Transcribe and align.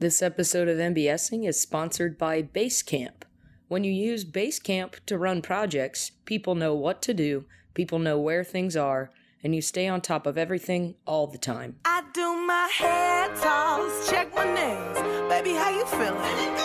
This 0.00 0.22
episode 0.22 0.66
of 0.66 0.78
MBSing 0.78 1.46
is 1.46 1.60
sponsored 1.60 2.16
by 2.16 2.40
Basecamp. 2.40 3.24
When 3.68 3.84
you 3.84 3.92
use 3.92 4.24
Basecamp 4.24 4.94
to 5.04 5.18
run 5.18 5.42
projects, 5.42 6.12
people 6.24 6.54
know 6.54 6.74
what 6.74 7.02
to 7.02 7.12
do, 7.12 7.44
people 7.74 7.98
know 7.98 8.18
where 8.18 8.42
things 8.42 8.78
are, 8.78 9.10
and 9.44 9.54
you 9.54 9.60
stay 9.60 9.86
on 9.86 10.00
top 10.00 10.26
of 10.26 10.38
everything 10.38 10.94
all 11.06 11.26
the 11.26 11.36
time. 11.36 11.76
I 11.84 12.02
do 12.14 12.34
my 12.34 12.70
hair 12.72 13.28
toss, 13.36 14.08
check 14.08 14.34
my 14.34 14.46
nails. 14.46 15.28
Baby, 15.28 15.50
how 15.50 15.68
you 15.68 15.84
feeling? 15.84 16.56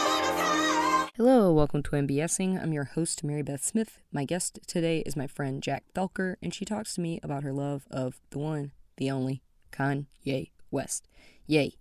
Hello, 1.18 1.52
welcome 1.52 1.84
to 1.84 1.92
MBSing. 1.92 2.58
I'm 2.64 2.72
your 2.72 2.86
host, 2.86 3.22
Mary 3.22 3.42
Beth 3.42 3.66
Smith. 3.66 4.00
My 4.14 4.24
guest 4.24 4.60
today 4.66 5.00
is 5.00 5.18
my 5.18 5.28
friend 5.28 5.62
Jack 5.62 5.84
Felker, 5.94 6.36
and 6.42 6.54
she 6.54 6.64
talks 6.64 6.96
to 6.96 7.02
me 7.02 7.20
about 7.22 7.44
her 7.44 7.52
love 7.52 7.86
of 7.92 8.22
the 8.30 8.40
one, 8.40 8.72
the 8.96 9.12
only, 9.12 9.44
Kanye 9.74 10.52
West. 10.72 11.10
Yay, 11.48 11.74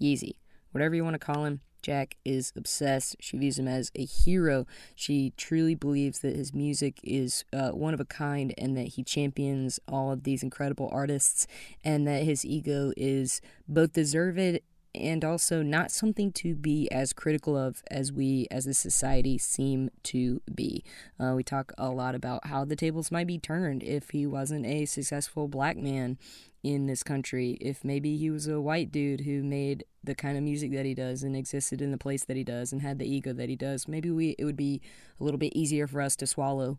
Yeezy, 0.00 0.36
whatever 0.72 0.94
you 0.94 1.04
want 1.04 1.14
to 1.14 1.18
call 1.18 1.44
him. 1.44 1.60
Jack 1.82 2.16
is 2.24 2.52
obsessed. 2.56 3.16
She 3.18 3.36
views 3.36 3.58
him 3.58 3.66
as 3.66 3.90
a 3.96 4.04
hero. 4.04 4.66
She 4.94 5.32
truly 5.36 5.74
believes 5.74 6.20
that 6.20 6.36
his 6.36 6.54
music 6.54 7.00
is 7.02 7.44
uh, 7.52 7.70
one 7.70 7.92
of 7.92 8.00
a 8.00 8.04
kind 8.04 8.54
and 8.56 8.76
that 8.76 8.88
he 8.88 9.02
champions 9.02 9.80
all 9.88 10.12
of 10.12 10.22
these 10.22 10.42
incredible 10.42 10.88
artists 10.92 11.46
and 11.84 12.06
that 12.06 12.22
his 12.22 12.44
ego 12.44 12.92
is 12.96 13.40
both 13.68 13.92
deserved 13.92 14.60
and 14.94 15.24
also 15.24 15.62
not 15.62 15.90
something 15.90 16.30
to 16.32 16.54
be 16.54 16.90
as 16.90 17.12
critical 17.12 17.56
of 17.56 17.82
as 17.90 18.12
we 18.12 18.46
as 18.50 18.66
a 18.66 18.74
society 18.74 19.38
seem 19.38 19.90
to 20.02 20.40
be. 20.54 20.84
Uh, 21.18 21.32
we 21.34 21.42
talk 21.42 21.72
a 21.78 21.90
lot 21.90 22.14
about 22.14 22.46
how 22.46 22.64
the 22.64 22.76
tables 22.76 23.10
might 23.10 23.26
be 23.26 23.38
turned 23.38 23.82
if 23.82 24.10
he 24.10 24.26
wasn't 24.26 24.66
a 24.66 24.84
successful 24.84 25.48
black 25.48 25.76
man 25.76 26.18
in 26.62 26.86
this 26.86 27.02
country, 27.02 27.58
if 27.60 27.84
maybe 27.84 28.16
he 28.16 28.30
was 28.30 28.46
a 28.46 28.60
white 28.60 28.92
dude 28.92 29.22
who 29.22 29.42
made 29.42 29.84
the 30.04 30.14
kind 30.14 30.36
of 30.36 30.44
music 30.44 30.72
that 30.72 30.86
he 30.86 30.94
does 30.94 31.22
and 31.22 31.34
existed 31.34 31.82
in 31.82 31.90
the 31.90 31.98
place 31.98 32.24
that 32.24 32.36
he 32.36 32.44
does 32.44 32.72
and 32.72 32.82
had 32.82 32.98
the 32.98 33.10
ego 33.10 33.32
that 33.32 33.48
he 33.48 33.56
does, 33.56 33.88
maybe 33.88 34.10
we 34.10 34.30
it 34.38 34.44
would 34.44 34.56
be 34.56 34.80
a 35.20 35.24
little 35.24 35.38
bit 35.38 35.56
easier 35.56 35.86
for 35.86 36.00
us 36.00 36.14
to 36.16 36.26
swallow. 36.26 36.78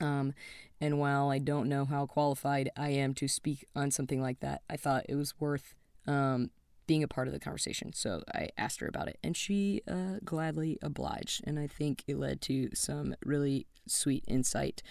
Um, 0.00 0.34
and 0.80 0.98
while 0.98 1.30
I 1.30 1.38
don't 1.38 1.68
know 1.68 1.84
how 1.84 2.06
qualified 2.06 2.70
I 2.76 2.90
am 2.90 3.14
to 3.14 3.28
speak 3.28 3.64
on 3.74 3.90
something 3.90 4.20
like 4.20 4.40
that, 4.40 4.62
I 4.68 4.76
thought 4.76 5.06
it 5.08 5.14
was 5.14 5.34
worth 5.40 5.74
um, 6.06 6.50
being 6.86 7.02
a 7.02 7.08
part 7.08 7.28
of 7.28 7.34
the 7.34 7.40
conversation. 7.40 7.92
So 7.92 8.22
I 8.34 8.48
asked 8.58 8.80
her 8.80 8.86
about 8.86 9.08
it, 9.08 9.18
and 9.22 9.36
she 9.36 9.82
uh, 9.88 10.18
gladly 10.24 10.78
obliged. 10.82 11.42
And 11.46 11.58
I 11.58 11.66
think 11.66 12.04
it 12.06 12.18
led 12.18 12.40
to 12.42 12.70
some 12.74 13.14
really 13.24 13.66
sweet 13.86 14.24
insight 14.26 14.82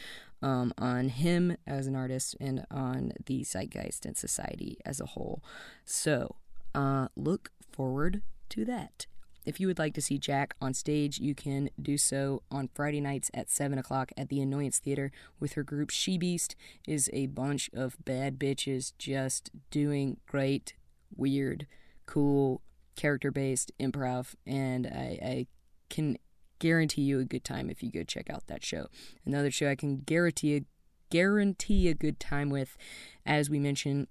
um, 0.42 0.74
on 0.78 1.10
him 1.10 1.58
as 1.66 1.88
an 1.88 1.96
artist 1.96 2.36
and 2.40 2.66
on 2.70 3.14
the 3.26 3.44
zeitgeist 3.44 4.06
and 4.06 4.18
society 4.18 4.78
as 4.86 5.00
a 5.00 5.06
whole. 5.06 5.42
So 5.86 6.36
uh, 6.76 7.08
look 7.16 7.52
forward 7.72 8.22
to 8.50 8.66
that. 8.66 9.08
If 9.46 9.60
you 9.60 9.68
would 9.68 9.80
like 9.80 9.94
to 9.96 10.02
see 10.02 10.18
Jack 10.18 10.56
on 10.62 10.74
stage, 10.74 11.20
you 11.20 11.36
can 11.36 11.70
do 11.82 11.98
so 11.98 12.44
on 12.50 12.70
Friday 12.74 13.02
nights 13.02 13.30
at 13.34 13.50
7 13.50 13.78
o'clock 13.78 14.12
at 14.16 14.30
the 14.30 14.40
Annoyance 14.40 14.80
Theater 14.80 15.12
with 15.40 15.54
her 15.54 15.64
group 15.64 15.90
Shebeast 15.90 16.56
is 16.88 17.10
a 17.12 17.28
bunch 17.28 17.70
of 17.74 17.98
bad 18.06 18.40
bitches 18.40 18.94
just 18.98 19.50
doing 19.70 20.18
great, 20.28 20.76
weird, 21.16 21.68
cool, 22.06 22.62
character 22.96 23.32
based 23.32 23.72
improv, 23.80 24.36
and 24.46 24.88
I, 24.88 25.20
I 25.24 25.48
can 25.90 26.18
guarantee 26.60 27.02
you 27.02 27.20
a 27.20 27.26
good 27.26 27.44
time 27.44 27.70
if 27.70 27.84
you 27.84 27.92
go 27.92 28.04
check 28.04 28.30
out 28.30 28.48
that 28.48 28.64
show. 28.64 28.88
Another 29.26 29.52
show 29.52 29.70
I 29.70 29.76
can 29.76 29.98
guarantee 29.98 30.56
a, 30.56 30.62
guarantee 31.10 31.90
a 31.90 31.94
good 31.94 32.20
time 32.20 32.50
with, 32.50 32.78
as 33.26 33.50
we 33.50 33.60
mentioned 33.60 34.08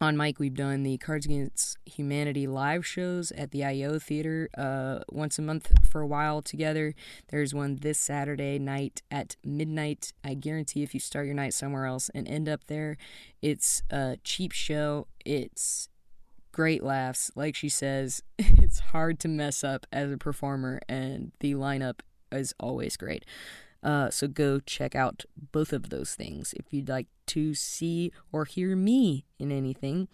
on 0.00 0.16
mic, 0.16 0.38
we've 0.38 0.54
done 0.54 0.84
the 0.84 0.96
Cards 0.98 1.26
Against 1.26 1.76
Humanity 1.84 2.46
live 2.46 2.86
shows 2.86 3.32
at 3.32 3.50
the 3.50 3.64
IO 3.64 3.98
Theater 3.98 4.48
uh, 4.56 5.00
once 5.10 5.40
a 5.40 5.42
month 5.42 5.72
for 5.88 6.00
a 6.00 6.06
while 6.06 6.40
together. 6.40 6.94
There's 7.30 7.52
one 7.52 7.78
this 7.80 7.98
Saturday 7.98 8.60
night 8.60 9.02
at 9.10 9.34
midnight. 9.44 10.12
I 10.22 10.34
guarantee 10.34 10.84
if 10.84 10.94
you 10.94 11.00
start 11.00 11.26
your 11.26 11.34
night 11.34 11.52
somewhere 11.52 11.86
else 11.86 12.10
and 12.14 12.28
end 12.28 12.48
up 12.48 12.66
there, 12.68 12.96
it's 13.42 13.82
a 13.90 14.18
cheap 14.22 14.52
show. 14.52 15.08
It's 15.24 15.88
great 16.58 16.82
laughs. 16.82 17.30
Like 17.36 17.54
she 17.54 17.68
says, 17.68 18.20
it's 18.36 18.80
hard 18.80 19.20
to 19.20 19.28
mess 19.28 19.62
up 19.62 19.86
as 19.92 20.10
a 20.10 20.18
performer, 20.18 20.80
and 20.88 21.30
the 21.38 21.54
lineup 21.54 22.00
is 22.32 22.52
always 22.58 22.96
great. 22.96 23.24
Uh, 23.80 24.10
so 24.10 24.26
go 24.26 24.58
check 24.58 24.96
out 24.96 25.24
both 25.52 25.72
of 25.72 25.90
those 25.90 26.16
things. 26.16 26.52
If 26.54 26.72
you'd 26.72 26.88
like 26.88 27.06
to 27.28 27.54
see 27.54 28.10
or 28.32 28.44
hear 28.44 28.74
me 28.74 29.24
in 29.38 29.52
anything, 29.52 30.08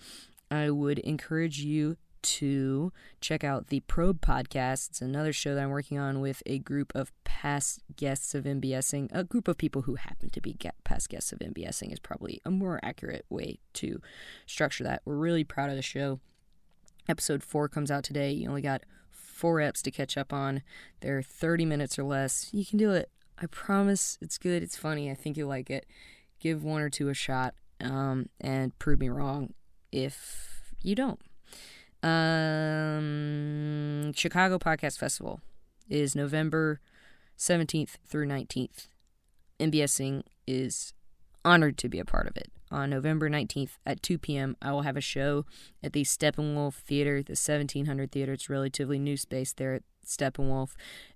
I 0.50 0.68
would 0.68 0.98
encourage 0.98 1.60
you 1.60 1.96
to 2.20 2.92
check 3.22 3.42
out 3.42 3.68
the 3.68 3.80
Probe 3.80 4.20
podcast. 4.20 4.90
It's 4.90 5.00
another 5.00 5.32
show 5.32 5.54
that 5.54 5.62
I'm 5.62 5.70
working 5.70 5.98
on 5.98 6.20
with 6.20 6.42
a 6.44 6.58
group 6.58 6.92
of 6.94 7.10
past 7.24 7.80
guests 7.96 8.34
of 8.34 8.44
MBSing. 8.44 9.08
A 9.12 9.24
group 9.24 9.48
of 9.48 9.56
people 9.56 9.82
who 9.82 9.94
happen 9.94 10.28
to 10.28 10.42
be 10.42 10.54
past 10.84 11.08
guests 11.08 11.32
of 11.32 11.38
MBSing 11.38 11.90
is 11.90 12.00
probably 12.00 12.42
a 12.44 12.50
more 12.50 12.80
accurate 12.82 13.24
way 13.30 13.60
to 13.74 14.02
structure 14.44 14.84
that. 14.84 15.00
We're 15.06 15.16
really 15.16 15.44
proud 15.44 15.70
of 15.70 15.76
the 15.76 15.82
show. 15.82 16.20
Episode 17.08 17.42
4 17.42 17.68
comes 17.68 17.90
out 17.90 18.04
today. 18.04 18.30
You 18.32 18.48
only 18.48 18.62
got 18.62 18.82
four 19.10 19.56
eps 19.56 19.82
to 19.82 19.90
catch 19.90 20.16
up 20.16 20.32
on. 20.32 20.62
They're 21.00 21.22
30 21.22 21.66
minutes 21.66 21.98
or 21.98 22.04
less. 22.04 22.48
You 22.52 22.64
can 22.64 22.78
do 22.78 22.92
it. 22.92 23.10
I 23.38 23.46
promise 23.46 24.16
it's 24.20 24.38
good. 24.38 24.62
It's 24.62 24.76
funny. 24.76 25.10
I 25.10 25.14
think 25.14 25.36
you'll 25.36 25.48
like 25.48 25.68
it. 25.70 25.86
Give 26.40 26.62
one 26.62 26.80
or 26.80 26.88
two 26.88 27.08
a 27.08 27.14
shot 27.14 27.54
um, 27.80 28.28
and 28.40 28.78
prove 28.78 29.00
me 29.00 29.08
wrong 29.08 29.52
if 29.92 30.72
you 30.82 30.94
don't. 30.94 31.20
Um, 32.02 33.32
Chicago 34.14 34.58
Podcast 34.58 34.98
Festival 34.98 35.40
is 35.88 36.14
November 36.14 36.80
17th 37.38 37.96
through 38.06 38.26
19th. 38.26 38.88
MBSing 39.58 40.22
is 40.46 40.92
honored 41.44 41.76
to 41.78 41.88
be 41.88 41.98
a 41.98 42.04
part 42.04 42.26
of 42.26 42.36
it 42.36 42.50
on 42.70 42.90
November 42.90 43.28
19th 43.28 43.78
at 43.86 44.02
2 44.02 44.18
p.m. 44.18 44.56
I 44.62 44.72
will 44.72 44.82
have 44.82 44.96
a 44.96 45.00
show 45.00 45.44
at 45.82 45.92
the 45.92 46.02
Steppenwolf 46.02 46.74
Theater, 46.74 47.22
the 47.22 47.32
1700 47.32 48.10
Theater. 48.10 48.32
It's 48.32 48.50
relatively 48.50 48.98
new 48.98 49.16
space 49.16 49.52
there 49.52 49.74
at 49.74 49.82
Steppenwolf. 50.06 50.70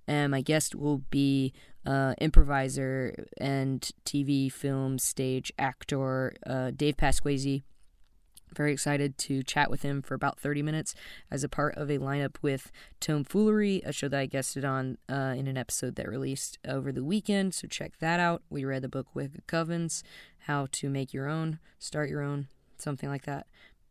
And 0.07 0.31
my 0.31 0.41
guest 0.41 0.75
will 0.75 1.03
be 1.11 1.53
uh, 1.87 2.15
improviser 2.21 3.27
and 3.39 3.91
TV, 4.05 4.51
film, 4.51 4.99
stage 4.99 5.53
actor 5.59 6.35
uh, 6.47 6.71
Dave 6.75 6.97
Pasquesi. 6.97 7.63
Very 8.55 8.73
excited 8.73 9.19
to 9.19 9.43
chat 9.43 9.71
with 9.71 9.83
him 9.83 10.03
for 10.03 10.15
about 10.15 10.39
30 10.39 10.63
minutes 10.63 10.95
as 11.31 11.45
a 11.45 11.49
part 11.49 11.75
of 11.77 11.91
a 11.91 11.99
lineup 11.99 12.37
with 12.43 12.71
Tome 13.01 13.25
Foolery, 13.25 13.83
a 13.85 13.93
show 13.93 14.09
that 14.09 14.19
I 14.19 14.27
guested 14.27 14.65
on 14.65 14.99
uh, 15.09 15.35
in 15.37 15.47
an 15.47 15.57
episode 15.57 15.97
that 15.97 16.09
released 16.09 16.59
over 16.67 16.93
the 16.93 17.05
weekend. 17.05 17.55
So 17.55 17.69
check 17.69 17.99
that 18.01 18.21
out. 18.21 18.43
We 18.51 18.65
read 18.65 18.83
the 18.83 18.89
book 18.89 19.15
Wicked 19.15 19.47
Covens, 19.47 20.03
How 20.41 20.67
to 20.73 20.89
Make 20.89 21.13
Your 21.13 21.29
Own, 21.29 21.59
Start 21.79 22.11
Your 22.11 22.23
Own, 22.23 22.49
something 22.77 23.09
like 23.09 23.25
that. 23.25 23.47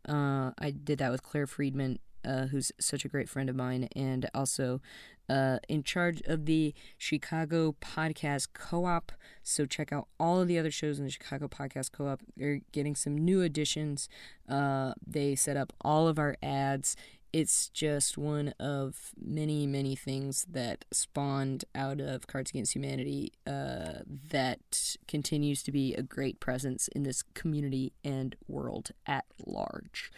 Uh, 0.08 0.52
I 0.58 0.70
did 0.70 0.98
that 0.98 1.10
with 1.10 1.22
Claire 1.22 1.46
Friedman 1.46 1.98
uh, 2.24 2.46
who's 2.46 2.72
such 2.80 3.04
a 3.04 3.08
great 3.08 3.28
friend 3.28 3.48
of 3.48 3.56
mine, 3.56 3.88
and 3.94 4.28
also 4.34 4.80
uh, 5.28 5.58
in 5.68 5.82
charge 5.82 6.22
of 6.22 6.46
the 6.46 6.74
Chicago 6.96 7.76
Podcast 7.80 8.48
Co 8.54 8.86
op. 8.86 9.12
So 9.42 9.66
check 9.66 9.92
out 9.92 10.08
all 10.18 10.40
of 10.40 10.48
the 10.48 10.58
other 10.58 10.70
shows 10.70 10.98
in 10.98 11.04
the 11.04 11.10
Chicago 11.10 11.48
Podcast 11.48 11.92
Co 11.92 12.08
op. 12.08 12.20
They're 12.36 12.60
getting 12.72 12.94
some 12.94 13.16
new 13.16 13.42
additions. 13.42 14.08
Uh, 14.48 14.94
they 15.06 15.34
set 15.34 15.56
up 15.56 15.72
all 15.80 16.08
of 16.08 16.18
our 16.18 16.36
ads. 16.42 16.96
It's 17.30 17.68
just 17.68 18.16
one 18.16 18.54
of 18.58 19.10
many, 19.20 19.66
many 19.66 19.94
things 19.94 20.46
that 20.48 20.86
spawned 20.90 21.66
out 21.74 22.00
of 22.00 22.26
Cards 22.26 22.50
Against 22.50 22.74
Humanity 22.74 23.32
uh, 23.46 24.00
that 24.30 24.96
continues 25.06 25.62
to 25.64 25.72
be 25.72 25.94
a 25.94 26.02
great 26.02 26.40
presence 26.40 26.88
in 26.88 27.02
this 27.02 27.22
community 27.34 27.92
and 28.02 28.34
world 28.46 28.92
at 29.06 29.26
large. 29.44 30.10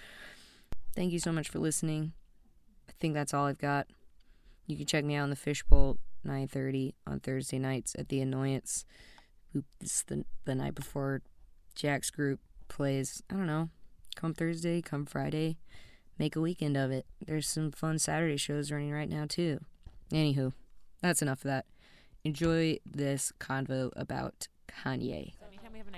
Thank 0.94 1.12
you 1.12 1.18
so 1.18 1.32
much 1.32 1.48
for 1.48 1.58
listening. 1.58 2.12
I 2.88 2.92
think 2.98 3.14
that's 3.14 3.32
all 3.32 3.46
I've 3.46 3.58
got. 3.58 3.86
You 4.66 4.76
can 4.76 4.86
check 4.86 5.04
me 5.04 5.14
out 5.14 5.24
on 5.24 5.30
the 5.30 5.36
Fishbowl 5.36 5.98
9:30 6.26 6.94
on 7.06 7.20
Thursday 7.20 7.58
nights 7.58 7.94
at 7.98 8.08
the 8.08 8.20
Annoyance. 8.20 8.84
This 9.80 10.02
the 10.02 10.24
the 10.44 10.54
night 10.54 10.74
before 10.74 11.22
Jack's 11.74 12.10
group 12.10 12.40
plays. 12.68 13.22
I 13.30 13.34
don't 13.34 13.46
know. 13.46 13.70
Come 14.16 14.34
Thursday, 14.34 14.82
come 14.82 15.06
Friday, 15.06 15.58
make 16.18 16.36
a 16.36 16.40
weekend 16.40 16.76
of 16.76 16.90
it. 16.90 17.06
There's 17.24 17.48
some 17.48 17.70
fun 17.70 17.98
Saturday 17.98 18.36
shows 18.36 18.70
running 18.70 18.92
right 18.92 19.08
now 19.08 19.26
too. 19.28 19.60
Anywho, 20.12 20.52
that's 21.00 21.22
enough 21.22 21.38
of 21.38 21.50
that. 21.50 21.66
Enjoy 22.24 22.78
this 22.84 23.32
convo 23.40 23.90
about 23.96 24.48
Kanye 24.68 25.32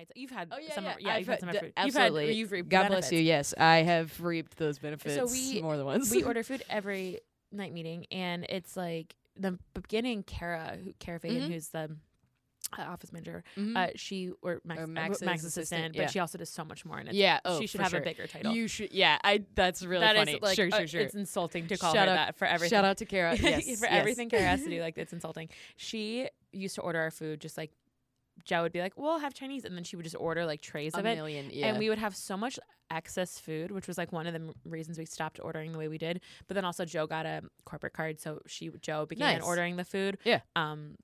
nights. 0.03 0.13
You've 0.17 0.31
had 0.31 0.49
oh, 0.53 0.59
yeah, 0.59 0.75
summer, 0.75 0.89
yeah, 0.99 1.09
yeah 1.09 1.17
you've 1.19 1.29
had 1.29 1.41
summer 1.41 1.53
food. 1.55 1.73
Absolutely. 1.77 2.21
You've, 2.23 2.29
had, 2.29 2.37
you've 2.37 2.53
reaped 2.53 2.69
God 2.69 2.83
benefits. 2.85 3.09
bless 3.09 3.13
you. 3.13 3.25
Yes, 3.27 3.55
I 3.59 3.77
have 3.79 4.21
reaped 4.21 4.57
those 4.57 4.79
benefits 4.79 5.15
so 5.15 5.27
we, 5.27 5.61
more 5.63 5.77
than 5.77 5.87
once. 5.87 6.11
we 6.11 6.23
order 6.25 6.43
food 6.43 6.63
every 6.69 7.21
night 7.51 7.73
meeting, 7.73 8.07
and 8.11 8.45
it's 8.49 8.77
like 8.77 9.15
the 9.39 9.59
beginning. 9.75 10.23
Kara, 10.23 10.77
who, 10.83 10.93
Kara 10.99 11.19
Fagan, 11.19 11.43
Mhm. 11.49 11.53
who's 11.53 11.69
the 11.69 11.97
uh, 12.79 12.83
office 12.83 13.13
manager. 13.13 13.45
Mhm. 13.57 13.77
Uh, 13.77 13.91
she 13.97 14.31
or 14.41 14.61
Max, 14.65 14.81
Or 14.81 14.85
uh, 14.85 14.87
Max's 14.87 15.23
Max's 15.23 15.45
assistant, 15.47 15.63
assistant, 15.81 15.95
yeah. 15.95 16.03
but 16.05 16.11
she 16.11 16.19
also 16.21 16.39
does 16.39 16.49
so 16.49 16.65
much 16.65 16.85
more. 16.85 16.99
And 16.99 17.09
it's, 17.09 17.17
yeah. 17.19 17.41
Oh, 17.45 17.61
she 17.61 17.67
should 17.67 17.81
have 17.83 17.91
sure. 17.91 18.01
a 18.01 18.03
bigger 18.03 18.27
title. 18.27 18.55
You 18.55 18.67
should. 18.69 18.93
Yeah. 18.93 19.19
I. 19.23 19.45
That's 19.55 19.83
really 19.83 20.05
That 20.07 20.17
is 20.17 20.21
funny. 20.21 20.39
like 20.41 20.57
sure. 20.57 20.69
uh, 20.73 20.79
Sure. 20.79 20.87
Sure. 20.87 21.01
it's 21.03 21.15
insulting 21.15 21.67
to 21.69 21.77
call 21.77 21.93
Shout 21.93 22.09
her 22.09 22.13
out- 22.15 22.17
that 22.29 22.37
for 22.39 22.47
everything. 22.47 22.75
Shout 22.77 22.85
out 22.85 22.97
to 22.99 23.05
Kara. 23.05 23.37
Yes. 23.41 23.65
for 23.81 23.87
yes. 23.87 23.89
everything 23.91 24.31
Kara 24.31 24.45
has 24.45 24.63
to 24.63 24.71
do. 24.71 24.81
Like 24.81 24.97
it's 24.97 25.13
insulting. 25.13 25.49
She 25.77 26.29
used 26.53 26.77
to 26.77 26.81
order 26.83 27.01
our 27.01 27.11
food 27.11 27.41
just 27.41 27.59
like 27.59 27.73
Joe 28.45 28.63
would 28.63 28.73
be 28.73 28.81
like, 28.81 28.95
"Well, 28.97 29.13
I'll 29.13 29.19
have 29.21 29.35
Chinese," 29.35 29.65
and 29.65 29.77
then 29.77 29.85
she 29.85 29.97
would 29.97 30.05
just 30.05 30.17
order 30.19 30.45
like 30.47 30.61
trays 30.61 30.95
A 30.95 30.99
of 30.99 31.07
it. 31.07 31.17
million. 31.17 31.51
Yeah. 31.53 31.67
And 31.69 31.79
we 31.79 31.89
would 31.89 31.99
have 31.99 32.17
so 32.17 32.37
much 32.37 32.59
excess 32.91 33.39
food, 33.39 33.71
which 33.71 33.87
was 33.87 33.97
like 33.99 34.13
one 34.13 34.27
of 34.27 34.33
the 34.35 34.41
m- 34.41 34.55
reasons 34.65 34.99
we 34.99 35.05
stopped 35.07 35.39
ordering 35.43 35.73
the 35.73 35.79
way 35.79 35.89
we 35.89 35.99
did. 35.99 36.21
But 36.49 36.55
then 36.55 36.65
also 36.65 36.85
Joe 36.85 37.07
got 37.07 37.25
a 37.27 37.43
corporate 37.65 37.93
card, 37.95 38.21
so 38.21 38.41
she 38.47 38.71
Joe 38.81 39.07
began 39.07 39.39
Nice. 39.39 39.47
ordering 39.47 39.77
the 39.77 39.85
food. 39.85 40.19
Yeah. 40.25 40.41
Um, 40.57 40.97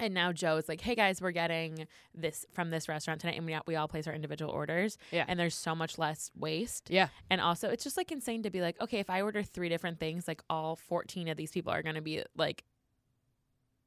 and 0.00 0.14
now 0.14 0.32
Joe 0.32 0.56
is 0.58 0.68
like, 0.68 0.80
"Hey 0.80 0.94
guys, 0.94 1.20
we're 1.20 1.32
getting 1.32 1.86
this 2.14 2.46
from 2.52 2.70
this 2.70 2.88
restaurant 2.88 3.20
tonight, 3.20 3.36
and 3.36 3.44
we 3.46 3.58
we 3.66 3.74
all 3.74 3.88
place 3.88 4.06
our 4.06 4.14
individual 4.14 4.50
orders. 4.52 4.96
Yeah. 5.10 5.24
And 5.26 5.40
there's 5.40 5.56
so 5.56 5.74
much 5.74 5.98
less 5.98 6.30
waste. 6.36 6.88
Yeah. 6.88 7.08
And 7.30 7.40
also, 7.40 7.68
it's 7.68 7.82
just 7.82 7.96
like 7.96 8.12
insane 8.12 8.42
to 8.44 8.50
be 8.50 8.60
like, 8.60 8.80
okay, 8.80 9.00
if 9.00 9.10
I 9.10 9.22
order 9.22 9.42
three 9.42 9.68
different 9.68 9.98
things, 9.98 10.28
like 10.28 10.40
all 10.48 10.76
14 10.76 11.26
of 11.28 11.36
these 11.36 11.50
people 11.50 11.72
are 11.72 11.82
gonna 11.82 12.00
be 12.02 12.22
like 12.36 12.62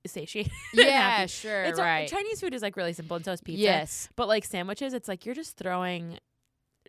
satiated. 0.06 0.52
Yeah. 0.74 1.26
Sure. 1.28 1.64
It's 1.64 1.80
all- 1.80 1.86
right. 1.86 2.08
Chinese 2.08 2.40
food 2.42 2.54
is 2.54 2.62
like 2.62 2.76
really 2.78 2.94
simple, 2.94 3.16
and 3.18 3.26
so 3.26 3.32
is 3.32 3.42
pizza. 3.42 3.62
Yes. 3.62 4.10
But 4.16 4.28
like 4.28 4.46
sandwiches, 4.46 4.94
it's 4.94 5.08
like 5.08 5.26
you're 5.26 5.36
just 5.36 5.58
throwing 5.58 6.18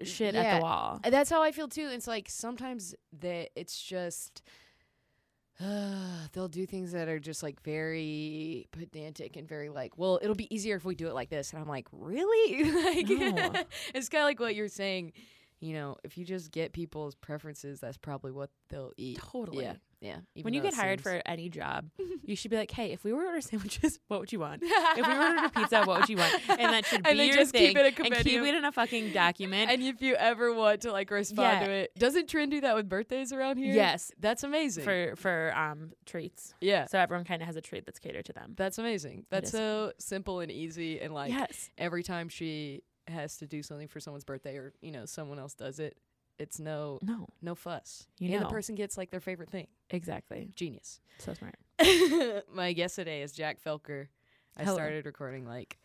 shit 0.02 0.34
at 0.34 0.56
the 0.58 0.62
wall. 0.62 1.00
Uh, 1.04 1.10
That's 1.10 1.28
how 1.30 1.42
I 1.42 1.52
feel 1.52 1.68
too. 1.68 1.88
It's 1.92 2.06
like 2.06 2.28
sometimes 2.28 2.94
that 3.20 3.50
it's 3.54 3.80
just 3.80 4.42
they'll 6.32 6.48
do 6.48 6.66
things 6.66 6.92
that 6.92 7.08
are 7.08 7.20
just 7.20 7.42
like 7.42 7.62
very 7.62 8.66
pedantic 8.72 9.36
and 9.36 9.46
very 9.48 9.68
like, 9.68 9.96
well, 9.98 10.18
it'll 10.22 10.34
be 10.34 10.52
easier 10.54 10.76
if 10.76 10.84
we 10.84 10.94
do 10.94 11.06
it 11.08 11.14
like 11.14 11.28
this. 11.30 11.52
And 11.52 11.60
I'm 11.62 11.68
like, 11.68 11.86
really? 11.92 12.72
like, 12.84 13.08
No. 13.08 13.52
it's 13.94 14.08
kind 14.08 14.22
of 14.22 14.26
like 14.26 14.40
what 14.40 14.54
you're 14.54 14.68
saying. 14.68 15.12
You 15.60 15.74
know, 15.74 15.96
if 16.02 16.18
you 16.18 16.24
just 16.24 16.50
get 16.50 16.72
people's 16.72 17.14
preferences, 17.14 17.78
that's 17.78 17.96
probably 17.96 18.32
what 18.32 18.50
they'll 18.68 18.90
eat. 18.96 19.18
Totally. 19.18 19.62
Yeah, 19.64 19.74
yeah. 20.02 20.16
When 20.42 20.52
you 20.52 20.60
get 20.60 20.74
hired 20.74 20.98
seems- 21.02 21.16
for 21.16 21.22
any 21.24 21.48
job, 21.48 21.88
you 22.24 22.36
should 22.36 22.50
be 22.50 22.56
like, 22.58 22.70
"Hey, 22.70 22.92
if 22.92 23.04
we 23.04 23.12
were 23.12 23.22
to 23.22 23.28
order 23.28 23.40
sandwiches, 23.40 23.98
what 24.08 24.20
would 24.20 24.32
you 24.32 24.40
want? 24.40 24.62
If 24.96 25.06
we 25.06 25.12
ordered 25.16 25.44
a 25.44 25.48
pizza, 25.50 25.84
what 25.84 26.00
would 26.00 26.08
you 26.08 26.16
want?" 26.18 26.34
And 26.50 26.72
that 26.74 26.84
should 26.86 27.02
be 27.04 27.10
And 27.10 27.18
then 27.18 27.28
your 27.28 27.36
just 27.36 27.54
keep 27.54 27.76
it 27.76 27.98
a 27.98 28.02
and 28.04 28.14
keep 28.16 28.42
it 28.42 28.54
in 28.54 28.64
a 28.64 28.72
fucking 28.72 29.12
document. 29.12 29.70
and 29.70 29.82
if 29.82 30.02
you 30.02 30.14
ever 30.16 30.52
want 30.52 30.82
to 30.82 30.92
like 30.92 31.10
respond 31.10 31.60
Yeah. 31.62 31.66
to 31.66 31.72
it, 31.72 31.94
doesn't 31.96 32.28
Trin 32.28 32.50
do 32.50 32.60
that 32.62 32.74
with 32.74 32.88
birthdays 32.88 33.32
around 33.32 33.56
here? 33.58 33.72
yes, 33.74 34.10
that's 34.18 34.42
amazing. 34.42 34.84
for 34.84 35.14
for 35.16 35.54
um 35.56 35.92
treats. 36.04 36.54
yeah, 36.60 36.86
So 36.86 36.98
everyone 36.98 37.24
kind 37.24 37.40
of 37.40 37.46
has 37.46 37.56
a 37.56 37.60
treat 37.62 37.86
that's 37.86 37.98
catered 38.00 38.24
to 38.26 38.32
them. 38.32 38.54
That's 38.56 38.78
amazing. 38.78 39.24
That's 39.30 39.50
so 39.52 39.92
simple 39.98 40.40
and 40.40 40.50
easy 40.50 41.00
and 41.00 41.14
like 41.14 41.30
yes. 41.30 41.70
every 41.78 42.02
time 42.02 42.28
she 42.28 42.82
has 43.08 43.36
to 43.38 43.46
do 43.46 43.62
something 43.62 43.88
for 43.88 43.98
someone's 44.00 44.24
birthday 44.24 44.56
or, 44.56 44.72
you 44.80 44.92
know, 44.92 45.06
someone 45.06 45.38
else 45.38 45.54
does 45.54 45.78
it, 45.80 45.96
it's 46.42 46.58
no 46.60 46.98
No. 47.02 47.28
no 47.40 47.54
fuss. 47.54 48.06
You 48.18 48.32
and 48.32 48.42
know. 48.42 48.48
the 48.48 48.52
person 48.54 48.74
gets 48.74 48.98
like 48.98 49.10
their 49.10 49.20
favorite 49.20 49.50
thing. 49.50 49.68
Exactly. 49.90 50.50
Genius. 50.54 51.00
So 51.18 51.34
smart. 51.34 51.54
My 52.54 52.72
guest 52.72 52.96
today 52.96 53.22
is 53.22 53.32
Jack 53.32 53.58
Felker. 53.64 54.08
I 54.56 54.64
Hello. 54.64 54.76
started 54.76 55.06
recording 55.06 55.46
like 55.46 55.78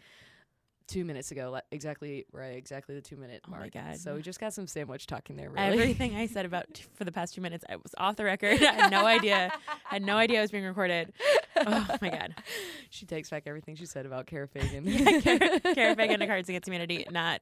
two 0.88 1.04
minutes 1.06 1.32
ago, 1.32 1.60
exactly 1.72 2.26
right, 2.32 2.56
exactly 2.58 2.96
the 2.96 3.02
two 3.02 3.18
minute 3.18 3.42
Oh 3.48 3.52
my 3.52 3.58
mark. 3.60 3.74
God. 3.74 3.98
So 3.98 4.16
we 4.16 4.22
just 4.22 4.40
got 4.40 4.54
some 4.54 4.68
sandwich 4.68 5.06
talking 5.08 5.36
there. 5.36 5.50
Really. 5.50 5.80
Everything 5.80 6.16
I 6.16 6.28
said 6.28 6.46
about 6.46 6.66
t- 6.74 6.84
for 6.96 7.04
the 7.04 7.12
past 7.12 7.34
two 7.36 7.42
minutes, 7.42 7.64
I 7.70 7.76
was 7.76 7.94
off 7.98 8.16
the 8.16 8.24
record. 8.24 8.62
I 8.64 8.72
had 8.74 8.92
no 8.92 9.06
idea. 9.06 9.52
I 9.90 9.94
had 9.96 10.04
no 10.04 10.18
idea 10.18 10.40
I 10.40 10.42
was 10.42 10.52
being 10.52 10.64
recorded. 10.66 11.14
Oh 11.58 11.88
my 12.02 12.10
god. 12.10 12.36
she 12.90 13.06
takes 13.06 13.30
back 13.30 13.44
everything 13.48 13.76
she 13.76 13.86
said 13.86 14.06
about 14.06 14.28
Kara 14.28 14.48
Fagan. 14.48 14.84
Yeah, 15.78 15.94
Fagan, 15.96 16.26
Cards 16.26 16.50
Against 16.50 16.68
Humanity, 16.68 17.06
not 17.12 17.42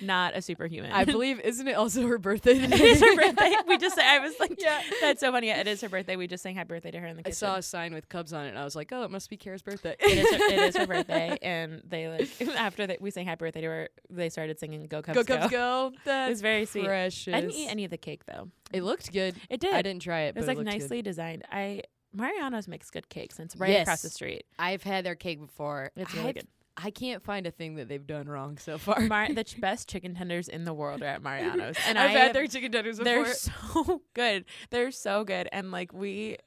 not 0.00 0.36
a 0.36 0.42
superhuman. 0.42 0.92
I 0.92 1.04
believe, 1.04 1.40
isn't 1.40 1.66
it 1.66 1.74
also 1.74 2.06
her 2.06 2.18
birthday 2.18 2.52
it 2.52 2.72
is 2.80 3.00
her 3.00 3.16
birthday. 3.16 3.54
We 3.66 3.78
just 3.78 3.98
I 3.98 4.18
was 4.18 4.34
like, 4.38 4.60
Yeah. 4.60 4.80
that's 5.00 5.20
so 5.20 5.32
funny. 5.32 5.48
Yeah, 5.48 5.60
it 5.60 5.66
is 5.66 5.80
her 5.80 5.88
birthday. 5.88 6.16
We 6.16 6.26
just 6.26 6.42
sang 6.42 6.54
happy 6.54 6.68
birthday 6.68 6.90
to 6.92 7.00
her 7.00 7.06
in 7.06 7.16
the 7.16 7.22
kids. 7.22 7.42
I 7.42 7.46
saw 7.46 7.56
a 7.56 7.62
sign 7.62 7.94
with 7.94 8.08
Cubs 8.08 8.32
on 8.32 8.44
it, 8.44 8.50
and 8.50 8.58
I 8.58 8.64
was 8.64 8.76
like, 8.76 8.90
"Oh, 8.92 9.04
it 9.04 9.10
must 9.10 9.30
be 9.30 9.36
Kara's 9.36 9.62
birthday." 9.62 9.96
it 9.98 10.18
is 10.18 10.30
her, 10.30 10.36
it 10.54 10.58
is 10.60 10.76
her 10.76 10.86
birthday, 10.86 11.38
and 11.42 11.82
they 11.88 12.08
like 12.08 12.48
after 12.56 12.81
they, 12.86 12.98
we 13.00 13.10
sang 13.10 13.26
happy 13.26 13.40
birthday 13.40 13.60
to 13.62 13.66
her, 13.66 13.88
they 14.10 14.28
started 14.28 14.58
singing 14.58 14.86
Go 14.86 15.02
Cubs 15.02 15.16
go 15.16 15.24
Cubs 15.24 15.50
go! 15.50 15.92
That's 16.04 16.28
It 16.28 16.30
was 16.32 16.40
very 16.42 16.64
sweet. 16.66 16.84
precious. 16.84 17.34
I 17.34 17.40
didn't 17.40 17.54
eat 17.54 17.68
any 17.68 17.84
of 17.84 17.90
the 17.90 17.98
cake 17.98 18.26
though. 18.26 18.48
It 18.72 18.82
looked 18.82 19.12
good. 19.12 19.34
It 19.50 19.60
did. 19.60 19.74
I 19.74 19.82
didn't 19.82 20.02
try 20.02 20.22
it. 20.22 20.28
It 20.30 20.36
was 20.36 20.46
like 20.46 20.58
it 20.58 20.64
nicely 20.64 20.98
Good. 20.98 21.04
designed. 21.04 21.44
I 21.50 21.82
Mariano's 22.14 22.68
makes 22.68 22.90
good 22.90 23.08
cakes, 23.08 23.38
and 23.38 23.46
it's 23.46 23.56
right 23.56 23.80
across 23.80 24.02
the 24.02 24.10
street. 24.10 24.44
I've 24.58 24.82
had 24.82 25.04
their 25.04 25.14
cake 25.14 25.40
before. 25.40 25.90
It's 25.96 26.12
really 26.14 26.28
I've- 26.28 26.40
good. 26.40 26.48
I 26.74 26.90
can't 26.90 27.22
find 27.22 27.46
a 27.46 27.50
thing 27.50 27.74
that 27.74 27.88
they've 27.88 28.06
done 28.06 28.26
wrong 28.28 28.56
so 28.56 28.78
far. 28.78 28.98
Mar- 29.00 29.28
the 29.34 29.44
ch- 29.44 29.60
best 29.60 29.90
chicken 29.90 30.14
tenders 30.14 30.48
in 30.48 30.64
the 30.64 30.72
world 30.72 31.02
are 31.02 31.06
at 31.06 31.22
Mariano's, 31.22 31.76
and 31.86 31.98
I've 31.98 32.08
I 32.08 32.12
had 32.12 32.20
have- 32.22 32.32
their 32.32 32.46
chicken 32.46 32.72
tenders 32.72 32.98
before. 32.98 33.24
They're 33.24 33.34
so 33.34 34.02
good. 34.14 34.46
They're 34.70 34.90
so 34.90 35.22
good. 35.22 35.50
And 35.52 35.70
like 35.70 35.92
we, 35.92 36.38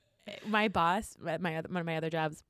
my 0.48 0.68
boss 0.68 1.16
at 1.28 1.42
my 1.42 1.58
other, 1.58 1.70
one 1.70 1.82
of 1.82 1.86
my 1.86 1.98
other 1.98 2.10
jobs 2.10 2.42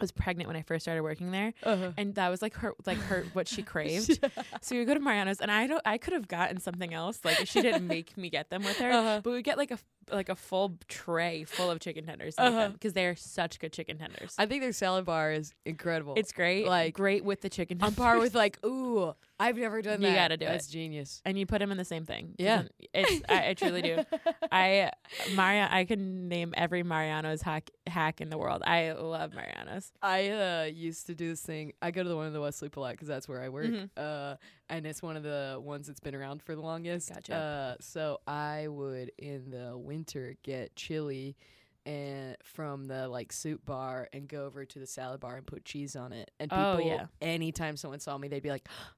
was 0.00 0.12
pregnant 0.12 0.46
when 0.48 0.56
I 0.56 0.62
first 0.62 0.84
started 0.84 1.02
working 1.02 1.30
there, 1.30 1.54
uh-huh. 1.62 1.92
and 1.96 2.14
that 2.16 2.28
was 2.28 2.42
like 2.42 2.54
her 2.56 2.74
like 2.86 2.98
her 2.98 3.24
what 3.32 3.48
she 3.48 3.62
craved. 3.72 4.18
so 4.60 4.74
we 4.74 4.78
would 4.80 4.88
go 4.88 4.94
to 4.94 5.00
Mariano's, 5.00 5.40
and 5.40 5.50
I 5.50 5.66
don't 5.66 5.82
I 5.84 5.98
could 5.98 6.12
have 6.12 6.28
gotten 6.28 6.60
something 6.60 6.92
else. 6.94 7.20
Like 7.24 7.46
she 7.46 7.62
didn't 7.62 7.86
make 7.96 8.16
me 8.16 8.30
get 8.30 8.50
them 8.50 8.62
with 8.64 8.76
her, 8.78 8.90
Uh-huh. 8.90 9.20
but 9.22 9.30
we 9.32 9.42
get 9.42 9.56
like 9.58 9.70
a 9.70 9.78
like 10.10 10.28
a 10.28 10.36
full 10.36 10.78
tray 10.88 11.44
full 11.44 11.70
of 11.70 11.80
chicken 11.80 12.04
tenders 12.06 12.34
Uh-huh. 12.38 12.68
because 12.68 12.92
they 12.92 13.06
are 13.06 13.16
such 13.16 13.58
good 13.58 13.72
chicken 13.72 13.98
tenders. 13.98 14.34
I 14.38 14.46
think 14.46 14.62
their 14.62 14.72
salad 14.72 15.04
bar 15.04 15.32
is 15.32 15.52
incredible. 15.64 16.14
it's 16.16 16.32
great, 16.32 16.66
like, 16.66 16.94
great 16.94 17.24
with 17.24 17.40
the 17.40 17.48
chicken. 17.48 17.78
on 17.82 17.88
Tenders. 17.88 17.96
par 17.98 18.18
with 18.18 18.34
like, 18.34 18.64
ooh, 18.64 19.14
I've 19.40 19.56
never 19.56 19.82
done 19.82 20.00
You 20.00 20.06
that. 20.06 20.10
You 20.12 20.16
gotta 20.16 20.36
do 20.36 20.46
That's 20.46 20.68
it. 20.68 20.72
genius. 20.72 21.20
and 21.24 21.38
you 21.38 21.44
put 21.46 21.58
them 21.58 21.70
in 21.72 21.76
the 21.78 21.84
same 21.84 22.04
thing. 22.06 22.34
Yeah. 22.38 22.64
it's 22.94 23.22
I, 23.28 23.48
I 23.50 23.54
truly 23.54 23.82
do. 23.82 24.04
I 24.52 24.90
Maria, 25.34 25.68
I 25.70 25.84
can 25.84 26.28
name 26.28 26.54
every 26.56 26.82
Mariano's 26.82 27.42
hack 27.42 27.70
hack 27.86 28.20
in 28.20 28.30
the 28.30 28.38
world. 28.38 28.62
I 28.66 28.92
love 28.92 29.34
Mariano's. 29.34 29.92
I 30.02 30.28
uh, 30.30 30.64
used 30.72 31.06
to 31.06 31.14
do 31.14 31.28
this 31.30 31.42
thing. 31.42 31.72
I 31.82 31.90
go 31.90 32.02
to 32.02 32.08
the 32.08 32.16
one 32.16 32.26
in 32.28 32.32
the 32.32 32.40
West 32.40 32.62
Loop 32.62 32.76
a 32.76 32.80
lot 32.80 32.92
because 32.92 33.08
that's 33.08 33.28
where 33.28 33.42
I 33.42 33.48
work. 33.48 33.66
Mhm. 33.66 33.90
Uh, 33.96 34.36
and 34.68 34.84
it's 34.86 35.00
one 35.02 35.16
of 35.16 35.22
the 35.22 35.60
ones 35.62 35.86
that's 35.86 36.00
been 36.00 36.14
around 36.14 36.42
for 36.42 36.54
the 36.54 36.60
longest. 36.62 37.12
Gotcha. 37.12 37.34
Uh, 37.34 37.76
so 37.80 38.20
I 38.26 38.66
would 38.68 39.12
in 39.18 39.50
the 39.50 39.76
winter 39.76 39.95
get 40.42 40.74
chili 40.76 41.36
and 41.84 42.36
from 42.42 42.86
the 42.86 43.06
like 43.08 43.32
soup 43.32 43.64
bar 43.64 44.08
and 44.12 44.28
go 44.28 44.44
over 44.44 44.64
to 44.64 44.78
the 44.78 44.86
salad 44.86 45.20
bar 45.20 45.36
and 45.36 45.46
put 45.46 45.64
cheese 45.64 45.94
on 45.94 46.12
it. 46.12 46.30
And 46.40 46.52
oh, 46.52 46.76
people, 46.78 46.90
Oh, 46.92 46.94
yeah. 46.96 47.06
anytime 47.22 47.76
someone 47.76 48.00
saw 48.00 48.18
me, 48.18 48.26
they'd 48.28 48.42
be 48.42 48.50
like, 48.50 48.66
"Oh 48.68 48.92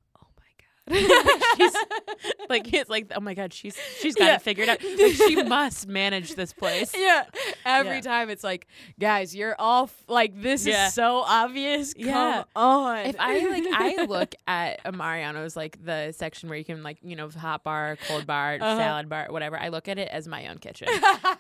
She's 1.56 1.72
like 2.48 2.72
it's 2.72 2.90
like 2.90 3.10
oh 3.14 3.20
my 3.20 3.34
god, 3.34 3.52
she's 3.52 3.76
she's 4.00 4.14
got 4.14 4.24
Yeah. 4.26 4.34
it 4.36 4.42
figured 4.42 4.68
out. 4.68 4.78
Like 4.98 5.12
she 5.14 5.42
must 5.42 5.86
manage 5.86 6.34
this 6.34 6.52
place. 6.52 6.92
yeah. 6.96 7.24
Every 7.64 7.96
Yeah. 7.96 8.00
time 8.02 8.30
it's 8.30 8.42
like, 8.44 8.66
guys, 8.98 9.34
you're 9.34 9.54
all 9.58 9.84
f- 9.84 10.04
like 10.08 10.40
this 10.40 10.66
Yeah. 10.66 10.86
is 10.88 10.94
so 10.94 11.18
obvious. 11.26 11.94
Come 11.94 12.04
Yeah. 12.06 12.44
on. 12.56 12.98
If 13.06 13.16
I 13.18 13.38
like 13.48 13.64
I 13.72 14.04
look 14.04 14.34
at 14.46 14.80
a 14.84 14.92
Mariano's 14.92 15.56
like 15.56 15.82
the 15.84 16.12
section 16.12 16.48
where 16.48 16.58
you 16.58 16.64
can 16.64 16.82
like, 16.82 16.98
you 17.02 17.16
know, 17.16 17.28
hot 17.30 17.64
bar, 17.64 17.96
cold 18.08 18.26
bar, 18.26 18.54
Uh-huh. 18.60 18.76
salad 18.76 19.08
bar, 19.08 19.26
whatever, 19.30 19.58
I 19.58 19.68
look 19.68 19.88
at 19.88 19.98
it 19.98 20.08
as 20.08 20.26
my 20.28 20.48
own 20.48 20.58
kitchen. 20.58 20.88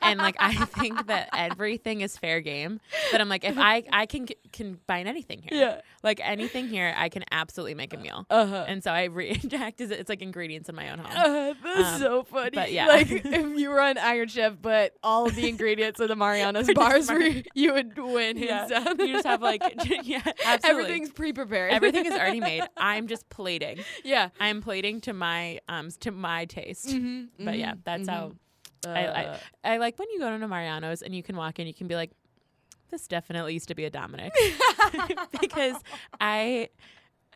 and 0.02 0.18
like 0.18 0.36
I 0.38 0.54
think 0.66 1.06
that 1.06 1.28
everything 1.34 2.00
is 2.00 2.16
fair 2.16 2.40
game. 2.40 2.80
That 3.12 3.20
I'm 3.20 3.28
like 3.28 3.44
if 3.44 3.58
I 3.58 3.84
I 3.92 4.06
can 4.06 4.26
combine 4.52 5.06
anything 5.06 5.42
here. 5.42 5.58
yeah. 5.60 5.80
Like 6.02 6.20
anything 6.22 6.68
here 6.68 6.94
I 6.96 7.08
can 7.08 7.24
absolutely 7.30 7.74
make 7.74 7.92
a 7.92 7.96
meal. 7.98 8.26
Uh 8.30 8.46
huh. 8.46 8.64
And 8.68 8.82
so 8.84 8.92
I 8.92 9.04
react 9.52 9.80
as 9.80 9.90
it's 9.90 10.08
like 10.08 10.22
ingredients 10.22 10.68
in 10.68 10.74
my 10.74 10.90
own 10.90 10.98
home. 10.98 11.08
Uh, 11.16 11.54
that's 11.62 11.94
Um, 11.94 12.00
so 12.00 12.22
funny. 12.24 12.50
but 12.54 12.72
yeah. 12.72 12.86
like 12.86 13.10
if 13.10 13.58
you 13.58 13.70
were 13.70 13.80
on 13.80 13.98
Iron 13.98 14.28
Chef, 14.28 14.54
but 14.60 14.94
all 15.02 15.26
of 15.26 15.34
the 15.34 15.48
ingredients 15.48 16.00
of 16.00 16.08
the 16.08 16.16
just 16.16 16.74
bars 16.74 17.10
were 17.10 17.20
you 17.54 17.72
would 17.74 17.96
win 17.98 18.36
Yeah. 18.38 18.66
down. 18.66 18.98
You 18.98 19.08
just 19.08 19.26
have 19.26 19.42
like 19.42 19.62
yeah, 20.04 20.22
absolutely. 20.44 20.68
everything's 20.84 21.10
pre-prepared. 21.10 21.72
everything 21.72 22.06
is 22.06 22.12
already 22.12 22.40
made. 22.40 22.62
I'm 22.76 23.06
just 23.06 23.28
plating. 23.28 23.78
yeah. 24.04 24.28
I'm 24.40 24.60
plating 24.62 25.00
to 25.02 25.12
my 25.12 25.60
um 25.68 25.90
to 26.00 26.10
my 26.10 26.44
taste. 26.46 26.88
Mm-hmm, 26.88 27.44
But 27.44 27.58
yeah, 27.58 27.74
that's 27.84 28.08
how 28.08 28.32
I, 28.86 29.06
I 29.08 29.38
I 29.64 29.76
like 29.78 29.98
when 29.98 30.08
you 30.10 30.18
go 30.20 30.36
to 30.38 30.48
Mariano's 30.48 31.02
and 31.02 31.14
you 31.14 31.22
can 31.22 31.36
walk 31.36 31.58
in, 31.58 31.66
you 31.66 31.74
can 31.74 31.88
be 31.88 31.94
like, 31.96 32.10
this 32.90 33.06
definitely 33.08 33.52
used 33.54 33.68
to 33.68 33.74
be 33.74 33.84
a 33.84 33.90
Dominick 33.90 34.32
because 35.40 35.76
I. 36.20 36.68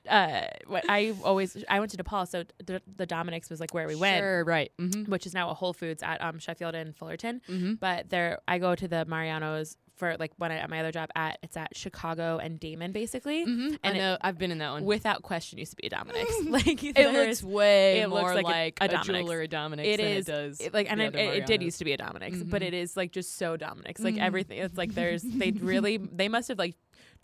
Uh, 0.08 0.42
what 0.66 0.84
I 0.88 1.14
always 1.22 1.56
I 1.68 1.78
went 1.78 1.92
to 1.92 1.96
DePaul, 1.96 2.26
so 2.28 2.44
the, 2.64 2.82
the 2.96 3.06
Dominick's 3.06 3.48
was 3.50 3.60
like 3.60 3.72
where 3.72 3.86
we 3.86 3.94
went, 3.94 4.18
Sure, 4.20 4.44
right. 4.44 4.72
Mm-hmm. 4.80 5.10
which 5.10 5.26
is 5.26 5.34
now 5.34 5.50
a 5.50 5.54
Whole 5.54 5.72
Foods 5.72 6.02
at 6.02 6.20
um 6.20 6.38
Sheffield 6.38 6.74
and 6.74 6.96
Fullerton. 6.96 7.40
Mm-hmm. 7.48 7.74
But 7.74 8.10
there, 8.10 8.38
I 8.48 8.58
go 8.58 8.74
to 8.74 8.88
the 8.88 9.04
Mariano's 9.04 9.76
for 9.96 10.16
like 10.18 10.32
when 10.38 10.50
I 10.50 10.56
at 10.56 10.70
my 10.70 10.80
other 10.80 10.90
job 10.90 11.10
at 11.14 11.38
it's 11.42 11.56
at 11.56 11.76
Chicago 11.76 12.38
and 12.38 12.58
Damen 12.58 12.92
basically. 12.92 13.46
Mm-hmm. 13.46 13.74
I 13.84 13.88
And 13.88 13.96
it- 13.96 14.00
know. 14.00 14.18
I've 14.22 14.38
been 14.38 14.50
in 14.50 14.58
that 14.58 14.72
one. 14.72 14.84
Without 14.84 15.22
question, 15.22 15.58
used 15.58 15.70
to 15.72 15.76
be 15.76 15.86
a 15.86 15.90
Dominick's. 15.90 16.34
like 16.48 16.82
it 16.82 17.12
looks 17.12 17.42
way 17.44 18.00
it 18.00 18.08
looks 18.08 18.22
more 18.22 18.34
like 18.34 18.44
like, 18.44 18.78
a- 18.80 18.84
a 18.84 18.86
a, 18.86 18.88
Dominick's. 18.88 19.06
jeweler 19.06 19.42
at 19.42 19.50
Dominick's 19.50 19.88
It 19.88 19.96
than 19.98 20.06
is 20.06 20.28
it 20.28 20.32
does. 20.32 20.60
it- 20.60 20.74
like 20.74 20.90
and 20.90 21.00
it, 21.00 21.14
it, 21.14 21.34
it 21.42 21.46
did 21.46 21.62
used 21.62 21.78
to 21.78 21.84
be 21.84 21.92
a 21.92 21.96
Dominick's, 21.98 22.42
but 22.42 22.62
Mhm. 22.62 22.66
it 22.68 22.74
is 22.74 22.96
like 22.96 23.12
just 23.12 23.36
so 23.36 23.56
Dominick's. 23.56 24.00
Like 24.00 24.14
Mhm. 24.16 24.22
everything, 24.22 24.58
it's 24.58 24.76
like 24.76 24.94
there's 24.94 25.22
they 25.22 25.50
really 25.60 25.98
they 25.98 26.28
must 26.28 26.48
have 26.48 26.58
like 26.58 26.74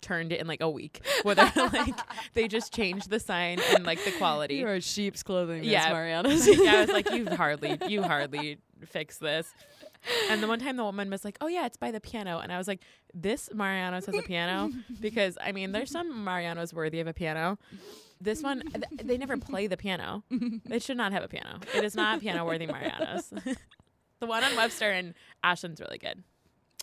turned 0.01 0.31
it 0.31 0.39
in 0.39 0.47
like 0.47 0.61
a 0.61 0.69
week. 0.69 1.01
Whether 1.23 1.51
like 1.55 1.95
they 2.33 2.47
just 2.47 2.73
changed 2.73 3.09
the 3.09 3.19
sign 3.19 3.59
and 3.73 3.85
like 3.85 4.03
the 4.03 4.11
quality. 4.11 4.55
You 4.55 4.67
are 4.67 4.81
sheep's 4.81 5.23
clothing. 5.23 5.63
Yeah. 5.63 5.79
Yeah, 5.87 5.93
Mariano's. 5.93 6.47
Like, 6.47 6.59
I 6.67 6.81
was 6.81 6.89
like, 6.89 7.11
you 7.11 7.25
hardly, 7.35 7.77
you 7.87 8.03
hardly 8.03 8.57
fix 8.85 9.17
this. 9.17 9.53
And 10.29 10.41
the 10.41 10.47
one 10.47 10.59
time 10.59 10.77
the 10.77 10.83
woman 10.83 11.09
was 11.09 11.25
like, 11.25 11.37
"Oh 11.41 11.47
yeah, 11.47 11.65
it's 11.65 11.75
by 11.75 11.91
the 11.91 11.99
piano," 11.99 12.39
and 12.39 12.53
I 12.53 12.57
was 12.57 12.69
like, 12.69 12.79
"This 13.13 13.49
Mariano's 13.53 14.05
has 14.05 14.15
a 14.15 14.21
piano 14.21 14.71
because 15.01 15.37
I 15.41 15.51
mean, 15.51 15.73
there's 15.73 15.91
some 15.91 16.23
Mariano's 16.23 16.73
worthy 16.73 17.01
of 17.01 17.07
a 17.07 17.13
piano. 17.13 17.57
This 18.21 18.41
one, 18.41 18.61
th- 18.61 18.83
they 19.03 19.17
never 19.17 19.35
play 19.37 19.67
the 19.67 19.75
piano. 19.75 20.23
It 20.69 20.83
should 20.83 20.95
not 20.95 21.11
have 21.11 21.23
a 21.23 21.27
piano. 21.27 21.59
It 21.75 21.83
is 21.83 21.95
not 21.95 22.21
piano 22.21 22.45
worthy 22.45 22.65
Mariano's. 22.65 23.29
the 24.21 24.25
one 24.25 24.41
on 24.43 24.55
Webster 24.55 24.89
and 24.89 25.13
Ashland's 25.43 25.81
really 25.81 25.97
good, 25.97 26.23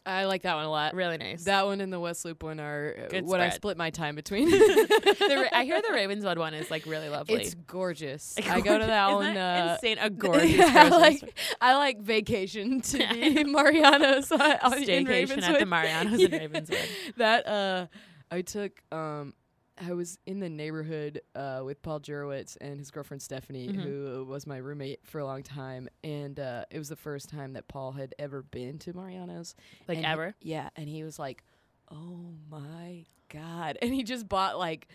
I 0.06 0.26
like 0.26 0.42
that 0.42 0.54
one 0.54 0.64
a 0.64 0.70
lot. 0.70 0.94
really 0.94 1.18
nice. 1.18 1.44
That 1.44 1.66
one 1.66 1.80
and 1.80 1.92
the 1.92 1.98
West 1.98 2.25
Loop 2.25 2.42
one 2.44 2.60
are 2.60 2.94
uh, 2.96 3.08
Good 3.08 3.25
what 3.26 3.40
I 3.40 3.50
split 3.50 3.76
my 3.76 3.90
time 3.90 4.14
between. 4.14 4.48
The 5.26 5.36
Ra- 5.42 5.58
I 5.58 5.64
hear 5.64 5.82
the 5.82 5.92
Ravenswood 5.92 6.38
one 6.38 6.54
is 6.54 6.70
like 6.70 6.86
really 6.86 7.08
lovely. 7.08 7.34
it's 7.42 7.54
gorgeous. 7.54 8.36
I 8.48 8.60
go 8.60 8.78
to 8.78 8.86
that 8.86 9.08
Isn't 9.08 9.16
one. 9.16 9.34
that 9.34 9.68
uh, 9.68 9.72
insane. 9.75 9.98
A 10.00 10.10
gorgeous 10.10 10.50
yeah, 10.52 10.72
I 10.76 10.88
like 10.88 11.38
I 11.60 11.75
like 11.76 12.00
vacation 12.00 12.80
to 12.82 12.98
be 12.98 13.44
Mariano's 13.44 14.30
on, 14.30 14.40
on, 14.40 14.75
in 14.78 15.04
staycation 15.06 15.42
at 15.42 15.58
the. 15.58 15.66
Mariano's 15.66 16.20
in 16.22 16.30
Ravenswood. 16.30 16.78
that 17.16 17.46
uh 17.48 17.86
I 18.30 18.42
took 18.42 18.80
um 18.92 19.34
I 19.78 19.92
was 19.92 20.18
in 20.26 20.40
the 20.40 20.49
neighborhood 20.49 21.21
uh, 21.35 21.61
with 21.64 21.83
Paul 21.83 22.00
Jurowitz 22.00 22.56
and 22.61 22.78
his 22.78 22.90
girlfriend 22.90 23.21
Stephanie, 23.23 23.68
Mhm. 23.68 23.83
who 23.83 24.25
was 24.26 24.47
my 24.47 24.56
roommate 24.56 25.00
for 25.04 25.18
a 25.18 25.25
long 25.25 25.42
time, 25.42 25.88
and 26.02 26.38
uh, 26.40 26.64
it 26.71 26.78
was 26.78 26.88
the 26.88 26.97
first 26.97 27.28
time 27.28 27.52
that 27.54 27.68
Paul 27.68 27.92
had 27.92 28.14
ever 28.18 28.42
been 28.42 28.78
to 28.80 28.92
Mariano's. 28.95 29.54
Like 29.87 29.99
And 29.99 30.06
he- 30.06 30.12
ever. 30.12 30.35
yeah, 30.40 30.71
and 30.76 30.88
he 30.88 31.04
was 31.04 31.18
like, 31.18 31.45
"Oh 31.90 32.33
my 32.50 33.04
god!" 33.28 33.76
And 33.83 33.92
he 33.92 34.02
just 34.02 34.28
bought 34.28 34.59
like 34.59 34.88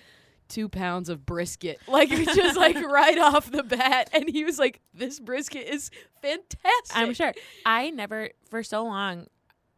two 0.48 0.68
pounds 0.68 1.10
of 1.10 1.26
brisket, 1.26 1.80
like 1.88 2.10
just 2.10 2.58
like 2.58 2.76
right 2.82 3.18
off 3.20 3.52
the 3.52 3.64
bat, 3.64 4.10
and 4.14 4.28
he 4.30 4.44
was 4.44 4.58
like, 4.58 4.82
"This 4.94 5.20
brisket 5.20 5.68
is 5.68 5.92
fantastic." 6.22 6.96
I'm 6.96 7.14
sure. 7.14 7.34
I 7.66 7.92
never 7.92 8.30
for 8.50 8.64
so 8.64 8.84
long. 8.84 9.28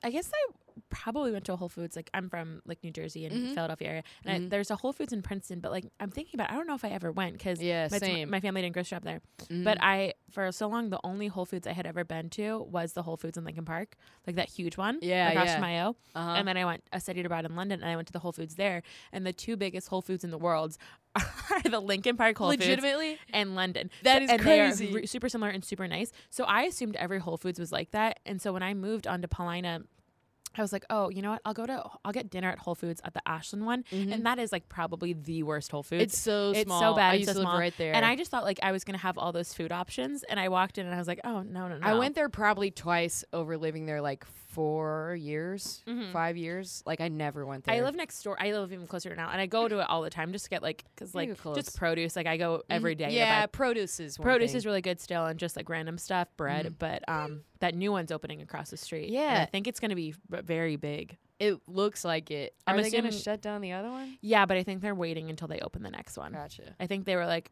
I 0.01 0.09
guess 0.11 0.31
I 0.33 0.53
probably 0.93 1.31
went 1.31 1.45
to 1.45 1.53
a 1.53 1.55
Whole 1.55 1.69
Foods. 1.69 1.95
Like 1.95 2.09
I'm 2.13 2.29
from 2.29 2.61
like 2.65 2.83
New 2.83 2.91
Jersey 2.91 3.25
and 3.25 3.33
Mhm. 3.35 3.53
Philadelphia 3.55 3.87
area, 3.89 4.03
and 4.25 4.33
I, 4.33 4.39
Mhm. 4.39 4.49
there's 4.51 4.71
a 4.71 4.75
Whole 4.75 4.93
Foods 4.93 5.11
in 5.11 5.21
Princeton. 5.21 5.59
But 5.59 5.71
like 5.71 5.85
I'm 5.99 6.11
thinking 6.11 6.35
about, 6.35 6.49
it. 6.49 6.53
I 6.53 6.55
don't 6.57 6.67
know 6.67 6.75
if 6.75 6.85
I 6.85 6.89
ever 6.89 7.11
went 7.11 7.33
because 7.33 7.61
Yeah, 7.61 7.87
my, 7.91 7.97
same. 7.97 8.29
my 8.29 8.39
family 8.39 8.61
didn't 8.61 8.73
grocery 8.73 8.95
shop 8.95 9.03
there. 9.03 9.21
Mhm. 9.49 9.63
But 9.63 9.77
I 9.81 10.13
for 10.31 10.51
so 10.51 10.67
long 10.67 10.89
the 10.89 10.99
only 11.03 11.27
Whole 11.27 11.45
Foods 11.45 11.67
I 11.67 11.73
had 11.73 11.85
ever 11.85 12.03
been 12.03 12.29
to 12.31 12.59
was 12.63 12.93
the 12.93 13.03
Whole 13.03 13.17
Foods 13.17 13.37
in 13.37 13.43
Lincoln 13.43 13.65
Park, 13.65 13.95
like 14.27 14.35
that 14.37 14.49
huge 14.49 14.77
one. 14.77 14.99
Yeah, 15.01 15.29
across 15.29 15.47
yeah. 15.47 15.55
from 15.55 15.63
IO. 15.65 15.95
uh-huh. 16.15 16.35
And 16.37 16.47
then 16.47 16.57
I 16.57 16.65
went, 16.65 16.83
I 16.93 16.99
studied 16.99 17.25
abroad 17.25 17.45
in 17.45 17.55
London, 17.55 17.81
and 17.81 17.89
I 17.89 17.95
went 17.95 18.07
to 18.07 18.13
the 18.13 18.19
Whole 18.19 18.31
Foods 18.31 18.55
there. 18.55 18.81
And 19.11 19.25
the 19.25 19.33
two 19.33 19.55
biggest 19.57 19.87
Whole 19.89 20.01
Foods 20.01 20.23
in 20.23 20.31
the 20.31 20.37
world 20.37 20.77
are 21.15 21.61
the 21.63 21.79
Lincoln 21.79 22.17
Park 22.17 22.37
Whole 22.37 22.49
Foods 22.51 22.61
legitimately. 22.61 23.19
and 23.31 23.55
London. 23.55 23.89
That 24.01 24.19
So- 24.19 24.23
is 24.23 24.29
and 24.31 24.39
they 24.41 24.59
are 24.61 24.67
crazy. 24.69 24.91
re- 24.93 25.05
super 25.05 25.29
similar 25.29 25.51
and 25.51 25.63
super 25.63 25.87
nice. 25.87 26.11
So 26.31 26.43
I 26.45 26.63
assumed 26.63 26.95
every 26.95 27.19
Whole 27.19 27.37
Foods 27.37 27.59
was 27.59 27.71
like 27.71 27.91
that. 27.91 28.19
And 28.25 28.41
so 28.41 28.51
when 28.53 28.63
I 28.63 28.73
moved 28.73 29.05
on 29.07 29.21
to 29.21 29.27
Paulina, 29.27 29.81
I 30.59 30.63
was 30.63 30.73
like, 30.73 30.85
oh, 30.89 31.09
you 31.09 31.21
know 31.21 31.31
what? 31.31 31.41
I'll 31.45 31.53
go 31.53 31.65
to, 31.65 31.83
I'll 32.05 32.11
get 32.11 32.29
dinner 32.29 32.49
at 32.49 32.59
Whole 32.59 32.75
Foods 32.75 33.01
at 33.03 33.13
the 33.13 33.21
Ashland 33.27 33.65
one, 33.65 33.83
mm-hmm. 33.91 34.11
and 34.11 34.25
that 34.25 34.39
is 34.39 34.51
like 34.51 34.69
probably 34.69 35.13
the 35.13 35.43
worst 35.43 35.71
Whole 35.71 35.83
Foods. 35.83 36.03
It's 36.03 36.19
so 36.19 36.51
It's 36.51 36.63
small. 36.63 36.79
so 36.79 36.95
bad. 36.95 37.13
I 37.13 37.15
it's 37.15 37.25
so 37.27 37.33
to 37.33 37.39
live 37.39 37.45
small. 37.45 37.59
right 37.59 37.73
there. 37.77 37.93
And 37.95 38.05
I 38.05 38.15
just 38.15 38.31
thought 38.31 38.43
like 38.43 38.59
I 38.61 38.71
was 38.71 38.83
gonna 38.83 38.97
have 38.99 39.17
all 39.17 39.31
those 39.31 39.53
food 39.53 39.71
options, 39.71 40.23
and 40.23 40.39
I 40.39 40.49
walked 40.49 40.77
in 40.77 40.85
and 40.85 40.93
I 40.93 40.97
was 40.97 41.07
like, 41.07 41.21
oh 41.23 41.41
no 41.41 41.67
no 41.67 41.77
no. 41.77 41.87
I 41.87 41.93
went 41.95 42.15
there 42.15 42.29
probably 42.29 42.71
twice 42.71 43.23
over 43.33 43.57
living 43.57 43.85
there 43.85 44.01
like 44.01 44.25
four 44.53 45.15
years, 45.19 45.83
Mhm. 45.87 46.11
five 46.11 46.37
years. 46.37 46.83
Like 46.85 47.01
I 47.01 47.07
never 47.07 47.45
went 47.45 47.63
there. 47.65 47.75
I 47.75 47.81
live 47.81 47.95
next 47.95 48.21
door. 48.23 48.37
I 48.39 48.51
live 48.53 48.71
even 48.71 48.87
closer 48.87 49.15
now, 49.15 49.29
and 49.29 49.41
I 49.41 49.45
go 49.45 49.67
to 49.67 49.79
it 49.79 49.89
all 49.89 50.01
the 50.01 50.09
time 50.09 50.31
just 50.31 50.45
to 50.45 50.49
get 50.49 50.61
like, 50.63 50.83
cause 50.95 51.13
like 51.15 51.29
just 51.55 51.75
produce. 51.77 52.15
Like 52.15 52.27
I 52.27 52.37
go 52.37 52.63
every 52.69 52.95
day. 52.95 53.11
Yeah, 53.11 53.41
buy 53.41 53.47
produce 53.47 53.99
is 53.99 54.17
produce 54.17 54.51
thing. 54.51 54.57
is 54.57 54.65
really 54.65 54.81
good 54.81 54.99
still 54.99 55.25
and 55.25 55.39
just 55.39 55.55
like 55.55 55.69
random 55.69 55.97
stuff 55.97 56.27
bread 56.37 56.65
Mhm. 56.65 56.75
but 56.79 57.09
um 57.09 57.43
that 57.59 57.75
new 57.75 57.91
one's 57.91 58.11
opening 58.11 58.41
across 58.41 58.69
the 58.69 58.77
street 58.77 59.05
and 59.05 59.13
Yeah. 59.13 59.41
i 59.41 59.45
think 59.45 59.67
it's 59.67 59.79
going 59.79 59.89
to 59.89 59.95
be 59.95 60.13
very 60.29 60.75
big 60.75 61.17
It 61.39 61.59
looks 61.67 62.03
like 62.05 62.29
it. 62.31 62.53
Are 62.67 62.75
I'm 62.75 62.81
they 62.81 62.89
gonna 62.91 63.11
shut 63.11 63.41
down 63.41 63.61
the 63.61 63.71
other 63.73 63.89
one? 63.89 64.17
yeah 64.21 64.45
but 64.45 64.57
i 64.57 64.63
think 64.63 64.81
they're 64.81 64.93
waiting 64.95 65.29
until 65.29 65.47
they 65.47 65.59
open 65.61 65.81
the 65.83 65.89
next 65.91 66.17
one 66.17 66.33
Gotcha. 66.33 66.75
i 66.79 66.87
think 66.87 67.05
they 67.05 67.15
were 67.15 67.25
like 67.25 67.51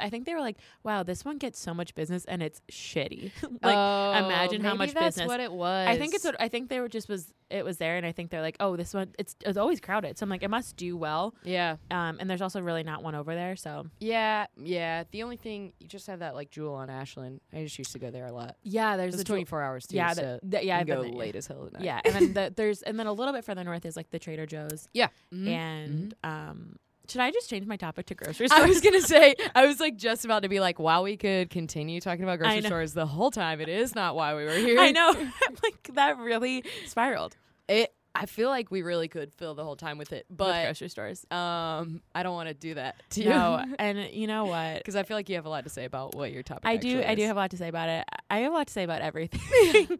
i 0.00 0.08
think 0.10 0.24
they 0.26 0.34
were 0.34 0.40
like 0.40 0.56
wow 0.82 1.02
this 1.02 1.24
one 1.24 1.38
gets 1.38 1.58
so 1.58 1.72
much 1.74 1.94
business 1.94 2.24
and 2.26 2.42
it's 2.42 2.60
shitty 2.70 3.30
like 3.42 3.76
oh, 3.76 4.12
imagine 4.24 4.62
how 4.62 4.74
much 4.74 4.92
that's 4.94 5.16
business- 5.16 5.28
what 5.28 5.40
it 5.40 5.52
was. 5.52 5.88
I 5.88 5.96
think 5.98 6.14
it's 6.14 6.24
what 6.24 6.36
I 6.40 6.48
think 6.48 6.68
they 6.68 6.80
were 6.80 6.88
just 6.88 7.08
was 7.08 7.32
it 7.48 7.64
was 7.64 7.76
there 7.78 7.96
and 7.96 8.04
I 8.04 8.10
think 8.12 8.30
they're 8.30 8.40
like 8.42 8.56
oh 8.60 8.76
this 8.76 8.92
one 8.92 9.14
it's 9.18 9.36
it's 9.44 9.56
always 9.58 9.80
crowded 9.80 10.18
so 10.18 10.24
I'm 10.24 10.30
like 10.30 10.42
it 10.42 10.50
must 10.50 10.76
do 10.76 10.96
well 10.96 11.34
Yeah, 11.44 11.76
um 11.90 12.16
and 12.20 12.28
there's 12.28 12.42
also 12.42 12.60
really 12.60 12.82
not 12.82 13.02
one 13.02 13.14
over 13.14 13.34
there 13.34 13.54
so 13.56 13.86
yeah, 14.00 14.46
yeah. 14.56 15.04
The 15.12 15.22
only 15.22 15.36
thing 15.36 15.72
you 15.78 15.86
just 15.86 16.06
have 16.08 16.18
that 16.20 16.34
like 16.34 16.50
Jewel 16.50 16.74
on 16.74 16.90
Ashland. 16.90 17.40
I 17.52 17.62
just 17.64 17.78
used 17.78 17.92
to 17.92 17.98
go 17.98 18.10
there 18.10 18.26
a 18.26 18.32
lot. 18.32 18.56
yeah 18.64 18.96
there's 18.96 19.14
It's 19.14 19.22
the 19.22 19.26
twenty 19.26 19.44
four 19.44 19.62
hours 19.62 19.86
too. 19.86 19.96
yeah 19.96 20.12
so 20.12 20.40
the, 20.42 20.48
the, 20.58 20.64
yeah 20.64 20.82
been 20.82 20.96
go 20.96 21.02
there, 21.02 21.12
late 21.12 21.36
as 21.36 21.46
hell 21.46 21.66
at 21.66 21.72
night. 21.74 21.82
yeah 21.82 22.00
and 22.04 22.14
then 22.14 22.32
the, 22.32 22.52
there's 22.56 22.82
and 22.82 22.98
then 22.98 23.06
a 23.06 23.12
little 23.12 23.32
bit 23.32 23.44
further 23.44 23.62
north 23.64 23.84
is 23.86 23.96
like 23.96 24.10
the 24.10 24.18
Trader 24.18 24.46
Joe's 24.46 24.88
yeah. 24.92 25.08
Mhm. 25.32 25.48
and 25.48 26.14
um 26.24 26.76
should 27.08 27.20
I 27.20 27.30
just 27.30 27.48
change 27.50 27.66
my 27.66 27.76
topic 27.76 28.06
to 28.06 28.14
grocery 28.14 28.48
stores? 28.48 28.62
I 28.64 28.66
was 28.66 28.80
gonna 28.80 29.02
say, 29.02 29.34
I 29.54 29.66
was 29.66 29.80
like 29.80 29.96
just 29.96 30.24
about 30.24 30.42
to 30.42 30.48
be 30.48 30.60
like, 30.60 30.78
wow, 30.78 31.02
we 31.02 31.16
could 31.16 31.50
continue 31.50 32.00
talking 32.00 32.24
about 32.24 32.38
grocery 32.38 32.62
stores 32.62 32.92
the 32.94 33.06
whole 33.06 33.30
time. 33.30 33.60
It 33.60 33.68
is 33.68 33.94
not 33.94 34.16
why 34.16 34.34
we 34.34 34.44
were 34.44 34.52
here. 34.56 34.78
I 34.78 34.90
know. 34.92 35.12
like 35.62 35.90
that 35.94 36.18
really 36.18 36.64
spiraled 36.86 37.36
It. 37.68 37.92
I 38.18 38.24
feel 38.24 38.48
like 38.48 38.70
we 38.70 38.80
really 38.80 39.08
could 39.08 39.34
fill 39.34 39.54
the 39.54 39.62
whole 39.62 39.76
time 39.76 39.98
with 39.98 40.10
it, 40.10 40.24
with 40.30 40.38
but 40.38 40.64
grocery 40.64 40.88
stores. 40.88 41.26
um, 41.30 42.00
I 42.14 42.22
don't 42.22 42.32
want 42.32 42.48
to 42.48 42.54
do 42.54 42.72
that 42.72 42.96
to 43.10 43.22
you. 43.22 43.28
No, 43.28 43.62
and 43.78 44.08
you 44.10 44.26
know 44.26 44.46
what? 44.46 44.78
because 44.78 44.96
I 44.96 45.02
feel 45.02 45.18
like 45.18 45.28
you 45.28 45.34
have 45.34 45.44
a 45.44 45.50
lot 45.50 45.64
to 45.64 45.70
say 45.70 45.84
about 45.84 46.14
what 46.14 46.32
your 46.32 46.42
topic. 46.42 46.64
Is. 46.64 46.68
I 46.70 46.76
do. 46.78 46.88
actually 47.00 47.04
I 47.04 47.14
do 47.14 47.22
have 47.26 47.36
a 47.36 47.40
lot 47.40 47.50
to 47.50 47.58
say 47.58 47.68
about 47.68 47.90
it. 47.90 48.04
I 48.30 48.38
have 48.38 48.52
a 48.52 48.54
lot 48.54 48.68
to 48.68 48.72
say 48.72 48.84
about 48.84 49.02
everything. 49.02 49.98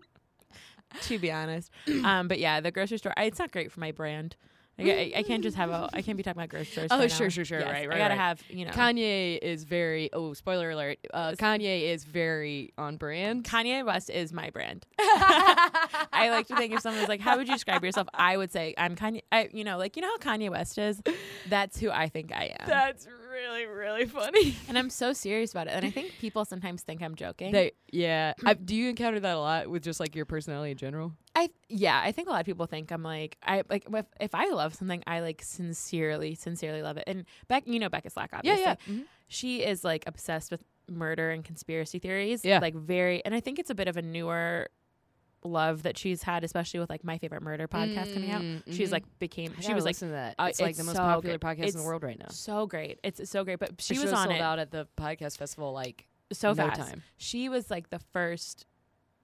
to 1.02 1.18
be 1.18 1.30
honest, 1.30 1.70
um, 2.04 2.26
but 2.26 2.38
yeah, 2.38 2.60
the 2.60 2.70
grocery 2.70 2.96
store. 2.96 3.12
I, 3.18 3.25
it's 3.25 3.38
not 3.38 3.52
great 3.52 3.70
for 3.70 3.80
my 3.80 3.92
brand. 3.92 4.36
Like, 4.78 4.88
I, 4.88 5.12
I 5.16 5.23
can't 5.23 5.42
just 5.42 5.56
have 5.56 5.71
a. 5.71 5.88
I 5.95 6.02
can't 6.02 6.16
be 6.18 6.23
talking 6.23 6.38
about 6.38 6.50
grocery 6.50 6.66
stores. 6.66 6.88
Oh, 6.90 7.00
an 7.00 7.09
sure, 7.09 7.30
sure, 7.30 7.45
sure. 7.47 7.61
Yes, 7.61 7.68
Right, 7.68 7.83
I 7.90 7.97
gotta 7.97 8.11
right. 8.14 8.18
have 8.21 8.42
you 8.50 8.66
know. 8.66 8.73
Kanye 8.73 9.38
is 9.40 9.64
very. 9.64 10.11
Oh, 10.12 10.35
spoiler 10.35 10.71
alert. 10.71 10.99
Uh, 11.14 11.33
Kanye 11.33 11.85
is 11.92 12.04
very 12.04 12.73
on 12.76 12.97
brand. 12.99 13.45
Kanye 13.45 13.85
West 13.87 14.11
is 14.11 14.33
my 14.35 14.50
brand. 14.50 14.85
I 14.99 16.28
like 16.30 16.47
to 16.49 16.56
think 16.56 16.75
if 16.75 16.80
someone 16.80 17.00
was 17.00 17.09
like, 17.09 17.21
"How 17.21 17.37
would 17.38 17.49
you 17.49 17.54
describe 17.54 17.83
yourself?" 17.85 18.09
I 18.12 18.37
would 18.37 18.52
say 18.52 18.75
I'm 18.76 18.97
Kanye. 18.97 19.23
I, 19.33 19.49
you 19.52 19.64
know, 19.64 19.78
like 19.78 19.97
you 19.97 20.02
know 20.02 20.09
how 20.09 20.18
Kanye 20.18 20.50
West 20.50 20.76
is. 20.78 21.00
That's 21.49 21.78
who 21.80 21.90
I 21.90 22.09
think 22.09 22.33
I 22.33 22.54
am. 22.61 22.66
That's 22.66 23.06
really, 23.37 23.66
really 23.66 24.05
funny. 24.07 24.57
and 24.69 24.78
I'm 24.78 24.90
so 24.90 25.12
serious 25.12 25.52
about 25.52 25.66
it. 25.66 25.75
And 25.75 25.85
I 25.85 25.90
think 25.90 26.12
people 26.19 26.45
sometimes 26.45 26.83
think 26.83 27.02
I'm 27.02 27.14
joking. 27.14 27.52
They, 27.52 27.73
yeah. 27.93 28.33
I, 28.45 28.55
do 28.55 28.75
you 28.75 28.88
encounter 28.88 29.21
that 29.21 29.37
a 29.37 29.38
lot 29.38 29.69
with 29.69 29.83
just 29.83 30.00
like 30.00 30.14
your 30.16 30.25
personality 30.25 30.73
in 30.73 30.76
general? 30.78 31.12
I 31.35 31.50
yeah, 31.69 32.00
I 32.02 32.12
think 32.12 32.28
a 32.28 32.31
lot 32.31 32.40
of 32.40 32.47
people 32.47 32.66
think 32.66 32.90
I'm 32.90 33.02
like 33.02 33.37
I 33.43 33.62
like 33.69 33.87
if, 33.93 34.07
if 34.21 34.35
I 34.35 34.49
love 34.49 34.75
something, 34.75 35.02
I 35.07 35.21
like 35.21 35.43
sincerely, 35.43 36.35
sincerely 36.35 36.83
love 36.83 36.97
it. 36.97 37.05
And 37.07 37.26
Beck, 37.49 37.64
you 37.66 37.78
know 37.78 37.88
Becca 37.90 38.11
Slack, 38.11 38.31
obviously. 38.33 38.64
Mhm. 38.64 39.05
She 39.28 39.62
is 39.62 39.85
like 39.85 40.05
obsessed 40.07 40.50
with 40.50 40.64
murder 40.88 41.31
and 41.31 41.45
conspiracy 41.45 41.99
theories. 41.99 42.45
Yeah. 42.45 42.61
Like 42.61 42.75
very 42.75 43.25
and 43.25 43.35
I 43.35 43.40
think 43.40 43.59
it's 43.59 43.71
a 43.71 43.75
bit 43.75 43.88
of 43.88 43.97
a 43.97 44.02
newer 44.02 44.69
love 45.50 45.82
that 45.84 45.96
she's 45.98 46.22
had, 46.22 46.44
especially 46.44 46.80
with 46.80 46.90
like 46.90 47.04
my 47.04 47.18
favorite 47.18 47.42
murder 47.42 47.66
podcast 47.68 48.12
coming 48.14 48.30
out. 48.30 48.42
Mm, 48.42 48.62
She's 48.72 48.88
mhm. 48.88 48.92
like 48.92 49.18
became 49.18 49.52
she 49.60 49.74
was 49.74 49.84
like 49.84 49.96
that. 49.98 50.34
uh, 50.38 50.44
it's 50.48 50.60
like 50.60 50.76
the 50.76 50.84
most 50.84 50.96
so 50.96 51.02
popular 51.02 51.38
podcast 51.38 51.72
in 51.74 51.78
the 51.80 51.84
world 51.84 52.02
right 52.02 52.18
now. 52.18 52.28
so 52.30 52.66
great. 52.66 52.98
It's 53.02 53.28
so 53.30 53.44
great. 53.44 53.58
But 53.58 53.80
she 53.80 53.94
The 53.96 54.02
was 54.02 54.10
show 54.10 54.16
on 54.16 54.24
sold 54.28 54.36
it 54.36 54.40
out 54.42 54.58
at 54.58 54.70
the 54.70 54.86
podcast 54.96 55.38
festival 55.38 55.72
like 55.72 56.06
so 56.32 56.48
no 56.48 56.54
fast. 56.54 56.80
time. 56.80 57.02
She 57.16 57.48
was 57.48 57.70
like 57.70 57.90
the 57.90 58.00
first 58.12 58.66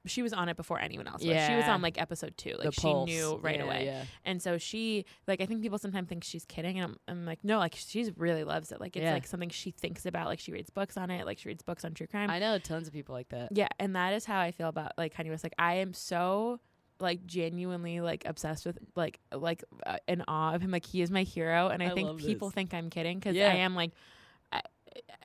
she 0.07 0.23
was 0.23 0.33
on 0.33 0.49
it 0.49 0.57
before 0.57 0.81
anyone 0.81 1.07
else 1.07 1.23
was. 1.25 1.47
She 1.47 1.55
was 1.55 1.65
on 1.67 1.81
like 1.83 2.01
episode 2.01 2.37
two. 2.37 2.55
Like 2.59 2.63
the 2.67 2.73
she 2.73 2.81
pulse. 2.83 3.09
knew 3.09 3.37
right 3.43 3.57
Yeah, 3.59 3.65
away. 3.65 3.85
Yeah. 3.85 4.05
And 4.25 4.43
so 4.43 4.59
she, 4.59 5.05
like, 5.29 5.41
I 5.41 5.47
think 5.47 5.63
people 5.63 5.79
sometimes 5.79 6.09
think 6.09 6.25
she's 6.25 6.45
kidding, 6.45 6.79
and 6.79 6.93
I'm, 6.93 6.97
I'm 7.09 7.25
like, 7.27 7.39
no, 7.45 7.59
like, 7.59 7.75
she 7.77 8.11
really 8.17 8.45
loves 8.45 8.73
it. 8.73 8.81
Like, 8.81 8.97
it's 8.97 9.05
Yeah. 9.05 9.13
like 9.13 9.27
something 9.27 9.49
she 9.51 9.71
thinks 9.71 10.05
about. 10.07 10.27
Like, 10.27 10.41
she 10.41 10.53
reads 10.53 10.71
books 10.71 10.97
on 10.97 11.11
it. 11.11 11.25
Like, 11.27 11.39
she 11.39 11.49
reads 11.49 11.63
books 11.63 11.85
on 11.85 11.95
true 11.95 12.07
crime. 12.07 12.31
I 12.31 12.39
know 12.39 12.59
tons 12.59 12.87
of 12.89 12.93
people 12.93 13.15
like 13.15 13.29
that. 13.29 13.51
yeah, 13.53 13.69
and 13.79 13.95
that 13.97 14.13
is 14.15 14.25
how 14.25 14.41
I 14.41 14.51
feel 14.51 14.69
about 14.69 14.93
like 14.99 15.15
Kanye 15.15 15.31
West. 15.31 15.45
Like, 15.45 15.55
I 15.59 15.75
am 15.75 15.95
so 15.95 16.59
like 17.01 17.27
genuinely 17.27 18.01
like 18.01 18.23
obsessed 18.27 18.65
with 18.65 18.79
like 18.95 19.19
like 19.35 19.65
uh, 19.87 19.97
in 20.07 20.23
awe 20.29 20.55
of 20.55 20.63
him. 20.63 20.71
Like, 20.71 20.87
he 20.87 21.03
is 21.03 21.11
my 21.11 21.23
hero, 21.23 21.69
and 21.69 21.83
I, 21.83 21.87
I 21.87 21.95
think 21.95 22.19
people 22.21 22.49
this. 22.49 22.55
think 22.55 22.75
I'm 22.75 22.91
kidding 22.91 23.19
because 23.19 23.37
Yeah. 23.37 23.51
I 23.51 23.55
am 23.57 23.75
like. 23.77 23.93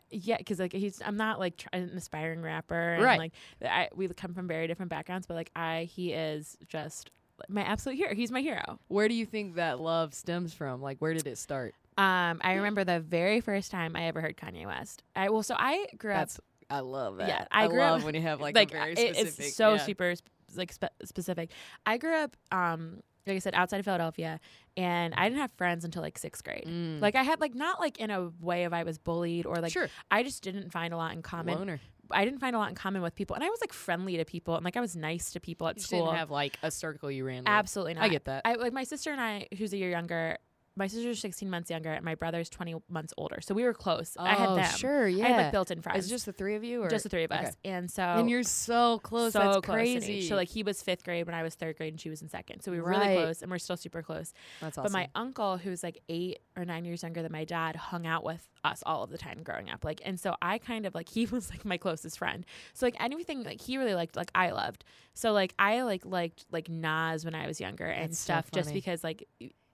Yeah, 0.10 0.38
because 0.38 0.60
like 0.60 0.74
he's, 0.74 1.02
I'm 1.06 1.18
not 1.18 1.40
like 1.40 1.58
tr- 1.58 1.68
an 1.74 1.92
aspiring 1.96 2.42
rapper, 2.42 2.94
and 2.94 3.04
Right. 3.04 3.20
like 3.20 3.34
I, 3.62 3.90
we 3.96 4.08
come 4.10 4.34
from 4.34 4.48
very 4.48 4.68
different 4.68 4.90
backgrounds, 4.90 5.28
but 5.28 5.34
like 5.36 5.52
I, 5.56 5.84
he 5.92 6.14
is 6.14 6.58
just 6.68 7.12
my 7.50 7.62
absolute 7.64 7.96
hero. 7.98 8.16
He's 8.16 8.32
my 8.32 8.42
hero. 8.42 8.80
Where 8.88 9.08
do 9.08 9.14
you 9.14 9.26
think 9.26 9.56
that 9.56 9.80
love 9.80 10.14
stems 10.14 10.54
from? 10.54 10.82
Like, 10.82 10.98
where 11.00 11.14
did 11.14 11.28
it 11.28 11.38
start? 11.38 11.76
Um, 11.98 12.40
I 12.42 12.54
remember 12.56 12.84
the 12.84 13.00
very 13.00 13.42
first 13.42 13.70
time 13.72 13.96
I 13.96 14.04
ever 14.06 14.22
heard 14.22 14.38
Kanye 14.38 14.66
West. 14.66 15.04
I 15.16 15.30
well, 15.30 15.44
so 15.44 15.56
I 15.58 15.88
grew 15.98 16.14
up. 16.14 16.30
I 16.70 16.80
love 16.82 17.18
that. 17.18 17.28
Yeah, 17.28 17.46
I 17.52 17.66
I, 17.66 17.68
grew 17.68 17.82
up- 17.82 17.92
love 17.94 18.04
when 18.06 18.14
you 18.16 18.22
have 18.22 18.40
like, 18.42 18.56
like 18.56 18.72
a 18.72 18.74
very 18.74 18.94
it- 18.94 19.16
specific. 19.16 19.46
it's 19.48 19.56
so 19.56 19.74
yeah. 19.74 19.78
super 19.86 20.16
sp- 20.16 20.30
like 20.56 20.72
spe- 20.72 20.86
specific. 21.04 21.50
I 21.86 21.98
grew 21.98 22.16
up, 22.16 22.36
um, 22.52 23.02
like 23.28 23.36
I 23.36 23.40
said, 23.40 23.56
outside 23.56 23.80
of 23.80 23.86
Philadelphia, 23.86 24.40
and 24.76 25.14
I 25.16 25.28
didn't 25.30 25.42
have 25.42 25.52
friends 25.58 25.84
until 25.86 26.02
like 26.02 26.18
sixth 26.18 26.44
grade. 26.44 26.66
Mm. 26.68 27.02
Like 27.02 27.16
I 27.16 27.24
had 27.24 27.40
like 27.42 27.56
not 27.56 27.80
like 27.80 28.00
in 28.00 28.10
a 28.12 28.30
way 28.40 28.64
of 28.66 28.74
I 28.74 28.84
was 28.84 28.98
bullied 28.98 29.46
or 29.46 29.56
like 29.58 29.72
sure, 29.72 29.90
I 30.12 30.24
just 30.24 30.44
didn't 30.44 30.72
find 30.72 30.94
a 30.94 30.98
lot 30.98 31.14
in 31.14 31.22
common. 31.22 31.58
loner. 31.58 31.80
I 32.10 32.24
didn't 32.24 32.40
find 32.40 32.56
a 32.56 32.60
lot 32.60 32.70
in 32.70 32.76
common 32.76 33.02
with 33.02 33.16
people, 33.16 33.36
and 33.36 33.44
I 33.44 33.50
was 33.50 33.60
like 33.60 33.74
friendly 33.74 34.16
to 34.18 34.24
people, 34.26 34.56
and 34.56 34.64
like 34.64 34.78
I 34.78 34.80
was 34.80 34.96
nice 34.96 35.32
to 35.32 35.42
people 35.42 35.68
at 35.68 35.76
You 35.76 35.82
school. 35.84 36.06
didn't 36.06 36.18
have 36.20 36.32
like 36.32 36.58
a 36.64 36.72
circle 36.72 37.12
you 37.12 37.26
ran. 37.26 37.40
with. 37.40 37.48
Absolutely 37.50 37.96
not. 37.96 38.04
I 38.04 38.08
get 38.10 38.26
that. 38.26 38.44
I 38.46 38.54
like 38.56 38.72
my 38.72 38.86
sister 38.86 39.12
and 39.12 39.20
I, 39.20 39.48
who's 39.58 39.74
a 39.74 39.78
year 39.78 39.90
younger. 39.90 40.38
My 40.78 40.88
sister's 40.88 41.20
16 41.20 41.50
months 41.50 41.70
younger, 41.70 41.92
and 41.92 42.06
my 42.06 42.16
brother's 42.16 42.50
20 42.50 42.76
months 42.90 43.14
older. 43.18 43.42
So 43.42 43.54
we 43.54 43.64
were 43.64 43.74
close. 43.74 44.16
I 44.20 44.36
had 44.36 44.50
Oh, 44.50 44.56
them. 44.56 44.72
Sure, 44.76 45.08
yeah. 45.08 45.26
I 45.26 45.28
had 45.30 45.44
like 45.44 45.52
built-in 45.52 45.82
friends. 45.82 46.06
Is 46.06 46.12
it 46.12 46.14
just 46.14 46.26
the 46.26 46.34
three 46.34 46.56
of 46.56 46.64
you, 46.64 46.84
or 46.84 46.90
just 46.90 47.04
the 47.04 47.10
three 47.10 47.24
of 47.24 47.32
okay. 47.32 47.48
us, 47.48 47.58
and 47.66 47.90
so 47.90 48.04
And 48.04 48.30
you're 48.30 48.44
so 48.44 49.00
close. 49.00 49.34
so 49.34 49.40
That's 49.40 49.66
close 49.66 49.76
crazy. 49.76 50.22
So 50.22 50.36
like 50.36 50.50
he 50.50 50.64
was 50.64 50.82
fifth 50.82 51.04
grade 51.04 51.26
when 51.26 51.36
I 51.36 51.44
was 51.44 51.56
third 51.56 51.78
grade, 51.78 51.94
and 51.94 52.00
she 52.00 52.10
was 52.10 52.22
in 52.22 52.30
second. 52.30 52.62
So 52.62 52.72
we 52.72 52.80
were 52.80 52.90
really 52.90 53.16
close, 53.16 53.42
and 53.42 53.50
we're 53.52 53.58
still 53.58 53.78
super 53.78 54.02
close. 54.02 54.34
That's 54.62 54.78
awesome. 54.78 54.92
But 54.92 54.98
my 54.98 55.10
uncle, 55.16 55.58
who's 55.58 55.84
like 55.84 56.02
eight 56.10 56.40
or 56.56 56.64
nine 56.64 56.86
years 56.86 57.04
younger 57.04 57.22
than 57.24 57.32
my 57.32 57.44
dad, 57.44 57.76
hung 57.76 58.06
out 58.06 58.24
with 58.24 58.48
us 58.64 58.84
all 58.86 59.04
of 59.04 59.10
the 59.10 59.18
time 59.18 59.42
growing 59.44 59.70
up. 59.70 59.84
Like, 59.84 60.02
and 60.06 60.20
so 60.20 60.36
I 60.42 60.58
kind 60.60 60.86
of 60.86 60.94
like 60.94 61.10
he 61.18 61.26
was 61.26 61.50
like 61.50 61.66
my 61.66 61.78
closest 61.78 62.18
friend. 62.20 62.46
So 62.74 62.86
like 62.86 62.96
anything 63.00 63.44
like 63.44 63.62
he 63.62 63.78
really 63.78 63.96
liked, 63.96 64.16
like 64.16 64.32
I 64.36 64.52
loved. 64.52 64.84
So 65.14 65.32
like 65.32 65.54
I 65.58 65.82
like 65.82 66.06
liked 66.06 66.46
like 66.52 66.70
Nas 66.70 67.26
when 67.26 67.34
I 67.34 67.48
was 67.48 67.60
younger 67.60 67.86
and 67.86 68.12
That's 68.12 68.20
so 68.20 68.26
stuff, 68.34 68.52
just 68.52 68.72
because 68.74 69.04
like 69.04 69.28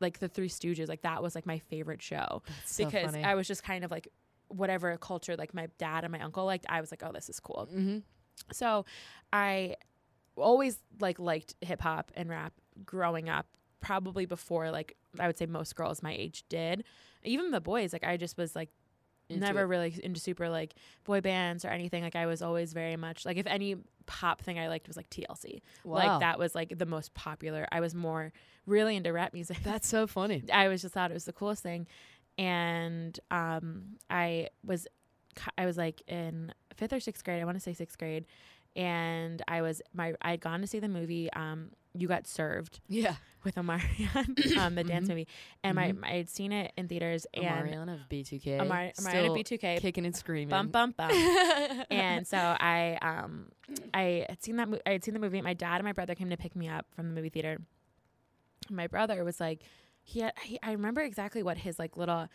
like 0.03 0.19
the 0.19 0.27
Three 0.29 0.50
Stooges, 0.50 0.88
like 0.88 1.01
that 1.01 1.24
was 1.24 1.33
like 1.33 1.48
my 1.48 1.57
favorite 1.57 2.01
show 2.03 2.43
That's 2.45 2.75
so 2.75 2.86
because 2.86 3.12
funny. 3.12 3.24
I 3.24 3.33
was 3.33 3.48
just 3.48 3.63
kind 3.63 3.83
of 3.83 3.89
like 3.89 4.07
whatever 4.50 4.95
culture 4.98 5.36
like 5.36 5.55
my 5.55 5.67
dad 5.79 6.03
and 6.03 6.12
my 6.12 6.19
uncle 6.19 6.45
liked. 6.45 6.67
I 6.69 6.79
was 6.79 6.91
like, 6.91 7.01
oh, 7.03 7.12
this 7.12 7.29
is 7.29 7.39
cool. 7.39 7.67
mm-hmm. 7.74 7.98
So 8.51 8.86
I 9.31 9.75
always 10.36 10.77
like 11.00 11.17
liked 11.17 11.55
hip 11.62 11.81
hop 11.81 12.12
and 12.15 12.29
rap 12.29 12.53
growing 12.86 13.29
up, 13.29 13.48
probably 13.79 14.25
before 14.25 14.69
like 14.69 14.95
I 15.19 15.27
would 15.27 15.38
say 15.38 15.45
most 15.45 15.75
girls 15.75 16.03
my 16.03 16.13
age 16.13 16.43
did. 16.50 16.83
Even 17.24 17.51
the 17.51 17.62
boys, 17.62 17.93
like 17.93 18.03
I 18.03 18.17
just 18.17 18.38
was 18.38 18.55
like 18.55 18.69
never 19.39 19.65
really 19.65 19.99
into 20.03 20.19
super 20.19 20.49
like 20.49 20.73
boy 21.03 21.21
bands 21.21 21.65
or 21.65 21.69
anything. 21.69 22.03
Like 22.03 22.15
I 22.15 22.25
was 22.25 22.41
always 22.41 22.73
very 22.73 22.95
much 22.95 23.25
like 23.25 23.37
if 23.37 23.47
any 23.47 23.77
pop 24.05 24.41
thing 24.41 24.59
I 24.59 24.67
liked 24.67 24.87
was 24.87 24.97
like 24.97 25.09
TLC. 25.09 25.61
Wow. 25.83 25.95
Like 25.95 26.19
that 26.21 26.39
was 26.39 26.55
like 26.55 26.77
the 26.77 26.85
most 26.85 27.13
popular. 27.13 27.67
I 27.71 27.79
was 27.79 27.95
more 27.95 28.31
really 28.65 28.95
into 28.95 29.11
rap 29.11 29.33
music. 29.33 29.57
That's 29.63 29.87
so 29.87 30.07
funny. 30.07 30.43
I 30.53 30.67
was 30.67 30.81
just 30.81 30.93
thought 30.93 31.11
it 31.11 31.15
was 31.15 31.25
the 31.25 31.33
coolest 31.33 31.63
thing, 31.63 31.87
and 32.37 33.19
um, 33.31 33.97
I 34.09 34.49
was, 34.65 34.87
I 35.57 35.65
was 35.65 35.77
like 35.77 36.01
in 36.07 36.53
fifth 36.75 36.93
or 36.93 36.99
sixth 36.99 37.23
grade. 37.23 37.41
I 37.41 37.45
want 37.45 37.57
to 37.57 37.61
say 37.61 37.73
sixth 37.73 37.97
grade, 37.97 38.25
and 38.75 39.41
I 39.47 39.61
was 39.61 39.81
my 39.93 40.13
I 40.21 40.31
had 40.31 40.41
gone 40.41 40.61
to 40.61 40.67
see 40.67 40.79
the 40.79 40.89
movie. 40.89 41.31
Um, 41.33 41.71
you 41.93 42.07
got 42.07 42.25
served 42.27 42.79
Yeah. 42.88 43.15
with 43.43 43.55
Omarion, 43.55 44.57
um, 44.57 44.75
the 44.75 44.83
dance 44.83 45.05
Mhm. 45.05 45.09
movie, 45.09 45.27
and 45.63 45.77
Mhm. 45.77 46.00
my 46.00 46.09
I 46.09 46.13
had 46.17 46.29
seen 46.29 46.51
it 46.51 46.71
in 46.77 46.88
theaters 46.88 47.27
and 47.33 47.43
Mariana 47.45 47.93
of 47.93 48.09
B2K. 48.09 48.59
Amari- 48.59 48.93
Amarion 48.97 49.09
Still 49.09 49.31
of 49.31 49.38
B2K, 49.38 49.79
kicking 49.79 50.05
and 50.05 50.15
screaming. 50.15 50.50
bum 50.50 50.69
bum 50.69 50.91
bum. 50.97 51.12
and 51.91 52.25
so 52.27 52.38
I 52.38 52.97
um 53.01 53.50
I 53.93 54.25
had 54.29 54.41
seen 54.43 54.55
that 54.57 54.69
mo- 54.69 54.79
I 54.85 54.91
had 54.91 55.03
seen 55.03 55.13
the 55.13 55.19
movie. 55.19 55.41
My 55.41 55.53
dad 55.53 55.75
and 55.75 55.83
my 55.85 55.91
brother 55.93 56.15
came 56.15 56.29
to 56.29 56.38
pick 56.38 56.55
me 56.55 56.67
up 56.67 56.85
from 56.95 57.09
the 57.09 57.15
movie 57.15 57.29
theater. 57.29 57.59
My 58.69 58.88
brother 58.88 59.23
was 59.23 59.39
like, 59.39 59.62
he, 60.03 60.21
had, 60.21 60.33
he 60.41 60.57
I 60.63 60.71
remember 60.71 61.01
exactly 61.01 61.43
what 61.43 61.57
his 61.57 61.77
like 61.79 61.97
little 61.97 62.27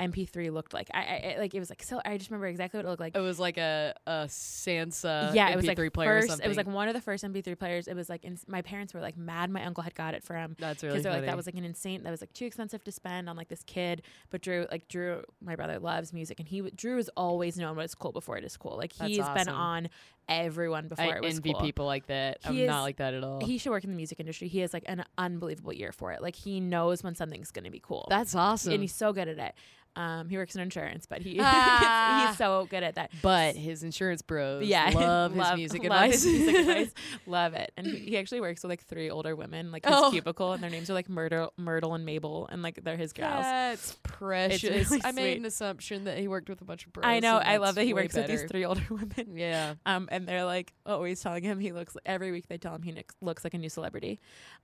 MP3 0.00 0.52
looked 0.52 0.74
like. 0.74 0.88
I, 0.92 1.34
I 1.36 1.36
like 1.38 1.54
it 1.54 1.60
was 1.60 1.70
like 1.70 1.82
so. 1.82 2.00
I 2.04 2.16
just 2.18 2.30
remember 2.30 2.46
exactly 2.46 2.78
what 2.78 2.86
it 2.86 2.88
looked 2.88 3.00
like. 3.00 3.16
It 3.16 3.20
was 3.20 3.38
like 3.38 3.56
a, 3.58 3.94
a 4.06 4.26
Sansa 4.28 5.34
yeah, 5.34 5.48
MP3 5.48 5.52
it 5.52 5.56
was 5.56 5.66
like 5.66 5.92
player 5.92 6.10
or 6.10 6.20
first. 6.20 6.28
something. 6.28 6.44
It 6.44 6.48
was 6.48 6.56
like 6.56 6.66
one 6.66 6.88
of 6.88 6.94
the 6.94 7.00
first 7.00 7.24
MP3 7.24 7.58
players. 7.58 7.88
It 7.88 7.94
was 7.94 8.08
like 8.08 8.26
my 8.48 8.62
parents 8.62 8.94
were 8.94 9.00
like 9.00 9.16
mad. 9.16 9.50
My 9.50 9.64
uncle 9.64 9.82
had 9.82 9.94
got 9.94 10.14
it 10.14 10.22
for 10.22 10.34
him 10.34 10.56
That's 10.58 10.80
because 10.82 10.84
really 10.84 11.02
they're 11.02 11.12
funny. 11.12 11.22
like 11.22 11.30
that 11.30 11.36
was 11.36 11.46
like 11.46 11.54
an 11.56 11.64
insane. 11.64 12.02
That 12.02 12.10
was 12.10 12.20
like 12.20 12.32
too 12.32 12.46
expensive 12.46 12.82
to 12.84 12.92
spend 12.92 13.28
on 13.28 13.36
like 13.36 13.48
this 13.48 13.62
kid. 13.64 14.02
But 14.30 14.42
Drew, 14.42 14.66
like 14.70 14.88
Drew, 14.88 15.22
my 15.40 15.56
brother 15.56 15.78
loves 15.78 16.12
music, 16.12 16.40
and 16.40 16.48
he 16.48 16.60
Drew 16.74 16.96
has 16.96 17.08
always 17.16 17.56
known 17.56 17.76
what 17.76 17.84
is 17.84 17.94
cool 17.94 18.12
before 18.12 18.36
it 18.38 18.44
is 18.44 18.56
cool. 18.56 18.76
Like 18.76 18.94
That's 18.94 19.10
he's 19.10 19.28
been 19.30 19.48
on 19.48 19.88
everyone 20.28 20.88
before 20.88 21.04
I 21.04 21.16
it 21.16 21.22
was 21.22 21.36
envy 21.36 21.52
cool. 21.52 21.60
people 21.62 21.86
like 21.86 22.06
that. 22.06 22.38
I'm 22.44 22.54
He 22.54 22.66
not 22.66 22.82
like 22.82 22.96
that 22.96 23.14
at 23.14 23.24
all. 23.24 23.44
He 23.44 23.58
should 23.58 23.70
work 23.70 23.84
in 23.84 23.90
the 23.90 23.96
music 23.96 24.20
industry. 24.20 24.48
He 24.48 24.60
has 24.60 24.72
like 24.72 24.84
an 24.86 25.04
unbelievable 25.18 25.72
ear 25.74 25.92
for 25.92 26.12
it. 26.12 26.22
Like 26.22 26.36
he 26.36 26.60
knows 26.60 27.02
when 27.02 27.14
something's 27.14 27.50
going 27.50 27.64
to 27.64 27.70
be 27.70 27.80
cool. 27.80 28.06
That's 28.08 28.34
awesome. 28.34 28.72
and 28.72 28.82
he's 28.82 28.94
so 28.94 29.12
good 29.12 29.28
at 29.28 29.38
it. 29.38 29.54
Um, 29.94 30.28
he 30.30 30.38
works 30.38 30.54
in 30.54 30.62
insurance, 30.62 31.04
but 31.06 31.20
he 31.20 31.38
Ah. 31.42 32.26
he's 32.28 32.38
so 32.38 32.66
good 32.70 32.82
at 32.82 32.94
that. 32.94 33.10
but 33.20 33.56
his 33.56 33.82
insurance 33.82 34.22
bros 34.22 34.64
Yeah, 34.64 34.90
love 34.94 35.34
his 35.34 35.54
music 35.54 35.82
love 35.84 35.92
advice. 36.04 36.22
his 36.24 36.32
music 36.32 36.56
advice. 36.60 36.94
Love 37.26 37.54
it. 37.54 37.72
And 37.76 37.86
he, 37.86 38.16
actually 38.16 38.40
works 38.40 38.62
with 38.62 38.70
like 38.70 38.82
three 38.84 39.10
older 39.10 39.36
women, 39.36 39.70
like 39.70 39.84
his 39.84 39.94
Oh. 39.94 40.10
cubicle, 40.10 40.52
and 40.52 40.62
their 40.62 40.70
names 40.70 40.88
are 40.88 40.94
like 40.94 41.08
Myrtle, 41.10 41.52
Myrtle 41.58 41.94
and 41.94 42.06
Mabel, 42.06 42.48
and 42.50 42.62
like 42.62 42.82
they're 42.82 42.96
his 42.96 43.12
gals. 43.12 43.42
That's 43.44 43.96
precious. 44.02 44.62
really 44.90 45.02
I 45.04 45.12
made 45.12 45.36
an 45.38 45.44
assumption 45.44 46.04
that 46.04 46.18
he 46.18 46.26
worked 46.28 46.48
with 46.48 46.60
a 46.62 46.64
bunch 46.64 46.86
of 46.86 46.92
bros. 46.92 47.04
I 47.04 47.20
know. 47.20 47.36
I 47.36 47.58
love 47.58 47.74
that 47.74 47.84
he 47.84 47.92
works 47.94 48.14
with 48.14 48.26
these 48.28 48.44
three 48.44 48.64
older 48.64 48.82
women. 48.88 49.36
Yeah. 49.36 49.74
Um, 49.84 50.08
and 50.10 50.26
they're 50.26 50.44
like 50.44 50.72
always 50.86 51.20
telling 51.20 51.42
him 51.44 51.58
he 51.60 51.72
looks 51.72 51.96
every 52.06 52.32
week. 52.32 52.48
They 52.48 52.58
tell 52.58 52.74
him 52.74 52.82
he 52.82 52.94
looks 53.20 53.44
like 53.44 53.54
a 53.54 53.58
new 53.58 53.68
celebrity. 53.68 54.20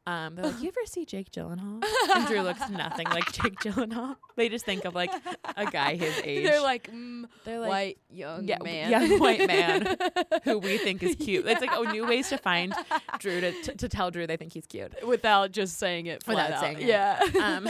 Um, 0.07 0.37
they're 0.37 0.47
like, 0.47 0.63
"You 0.63 0.69
ever 0.69 0.87
see 0.87 1.05
Jake 1.05 1.31
Gyllenhaal?" 1.33 1.83
and 2.15 2.27
Drew 2.27 2.41
looks 2.41 2.67
nothing 2.71 3.07
like 3.11 3.31
Jake 3.33 3.57
Gyllenhaal. 3.61 4.17
They 4.37 4.49
just 4.49 4.65
think 4.65 4.85
of 4.87 4.95
like 4.95 5.13
a 5.57 5.67
guy 5.67 5.97
his 5.97 6.21
age. 6.25 6.47
They're 6.47 6.63
like, 6.63 6.91
mm, 6.91 7.25
they're 7.45 7.61
like 7.61 7.69
white 7.69 7.99
young 8.11 8.47
yeah, 8.47 8.59
man. 8.63 8.91
young 8.91 9.19
white 9.19 9.47
man 9.47 9.97
who 10.45 10.59
we 10.59 10.79
think 10.79 11.03
is 11.03 11.17
cute. 11.17 11.47
It's 11.47 11.61
like 11.61 11.73
oh, 11.73 11.83
new 11.83 12.07
ways 12.07 12.29
to 12.31 12.39
find 12.39 12.75
Drew 13.19 13.41
to, 13.41 13.63
to, 13.63 13.75
to 13.77 13.89
tell 13.89 14.11
Drew 14.11 14.27
they 14.27 14.37
think 14.37 14.53
he's 14.53 14.67
cute. 14.67 14.93
without 15.07 15.53
just 15.53 15.79
saying 15.79 16.07
it 16.07 16.23
flat 16.23 16.49
Without 16.49 16.53
out. 16.53 16.61
saying 16.61 16.79
it. 16.81 16.87
Yeah. 16.87 17.21
Um, 17.43 17.69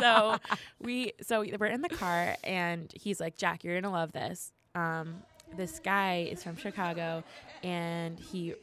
so 0.00 0.36
we 0.80 1.12
so 1.22 1.44
we're 1.58 1.66
in 1.66 1.82
the 1.82 1.88
car 1.88 2.36
and 2.44 2.92
he's 2.94 3.20
like, 3.20 3.36
Jack, 3.36 3.64
you're 3.64 3.80
gonna 3.80 3.92
love 3.92 4.12
this. 4.12 4.52
Um, 4.74 5.22
this 5.56 5.78
guy 5.78 6.28
is 6.30 6.42
from 6.42 6.56
Chicago, 6.56 7.22
and 7.62 8.18
he 8.18 8.54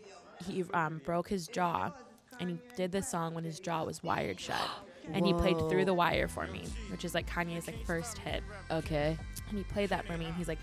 he 0.48 0.64
um, 0.74 1.02
broke 1.06 1.30
his 1.30 1.48
jaw, 1.48 1.92
and 2.40 2.50
he 2.50 2.58
did 2.76 2.92
this 2.92 3.08
song 3.08 3.34
when 3.34 3.44
his 3.44 3.60
jaw 3.60 3.84
was 3.84 4.02
wired 4.02 4.40
shut. 4.40 4.58
And 5.14 5.26
he 5.26 5.34
played 5.34 5.58
through 5.70 5.86
the 5.86 5.94
wire 5.94 6.28
for 6.28 6.48
me, 6.48 6.66
which 6.92 7.04
is 7.06 7.14
like 7.14 7.28
Kanye's 7.28 7.68
like 7.68 7.86
first 7.86 8.18
hit. 8.20 8.44
okay. 8.72 9.18
And 9.50 9.58
he 9.58 9.64
played 9.64 9.90
that 9.90 10.06
for 10.06 10.18
me, 10.18 10.26
and 10.26 10.36
he's 10.36 10.48
like, 10.48 10.60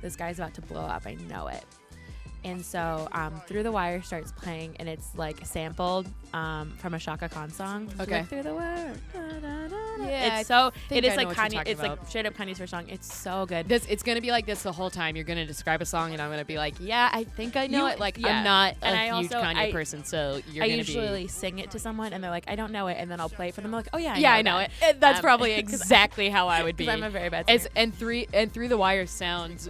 "This 0.00 0.16
guy's 0.16 0.38
about 0.38 0.54
to 0.54 0.62
blow 0.62 0.80
up. 0.80 1.02
I 1.06 1.14
know 1.14 1.48
it." 1.48 1.64
And 2.42 2.64
so, 2.64 3.06
um, 3.12 3.40
through 3.46 3.62
the 3.64 3.72
wire 3.72 4.00
starts 4.02 4.32
playing, 4.32 4.76
and 4.78 4.88
it's 4.88 5.14
like 5.14 5.44
sampled 5.44 6.06
um, 6.32 6.70
from 6.78 6.94
a 6.94 6.98
Chaka 6.98 7.28
Khan 7.28 7.50
song. 7.50 7.90
Okay. 8.00 8.18
like, 8.20 8.28
through 8.28 8.42
the 8.44 8.54
wire. 8.54 8.94
da, 9.12 9.20
da, 9.40 9.68
da. 9.68 9.76
Yeah, 10.06 10.38
it's 10.40 10.48
so. 10.48 10.72
It 10.88 11.04
is 11.04 11.12
I 11.12 11.16
like 11.24 11.28
Kanye. 11.36 11.62
It's 11.66 11.82
like 11.82 11.98
straight 12.06 12.24
up 12.24 12.34
Kanye's 12.34 12.58
first 12.58 12.70
song. 12.70 12.88
It's 12.88 13.12
so 13.14 13.44
good. 13.44 13.68
This 13.68 13.84
it's 13.90 14.02
gonna 14.02 14.22
be 14.22 14.30
like 14.30 14.46
this 14.46 14.62
the 14.62 14.72
whole 14.72 14.88
time. 14.90 15.16
You're 15.16 15.24
gonna 15.26 15.44
describe 15.44 15.82
a 15.82 15.86
song, 15.86 16.12
and 16.12 16.22
I'm 16.22 16.30
gonna 16.30 16.44
be 16.46 16.56
like, 16.56 16.74
"Yeah, 16.80 17.10
I 17.12 17.24
think 17.24 17.56
I 17.56 17.66
know 17.66 17.86
You- 17.86 17.92
it." 17.92 18.00
Like, 18.00 18.16
yeah. 18.18 18.38
I'm 18.38 18.44
not 18.44 18.72
a 18.80 18.86
And 18.86 18.96
I 18.96 19.04
huge 19.20 19.32
also- 19.34 19.42
Kanye 19.46 19.56
I- 19.56 19.72
person, 19.72 20.04
so 20.04 20.40
you're 20.50 20.64
I 20.64 20.68
gonna 20.68 20.78
usually 20.78 21.22
be. 21.24 21.28
sing 21.28 21.58
it 21.58 21.70
to 21.72 21.78
someone, 21.78 22.12
and 22.14 22.24
they're 22.24 22.30
like, 22.30 22.44
"I 22.48 22.56
don't 22.56 22.72
know 22.72 22.86
it," 22.86 22.96
and 22.98 23.10
then 23.10 23.20
I'll 23.20 23.28
play 23.28 23.48
it 23.48 23.54
for 23.54 23.60
them. 23.60 23.70
They're 23.70 23.80
like, 23.80 23.88
"Oh 23.92 23.98
yeah, 23.98 24.14
I 24.14 24.16
yeah, 24.16 24.30
know 24.30 24.36
I 24.36 24.42
know 24.42 24.58
that." 24.58 24.70
it. 24.96 25.00
That's 25.00 25.18
Um, 25.18 25.22
probably 25.22 25.52
exactly 25.56 26.30
how 26.30 26.48
I 26.48 26.62
would 26.62 26.76
be. 26.78 26.88
I'm 26.88 27.02
a 27.02 27.10
very 27.10 27.28
bad 27.28 27.44
As, 27.48 27.68
and 27.76 27.94
three 27.94 28.26
and 28.32 28.50
through 28.52 28.68
the 28.68 28.78
wire 28.78 29.06
sounds 29.06 29.68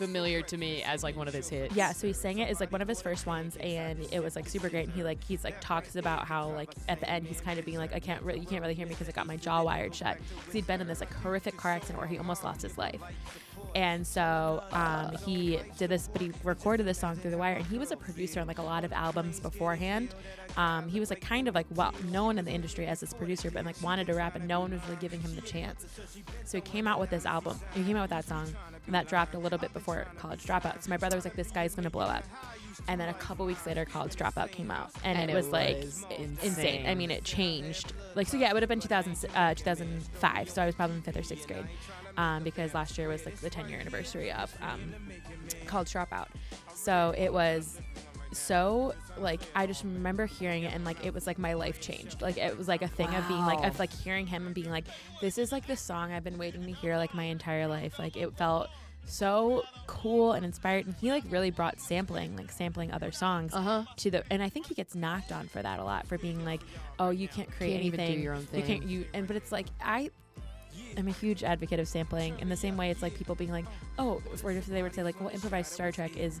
familiar 0.00 0.40
to 0.40 0.56
me 0.56 0.82
as 0.82 1.02
like 1.02 1.14
one 1.14 1.28
of 1.28 1.34
his 1.34 1.50
hits. 1.50 1.76
Yeah, 1.76 1.92
so 1.92 2.06
he 2.06 2.14
sang 2.14 2.38
it 2.38 2.48
as 2.48 2.58
like 2.58 2.72
one 2.72 2.80
of 2.80 2.88
his 2.88 3.02
first 3.02 3.26
ones, 3.26 3.58
and 3.60 3.98
it 4.10 4.22
was 4.22 4.34
like 4.34 4.48
super 4.48 4.70
great. 4.70 4.86
And 4.86 4.94
he 4.94 5.04
like 5.04 5.22
he's 5.22 5.44
like 5.44 5.60
talks 5.60 5.94
about 5.94 6.26
how 6.26 6.48
like 6.52 6.70
at 6.88 7.00
the 7.00 7.10
end 7.10 7.26
he's 7.26 7.42
kind 7.42 7.58
of 7.58 7.66
being 7.66 7.76
like 7.76 7.94
I 7.94 8.00
can't 8.00 8.22
really 8.22 8.40
you 8.40 8.46
can't 8.46 8.62
really 8.62 8.72
hear 8.72 8.86
me 8.86 8.94
because 8.94 9.10
I 9.10 9.12
got 9.12 9.26
my 9.26 9.36
jaw 9.36 9.62
wired 9.62 9.94
shut 9.94 10.16
because 10.38 10.54
he'd 10.54 10.66
been 10.66 10.80
in 10.80 10.86
this 10.86 11.00
like 11.00 11.12
horrific 11.12 11.58
car 11.58 11.72
accident 11.72 11.98
where 11.98 12.08
he 12.08 12.16
almost 12.16 12.42
lost 12.42 12.62
his 12.62 12.78
life. 12.78 13.00
And 13.74 14.06
so 14.06 14.62
um, 14.72 15.16
he 15.24 15.60
did 15.78 15.90
this, 15.90 16.08
but 16.08 16.20
he 16.22 16.32
recorded 16.42 16.86
this 16.86 16.98
song 16.98 17.16
through 17.16 17.30
the 17.30 17.38
wire, 17.38 17.54
and 17.54 17.66
he 17.66 17.78
was 17.78 17.92
a 17.92 17.96
producer 17.96 18.40
on 18.40 18.46
like 18.48 18.58
a 18.58 18.62
lot 18.62 18.84
of 18.84 18.92
albums 18.92 19.38
beforehand. 19.40 20.14
Um, 20.56 20.88
he 20.88 20.98
was 20.98 21.10
like 21.10 21.20
kind 21.20 21.46
of 21.46 21.54
like 21.54 21.66
well 21.74 21.94
known 22.10 22.38
in 22.38 22.44
the 22.44 22.50
industry 22.50 22.86
as 22.86 22.98
this 23.00 23.12
producer, 23.14 23.50
but 23.50 23.64
like 23.64 23.80
wanted 23.82 24.06
to 24.08 24.14
rap, 24.14 24.34
and 24.34 24.48
no 24.48 24.60
one 24.60 24.72
was 24.72 24.80
really 24.86 24.96
giving 25.00 25.20
him 25.20 25.34
the 25.36 25.40
chance. 25.42 25.86
So 26.44 26.58
he 26.58 26.62
came 26.62 26.86
out 26.88 26.98
with 26.98 27.10
this 27.10 27.24
album. 27.26 27.60
He 27.74 27.84
came 27.84 27.96
out 27.96 28.02
with 28.02 28.10
that 28.10 28.24
song, 28.26 28.48
and 28.86 28.94
that 28.94 29.06
dropped 29.06 29.34
a 29.34 29.38
little 29.38 29.58
bit 29.58 29.72
before 29.72 30.04
College 30.18 30.44
Dropout. 30.44 30.82
So 30.82 30.90
my 30.90 30.96
brother 30.96 31.16
was 31.16 31.24
like, 31.24 31.36
"This 31.36 31.50
guy's 31.52 31.74
gonna 31.76 31.90
blow 31.90 32.06
up." 32.06 32.24
And 32.88 33.00
then 33.00 33.08
a 33.08 33.14
couple 33.14 33.44
weeks 33.46 33.66
later, 33.66 33.84
College 33.84 34.16
Dropout 34.16 34.50
came 34.50 34.70
out, 34.70 34.90
and, 35.04 35.16
And 35.18 35.30
it 35.30 35.34
it 35.34 35.36
was 35.36 35.48
like 35.50 35.76
was 35.76 36.04
i- 36.10 36.14
insane. 36.42 36.86
I 36.86 36.94
mean, 36.96 37.10
it 37.10 37.22
changed. 37.24 37.92
Like 38.16 38.26
so, 38.26 38.36
yeah, 38.36 38.48
it 38.50 38.54
would 38.54 38.62
have 38.62 38.68
been 38.70 38.80
2000, 38.80 39.16
uh, 39.36 39.54
2005. 39.54 40.50
So 40.50 40.62
I 40.62 40.66
was 40.66 40.74
probably 40.74 40.96
in 40.96 41.02
fifth 41.02 41.16
or 41.18 41.22
sixth 41.22 41.46
grade, 41.46 41.66
um, 42.16 42.42
because 42.42 42.74
last 42.74 42.96
year 42.98 43.08
was 43.08 43.24
like 43.24 43.36
the 43.36 43.50
10 43.50 43.68
year 43.68 43.78
anniversary 43.80 44.32
of 44.32 44.52
um, 44.62 44.92
College 45.66 45.92
Dropout. 45.92 46.28
So 46.74 47.14
it 47.16 47.32
was 47.32 47.80
so 48.32 48.94
like 49.18 49.40
I 49.56 49.66
just 49.66 49.82
remember 49.82 50.24
hearing 50.26 50.62
it 50.62 50.72
and 50.72 50.84
like 50.84 51.04
it 51.04 51.12
was 51.12 51.26
like 51.26 51.38
my 51.38 51.54
life 51.54 51.80
changed. 51.80 52.22
Like 52.22 52.36
it 52.38 52.56
was 52.56 52.68
like 52.68 52.82
a 52.82 52.88
thing 52.88 53.12
of 53.14 53.26
being 53.28 53.40
like 53.44 53.60
Wow. 53.60 53.68
of 53.68 53.78
like 53.78 53.92
hearing 53.92 54.26
him 54.26 54.46
and 54.46 54.54
being 54.54 54.70
like, 54.70 54.84
this 55.20 55.36
is 55.38 55.50
like 55.52 55.66
the 55.66 55.76
song 55.76 56.12
I've 56.12 56.24
been 56.24 56.38
waiting 56.38 56.62
to 56.64 56.72
hear 56.72 56.96
like 56.96 57.12
my 57.14 57.24
entire 57.24 57.66
life. 57.66 57.98
Like 57.98 58.16
it 58.16 58.36
felt 58.36 58.68
so 59.06 59.64
cool 59.88 60.32
and 60.32 60.44
inspired 60.44 60.86
and 60.86 60.94
he 61.00 61.10
like 61.10 61.24
really 61.30 61.50
brought 61.50 61.80
sampling 61.80 62.36
like 62.36 62.52
sampling 62.52 62.92
other 62.92 63.10
songs 63.10 63.52
Uh 63.54 63.60
huh. 63.62 63.84
to 63.96 64.10
the 64.10 64.22
and 64.30 64.42
I 64.42 64.48
think 64.50 64.66
he 64.66 64.74
gets 64.74 64.94
knocked 64.94 65.32
on 65.32 65.48
for 65.48 65.60
that 65.62 65.80
a 65.80 65.84
lot 65.84 66.06
for 66.06 66.16
being 66.18 66.44
like, 66.44 66.60
oh, 67.00 67.10
you 67.10 67.26
can't 67.26 67.50
create 67.50 67.80
Can't 67.82 67.94
anything. 67.94 68.22
your 68.22 68.34
own 68.34 68.46
You 68.54 68.62
can't 68.62 68.84
you 68.84 69.06
and 69.14 69.26
but 69.26 69.36
it's 69.36 69.50
like 69.50 69.66
I 69.82 70.10
am 70.96 71.08
a 71.08 71.12
huge 71.12 71.42
advocate 71.42 71.80
of 71.80 71.88
sampling 71.88 72.38
in 72.40 72.48
the 72.48 72.56
same 72.56 72.76
way 72.76 72.90
it's 72.90 73.02
like 73.02 73.14
people 73.14 73.34
being 73.34 73.50
like, 73.52 73.64
oh, 73.98 74.20
if, 74.32 74.44
or 74.44 74.50
if 74.50 74.66
they 74.66 74.82
would 74.82 74.94
say 74.94 75.02
like, 75.02 75.20
well, 75.20 75.30
improvised 75.30 75.72
Star 75.72 75.92
Trek 75.92 76.16
is 76.16 76.40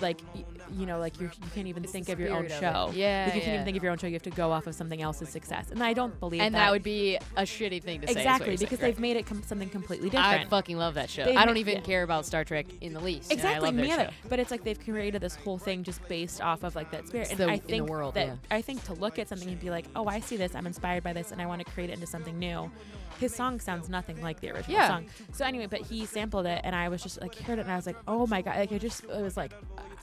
like 0.00 0.20
y- 0.34 0.44
you 0.72 0.86
know 0.86 0.98
like 0.98 1.20
you're, 1.20 1.30
you 1.30 1.50
can't 1.54 1.66
even 1.66 1.82
think 1.82 2.08
of 2.08 2.18
your 2.18 2.32
own 2.34 2.46
of 2.46 2.52
show. 2.52 2.88
it. 2.90 2.96
Yeah, 2.96 3.24
like 3.26 3.34
you 3.34 3.40
can't 3.42 3.54
even 3.54 3.64
think 3.64 3.76
of 3.76 3.82
your 3.82 3.92
own 3.92 3.98
show. 3.98 4.06
You 4.06 4.14
have 4.14 4.22
to 4.22 4.30
go 4.30 4.50
off 4.52 4.66
of 4.66 4.74
something 4.74 5.02
else's 5.02 5.28
success, 5.28 5.70
and 5.70 5.82
I 5.82 5.92
don't 5.92 6.18
believe 6.20 6.40
And 6.40 6.54
that. 6.54 6.66
that 6.66 6.72
would 6.72 6.82
be 6.82 7.16
a 7.36 7.42
shitty 7.42 7.82
thing 7.82 8.00
to 8.02 8.06
say. 8.06 8.12
exactly 8.12 8.48
you're 8.48 8.56
saying, 8.56 8.66
because 8.66 8.80
right? 8.82 8.88
they've 8.94 9.00
made 9.00 9.16
it 9.16 9.26
com- 9.26 9.42
something 9.42 9.68
completely 9.68 10.08
different. 10.10 10.42
I 10.42 10.44
fucking 10.44 10.78
love 10.78 10.94
that 10.94 11.10
show. 11.10 11.24
They've 11.24 11.36
I 11.36 11.44
don't 11.44 11.56
even 11.58 11.74
yeah. 11.76 11.80
care 11.80 12.02
about 12.02 12.24
Star 12.26 12.44
Trek 12.44 12.66
in 12.80 12.92
the 12.92 13.00
least. 13.00 13.30
Exactly, 13.32 13.70
me 13.72 13.90
either. 13.92 14.10
But 14.28 14.38
it's 14.38 14.50
like 14.50 14.64
they've 14.64 14.82
created 14.82 15.20
this 15.20 15.34
whole 15.34 15.58
thing 15.58 15.82
just 15.82 16.06
based 16.08 16.40
off 16.40 16.62
of 16.62 16.74
like 16.74 16.90
that 16.92 17.06
spirit. 17.08 17.30
It's 17.30 17.32
and 17.32 17.40
the- 17.40 17.50
I 17.50 17.54
in 17.54 17.60
the 17.60 17.66
think 17.68 17.88
world, 17.88 18.14
that 18.14 18.26
yeah. 18.26 18.34
I 18.50 18.62
think 18.62 18.82
to 18.84 18.94
look 18.94 19.18
at 19.18 19.28
something 19.28 19.48
and 19.48 19.60
be 19.60 19.70
like, 19.70 19.86
oh, 19.96 20.06
I 20.06 20.20
see 20.20 20.36
this, 20.36 20.54
I'm 20.54 20.66
inspired 20.66 21.02
by 21.02 21.12
this, 21.12 21.32
and 21.32 21.42
I 21.42 21.46
want 21.46 21.64
to 21.64 21.70
create 21.72 21.90
it 21.90 21.94
into 21.94 22.06
something 22.06 22.38
new. 22.38 22.70
His 23.20 23.34
song 23.34 23.60
sounds 23.60 23.88
nothing 23.88 24.20
like 24.22 24.40
the 24.40 24.50
original 24.50 24.76
Yeah. 24.78 24.88
song. 24.88 25.06
So 25.32 25.44
anyway, 25.44 25.66
but 25.66 25.82
he 25.82 26.06
sampled 26.06 26.46
it, 26.46 26.60
and 26.64 26.74
I 26.74 26.88
was 26.88 27.02
just 27.02 27.20
like 27.20 27.36
heard 27.36 27.58
it, 27.58 27.62
and 27.62 27.70
I 27.70 27.76
was 27.76 27.86
like, 27.86 27.96
oh 28.08 28.26
my 28.26 28.42
god, 28.42 28.56
like 28.56 28.72
it 28.72 28.80
just 28.80 29.04
it 29.04 29.22
was 29.22 29.36
like, 29.36 29.52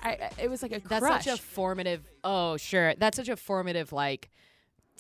I 0.04 0.12
I- 0.12 0.32
it 0.44 0.50
was 0.50 0.62
like 0.62 0.72
a 0.72 0.80
That's 0.80 1.04
crush. 1.06 1.26
such 1.26 1.40
a 1.40 1.42
formative. 1.42 2.04
Oh, 2.24 2.58
sure. 2.58 2.94
That's 2.96 3.18
such 3.18 3.30
a 3.30 3.36
formative 3.36 3.92
like 3.92 4.30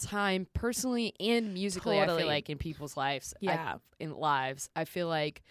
time 0.01 0.47
personally 0.53 1.13
and 1.19 1.53
musically. 1.53 1.99
I 1.99 2.07
feel 2.07 2.27
like 2.27 2.49
in 2.49 2.57
people's 2.57 2.97
lives. 2.97 3.33
I- 3.35 3.45
Yeah. 3.45 3.75
in 3.99 4.13
lives, 4.15 4.69
I 4.75 4.85
feel 4.85 5.07
like 5.07 5.41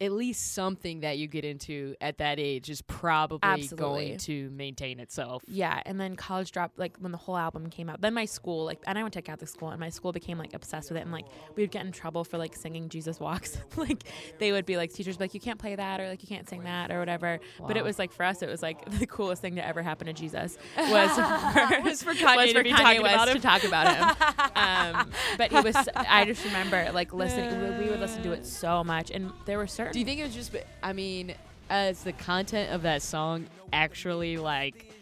at 0.00 0.12
least 0.12 0.54
something 0.54 1.00
that 1.00 1.18
you 1.18 1.26
get 1.26 1.44
into 1.44 1.94
at 2.00 2.18
that 2.18 2.38
age 2.38 2.70
is 2.70 2.80
probably 2.82 3.38
Absolutely. 3.42 3.76
going 3.76 4.18
to 4.18 4.50
maintain 4.50 5.00
itself. 5.00 5.42
Yeah, 5.48 5.82
and 5.84 6.00
then 6.00 6.16
college 6.16 6.52
dropped 6.52 6.78
like 6.78 6.96
when 6.98 7.12
the 7.12 7.18
whole 7.18 7.36
album 7.36 7.68
came 7.70 7.90
out. 7.90 8.00
Then 8.00 8.14
my 8.14 8.24
school, 8.24 8.64
like, 8.64 8.78
and 8.86 8.98
I 8.98 9.02
went 9.02 9.14
to 9.14 9.22
Catholic 9.22 9.48
school, 9.48 9.70
and 9.70 9.80
my 9.80 9.88
school 9.90 10.12
became 10.12 10.38
like 10.38 10.54
obsessed 10.54 10.90
with 10.90 10.98
it. 10.98 11.02
And 11.02 11.12
like, 11.12 11.26
we 11.56 11.62
would 11.62 11.70
get 11.70 11.84
in 11.84 11.92
trouble 11.92 12.24
for 12.24 12.38
like 12.38 12.54
singing 12.54 12.88
Jesus 12.88 13.18
Walks. 13.20 13.58
like, 13.76 14.04
they 14.38 14.52
would 14.52 14.64
be 14.66 14.76
like, 14.76 14.92
teachers 14.92 15.16
be 15.16 15.24
like, 15.24 15.34
you 15.34 15.40
can't 15.40 15.58
play 15.58 15.74
that, 15.74 16.00
or 16.00 16.08
like, 16.08 16.22
you 16.22 16.28
can't 16.28 16.48
sing 16.48 16.64
that, 16.64 16.90
or 16.92 16.98
whatever. 16.98 17.40
But 17.66 17.76
it 17.76 17.84
was 17.84 17.98
like 17.98 18.12
for 18.12 18.24
us, 18.24 18.42
it 18.42 18.48
was 18.48 18.62
like 18.62 18.84
the 18.98 19.06
coolest 19.06 19.42
thing 19.42 19.56
to 19.56 19.66
ever 19.66 19.82
happen 19.82 20.06
to 20.06 20.12
Jesus 20.12 20.56
was 20.76 21.10
for, 21.14 21.82
Was 21.82 22.02
for 22.02 22.12
Kanye 22.14 22.36
was 22.36 22.52
to 22.52 22.58
for 22.58 22.62
be 22.62 22.72
Kanye 22.72 22.76
talking 22.76 23.02
West 23.02 23.32
to 23.32 23.40
talk 23.40 23.64
about 23.64 23.94
him. 23.96 24.28
um, 24.54 25.10
but 25.36 25.50
he 25.50 25.60
was. 25.60 25.76
I 25.96 26.24
just 26.24 26.44
remember 26.44 26.90
like 26.92 27.12
listening. 27.12 27.60
we- 27.60 27.84
We 27.84 27.90
would 27.90 28.00
listen 28.00 28.22
to 28.22 28.32
it 28.32 28.46
so 28.46 28.84
much, 28.84 29.10
and 29.10 29.32
there 29.46 29.58
were 29.58 29.63
certain. 29.66 29.92
Do 29.92 29.98
you 29.98 30.04
think 30.04 30.20
it 30.20 30.24
was 30.24 30.34
just? 30.34 30.54
I 30.82 30.92
mean, 30.92 31.34
as 31.70 32.02
the 32.04 32.12
content 32.12 32.72
of 32.72 32.82
that 32.82 33.02
song 33.02 33.46
actually 33.72 34.36
like, 34.36 34.92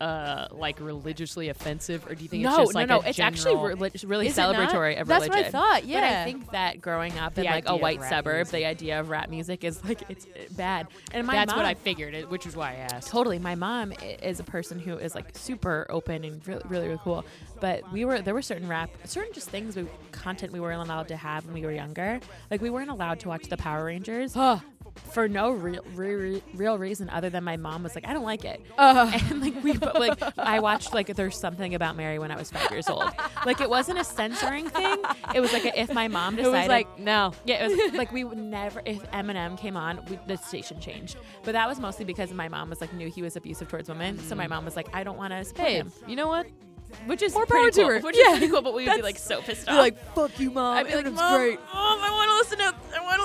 uh, 0.00 0.48
like 0.52 0.78
religiously 0.80 1.48
offensive, 1.48 2.06
or 2.06 2.14
do 2.14 2.22
you 2.22 2.28
think 2.28 2.42
no, 2.42 2.50
it's 2.50 2.58
just 2.58 2.74
like 2.74 2.88
no, 2.88 2.96
no. 2.98 3.02
it's 3.08 3.18
actually 3.18 3.54
general- 3.54 3.90
really 4.04 4.26
Is 4.28 4.36
it 4.36 4.40
not? 4.42 4.54
celebratory 4.56 5.00
of 5.00 5.08
religion? 5.08 5.08
That's 5.08 5.28
what 5.28 5.36
I 5.38 5.50
thought. 5.50 5.80
But 5.82 5.84
Yeah. 5.86 6.20
I 6.22 6.24
think 6.24 6.50
that 6.52 6.80
growing 6.82 7.18
up 7.18 7.38
in 7.38 7.44
like 7.44 7.68
a 7.68 7.76
white 7.76 8.02
suburb, 8.02 8.36
music. 8.36 8.52
the 8.52 8.64
idea 8.66 9.00
of 9.00 9.08
rap 9.08 9.30
music 9.30 9.64
is 9.64 9.82
like 9.84 10.02
it's 10.10 10.26
uh, 10.26 10.40
bad. 10.50 10.88
And 11.12 11.26
my 11.26 11.34
That's 11.34 11.48
mom, 11.50 11.56
what 11.58 11.66
I 11.66 11.74
figured, 11.74 12.14
it, 12.14 12.28
which 12.28 12.46
is 12.46 12.54
why 12.54 12.72
I 12.72 12.74
asked. 12.74 13.08
totally. 13.08 13.38
My 13.38 13.54
mom 13.54 13.92
is 14.22 14.38
a 14.38 14.44
person 14.44 14.78
who 14.78 14.98
is 14.98 15.14
like 15.14 15.30
super 15.36 15.86
open 15.88 16.24
and 16.24 16.46
really, 16.46 16.62
really, 16.68 16.86
really 16.88 17.00
cool. 17.02 17.24
But 17.60 17.90
we 17.90 18.04
were 18.04 18.20
there 18.20 18.34
were 18.34 18.42
certain 18.42 18.68
rap, 18.68 18.90
certain 19.04 19.32
just 19.32 19.48
things 19.48 19.76
we 19.76 19.86
content 20.12 20.52
we 20.52 20.60
weren't 20.60 20.82
allowed 20.82 21.08
to 21.08 21.16
have 21.16 21.46
when 21.46 21.54
we 21.54 21.62
were 21.62 21.72
younger. 21.72 22.20
Like 22.50 22.60
we 22.60 22.68
weren't 22.68 22.90
allowed 22.90 23.20
to 23.20 23.28
watch 23.28 23.44
the 23.48 23.56
Power 23.56 23.86
Rangers 23.86 24.34
Huh. 24.34 24.58
For 24.98 25.28
no 25.28 25.50
real, 25.50 25.82
real, 25.94 26.40
real 26.54 26.78
reason 26.78 27.08
other 27.10 27.30
than 27.30 27.44
my 27.44 27.56
mom 27.56 27.82
was 27.82 27.94
like, 27.94 28.06
I 28.06 28.12
don't 28.12 28.24
like 28.24 28.44
it. 28.44 28.60
Uh, 28.76 29.10
and 29.30 29.40
like 29.40 29.62
we 29.62 29.76
but 29.76 29.98
like 29.98 30.20
I 30.38 30.60
watched 30.60 30.92
like 30.94 31.08
there's 31.14 31.38
something 31.38 31.74
about 31.74 31.96
Mary 31.96 32.18
when 32.18 32.30
I 32.30 32.36
was 32.36 32.50
five 32.50 32.70
years 32.70 32.88
old. 32.88 33.04
Like 33.44 33.60
it 33.60 33.70
wasn't 33.70 33.98
a 33.98 34.04
censoring 34.04 34.68
thing. 34.68 34.96
It 35.34 35.40
was 35.40 35.52
like 35.52 35.64
a, 35.64 35.80
if 35.80 35.92
my 35.92 36.08
mom 36.08 36.34
it 36.38 36.42
decided 36.42 36.58
was 36.58 36.68
like 36.68 36.98
no. 36.98 37.32
yeah, 37.44 37.64
it 37.66 37.86
was 37.86 37.94
like 37.98 38.12
we 38.12 38.24
would 38.24 38.38
never 38.38 38.82
if 38.84 39.02
Eminem 39.12 39.58
came 39.58 39.76
on, 39.76 40.04
we, 40.10 40.18
the 40.26 40.36
station 40.36 40.80
changed. 40.80 41.16
But 41.44 41.52
that 41.52 41.68
was 41.68 41.78
mostly 41.80 42.04
because 42.04 42.32
my 42.32 42.48
mom 42.48 42.70
was 42.70 42.80
like 42.80 42.92
knew 42.92 43.08
he 43.08 43.22
was 43.22 43.36
abusive 43.36 43.68
towards 43.68 43.88
women. 43.88 44.18
So 44.20 44.34
my 44.34 44.46
mom 44.46 44.64
was 44.64 44.76
like, 44.76 44.88
I 44.94 45.04
don't 45.04 45.16
want 45.16 45.32
to 45.32 45.44
support 45.44 45.68
Hey, 45.68 45.76
him, 45.76 45.92
you 46.06 46.16
know 46.16 46.28
what? 46.28 46.46
which 47.06 47.20
is 47.20 47.34
more 47.34 47.46
power 47.46 47.68
to 47.68 47.84
her. 47.86 47.98
Which 48.00 48.16
Yeah, 48.16 48.32
is 48.34 48.38
pretty 48.38 48.52
cool. 48.52 48.62
But 48.62 48.72
we 48.74 48.86
would 48.86 48.94
be 48.96 49.02
like 49.02 49.18
so 49.18 49.42
pissed 49.42 49.68
off. 49.68 49.76
like 49.76 49.98
fuck 50.14 50.38
you, 50.38 50.52
mom. 50.52 50.76
I'd 50.76 50.86
be 50.86 50.94
like, 50.94 51.12
mom, 51.12 51.36
great. 51.36 51.58
mom, 51.58 51.98
I 52.00 52.10
want 52.12 52.30
to 52.30 52.56
listen 52.56 52.58
to 52.72 52.75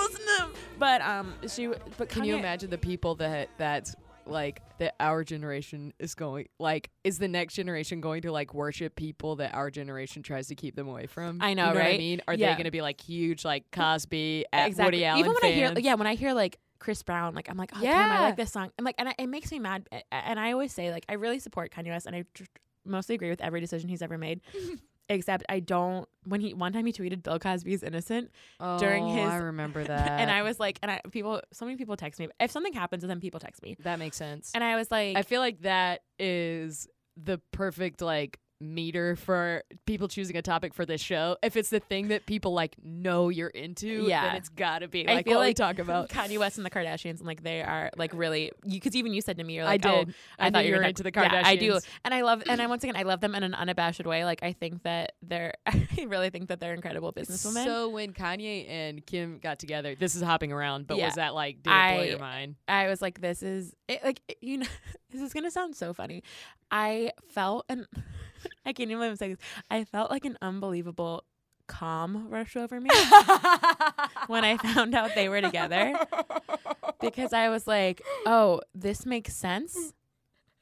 listen 0.01 0.21
to 0.37 0.43
him. 0.43 0.51
But 0.79 1.01
um, 1.01 1.33
she, 1.47 1.67
but 1.97 2.09
Can 2.09 2.23
you 2.23 2.35
Kanye- 2.35 2.39
imagine 2.39 2.69
the 2.69 2.77
people 2.77 3.15
that 3.15 3.49
that's 3.57 3.95
like 4.27 4.61
that 4.77 4.93
our 4.99 5.23
generation 5.23 5.93
is 5.99 6.13
going 6.13 6.47
like 6.59 6.91
is 7.03 7.17
the 7.17 7.27
next 7.27 7.55
generation 7.55 8.01
going 8.01 8.21
to 8.21 8.31
like 8.31 8.53
worship 8.53 8.95
people 8.95 9.35
that 9.37 9.53
our 9.55 9.71
generation 9.71 10.21
tries 10.21 10.47
to 10.47 10.55
keep 10.55 10.75
them 10.75 10.87
away 10.87 11.07
from? 11.07 11.39
I 11.41 11.53
know, 11.53 11.69
you 11.69 11.69
know 11.69 11.73
What 11.75 11.81
I 11.83 11.89
right? 11.89 11.99
mean, 11.99 12.21
are 12.27 12.33
Yeah. 12.35 12.49
they 12.49 12.53
going 12.55 12.65
to 12.65 12.71
be 12.71 12.81
like 12.81 13.01
huge 13.01 13.43
like 13.43 13.65
Cosby, 13.71 14.45
at 14.53 14.67
exactly. 14.67 14.85
Woody 14.99 15.05
Allen 15.05 15.19
Even 15.21 15.33
when 15.33 15.43
I 15.51 15.53
hear, 15.55 15.67
fans? 15.69 15.79
yeah, 15.81 15.93
when 15.95 16.07
I 16.07 16.15
hear 16.15 16.33
like 16.33 16.57
Chris 16.79 17.03
Brown, 17.03 17.33
like 17.35 17.49
I'm 17.49 17.57
like, 17.57 17.71
oh, 17.75 17.81
damn, 17.81 18.09
I 18.11 18.15
Yeah. 18.15 18.21
like 18.21 18.37
this 18.37 18.51
song. 18.51 18.71
And 18.77 18.85
like, 18.85 18.95
and 18.97 19.09
I, 19.09 19.15
it 19.19 19.27
makes 19.27 19.51
me 19.51 19.59
mad. 19.59 19.87
A- 19.91 20.15
And 20.15 20.39
I 20.39 20.51
always 20.51 20.71
say, 20.73 20.91
like, 20.91 21.05
I 21.09 21.13
really 21.13 21.37
support 21.39 21.71
Kanye 21.71 21.89
West, 21.89 22.05
and 22.07 22.15
I 22.15 22.23
tr- 22.33 22.43
mostly 22.85 23.13
agree 23.15 23.29
with 23.29 23.41
every 23.41 23.59
decision 23.59 23.87
he's 23.89 24.01
ever 24.01 24.17
made. 24.17 24.41
Except 25.11 25.43
I 25.49 25.59
don't. 25.59 26.07
When 26.23 26.39
he 26.41 26.53
one 26.53 26.71
time 26.71 26.85
he 26.85 26.93
tweeted 26.93 27.21
Bill 27.21 27.37
Cosby's 27.37 27.83
innocent, 27.83 28.31
during 28.79 29.03
Oh, 29.03 29.13
his- 29.13 29.29
I 29.29 29.35
remember 29.37 29.83
that, 29.93 30.19
and 30.21 30.31
I 30.31 30.41
was 30.43 30.59
like, 30.59 30.79
and 30.81 30.89
I 30.89 31.01
people, 31.11 31.41
so 31.51 31.65
many 31.65 31.77
people 31.77 31.97
text 31.97 32.19
me. 32.19 32.29
If 32.39 32.49
something 32.51 32.73
happens 32.73 33.01
to 33.03 33.07
them, 33.07 33.19
people 33.19 33.39
text 33.39 33.61
me, 33.61 33.75
that 33.79 33.99
makes 33.99 34.17
sense. 34.17 34.51
and 34.55 34.63
I 34.63 34.75
was 34.77 34.89
like, 34.89 35.17
I 35.17 35.23
feel 35.23 35.41
like 35.41 35.61
that 35.63 36.01
is 36.17 36.87
the 37.21 37.39
perfect 37.51 38.01
like 38.01 38.39
meter 38.61 39.15
for 39.15 39.63
people 39.85 40.07
choosing 40.07 40.37
a 40.37 40.41
topic 40.41 40.73
for 40.73 40.85
this 40.85 41.01
show. 41.01 41.37
If 41.43 41.55
it's 41.57 41.69
the 41.69 41.79
thing 41.79 42.09
that 42.09 42.25
people 42.25 42.53
like 42.53 42.75
know 42.83 43.29
you're 43.29 43.49
into, 43.49 44.05
Yeah. 44.07 44.27
then 44.27 44.35
it's 44.35 44.49
gotta 44.49 44.87
be 44.87 45.07
I 45.07 45.15
like 45.15 45.25
feel 45.25 45.35
what 45.35 45.41
we 45.41 45.47
like 45.47 45.55
talk 45.55 45.79
about. 45.79 46.09
Kanye 46.09 46.37
West 46.37 46.57
and 46.57 46.65
the 46.65 46.69
Kardashians, 46.69 47.17
and 47.17 47.25
like 47.25 47.43
they 47.43 47.61
are 47.61 47.89
like 47.97 48.13
really, 48.13 48.51
because 48.67 48.95
even 48.95 49.13
you 49.13 49.21
said 49.21 49.37
to 49.37 49.43
me, 49.43 49.55
you're 49.55 49.63
I 49.65 49.69
like, 49.69 49.81
did. 49.81 49.89
oh, 50.09 50.13
I, 50.39 50.47
I, 50.47 50.49
thought 50.51 50.65
you 50.65 50.75
were 50.75 50.83
into 50.83 51.03
the 51.03 51.11
Yeah, 51.13 51.41
I 51.43 51.55
do, 51.55 51.79
and 52.05 52.13
I 52.13 52.21
love, 52.21 52.43
and 52.47 52.61
I 52.61 52.67
once 52.71 52.83
again, 52.83 52.95
I 52.95 53.03
love 53.03 53.21
them 53.21 53.35
in 53.35 53.43
an 53.43 53.53
unabashed 53.53 54.05
way. 54.05 54.23
Like 54.25 54.43
I 54.43 54.53
think 54.53 54.83
that 54.83 55.13
they're, 55.21 55.53
I 55.65 55.87
really 56.07 56.29
think 56.29 56.49
that 56.49 56.59
they're 56.59 56.73
incredible 56.73 57.11
businesswomen. 57.13 57.65
So 57.65 57.89
when 57.89 58.13
Kanye 58.13 58.69
and 58.69 59.05
Kim 59.05 59.39
got 59.39 59.59
together, 59.59 59.95
this 59.95 60.15
is 60.15 60.21
hopping 60.21 60.51
around, 60.51 60.87
but 60.87 60.97
Yeah. 60.97 61.07
was 61.07 61.15
that 61.15 61.33
like 61.33 61.63
did 61.63 61.71
it 61.73 61.93
blow 61.95 62.03
your 62.03 62.19
mind? 62.19 62.55
I 62.67 62.87
was 62.87 63.01
like, 63.01 63.21
this 63.21 63.41
is 63.43 63.75
it, 63.87 64.03
like 64.03 64.21
you 64.41 64.59
know, 64.59 64.67
this 65.11 65.21
is 65.21 65.33
gonna 65.33 65.51
sound 65.51 65.75
so 65.75 65.93
funny. 65.93 66.23
I 66.71 67.11
felt 67.27 67.65
and 67.67 67.85
I 68.65 68.73
can't 68.73 68.89
even 68.89 68.97
believe 68.97 69.11
I'm 69.11 69.15
saying 69.17 69.31
this. 69.35 69.45
I 69.69 69.83
felt 69.83 70.11
like 70.11 70.25
an 70.25 70.37
unbelievable 70.41 71.23
calm 71.67 72.27
rush 72.29 72.55
over 72.57 72.81
me 72.81 72.89
when 74.27 74.43
I 74.43 74.57
found 74.57 74.93
out 74.93 75.11
they 75.15 75.29
were 75.29 75.41
together 75.41 75.97
because 76.99 77.33
I 77.33 77.49
was 77.49 77.65
like, 77.67 78.01
oh, 78.25 78.61
this 78.75 79.05
makes 79.05 79.33
sense. 79.35 79.93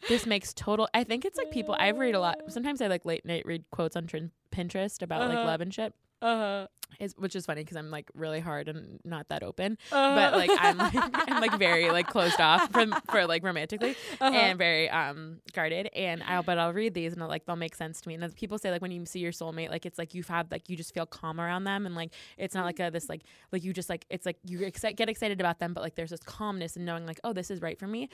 This 0.08 0.26
makes 0.26 0.54
total. 0.54 0.88
I 0.94 1.04
think 1.04 1.26
it's 1.26 1.38
like 1.38 1.52
people. 1.52 1.76
I 1.78 1.90
read 1.90 2.16
a 2.16 2.20
lot. 2.20 2.38
Sometimes 2.48 2.82
I 2.82 2.88
like 2.88 3.06
late 3.06 3.26
night 3.26 3.44
read 3.46 3.66
quotes 3.72 3.96
on 3.96 4.08
Pinterest 4.52 5.02
about 5.02 5.22
like 5.28 5.38
Uh-huh. 5.38 5.46
love 5.48 5.62
and 5.62 5.74
shit. 5.74 5.94
Uh-huh. 6.22 6.68
Is, 7.00 7.14
which 7.18 7.36
is 7.36 7.46
funny 7.46 7.62
because 7.62 7.78
I'm 7.78 7.92
like 7.92 8.10
really 8.14 8.40
hard 8.42 8.68
and 8.68 9.00
not 9.06 9.30
that 9.30 9.42
open, 9.44 9.78
but 9.90 10.34
like 10.34 10.50
I'm 10.60 10.78
like 10.78 10.94
I'm 10.96 11.40
like 11.40 11.58
very 11.58 11.90
like 11.92 12.08
closed 12.08 12.42
off 12.42 12.72
from 12.72 12.94
for 13.10 13.26
like 13.26 13.44
romantically 13.44 13.92
Uh-huh. 14.20 14.26
and 14.36 14.58
very 14.58 14.90
um 14.90 15.40
guarded. 15.54 15.90
And 15.96 16.22
I'll 16.24 16.44
but 16.44 16.58
I'll 16.58 16.74
read 16.74 16.94
these 16.94 17.14
and 17.14 17.22
I'll, 17.24 17.30
like 17.30 17.46
they'll 17.46 17.56
make 17.56 17.76
sense 17.76 18.02
to 18.02 18.08
me. 18.10 18.16
And 18.16 18.36
people 18.36 18.58
say 18.58 18.70
like 18.72 18.82
when 18.82 18.92
you 18.92 19.06
see 19.06 19.20
your 19.20 19.32
soulmate, 19.32 19.70
like 19.70 19.86
it's 19.86 19.98
like 19.98 20.14
you've 20.14 20.28
had 20.28 20.52
like 20.52 20.68
you 20.68 20.76
just 20.76 20.94
feel 20.94 21.06
calm 21.06 21.40
around 21.40 21.64
them 21.64 21.86
and 21.86 21.96
like 21.96 22.12
it's 22.38 22.54
not 22.56 22.66
like 22.66 22.80
a 22.82 22.90
this 22.92 23.08
like 23.08 23.22
like 23.54 23.64
you 23.64 23.72
just 23.72 23.88
like 23.90 24.06
it's 24.10 24.26
like 24.26 24.38
you 24.44 24.58
get 24.60 25.08
excited 25.10 25.40
about 25.40 25.60
them, 25.60 25.74
but 25.74 25.84
like 25.84 25.96
there's 25.96 26.10
this 26.10 26.24
calmness 26.24 26.76
and 26.76 26.86
knowing 26.86 27.06
like 27.06 27.20
oh 27.24 27.32
this 27.34 27.50
is 27.52 27.62
right 27.62 27.80
for 27.80 27.88
me. 27.88 28.10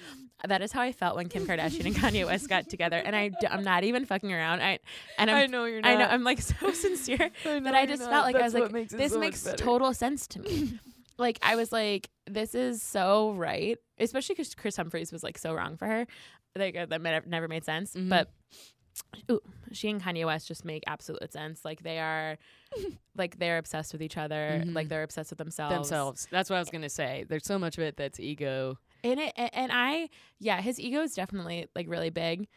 That 0.47 0.61
is 0.61 0.71
how 0.71 0.81
I 0.81 0.91
felt 0.91 1.15
when 1.15 1.27
Kim 1.29 1.47
Kardashian 1.47 1.85
and 1.85 1.95
Kanye 1.95 2.25
West 2.25 2.49
got 2.49 2.69
together. 2.69 2.97
And 2.97 3.15
I 3.15 3.29
d- 3.29 3.47
I'm 3.49 3.63
not 3.63 3.83
even 3.83 4.05
fucking 4.05 4.31
around. 4.31 4.61
I 4.61 4.79
and 5.17 5.31
I'm 5.31 5.37
I 5.37 5.45
know 5.47 5.65
you're 5.65 5.81
not. 5.81 5.89
I 5.91 5.95
know 5.95 6.05
I'm 6.05 6.23
like 6.23 6.41
so 6.41 6.71
sincere 6.73 7.31
I 7.45 7.59
but 7.61 7.73
I 7.73 7.85
just 7.85 8.03
felt 8.03 8.25
like 8.25 8.35
I 8.35 8.43
was 8.43 8.53
what 8.53 8.64
like, 8.65 8.73
makes 8.73 8.93
this 8.93 9.13
so 9.13 9.19
makes 9.19 9.43
total 9.57 9.93
sense 9.93 10.27
to 10.27 10.39
me. 10.39 10.79
like 11.17 11.39
I 11.41 11.55
was 11.55 11.71
like, 11.71 12.09
this 12.27 12.55
is 12.55 12.81
so 12.81 13.33
right, 13.33 13.77
especially 13.99 14.35
because 14.35 14.55
Kris 14.55 14.75
Humphries 14.75 15.11
was 15.11 15.23
like 15.23 15.37
so 15.37 15.53
wrong 15.53 15.77
for 15.77 15.87
her. 15.87 16.07
Like 16.55 16.75
uh, 16.75 16.85
that 16.87 17.01
never 17.01 17.25
never 17.27 17.47
made 17.47 17.65
sense. 17.65 17.93
Mhm. 17.95 18.09
But 18.09 18.31
ooh, 19.29 19.41
she 19.71 19.89
and 19.89 20.01
Kanye 20.01 20.25
West 20.25 20.47
just 20.47 20.63
make 20.63 20.83
absolute 20.87 21.31
sense. 21.33 21.65
Like 21.65 21.83
they 21.83 21.99
are, 21.99 22.37
like 23.17 23.37
they're 23.39 23.57
obsessed 23.57 23.91
with 23.93 24.01
each 24.01 24.17
other. 24.17 24.61
Mhm. 24.63 24.73
Like 24.73 24.89
they're 24.89 25.03
obsessed 25.03 25.31
with 25.31 25.39
themselves. 25.39 25.73
themselves. 25.75 26.27
That's 26.31 26.49
what 26.49 26.57
I 26.57 26.59
was 26.59 26.69
gonna 26.69 26.89
say. 26.89 27.25
There's 27.27 27.45
so 27.45 27.59
much 27.59 27.77
of 27.77 27.83
it 27.83 27.97
that's 27.97 28.19
ego 28.19 28.77
and 29.03 29.19
it 29.19 29.33
and 29.35 29.71
I 29.73 30.09
yeah, 30.39 30.61
his 30.61 30.79
ego 30.79 31.01
is 31.01 31.13
definitely 31.13 31.67
like 31.75 31.87
really 31.87 32.09
big. 32.09 32.47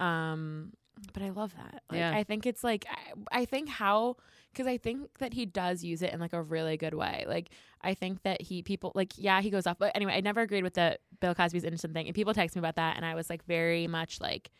Um 0.00 0.72
but 1.12 1.22
I 1.22 1.30
love 1.30 1.54
that. 1.56 1.82
Like, 1.90 1.98
Yeah. 1.98 2.12
I 2.14 2.24
think 2.24 2.46
it's 2.46 2.62
like 2.64 2.86
I, 2.90 3.40
I 3.40 3.44
think 3.44 3.68
how 3.68 4.16
because 4.52 4.66
I 4.66 4.78
think 4.78 5.08
that 5.18 5.34
he 5.34 5.46
does 5.46 5.84
use 5.84 6.02
it 6.02 6.12
in 6.12 6.20
like 6.20 6.32
a 6.32 6.42
really 6.42 6.76
good 6.76 6.94
way. 6.94 7.24
Like 7.28 7.50
I 7.82 7.94
think 7.94 8.22
that 8.22 8.40
he 8.42 8.62
people 8.62 8.92
like 8.94 9.12
yeah 9.16 9.40
he 9.40 9.50
goes 9.50 9.66
off. 9.66 9.78
But 9.78 9.92
anyway, 9.94 10.14
I 10.14 10.20
never 10.20 10.40
agreed 10.40 10.62
with 10.64 10.74
the 10.74 10.98
Bill 11.20 11.34
Cosby's 11.34 11.64
innocent 11.64 11.94
thing, 11.94 12.06
and 12.06 12.14
people 12.14 12.34
text 12.34 12.56
me 12.56 12.60
about 12.60 12.76
that, 12.76 12.96
and 12.96 13.04
I 13.04 13.14
was 13.14 13.28
like 13.30 13.44
very 13.44 13.86
much 13.86 14.20
like 14.20 14.50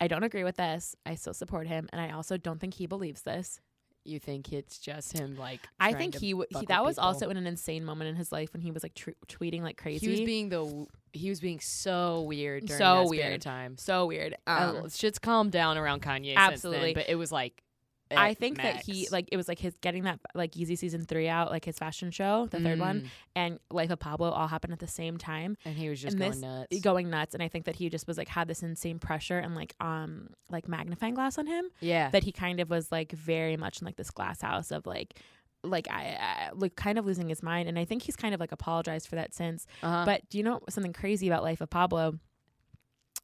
I 0.00 0.06
don't 0.08 0.22
agree 0.22 0.44
with 0.44 0.56
this. 0.56 0.94
I 1.04 1.14
still 1.16 1.34
support 1.34 1.66
him, 1.66 1.88
and 1.92 2.00
I 2.00 2.10
also 2.12 2.36
don't 2.36 2.60
think 2.60 2.74
he 2.74 2.86
believes 2.86 3.22
this. 3.22 3.60
You 4.04 4.18
think 4.18 4.52
it's 4.52 4.78
just 4.78 5.12
him 5.18 5.36
like 5.36 5.60
I 5.78 5.92
think 5.92 6.14
he, 6.16 6.30
w- 6.30 6.46
he 6.48 6.64
that 6.66 6.80
with 6.82 6.86
was 6.90 6.96
people? 6.96 7.06
also 7.08 7.28
in 7.30 7.36
an 7.36 7.46
insane 7.46 7.84
moment 7.84 8.08
in 8.08 8.16
his 8.16 8.32
life 8.32 8.52
when 8.54 8.62
he 8.62 8.70
was 8.70 8.82
like 8.82 8.94
tr- 8.94 9.10
tweeting 9.26 9.60
like 9.62 9.76
crazy. 9.76 10.06
he 10.06 10.10
was 10.10 10.20
being 10.20 10.48
the 10.48 10.86
he 11.12 11.28
was 11.28 11.40
being 11.40 11.60
so 11.60 12.22
weird 12.22 12.66
during 12.66 12.78
So 12.78 13.02
that 13.02 13.08
weird. 13.10 13.42
time. 13.42 13.76
so 13.76 14.06
weird. 14.06 14.36
Uh, 14.46 14.74
Um, 14.82 14.90
shit's 14.90 15.18
calmed 15.18 15.52
down 15.52 15.76
around 15.78 16.02
Kanye 16.02 16.34
absolutely. 16.36 16.78
since 16.80 16.94
then, 16.96 17.04
but 17.04 17.10
it 17.10 17.16
was 17.16 17.32
like 17.32 17.62
I 18.10 18.32
think 18.32 18.56
that 18.56 18.76
he 18.86 19.06
like 19.12 19.28
it 19.30 19.36
was 19.36 19.48
like 19.48 19.58
his 19.58 19.74
getting 19.82 20.04
that 20.04 20.18
like 20.34 20.52
Yeezy 20.52 20.78
season 20.78 21.04
three 21.04 21.28
out, 21.28 21.50
like 21.50 21.66
his 21.66 21.76
fashion 21.78 22.10
show, 22.10 22.46
the 22.46 22.58
third 22.58 22.78
one, 22.78 23.02
Mm. 23.02 23.06
and 23.36 23.58
Life 23.70 23.90
of 23.90 23.98
Pablo 23.98 24.30
all 24.30 24.48
happened 24.48 24.72
at 24.72 24.78
the 24.78 24.86
same 24.86 25.18
time, 25.18 25.58
and 25.66 25.76
he 25.76 25.90
was 25.90 26.00
just 26.00 26.14
and 26.14 26.20
going 26.20 26.30
this- 26.32 26.40
nuts. 26.40 26.80
going 26.80 27.10
nuts. 27.10 27.34
And 27.34 27.42
I 27.42 27.48
think 27.48 27.66
that 27.66 27.76
he 27.76 27.90
just 27.90 28.06
was 28.06 28.16
like 28.16 28.28
had 28.28 28.48
this 28.48 28.62
insane 28.62 28.98
pressure 28.98 29.38
and 29.38 29.54
like 29.54 29.74
um 29.78 30.30
like 30.48 30.66
magnifying 30.68 31.12
glass 31.12 31.36
on 31.36 31.46
him 31.46 31.66
yeah, 31.80 32.08
that 32.08 32.24
he 32.24 32.32
kind 32.32 32.60
of 32.60 32.70
was 32.70 32.90
like 32.90 33.12
very 33.12 33.58
much 33.58 33.82
in 33.82 33.84
like 33.84 33.96
this 33.96 34.10
glass 34.10 34.40
house 34.40 34.70
of 34.70 34.86
like 34.86 35.20
like 35.64 35.88
I, 35.90 36.16
I 36.20 36.50
like 36.54 36.76
kind 36.76 36.98
of 36.98 37.06
losing 37.06 37.28
his 37.28 37.42
mind. 37.42 37.68
And 37.68 37.78
I 37.78 37.84
think 37.84 38.02
he's 38.02 38.16
kind 38.16 38.34
of 38.34 38.40
like 38.40 38.52
apologized 38.52 39.08
for 39.08 39.16
that 39.16 39.34
since. 39.34 39.66
uh-huh. 39.82 40.04
But 40.04 40.28
do 40.30 40.38
you 40.38 40.44
know 40.44 40.60
something 40.68 40.92
crazy 40.92 41.28
about 41.28 41.42
Life 41.42 41.60
of 41.60 41.70
Pablo? 41.70 42.18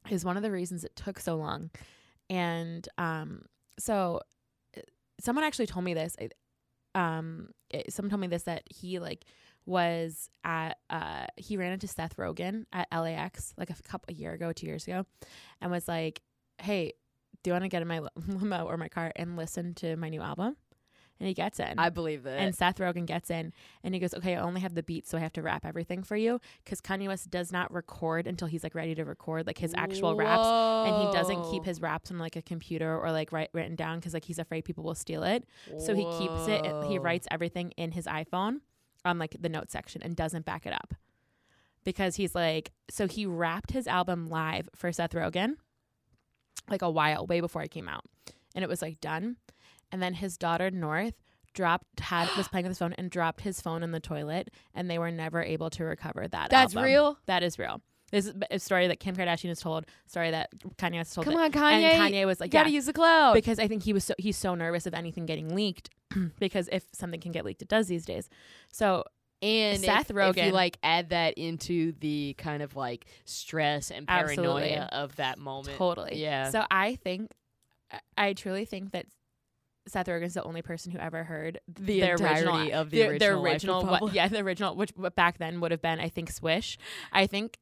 Is 0.09 0.23
one 0.23 0.37
of 0.37 0.43
the 0.43 0.51
reasons 0.51 0.83
it 0.83 0.95
took 0.95 1.19
so 1.19 1.35
long, 1.35 1.71
and 2.29 2.87
um, 2.99 3.45
so 3.79 4.21
uh, 4.77 4.81
someone 5.19 5.43
actually 5.43 5.65
told 5.65 5.83
me 5.83 5.95
this. 5.95 6.15
Um, 6.93 7.49
it, 7.71 7.91
someone 7.91 8.11
told 8.11 8.21
me 8.21 8.27
this 8.27 8.43
that 8.43 8.63
he 8.69 8.99
like 8.99 9.25
was 9.65 10.29
at 10.43 10.77
uh 10.91 11.25
he 11.37 11.57
ran 11.57 11.71
into 11.71 11.87
Seth 11.87 12.17
Rogen 12.17 12.65
at 12.71 12.87
LAX 12.91 13.55
like 13.57 13.71
a 13.71 13.75
couple 13.81 14.13
a 14.13 14.13
year 14.13 14.33
ago, 14.33 14.53
two 14.53 14.67
years 14.67 14.85
ago, 14.85 15.07
and 15.59 15.71
was 15.71 15.87
like, 15.87 16.21
"Hey, 16.61 16.93
do 17.41 17.49
you 17.49 17.53
want 17.53 17.63
to 17.63 17.69
get 17.69 17.81
in 17.81 17.87
my 17.87 18.01
limo 18.27 18.65
or 18.65 18.77
my 18.77 18.89
car 18.89 19.11
and 19.15 19.35
listen 19.35 19.73
to 19.75 19.95
my 19.95 20.09
new 20.09 20.21
album?" 20.21 20.55
And 21.19 21.27
he 21.29 21.33
gets 21.33 21.61
in. 21.61 21.79
I 21.79 21.89
believe 21.89 22.25
it. 22.25 22.37
And 22.37 22.53
Seth 22.53 22.77
Rogen 22.77 23.05
gets 23.05 23.29
in 23.29 23.53
and 23.83 23.93
he 23.93 24.01
goes, 24.01 24.13
Okay, 24.13 24.35
I 24.35 24.41
only 24.41 24.59
have 24.61 24.75
the 24.75 24.83
beat, 24.83 25.07
so 25.07 25.17
I 25.17 25.21
have 25.21 25.31
to 25.33 25.41
rap 25.41 25.65
everything 25.65 26.03
for 26.03 26.17
you. 26.17 26.41
Because 26.63 26.81
Kanye 26.81 27.07
West 27.07 27.29
does 27.29 27.53
not 27.53 27.73
record 27.73 28.27
until 28.27 28.49
he's 28.49 28.63
like 28.63 28.75
ready 28.75 28.93
to 28.95 29.05
record, 29.05 29.47
like 29.47 29.57
his 29.57 29.73
actual 29.75 30.15
raps. 30.15 30.45
And 30.89 31.07
he 31.07 31.13
doesn't 31.13 31.49
keep 31.51 31.63
his 31.63 31.81
raps 31.81 32.11
on 32.11 32.17
like 32.17 32.35
a 32.35 32.41
computer 32.41 32.99
or 32.99 33.11
like 33.11 33.31
write, 33.31 33.49
written 33.53 33.75
down 33.75 33.99
because 33.99 34.13
like 34.13 34.25
he's 34.25 34.39
afraid 34.39 34.65
people 34.65 34.83
will 34.83 34.95
steal 34.95 35.23
it. 35.23 35.45
So 35.79 35.95
he 35.95 36.03
keeps 36.17 36.47
it, 36.47 36.65
he 36.89 36.99
writes 36.99 37.27
everything 37.31 37.71
in 37.77 37.91
his 37.91 38.05
iPhone 38.07 38.57
on 39.05 39.17
like 39.17 39.37
the 39.39 39.49
note 39.49 39.71
section 39.71 40.01
and 40.03 40.15
doesn't 40.15 40.45
back 40.45 40.65
it 40.65 40.73
up. 40.73 40.93
Because 41.85 42.15
he's 42.15 42.35
like, 42.35 42.71
so 42.89 43.07
he 43.07 43.25
rapped 43.25 43.71
his 43.71 43.87
album 43.87 44.27
live 44.27 44.67
for 44.75 44.91
Seth 44.91 45.11
Rogen 45.11 45.55
like 46.69 46.81
a 46.81 46.89
while, 46.89 47.25
way 47.25 47.39
before 47.39 47.61
it 47.61 47.71
came 47.71 47.87
out. 47.87 48.03
And 48.53 48.63
it 48.63 48.67
was 48.67 48.81
like 48.81 48.99
done. 48.99 49.37
And 49.91 50.01
then 50.01 50.15
his 50.15 50.37
daughter 50.37 50.71
North 50.71 51.13
dropped 51.53 51.99
had 52.01 52.29
was 52.37 52.47
playing 52.47 52.65
with 52.65 52.71
his 52.71 52.79
phone 52.79 52.93
and 52.93 53.09
dropped 53.09 53.41
his 53.41 53.61
phone 53.61 53.81
in 53.81 53.91
the 53.91 53.99
toilet 53.99 54.51
and 54.73 54.89
they 54.89 54.99
were 54.99 55.09
never 55.11 55.41
able 55.41 55.69
to 55.71 55.83
recover 55.85 56.27
that. 56.27 56.49
That's 56.49 56.75
album. 56.75 56.83
real? 56.91 57.17
That 57.27 57.43
is 57.43 57.57
real. 57.57 57.81
This 58.11 58.27
is 58.27 58.33
a 58.51 58.59
story 58.59 58.87
that 58.87 58.99
Kim 58.99 59.15
Kardashian 59.15 59.47
has 59.47 59.59
told, 59.59 59.85
story 60.05 60.31
that 60.31 60.49
Kanye 60.77 60.97
has 60.97 61.11
told. 61.11 61.25
Come 61.25 61.37
on, 61.37 61.51
Kanye. 61.51 61.81
And 61.81 62.13
Kanye 62.13 62.25
was 62.25 62.39
like, 62.39 62.49
you 62.49 62.59
gotta 62.59 62.69
yeah, 62.69 62.75
use 62.75 62.85
the 62.85 62.93
cloud. 62.93 63.33
because 63.33 63.57
I 63.57 63.67
think 63.67 63.83
he 63.83 63.93
was 63.93 64.03
so 64.03 64.13
he's 64.17 64.37
so 64.37 64.53
nervous 64.53 64.85
of 64.85 64.93
anything 64.93 65.25
getting 65.25 65.55
leaked 65.55 65.89
because 66.39 66.69
if 66.71 66.83
something 66.93 67.19
can 67.19 67.31
get 67.31 67.45
leaked, 67.45 67.61
it 67.61 67.67
does 67.67 67.87
these 67.87 68.05
days. 68.05 68.29
So 68.71 69.03
and 69.41 69.79
Seth 69.79 70.09
if, 70.11 70.17
if 70.17 70.37
you 70.37 70.43
Rogen- 70.43 70.51
like 70.53 70.77
add 70.83 71.09
that 71.09 71.35
into 71.37 71.93
the 71.99 72.35
kind 72.37 72.61
of 72.63 72.75
like 72.75 73.05
stress 73.25 73.91
and 73.91 74.07
paranoia 74.07 74.31
Absolutely. 74.31 74.77
of 74.77 75.15
that 75.17 75.37
moment. 75.37 75.77
totally, 75.77 76.15
Yeah. 76.21 76.49
So 76.49 76.63
I 76.71 76.95
think, 76.95 77.31
I 78.17 78.33
truly 78.33 78.65
think 78.65 78.91
that 78.91 79.05
Seth 79.87 80.07
Rogen's 80.07 80.33
the 80.33 80.43
only 80.43 80.61
person 80.61 80.91
who 80.91 80.97
ever 80.97 81.23
heard 81.23 81.59
the 81.67 81.83
the 82.01 82.01
entirety 82.11 82.49
original 82.49 82.79
of 82.81 82.89
the, 82.89 83.03
original, 83.03 83.41
the 83.43 83.49
original 83.49 83.85
what, 83.85 84.13
yeah 84.13 84.27
the 84.27 84.39
original 84.39 84.75
which 84.75 84.91
back 85.15 85.37
then 85.37 85.61
would 85.61 85.71
have 85.71 85.81
been 85.81 85.99
I 85.99 86.09
think 86.09 86.31
Swish. 86.31 86.77
I 87.11 87.27
think 87.27 87.57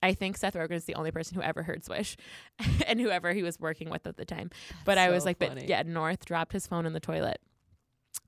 I 0.00 0.14
think 0.14 0.36
Seth 0.36 0.54
Rogen 0.54 0.72
is 0.72 0.84
the 0.84 0.94
only 0.94 1.10
person 1.10 1.34
who 1.34 1.42
ever 1.42 1.64
heard 1.64 1.84
Swish 1.84 2.16
and 2.86 3.00
whoever 3.00 3.32
he 3.32 3.42
was 3.42 3.58
working 3.58 3.90
with 3.90 4.06
at 4.06 4.16
the 4.16 4.24
time. 4.24 4.50
But 4.84 4.96
I 4.98 5.10
was 5.10 5.24
like 5.24 5.38
funny. 5.38 5.62
but 5.62 5.68
yeah 5.68 5.82
North 5.84 6.24
dropped 6.24 6.52
his 6.52 6.66
phone 6.66 6.86
in 6.86 6.92
the 6.92 7.00
toilet. 7.00 7.38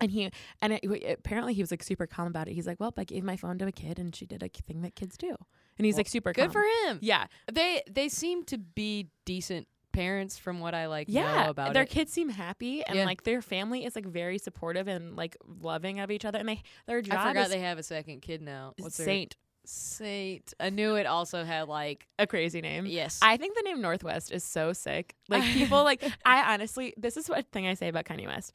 And 0.01 0.11
he 0.11 0.31
and 0.63 0.73
it, 0.75 0.85
apparently 1.19 1.53
he 1.55 1.63
was 1.63 1.71
like 1.71 1.83
super 1.83 2.07
calm 2.07 2.27
about 2.27 2.49
it. 2.49 2.55
He's 2.55 2.67
like 2.67 2.81
well 2.81 2.93
I 2.97 3.05
gave 3.05 3.23
my 3.23 3.37
phone 3.37 3.59
to 3.59 3.67
a 3.67 3.73
kid 3.73 3.99
and 3.99 4.15
she 4.15 4.27
did 4.27 4.43
a 4.43 4.49
thing 4.49 4.83
that 4.83 4.95
kids 4.97 5.17
do. 5.17 5.37
And 5.79 5.87
he's 5.87 5.95
Well, 5.95 6.01
like 6.01 6.09
super 6.09 6.33
Good 6.33 6.47
calm. 6.47 6.53
for 6.53 6.65
him. 6.89 6.99
yeah. 7.01 7.27
They 7.53 7.83
they 7.89 8.09
seem 8.09 8.43
to 8.47 8.59
be 8.59 9.09
decent 9.25 9.69
parents 9.93 10.39
from 10.39 10.61
what 10.61 10.75
I 10.75 10.87
like 10.87 11.07
yeah 11.09 11.45
know 11.45 11.51
about 11.51 11.73
their 11.75 11.83
it. 11.85 11.91
kids 11.91 12.13
seem 12.13 12.29
happy 12.29 12.85
and 12.85 12.97
Yeah. 12.97 13.05
like 13.05 13.25
their 13.25 13.43
family 13.43 13.85
is 13.85 13.95
like 13.97 14.07
very 14.07 14.39
supportive 14.39 14.89
and 14.89 15.17
like 15.17 15.37
loving 15.61 16.01
of 16.01 16.11
each 16.11 16.25
other 16.25 16.39
and 16.39 16.49
they 16.49 16.63
their 16.87 17.03
job 17.03 17.19
I 17.19 17.29
forgot 17.29 17.49
they 17.51 17.61
have 17.61 17.79
a 17.79 17.83
second 17.83 18.21
kid 18.23 18.43
now. 18.43 18.75
What's 18.79 18.97
their- 18.97 19.07
Saint 19.07 19.37
Saint. 19.67 20.55
I 20.59 20.71
knew 20.71 20.95
it 20.97 21.07
also 21.07 21.45
had 21.45 21.69
like 21.69 22.07
a 22.19 22.27
crazy 22.27 22.61
name 22.61 22.87
yes. 22.87 23.19
I 23.23 23.37
think 23.37 23.55
the 23.57 23.63
name 23.63 23.81
Northwest 23.81 24.33
is 24.33 24.43
so 24.43 24.73
sick. 24.73 25.15
Like 25.29 25.43
people 25.45 25.85
like 25.85 26.03
I 26.25 26.55
honestly 26.55 26.95
this 26.97 27.17
is 27.17 27.29
what 27.29 27.47
thing 27.53 27.67
I 27.67 27.75
say 27.75 27.89
about 27.89 28.05
Kanye 28.05 28.27
West. 28.27 28.55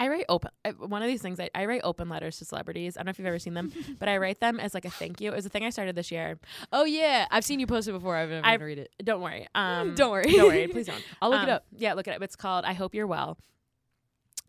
I 0.00 0.08
write 0.08 0.24
open 0.28 0.50
one 0.78 1.02
of 1.02 1.08
these 1.08 1.20
things 1.22 1.40
I, 1.40 1.50
I 1.54 1.66
write 1.66 1.80
open 1.82 2.08
letters 2.08 2.38
to 2.38 2.44
celebrities. 2.44 2.96
I 2.96 3.00
don't 3.00 3.06
know 3.06 3.10
if 3.10 3.18
you've 3.18 3.26
ever 3.26 3.38
seen 3.38 3.54
them, 3.54 3.72
but 3.98 4.08
I 4.08 4.16
write 4.18 4.38
them 4.40 4.60
as 4.60 4.72
like 4.74 4.84
a 4.84 4.90
thank 4.90 5.20
you. 5.20 5.32
It 5.32 5.34
was 5.36 5.46
a 5.46 5.48
thing 5.48 5.64
I 5.64 5.70
started 5.70 5.96
this 5.96 6.10
year. 6.12 6.38
oh 6.72 6.84
yeah, 6.84 7.26
I've 7.30 7.44
seen 7.44 7.58
you 7.60 7.66
post 7.66 7.88
it 7.88 7.92
before. 7.92 8.14
I've 8.16 8.30
never 8.30 8.64
read 8.64 8.78
it. 8.78 8.92
Don't 9.02 9.20
worry. 9.22 9.46
Um 9.54 9.94
Don't 9.94 10.10
worry. 10.12 10.30
Don't 10.32 10.46
worry. 10.48 10.66
Please 10.72 10.86
don't. 10.86 11.02
I'll 11.20 11.30
look 11.30 11.42
it 11.42 11.48
Um, 11.48 11.56
up. 11.56 11.64
Yeah, 11.76 11.94
look 11.94 12.06
it 12.06 12.14
up. 12.14 12.22
It's 12.22 12.36
called 12.36 12.64
I 12.64 12.74
Hope 12.74 12.94
You're 12.94 13.06
Well. 13.08 13.38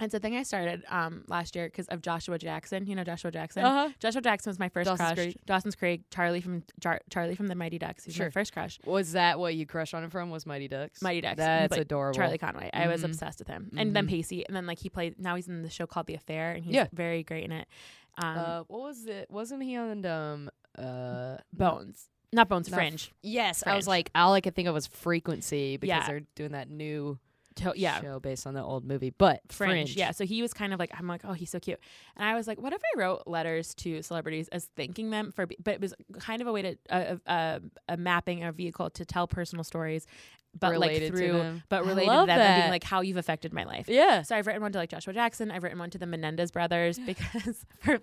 It's 0.02 0.14
a 0.14 0.20
thing 0.20 0.36
I 0.38 0.44
started 0.44 0.84
um 0.90 1.24
last 1.28 1.56
year 1.56 1.66
because 1.68 1.88
of 1.88 2.02
Joshua 2.02 2.38
Jackson. 2.38 2.86
You 2.86 2.96
know 2.96 3.04
Joshua 3.04 3.32
Jackson. 3.32 3.64
Uh 3.66 3.72
huh. 3.74 3.90
Joshua 4.00 4.22
Jackson 4.22 4.50
was 4.50 4.60
my 4.60 4.70
first 4.70 4.88
Dawson's 4.90 5.08
crush. 5.10 5.18
Creek. 5.26 5.38
Dawson's 5.46 5.76
Creek. 5.76 6.02
Charlie 6.10 6.42
from 6.42 6.64
Jar- 6.80 7.02
Charlie 7.10 7.36
from 7.36 7.48
the 7.48 7.56
Mighty 7.56 7.78
Ducks. 7.78 8.06
He's 8.06 8.16
Sure. 8.16 8.28
my 8.28 8.32
first 8.32 8.54
crush. 8.54 8.80
Was 8.86 9.12
that 9.12 9.40
what 9.40 9.56
you 9.56 9.66
crushed 9.66 9.94
on 9.94 10.04
him 10.04 10.10
from? 10.10 10.30
Was 10.30 10.46
Mighty 10.46 10.68
Ducks? 10.68 11.02
Mighty 11.02 11.22
Ducks. 11.22 11.38
That's 11.38 11.72
Like, 11.72 11.82
adorable. 11.82 12.16
Charlie 12.18 12.38
Conway. 12.38 12.70
I 12.74 12.88
was 12.88 13.02
Mhm. 13.02 13.06
obsessed 13.06 13.40
with 13.40 13.48
him. 13.50 13.70
And 13.76 13.96
then 13.96 14.06
Mhm. 14.06 14.10
Pacey. 14.10 14.46
And 14.48 14.56
then 14.56 14.66
like 14.66 14.80
he 14.80 14.90
played 14.90 15.20
now 15.20 15.36
he's 15.36 15.48
in 15.48 15.64
the 15.64 15.70
show 15.70 15.86
called 15.86 16.08
The 16.08 16.16
Affair 16.16 16.52
and 16.54 16.64
he's 16.64 16.76
Yeah. 16.76 16.88
very 16.94 17.24
great 17.24 17.44
in 17.46 17.52
it. 17.52 17.68
Um 18.22 18.38
uh, 18.38 18.64
what 18.68 18.82
was 18.82 19.06
it? 19.06 19.30
Wasn't 19.30 19.62
he 19.64 19.76
on 19.76 20.06
um 20.06 20.50
uh 20.78 21.38
Bones. 21.52 22.10
Not 22.32 22.48
Bones, 22.48 22.70
not 22.70 22.78
Fringe. 22.78 23.12
Yes, 23.24 23.64
I 23.66 23.76
was 23.76 23.88
like 23.88 24.12
all 24.16 24.34
I 24.34 24.40
could 24.42 24.56
think 24.56 24.68
of 24.68 24.74
was 24.76 24.88
Frequency 24.88 25.78
because 25.78 25.88
Yeah. 26.04 26.08
they're 26.08 26.22
doing 26.36 26.52
that 26.54 26.70
new 26.70 27.18
To- 27.60 27.74
yeah. 27.76 28.02
show 28.02 28.20
based 28.20 28.46
on 28.48 28.54
the 28.54 28.64
old 28.64 28.86
movie. 28.86 29.12
But 29.18 29.42
Fringe. 29.50 29.72
Fringe, 29.72 29.96
Yeah. 29.96 30.12
So 30.12 30.26
he 30.26 30.42
was 30.42 30.54
kind 30.54 30.74
of 30.74 30.80
like, 30.80 30.92
I'm 30.98 31.08
like, 31.08 31.22
oh, 31.24 31.34
he's 31.34 31.50
so 31.50 31.60
cute. 31.60 31.80
And 32.16 32.26
I 32.28 32.36
was 32.36 32.48
like, 32.48 32.60
what 32.60 32.74
if 32.74 32.82
I 32.96 33.00
wrote 33.00 33.24
letters 33.28 33.74
to 33.76 34.02
celebrities 34.02 34.48
as 34.50 34.66
thanking 34.76 35.10
them 35.10 35.32
for, 35.32 35.46
be- 35.46 35.58
but 35.64 35.76
it 35.76 35.82
was 35.82 35.94
kind 36.20 36.42
of 36.42 36.48
a 36.48 36.52
way 36.52 36.62
to, 36.62 36.76
uh, 36.90 37.16
uh, 37.28 37.60
a 37.88 37.98
mapping, 37.98 38.44
a 38.44 38.52
vehicle 38.52 38.90
to 38.92 39.06
tell 39.06 39.28
personal 39.28 39.64
stories, 39.64 40.06
but 40.60 40.72
Related 40.72 41.04
like 41.04 41.12
to 41.12 41.18
through, 41.18 41.62
but 41.70 41.86
related 41.86 42.12
to 42.12 42.26
them 42.26 42.30
and 42.30 42.62
being 42.62 42.70
like 42.70 42.84
how 42.84 43.02
you've 43.02 43.18
affected 43.18 43.54
my 43.54 43.64
life. 43.64 43.88
yeah. 43.88 44.22
So 44.22 44.36
I've 44.36 44.46
written 44.48 44.62
one 44.62 44.72
to 44.74 44.78
like 44.78 44.90
Joshua 44.90 45.14
Jackson. 45.14 45.52
I've 45.52 45.64
written 45.64 45.80
one 45.80 45.90
to 45.92 45.98
the 45.98 46.06
Menendez 46.06 46.52
brothers 46.52 47.00
because 47.06 47.66
for 47.80 48.00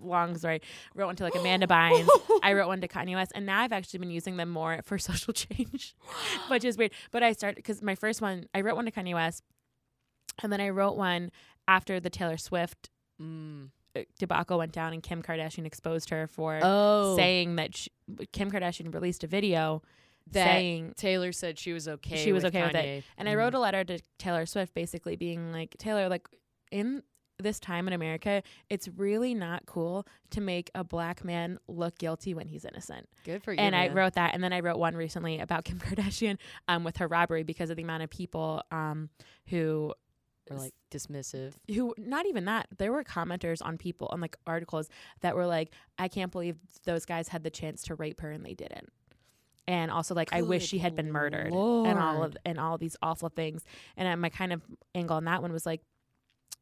long 0.00 0.36
story, 0.36 0.60
wrote 0.94 1.06
one 1.06 1.16
to 1.16 1.24
like 1.24 1.34
Amanda 1.34 1.66
Bynes. 1.68 2.08
I 2.42 2.52
wrote 2.52 2.68
one 2.68 2.80
to 2.80 2.88
Kanye 2.88 3.14
West, 3.14 3.32
and 3.34 3.46
now 3.46 3.60
I've 3.60 3.72
actually 3.72 4.00
been 4.00 4.10
using 4.10 4.36
them 4.36 4.48
more 4.50 4.80
for 4.84 4.98
social 5.10 5.32
change, 5.32 5.94
which 6.48 6.64
is 6.64 6.76
weird. 6.76 6.92
But 7.10 7.22
I 7.22 7.32
started 7.32 7.56
because 7.56 7.82
my 7.82 7.94
first 7.94 8.20
one, 8.20 8.46
I 8.54 8.60
wrote 8.60 8.76
one 8.76 8.84
to 8.86 8.90
Kanye 8.90 9.14
West, 9.14 9.42
and 10.42 10.52
then 10.52 10.60
I 10.60 10.68
wrote 10.70 10.96
one 10.96 11.30
after 11.66 12.00
the 12.00 12.10
Taylor 12.10 12.36
Swift 12.36 12.90
Mm. 13.20 13.70
uh, 13.96 14.02
debacle 14.20 14.58
went 14.58 14.70
down 14.70 14.92
and 14.92 15.02
Kim 15.02 15.24
Kardashian 15.24 15.66
exposed 15.66 16.10
her 16.10 16.28
for 16.28 16.60
Oh, 16.62 17.16
saying 17.16 17.56
that 17.56 17.76
she, 17.76 17.90
Kim 18.30 18.48
Kardashian 18.48 18.94
released 18.94 19.24
a 19.24 19.26
video 19.26 19.82
that 20.32 20.44
saying 20.58 20.94
Taylor 20.96 21.32
said 21.32 21.58
she 21.58 21.72
was 21.72 21.88
okay. 21.88 22.16
She 22.22 22.32
was 22.32 22.44
okay 22.44 22.62
with 22.66 22.74
it. 22.76 23.04
And 23.16 23.28
I 23.28 23.32
Mhm. 23.34 23.38
wrote 23.38 23.54
a 23.54 23.58
letter 23.58 23.84
to 23.84 23.98
Taylor 24.18 24.46
Swift 24.46 24.74
basically 24.74 25.16
being 25.16 25.52
like, 25.52 25.76
Taylor, 25.78 26.08
like 26.08 26.28
in 26.70 27.02
this 27.40 27.60
time 27.60 27.86
in 27.86 27.94
America, 27.94 28.42
it's 28.68 28.88
really 28.88 29.32
not 29.32 29.64
cool 29.64 30.04
to 30.30 30.40
make 30.40 30.70
a 30.74 30.82
black 30.82 31.24
man 31.24 31.58
look 31.68 31.96
guilty 31.96 32.34
when 32.34 32.48
he's 32.48 32.64
innocent. 32.64 33.08
Good 33.24 33.44
for 33.44 33.52
you. 33.52 33.60
and 33.60 33.76
I 33.76 33.88
wrote 33.88 34.14
that 34.14 34.34
and 34.34 34.42
then 34.42 34.52
I 34.52 34.58
wrote 34.60 34.76
one 34.78 34.96
recently 34.96 35.38
about 35.38 35.64
Kim 35.66 35.78
Kardashian 35.78 36.38
um 36.66 36.82
with 36.82 36.96
her 36.96 37.06
robbery 37.06 37.44
because 37.44 37.70
of 37.70 37.76
the 37.76 37.82
amount 37.84 38.02
of 38.02 38.10
people 38.10 38.62
um 38.72 39.08
who 39.46 39.94
or 40.50 40.56
like 40.56 40.72
dismissive. 40.90 41.52
who 41.72 41.94
not 41.98 42.26
even 42.26 42.46
that 42.46 42.66
there 42.78 42.90
were 42.90 43.04
commenters 43.04 43.60
on 43.64 43.76
people 43.78 44.08
on 44.10 44.20
like 44.20 44.34
articles 44.46 44.88
that 45.20 45.36
were 45.36 45.44
like 45.46 45.70
i 45.98 46.08
can't 46.08 46.32
believe 46.32 46.56
those 46.86 47.04
guys 47.04 47.28
had 47.28 47.42
the 47.44 47.50
chance 47.50 47.82
to 47.82 47.94
rape 47.94 48.20
her 48.22 48.30
and 48.32 48.46
they 48.46 48.54
didn't 48.54 48.88
and 49.68 49.90
also 49.90 50.14
like 50.14 50.32
i 50.32 50.42
wish 50.42 50.66
she 50.66 50.78
had 50.78 50.96
been 50.96 51.12
murdered 51.12 51.52
and 51.52 51.98
all 51.98 52.24
of 52.24 52.36
and 52.44 52.58
all 52.58 52.78
these 52.78 52.96
awful 53.02 53.28
things 53.28 53.64
and 53.96 54.08
uh, 54.08 54.16
my 54.16 54.30
kind 54.30 54.52
of 54.52 54.62
angle 54.94 55.16
on 55.16 55.24
that 55.24 55.42
one 55.42 55.52
was 55.52 55.64
like 55.64 55.82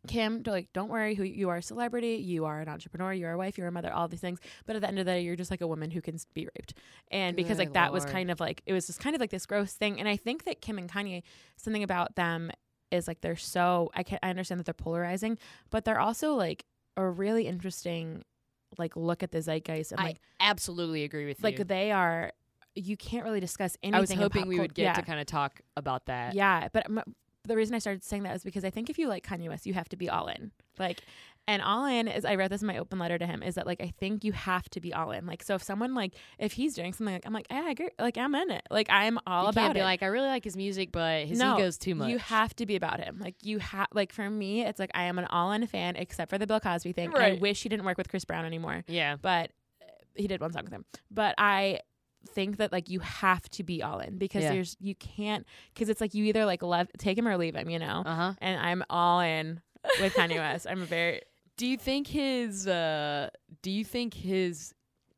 Kim, 0.07 0.43
like, 0.47 0.73
don't 0.73 0.89
worry. 0.89 1.15
Who 1.15 1.25
you 1.25 1.49
are 1.49 1.57
a 1.57 1.63
celebrity, 1.63 2.15
you 2.15 2.45
are 2.45 2.61
an 2.61 2.69
entrepreneur, 2.69 3.13
you're 3.13 3.33
a 3.33 3.39
wife, 3.39 3.59
you're 3.59 3.67
a 3.67 3.73
mother, 3.73 3.93
all 3.93 4.07
these 4.09 4.21
things. 4.21 4.39
But 4.65 4.77
at 4.77 4.83
the 4.83 4.89
end 4.89 4.99
of 4.99 5.05
the 5.05 5.13
day, 5.13 5.23
you're 5.23 5.35
just 5.37 5.51
like 5.51 5.63
a 5.63 5.67
woman 5.67 5.91
who 5.91 6.01
can 6.01 6.17
be 6.33 6.49
raped. 6.57 6.75
And 7.11 7.35
because 7.35 7.59
like 7.59 7.69
Good 7.69 7.75
that 7.75 7.93
was 7.93 8.05
kind 8.05 8.31
of 8.31 8.39
like 8.39 8.63
it 8.67 8.73
was 8.73 8.87
just 8.87 9.01
kind 9.01 9.17
of 9.17 9.21
like 9.21 9.31
this 9.31 9.47
gross 9.47 9.73
thing. 9.73 9.99
And 9.99 10.09
I 10.09 10.17
think 10.17 10.45
that 10.45 10.61
Kim 10.61 10.79
and 10.79 10.89
Kanye, 10.91 11.23
something 11.57 11.83
about 11.83 12.15
them 12.15 12.51
is 12.91 13.09
like 13.09 13.21
they're 13.21 13.37
so 13.37 13.91
I 13.95 14.03
can 14.03 14.19
I 14.23 14.31
understand 14.31 14.61
that 14.61 14.65
they're 14.65 14.75
polarizing, 14.75 15.39
but 15.71 15.85
they're 15.85 16.01
also 16.01 16.35
like 16.35 16.65
a 16.97 17.09
really 17.09 17.47
interesting 17.47 18.23
like 18.79 18.97
look 18.97 19.23
at 19.23 19.33
the 19.33 19.41
zeitgeist 19.41 19.93
and 19.93 20.01
I 20.01 20.05
like 20.05 20.21
absolutely 20.41 21.05
agree 21.05 21.27
with 21.27 21.41
you. 21.41 21.45
like 21.45 21.59
you. 21.59 21.65
they 21.65 21.93
are 21.93 22.33
you 22.77 22.97
can't 22.97 23.25
really 23.25 23.41
discuss 23.41 23.77
anything. 23.83 23.97
I 23.97 24.01
was 24.01 24.11
in 24.11 24.19
hoping 24.19 24.47
we 24.47 24.59
would 24.61 24.75
get 24.75 24.83
yeah. 24.83 24.93
to 24.95 25.03
kind 25.03 25.21
of 25.21 25.27
talk 25.27 25.61
about 25.77 26.07
that. 26.07 26.35
Yeah, 26.35 26.69
but 26.73 26.87
m- 26.87 27.15
the 27.45 27.57
reason 27.57 27.75
I 27.75 27.79
started 27.79 28.05
saying 28.05 28.25
that 28.25 28.37
is 28.37 28.45
because 28.45 28.65
I 28.65 28.71
think 28.71 28.91
if 28.91 28.99
you 28.99 29.09
like 29.09 29.27
Kanye 29.27 29.49
West, 29.49 29.67
you 29.67 29.75
have 29.75 29.89
to 29.91 29.97
be 29.97 30.09
all 30.09 30.27
in. 30.27 30.53
Like, 30.79 31.03
and 31.49 31.63
all 31.63 31.85
in 31.85 32.09
is 32.09 32.25
I 32.25 32.35
read 32.35 32.51
this 32.51 32.61
in 32.61 32.67
my 32.67 32.79
open 32.79 32.99
letter 32.99 33.19
to 33.19 33.27
him 33.27 33.43
is 33.43 33.55
that 33.55 33.67
like 33.67 33.81
I 33.81 33.93
think 33.99 34.25
you 34.25 34.33
have 34.33 34.69
to 34.71 34.81
be 34.81 34.93
all 34.93 35.13
in. 35.13 35.27
Like, 35.27 35.43
so 35.43 35.55
if 35.55 35.63
someone 35.63 35.95
like 35.95 36.15
if 36.39 36.53
he's 36.53 36.75
doing 36.75 36.93
something 36.93 37.15
like 37.15 37.25
I'm 37.25 37.33
like 37.33 37.47
yeah, 37.51 37.63
I 37.67 37.71
agree. 37.71 37.91
Like 37.99 38.19
I'm 38.19 38.35
in 38.35 38.51
it. 38.51 38.67
Like 38.71 38.89
I'm 38.91 39.19
all 39.27 39.45
you 39.45 39.49
about 39.51 39.61
can't 39.61 39.75
be 39.75 39.81
it. 39.81 39.85
like, 39.85 40.03
I 40.03 40.07
really 40.07 40.27
like 40.27 40.45
his 40.45 40.57
music, 40.57 40.91
but 40.91 41.27
his 41.27 41.39
no, 41.39 41.57
ego's 41.57 41.79
too 41.79 41.95
much. 41.95 42.11
You 42.11 42.19
have 42.19 42.55
to 42.57 42.67
be 42.67 42.75
about 42.75 43.01
him. 43.01 43.19
Like 43.21 43.37
you 43.43 43.59
have 43.59 43.87
like 43.95 44.13
for 44.13 44.29
me, 44.29 44.65
it's 44.65 44.81
like 44.81 44.91
I 44.95 45.05
am 45.05 45.19
an 45.19 45.27
all 45.27 45.53
in 45.53 45.67
fan 45.69 45.95
except 45.97 46.31
for 46.31 46.39
the 46.39 46.47
Bill 46.47 46.61
Cosby 46.61 46.93
thing. 46.93 47.15
And 47.15 47.23
I 47.23 47.35
wish 47.35 47.63
he 47.63 47.69
didn't 47.69 47.87
work 47.87 47.97
with 47.97 48.09
Chris 48.09 48.25
Brown 48.25 48.45
anymore, 48.45 48.85
yeah. 48.89 49.17
but 49.21 49.53
uh, 49.81 49.87
he 50.17 50.27
did 50.27 50.41
one 50.41 50.53
song 50.53 50.65
with 50.65 50.73
him. 50.73 50.85
But 51.13 51.37
I 51.39 51.81
think 52.29 52.59
that 52.59 52.73
like 52.73 52.89
you 52.91 53.01
have 53.01 53.49
to 53.51 53.63
be 53.63 53.83
all 53.83 53.99
in 54.01 54.19
because 54.19 54.43
Yeah. 54.43 54.53
there's 54.53 54.77
you 54.81 54.95
can't 54.95 55.47
because 55.73 55.89
it's 55.89 56.01
like 56.01 56.15
you 56.15 56.25
either 56.25 56.45
like 56.45 56.63
love 56.63 56.89
take 56.99 57.17
him 57.19 57.27
or 57.27 57.37
leave 57.37 57.55
him, 57.57 57.71
you 57.71 57.79
know. 57.79 58.03
Uh 58.05 58.15
huh. 58.15 58.33
And 58.41 58.61
I'm 58.61 58.83
all 58.91 59.21
in 59.21 59.61
with 60.01 60.15
Kanye 60.15 60.37
West. 60.37 60.67
I'm 60.69 60.83
a 60.83 60.87
very 60.87 61.21
Do 61.57 61.67
you 61.67 61.79
think 61.79 62.07
his 62.07 62.67
uh 62.67 63.31
do 63.63 63.71
you 63.71 63.85
think 63.85 64.13
his 64.15 64.75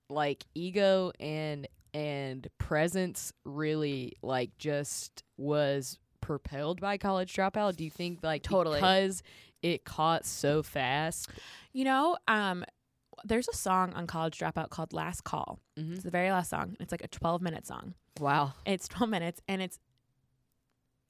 like 0.08 0.44
ego 0.54 1.12
and 1.18 1.66
and 1.94 2.46
presence 2.58 3.32
really 3.44 4.12
like 4.22 4.56
just 4.58 5.24
was 5.36 5.98
propelled 6.20 6.80
by 6.80 6.96
college 6.98 7.32
dropout? 7.34 7.76
Do 7.76 7.84
you 7.84 7.90
think 7.90 8.20
like 8.22 8.42
Totally. 8.42 8.76
because 8.78 9.22
it 9.62 9.84
caught 9.84 10.24
so 10.26 10.62
fast? 10.62 11.28
you 11.72 11.84
know 11.84 12.16
um 12.28 12.64
there's 13.24 13.48
a 13.48 13.54
song 13.54 13.92
on 13.94 14.06
College 14.06 14.38
Dropout 14.38 14.70
called 14.70 14.92
Last 14.92 15.24
Call. 15.24 15.60
Mm-hmm. 15.78 15.94
It's 15.94 16.02
the 16.02 16.10
very 16.10 16.30
last 16.30 16.50
song. 16.50 16.76
It's 16.80 16.92
like 16.92 17.02
a 17.04 17.08
12 17.08 17.42
minute 17.42 17.66
song. 17.66 17.94
Wow. 18.20 18.52
It's 18.66 18.88
12 18.88 19.10
minutes 19.10 19.40
and 19.48 19.62
it's 19.62 19.78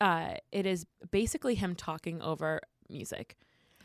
uh 0.00 0.34
it 0.52 0.66
is 0.66 0.86
basically 1.10 1.54
him 1.54 1.74
talking 1.74 2.22
over 2.22 2.60
music. 2.88 3.36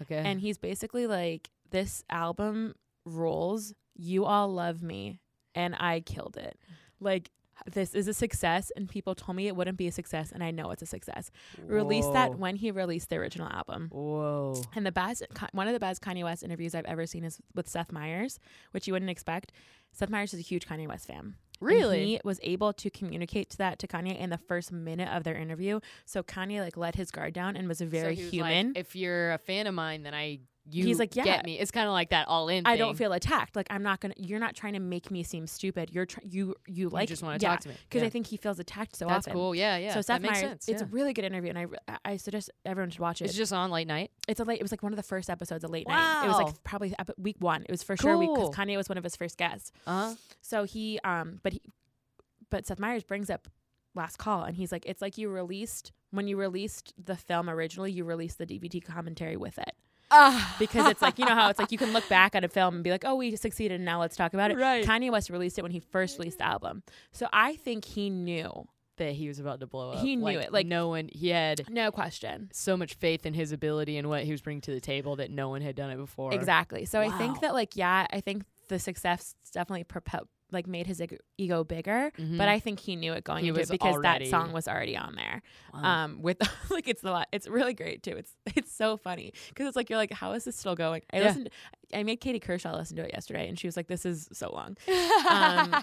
Okay. 0.02 0.18
And 0.18 0.40
he's 0.40 0.58
basically 0.58 1.08
like 1.08 1.50
this 1.72 2.04
album 2.10 2.76
rules. 3.06 3.74
You 3.96 4.26
all 4.26 4.52
love 4.52 4.82
me 4.82 5.20
and 5.56 5.76
I 5.76 6.02
killed 6.02 6.38
it. 6.38 6.58
Like 7.00 7.32
this 7.72 7.94
is 7.94 8.08
a 8.08 8.14
success 8.14 8.72
and 8.76 8.90
people 8.90 9.16
told 9.16 9.36
me 9.36 9.48
it 9.48 9.56
wouldn't 9.56 9.78
be 9.78 9.88
a 9.88 9.92
success 9.92 10.32
and 10.32 10.44
I 10.44 10.52
know 10.52 10.72
it's 10.72 10.82
a 10.82 10.86
success. 10.88 11.32
Released 11.66 12.12
that 12.14 12.38
when 12.38 12.56
he 12.56 12.72
released 12.72 13.10
the 13.10 13.18
original 13.18 13.48
album. 13.50 13.90
Whoa. 13.92 14.62
And 14.76 14.86
the 14.86 14.92
best, 14.92 15.24
one 15.52 15.68
of 15.68 15.74
the 15.74 15.80
best 15.80 16.02
Kanye 16.02 16.24
West 16.24 16.44
interviews 16.44 16.74
I've 16.76 16.86
ever 16.86 17.06
seen 17.06 17.24
is 17.24 17.40
with 17.56 17.68
Seth 17.70 17.92
Meyers, 17.92 18.40
which 18.72 18.88
you 18.88 18.94
wouldn't 18.94 19.12
expect. 19.12 19.52
Seth 19.92 20.10
Meyers 20.10 20.34
is 20.34 20.40
a 20.40 20.44
huge 20.44 20.68
Kanye 20.68 20.88
West 20.88 21.08
fan. 21.08 21.36
And 21.60 21.70
Really? 21.70 22.06
he 22.06 22.20
was 22.26 22.40
able 22.44 22.74
to 22.74 22.90
communicate 22.90 23.50
to 23.52 23.58
that 23.60 23.80
to 23.80 23.88
Kanye 23.88 24.18
in 24.20 24.30
the 24.30 24.38
first 24.38 24.72
minute 24.72 25.08
of 25.16 25.24
their 25.24 25.36
interview. 25.36 25.80
So 26.06 26.22
Kanye 26.24 26.60
like 26.60 26.76
let 26.76 26.96
his 26.96 27.10
guard 27.12 27.34
down 27.34 27.56
and 27.56 27.68
was 27.70 27.80
very 27.80 28.16
So 28.18 28.22
was 28.24 28.34
like, 28.34 28.34
human. 28.34 28.74
if 28.76 28.96
you're 28.96 29.32
a 29.32 29.38
fan 29.38 29.68
of 29.68 29.74
mine, 29.74 30.04
then 30.04 30.14
I 30.14 30.40
you 30.70 30.86
He's 30.86 30.98
like, 30.98 31.16
yeah. 31.16 31.26
get 31.26 31.46
me. 31.46 31.60
It's 31.60 31.72
kind 31.72 31.88
of 31.88 31.92
like 31.92 32.12
that 32.12 32.28
all 32.30 32.48
in. 32.48 32.66
I 32.66 32.78
don't 32.78 32.96
feel 32.96 33.12
attacked. 33.12 33.56
Like 33.56 33.68
I'm 33.70 33.84
not 33.84 34.00
gonna. 34.00 34.14
You're 34.18 34.40
not 34.40 34.56
trying 34.56 34.74
to 34.74 34.80
make 34.80 35.12
me 35.12 35.22
seem 35.22 35.46
stupid. 35.46 35.90
You're 35.92 36.06
try, 36.06 36.24
you 36.26 36.56
you 36.68 36.88
like 36.88 37.10
you 37.10 37.14
just 37.14 37.24
want 37.24 37.40
to 37.40 37.46
yeah, 37.46 37.52
talk 37.52 37.60
to 37.62 37.70
me 37.70 37.76
because 37.90 38.02
Yeah. 38.02 38.08
I 38.08 38.10
think 38.10 38.28
he 38.28 38.38
feels 38.38 38.60
attacked 38.60 38.96
so 38.96 39.06
that's 39.06 39.28
often. 39.28 39.34
cool. 39.34 39.54
Yeah, 39.54 39.76
yeah. 39.78 39.94
So 39.94 40.00
Seth 40.00 40.08
that 40.08 40.22
makes 40.22 40.34
Meyers, 40.36 40.50
sense. 40.50 40.70
it's 40.70 40.82
yeah. 40.82 40.88
a 40.88 40.92
really 40.92 41.12
good 41.12 41.26
interview, 41.26 41.52
and 41.54 41.60
I 41.60 41.98
I 42.06 42.18
suggest 42.18 42.50
everyone 42.66 42.92
should 42.92 43.02
watch 43.02 43.22
it. 43.22 43.26
It's 43.26 43.36
just 43.36 43.52
on 43.52 43.72
late 43.72 43.88
night. 43.88 44.12
It's 44.28 44.40
a 44.40 44.46
late. 44.46 44.60
It 44.60 44.64
was 44.64 44.72
like 44.72 44.84
one 44.84 44.94
of 44.94 44.98
the 44.98 45.04
first 45.04 45.30
episodes 45.30 45.66
of 45.66 45.70
late 45.70 45.88
night. 45.88 46.26
It 46.26 46.28
was 46.30 46.38
like 46.38 46.64
probably 46.64 46.94
week 47.18 47.38
one. 47.40 47.64
It 47.64 47.72
was 47.72 47.84
for 47.84 47.98
sure 47.98 48.18
week 48.18 48.30
because 48.34 48.56
Kanye 48.56 48.78
was 48.78 48.88
one 48.88 48.98
of 48.98 49.04
his 49.04 49.18
first 49.18 49.38
guests. 49.38 49.72
Uh 49.86 49.92
huh. 50.10 50.16
So 50.42 50.64
he, 50.64 50.98
um, 51.04 51.40
but 51.44 51.54
he, 51.54 51.62
but 52.50 52.66
Seth 52.66 52.80
Meyers 52.80 53.04
brings 53.04 53.30
up 53.30 53.50
Last 53.96 54.18
Call, 54.18 54.44
and 54.44 54.56
he's 54.56 54.72
like, 54.72 54.86
it's 54.86 55.02
like 55.02 55.18
you 55.18 55.30
released 55.30 55.92
when 56.12 56.28
you 56.28 56.38
released 56.38 56.94
the 57.04 57.18
film 57.18 57.50
originally, 57.50 57.92
you 57.92 58.06
released 58.06 58.38
the 58.38 58.46
DVD 58.46 58.82
commentary 58.82 59.36
with 59.36 59.58
it 59.58 59.74
Ah. 60.16 60.56
because 60.60 60.90
it's 60.90 61.02
like 61.02 61.18
you 61.18 61.26
know 61.26 61.34
how 61.34 61.50
it's 61.50 61.60
like 61.60 61.72
you 61.72 61.78
can 61.78 61.92
look 61.92 62.08
back 62.18 62.36
at 62.36 62.44
a 62.44 62.48
film 62.48 62.76
and 62.76 62.84
be 62.84 62.92
like, 62.92 63.04
oh, 63.06 63.16
we 63.16 63.36
succeeded, 63.36 63.76
and 63.76 63.86
now 63.86 64.00
let's 64.00 64.16
talk 64.16 64.34
about 64.34 64.52
it. 64.52 64.58
Right. 64.58 64.86
Kanye 64.86 65.12
West 65.12 65.30
released 65.30 65.58
it 65.58 65.64
when 65.64 65.72
he 65.72 65.80
first 65.80 66.20
released 66.20 66.38
the 66.38 66.46
album, 66.46 66.84
so 67.12 67.28
I 67.34 67.56
think 67.56 67.84
he 67.84 68.10
knew, 68.10 68.68
that 68.98 69.14
he 69.14 69.28
was 69.28 69.40
about 69.40 69.60
to 69.60 69.68
blow 69.68 69.92
up. 69.92 70.00
He 70.00 70.16
knew 70.16 70.28
it, 70.40 70.54
like- 70.54 70.68
no 70.68 70.90
one. 70.90 71.10
He 71.12 71.30
had 71.30 71.70
no 71.70 71.92
question. 71.92 72.50
so 72.54 72.78
much 72.78 72.94
faith 72.96 73.26
in 73.26 73.34
his 73.34 73.52
ability 73.52 73.98
and 73.98 74.08
what 74.08 74.24
he 74.24 74.32
was 74.32 74.42
bringing 74.42 74.62
to 74.62 74.72
the 74.72 74.82
table 74.82 75.16
that 75.18 75.32
no 75.32 75.50
one 75.50 75.62
had 75.62 75.76
done 75.76 75.90
it 75.90 75.98
before. 75.98 76.34
Exactly. 76.34 76.86
So 76.86 77.00
I 77.00 77.10
think 77.10 77.42
that 77.42 77.54
like 77.54 77.76
yeah, 77.76 78.08
I 78.12 78.22
think 78.22 78.44
the 78.70 78.80
success 78.80 79.36
definitely 79.52 79.84
propel 79.84 80.28
like 80.54 80.68
made 80.68 80.88
his 80.88 81.02
ego 81.38 81.64
bigger, 81.64 82.12
Mhm. 82.18 82.38
but 82.38 82.48
I 82.48 82.60
think 82.60 82.80
he 82.80 82.96
knew 82.96 83.14
it 83.14 83.24
going 83.24 83.44
He 83.44 83.50
into 83.50 83.60
was 83.60 83.70
it 83.70 83.74
because 83.74 83.96
already- 83.96 84.26
that 84.26 84.30
song 84.32 84.52
was 84.54 84.68
already 84.68 84.96
on 84.96 85.16
there. 85.16 85.42
Wow. 85.74 85.82
Um, 86.06 86.22
with 86.22 86.38
like 86.72 86.88
it's 86.88 87.04
a 87.04 87.12
lot. 87.12 87.28
It's 87.32 87.48
really 87.48 87.74
great 87.74 88.04
too. 88.04 88.16
It's 88.18 88.32
it's 88.56 88.72
so 88.74 88.98
funny 88.98 89.34
because 89.50 89.68
it's 89.68 89.76
like 89.76 89.90
you're 89.90 89.98
like, 89.98 90.12
how 90.14 90.32
is 90.34 90.44
this 90.46 90.56
still 90.56 90.76
going? 90.76 91.02
I 91.12 91.18
Yeah. 91.18 91.24
listened. 91.28 91.50
I 91.94 92.02
made 92.02 92.22
Katie 92.22 92.40
Kershaw 92.40 92.76
listen 92.76 92.98
to 92.98 93.04
it 93.04 93.12
yesterday, 93.14 93.48
and 93.48 93.60
she 93.60 93.68
was 93.68 93.78
like, 93.78 93.86
"This 93.88 94.04
is 94.04 94.28
so 94.34 94.50
long." 94.52 94.76
um, 95.30 95.76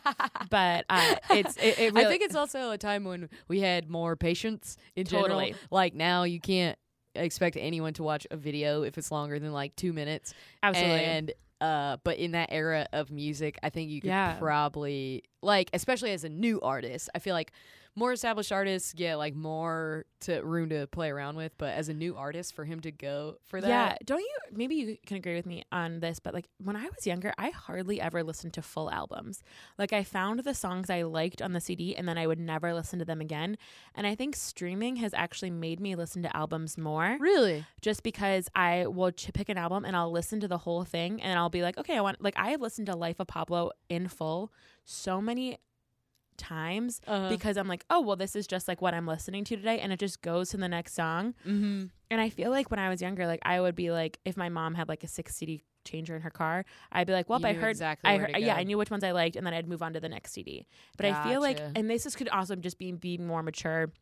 but 0.51 0.85
uh, 0.91 1.15
it's 1.31 1.57
it, 1.57 1.79
it 1.79 1.93
really. 1.95 2.05
I 2.05 2.09
think 2.09 2.23
it's 2.23 2.35
also 2.35 2.71
a 2.73 2.79
time 2.79 3.05
when 3.05 3.29
we 3.49 3.61
had 3.61 3.89
more 3.89 4.17
patience 4.17 4.77
in 4.97 5.05
Totally. 5.05 5.47
general. 5.53 5.59
Like 5.71 5.95
now, 5.95 6.25
you 6.25 6.41
can't 6.41 6.77
expect 7.15 7.57
anyone 7.57 7.93
to 7.95 8.03
watch 8.03 8.27
a 8.31 8.37
video 8.37 8.83
if 8.83 8.99
it's 8.99 9.11
longer 9.13 9.39
than 9.39 9.53
like 9.53 9.75
two 9.77 9.93
minutes. 9.93 10.35
absolutely. 10.63 11.01
And 11.05 11.33
uh, 11.61 11.99
but 12.05 12.19
in 12.19 12.33
that 12.33 12.49
era 12.53 12.87
of 12.93 13.11
music, 13.11 13.59
I 13.63 13.71
think 13.71 13.91
you 13.91 14.01
could 14.01 14.09
Yeah. 14.09 14.37
probably 14.39 15.25
like, 15.43 15.71
especially 15.73 16.13
as 16.13 16.25
a 16.25 16.29
new 16.29 16.61
artist, 16.61 17.09
I 17.15 17.19
feel 17.19 17.35
like 17.35 17.53
more 18.01 18.13
established 18.13 18.51
artists 18.51 18.95
get 18.95 19.17
like 19.17 19.35
more 19.35 20.07
to 20.21 20.41
room 20.41 20.71
to 20.71 20.87
play 20.87 21.11
around 21.11 21.37
with. 21.37 21.53
But 21.59 21.75
as 21.75 21.91
a 21.91 21.95
new 21.95 22.17
artist, 22.17 22.55
for 22.55 22.65
him 22.65 22.81
to 22.81 22.91
go 22.91 23.37
for 23.45 23.61
that, 23.61 23.69
Yeah, 23.69 23.97
don't 24.07 24.21
you? 24.21 24.37
Maybe 24.53 24.75
you 24.75 24.97
can 25.07 25.19
agree 25.19 25.35
with 25.37 25.45
me 25.45 25.65
on 25.71 26.01
this, 26.01 26.19
but 26.19 26.33
like 26.33 26.49
when 26.65 26.77
I 26.77 26.85
was 26.85 27.07
younger, 27.07 27.35
I 27.37 27.51
hardly 27.51 28.01
ever 28.01 28.23
listened 28.25 28.55
to 28.55 28.63
full 28.63 28.91
albums. 28.91 29.43
Like 29.79 29.93
I 29.93 30.03
found 30.03 30.41
the 30.41 30.55
songs 30.55 30.89
I 30.89 31.03
liked 31.03 31.43
on 31.43 31.53
the 31.53 31.61
CD, 31.61 31.95
and 31.95 32.09
then 32.09 32.17
I 32.17 32.27
would 32.27 32.41
never 32.41 32.73
listen 32.73 32.99
to 33.01 33.05
them 33.05 33.21
again. 33.21 33.59
And 33.95 34.07
I 34.07 34.15
think 34.15 34.35
streaming 34.35 34.97
has 34.97 35.13
actually 35.13 35.51
made 35.51 35.79
me 35.79 35.95
listen 35.95 36.23
to 36.23 36.35
albums 36.35 36.79
more, 36.79 37.19
really, 37.21 37.67
just 37.83 38.03
because 38.03 38.49
I 38.55 38.87
will 38.87 39.13
ch- 39.13 39.31
pick 39.35 39.51
an 39.51 39.59
album 39.59 39.85
and 39.85 39.95
I'll 39.95 40.11
listen 40.11 40.41
to 40.41 40.49
the 40.49 40.59
whole 40.59 40.85
thing, 40.85 41.21
and 41.21 41.39
I'll 41.39 41.51
be 41.51 41.63
like, 41.63 41.77
okay, 41.77 41.99
I 41.99 42.01
want. 42.01 42.23
Like 42.23 42.35
I 42.39 42.51
have 42.53 42.63
listened 42.63 42.87
to 42.87 42.97
Life 42.97 43.21
of 43.21 43.27
Pablo 43.27 43.73
in 43.91 44.09
full 44.09 44.51
so 44.87 45.21
many 45.21 45.59
times 46.41 47.01
uh, 47.07 47.29
because 47.29 47.57
I'm 47.57 47.69
like, 47.69 47.85
oh 47.91 48.01
well, 48.01 48.17
this 48.17 48.35
is 48.35 48.47
just 48.47 48.67
like 48.67 48.83
what 48.83 48.95
I'm 48.95 49.07
listening 49.07 49.45
to 49.45 49.57
today, 49.57 49.79
and 49.79 49.93
it 49.93 50.01
just 50.01 50.23
goes 50.23 50.51
to 50.51 50.57
the 50.57 50.69
next 50.69 50.95
song. 50.95 51.35
mm-hmm. 51.47 51.85
And 52.13 52.21
I 52.21 52.29
feel 52.29 52.51
like 52.51 52.73
when 52.73 52.81
I 52.81 52.89
was 52.89 53.01
younger, 53.01 53.27
like 53.27 53.41
I 53.45 53.61
would 53.61 53.77
be 53.77 53.93
like, 53.93 54.19
if 54.25 54.37
my 54.37 54.49
mom 54.49 54.75
had 54.75 54.89
like 54.89 55.05
a 55.05 55.09
six 55.09 55.37
CD 55.37 55.63
changer 55.85 56.17
in 56.17 56.23
her 56.23 56.31
car, 56.31 56.65
I'd 56.91 57.07
be 57.07 57.13
like, 57.13 57.29
well, 57.29 57.45
I 57.45 57.53
heard, 57.53 57.71
exactly 57.71 58.11
I 58.11 58.19
heard, 58.19 58.37
yeah. 58.37 58.57
I 58.57 58.65
knew 58.65 58.79
which 58.79 58.91
ones 58.91 59.05
I 59.05 59.13
liked, 59.13 59.37
and 59.37 59.47
then 59.47 59.55
I'd 59.55 59.69
move 59.69 59.83
on 59.83 59.93
to 59.93 60.01
the 60.01 60.09
next 60.09 60.33
CD. 60.33 60.67
But 60.97 61.07
I 61.07 61.29
feel 61.29 61.41
like, 61.41 61.61
and 61.77 61.89
this 61.89 62.07
is 62.07 62.17
could 62.17 62.29
also 62.29 62.57
just 62.57 62.79
be 62.79 62.91
being 62.93 63.27
more 63.27 63.43
mature, 63.43 63.93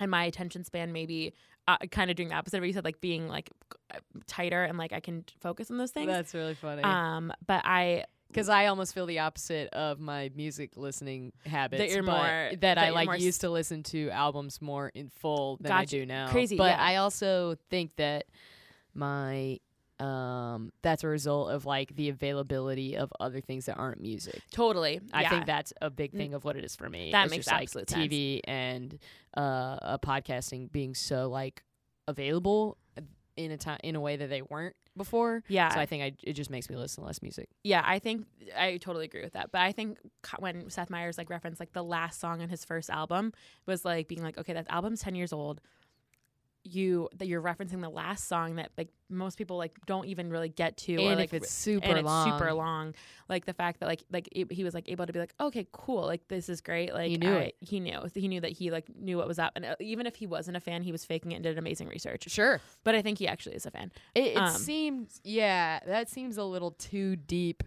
and 0.00 0.10
my 0.10 0.24
attention 0.24 0.64
span 0.64 0.92
maybe 0.92 1.34
uh, 1.68 1.78
kind 1.90 2.10
of 2.10 2.16
doing 2.16 2.28
the 2.28 2.34
opposite 2.34 2.58
of 2.58 2.62
what 2.62 2.68
you 2.68 2.72
said, 2.72 2.84
like 2.84 3.00
being 3.00 3.28
like 3.28 3.50
uh, 3.94 3.98
tighter 4.26 4.64
and 4.64 4.78
like 4.78 4.92
I 4.92 5.00
can 5.00 5.24
focus 5.40 5.70
on 5.70 5.78
those 5.78 5.90
things. 5.90 6.06
that's 6.06 6.34
really 6.34 6.54
funny. 6.54 6.82
Um, 6.82 7.32
but 7.46 7.62
I 7.64 8.04
Because 8.28 8.48
I 8.48 8.66
almost 8.66 8.92
feel 8.94 9.06
the 9.06 9.20
opposite 9.20 9.68
of 9.72 9.98
my 10.00 10.30
music 10.34 10.76
listening 10.76 11.32
habits. 11.44 11.80
That 11.80 11.90
you're 11.90 12.02
more- 12.02 12.14
that, 12.16 12.60
that 12.60 12.78
I 12.78 12.90
like 12.90 13.20
used 13.20 13.42
to 13.42 13.50
listen 13.50 13.82
to 13.84 14.10
albums 14.10 14.60
more 14.60 14.90
in 14.94 15.08
full 15.08 15.58
than 15.60 15.72
I 15.72 15.84
do 15.84 16.04
now. 16.04 16.28
Crazy, 16.28 16.56
but 16.56 16.76
yeah. 16.76 16.84
I 16.84 16.96
also 16.96 17.56
think 17.70 17.96
that 17.96 18.24
my 18.94 19.60
um 19.98 20.72
that's 20.82 21.04
a 21.04 21.08
result 21.08 21.50
of 21.50 21.64
like 21.64 21.94
the 21.96 22.10
availability 22.10 22.96
of 22.98 23.10
other 23.18 23.40
things 23.40 23.64
that 23.66 23.78
aren't 23.78 24.00
music. 24.00 24.42
totally, 24.50 25.00
I 25.12 25.22
yeah. 25.22 25.30
think 25.30 25.46
that's 25.46 25.72
a 25.80 25.88
big 25.88 26.12
thing 26.12 26.34
of 26.34 26.44
what 26.44 26.56
it 26.56 26.64
is 26.64 26.76
for 26.76 26.90
me. 26.90 27.12
That 27.12 27.26
It's 27.26 27.30
makes 27.30 27.44
just, 27.46 27.54
like 27.54 27.62
absolute 27.62 27.90
sense. 27.90 28.12
TV 28.12 28.40
and 28.44 28.98
uh, 29.36 29.40
uh 29.40 29.98
podcasting 29.98 30.70
being 30.70 30.94
so 30.94 31.28
like 31.28 31.62
available 32.06 32.76
in 33.36 33.50
a 33.50 33.56
time 33.56 33.78
in 33.82 33.96
a 33.96 34.00
way 34.00 34.16
that 34.16 34.28
they 34.28 34.42
weren't 34.42 34.74
before. 34.96 35.42
Yeah. 35.48 35.68
So 35.68 35.80
I 35.80 35.86
think 35.86 36.02
I 36.02 36.12
it 36.22 36.32
just 36.32 36.50
makes 36.50 36.70
me 36.70 36.76
listen 36.76 37.02
to 37.02 37.06
less 37.06 37.22
music. 37.22 37.48
Yeah, 37.62 37.82
I 37.84 37.98
think 37.98 38.26
I 38.56 38.78
totally 38.78 39.04
agree 39.04 39.22
with 39.22 39.34
that. 39.34 39.52
But 39.52 39.60
I 39.60 39.72
think 39.72 39.98
when 40.38 40.68
Seth 40.70 40.90
Meyers 40.90 41.18
like 41.18 41.30
referenced 41.30 41.60
like 41.60 41.72
the 41.72 41.84
last 41.84 42.20
song 42.20 42.40
on 42.42 42.48
his 42.48 42.64
first 42.64 42.90
album 42.90 43.32
was 43.66 43.84
like 43.84 44.08
being 44.08 44.22
like, 44.22 44.38
okay, 44.38 44.52
that 44.54 44.66
album's 44.70 45.00
ten 45.00 45.14
years 45.14 45.32
old. 45.32 45.60
You 46.66 47.08
that 47.16 47.26
you're 47.28 47.40
referencing 47.42 47.80
the 47.80 47.88
last 47.88 48.28
song 48.28 48.56
that 48.56 48.70
like 48.76 48.88
most 49.08 49.38
people 49.38 49.56
like 49.56 49.78
don't 49.86 50.06
even 50.06 50.30
really 50.30 50.48
get 50.48 50.76
to, 50.78 50.96
or 50.96 51.10
and 51.10 51.16
like 51.20 51.24
if 51.26 51.34
it's 51.34 51.50
super 51.50 51.86
and 51.86 52.04
long, 52.04 52.28
it's 52.28 52.36
super 52.38 52.52
long. 52.52 52.94
Like 53.28 53.44
the 53.44 53.52
fact 53.54 53.80
that 53.80 53.86
like 53.86 54.02
like 54.10 54.28
it, 54.32 54.50
he 54.50 54.64
was 54.64 54.74
like 54.74 54.88
able 54.88 55.06
to 55.06 55.12
be 55.12 55.18
like, 55.18 55.32
okay, 55.40 55.66
cool, 55.72 56.04
like 56.04 56.26
this 56.28 56.48
is 56.48 56.60
great. 56.60 56.92
Like 56.92 57.10
He 57.10 57.16
knew 57.18 57.32
I- 57.34 57.40
it. 57.40 57.56
He 57.60 57.78
knew. 57.80 58.00
He 58.14 58.28
knew 58.28 58.40
that 58.40 58.52
he 58.52 58.70
like 58.70 58.86
knew 58.96 59.16
what 59.16 59.28
was 59.28 59.38
up, 59.38 59.52
and 59.56 59.64
uh, 59.64 59.76
even 59.80 60.06
if 60.06 60.16
he 60.16 60.26
wasn't 60.26 60.56
a 60.56 60.60
fan, 60.60 60.82
he 60.82 60.92
was 60.92 61.04
faking 61.04 61.32
it 61.32 61.36
and 61.36 61.44
did 61.44 61.56
amazing 61.56 61.88
research. 61.88 62.28
Sure. 62.28 62.60
But 62.84 62.94
I 62.94 63.02
think 63.02 63.18
he 63.18 63.28
actually 63.28 63.54
is 63.54 63.64
a 63.66 63.70
fan. 63.70 63.92
It, 64.14 64.28
it 64.32 64.36
Um, 64.36 64.50
seems 64.50 65.20
yeah, 65.24 65.80
that 65.86 66.08
seems 66.10 66.36
a 66.36 66.44
little 66.44 66.72
too 66.72 67.16
deep 67.16 67.62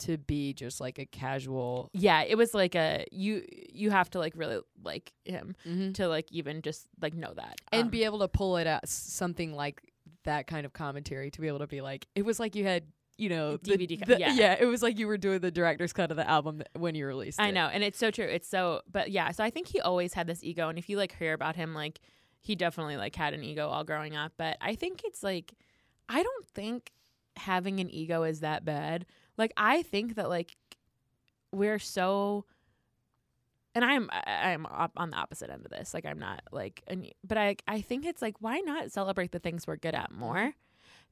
to 0.00 0.18
be 0.18 0.52
just 0.52 0.80
like 0.80 0.98
a 0.98 1.06
casual 1.06 1.90
Yeah, 1.92 2.22
it 2.22 2.36
was 2.36 2.52
like 2.54 2.74
a 2.74 3.06
you 3.12 3.44
you 3.72 3.90
have 3.90 4.10
to 4.10 4.18
like 4.18 4.34
really 4.36 4.60
like 4.84 5.12
him 5.24 5.54
Mhm. 5.66 5.94
to 5.94 6.08
like 6.08 6.30
even 6.32 6.62
just 6.62 6.86
like 7.00 7.14
know 7.14 7.32
that 7.34 7.60
and 7.72 7.84
Um, 7.84 7.88
be 7.90 8.04
able 8.04 8.18
to 8.20 8.28
pull 8.28 8.56
it 8.58 8.66
out 8.66 8.80
s- 8.84 8.90
something 8.90 9.54
like 9.54 9.80
that 10.24 10.46
kind 10.46 10.66
of 10.66 10.72
commentary 10.72 11.30
to 11.30 11.40
be 11.40 11.48
able 11.48 11.60
to 11.60 11.66
be 11.66 11.80
like 11.80 12.06
it 12.14 12.24
was 12.24 12.38
like 12.40 12.54
you 12.54 12.64
had 12.64 12.84
you 13.18 13.30
know 13.30 13.56
the- 13.56 13.76
DVD 13.78 13.98
cut, 13.98 14.08
the- 14.08 14.18
yeah. 14.18 14.56
it 14.60 14.66
was 14.66 14.82
like 14.82 14.98
you 14.98 15.06
were 15.06 15.16
doing 15.16 15.40
the 15.40 15.50
director's 15.50 15.92
cut 15.94 16.10
of 16.10 16.16
the 16.18 16.28
album 16.28 16.62
when 16.74 16.94
you 16.94 17.06
released 17.06 17.40
I 17.40 17.48
it. 17.48 17.52
know, 17.52 17.66
and 17.66 17.82
it's 17.82 17.98
so 17.98 18.10
true. 18.10 18.26
It's 18.26 18.46
so, 18.46 18.82
but 18.92 19.10
yeah. 19.10 19.30
So 19.30 19.42
I 19.42 19.48
think 19.48 19.68
he 19.68 19.80
always 19.80 20.12
had 20.12 20.26
this 20.26 20.44
ego, 20.44 20.68
and 20.68 20.78
if 20.78 20.90
you 20.90 20.98
like 20.98 21.16
hear 21.16 21.32
about 21.32 21.56
him, 21.56 21.72
like 21.72 22.00
he 22.42 22.54
definitely 22.54 22.98
like 22.98 23.16
had 23.16 23.32
an 23.32 23.42
ego 23.42 23.68
all 23.68 23.84
growing 23.84 24.14
up. 24.14 24.32
But 24.36 24.58
I 24.60 24.74
think 24.74 25.02
it's 25.04 25.22
like, 25.22 25.54
I 26.10 26.22
don't 26.22 26.46
think 26.48 26.92
having 27.36 27.80
an 27.80 27.88
ego 27.88 28.22
is 28.24 28.40
that 28.40 28.66
bad. 28.66 29.06
Like 29.36 29.52
I 29.56 29.82
think 29.82 30.14
that 30.16 30.28
like 30.28 30.56
we're 31.52 31.78
so, 31.78 32.44
and 33.74 33.84
I'm 33.84 34.08
I- 34.12 34.52
I'm 34.52 34.66
on 34.96 35.10
the 35.10 35.16
opposite 35.16 35.50
end 35.50 35.64
of 35.64 35.70
this. 35.70 35.92
Like 35.94 36.06
I'm 36.06 36.18
not 36.18 36.42
like, 36.52 36.82
an, 36.86 37.06
but 37.26 37.38
I 37.38 37.56
I 37.68 37.80
think 37.80 38.04
it's 38.06 38.22
like 38.22 38.36
why 38.40 38.58
not 38.60 38.90
celebrate 38.92 39.32
the 39.32 39.38
things 39.38 39.66
we're 39.66 39.76
good 39.76 39.94
at 39.94 40.10
more, 40.12 40.52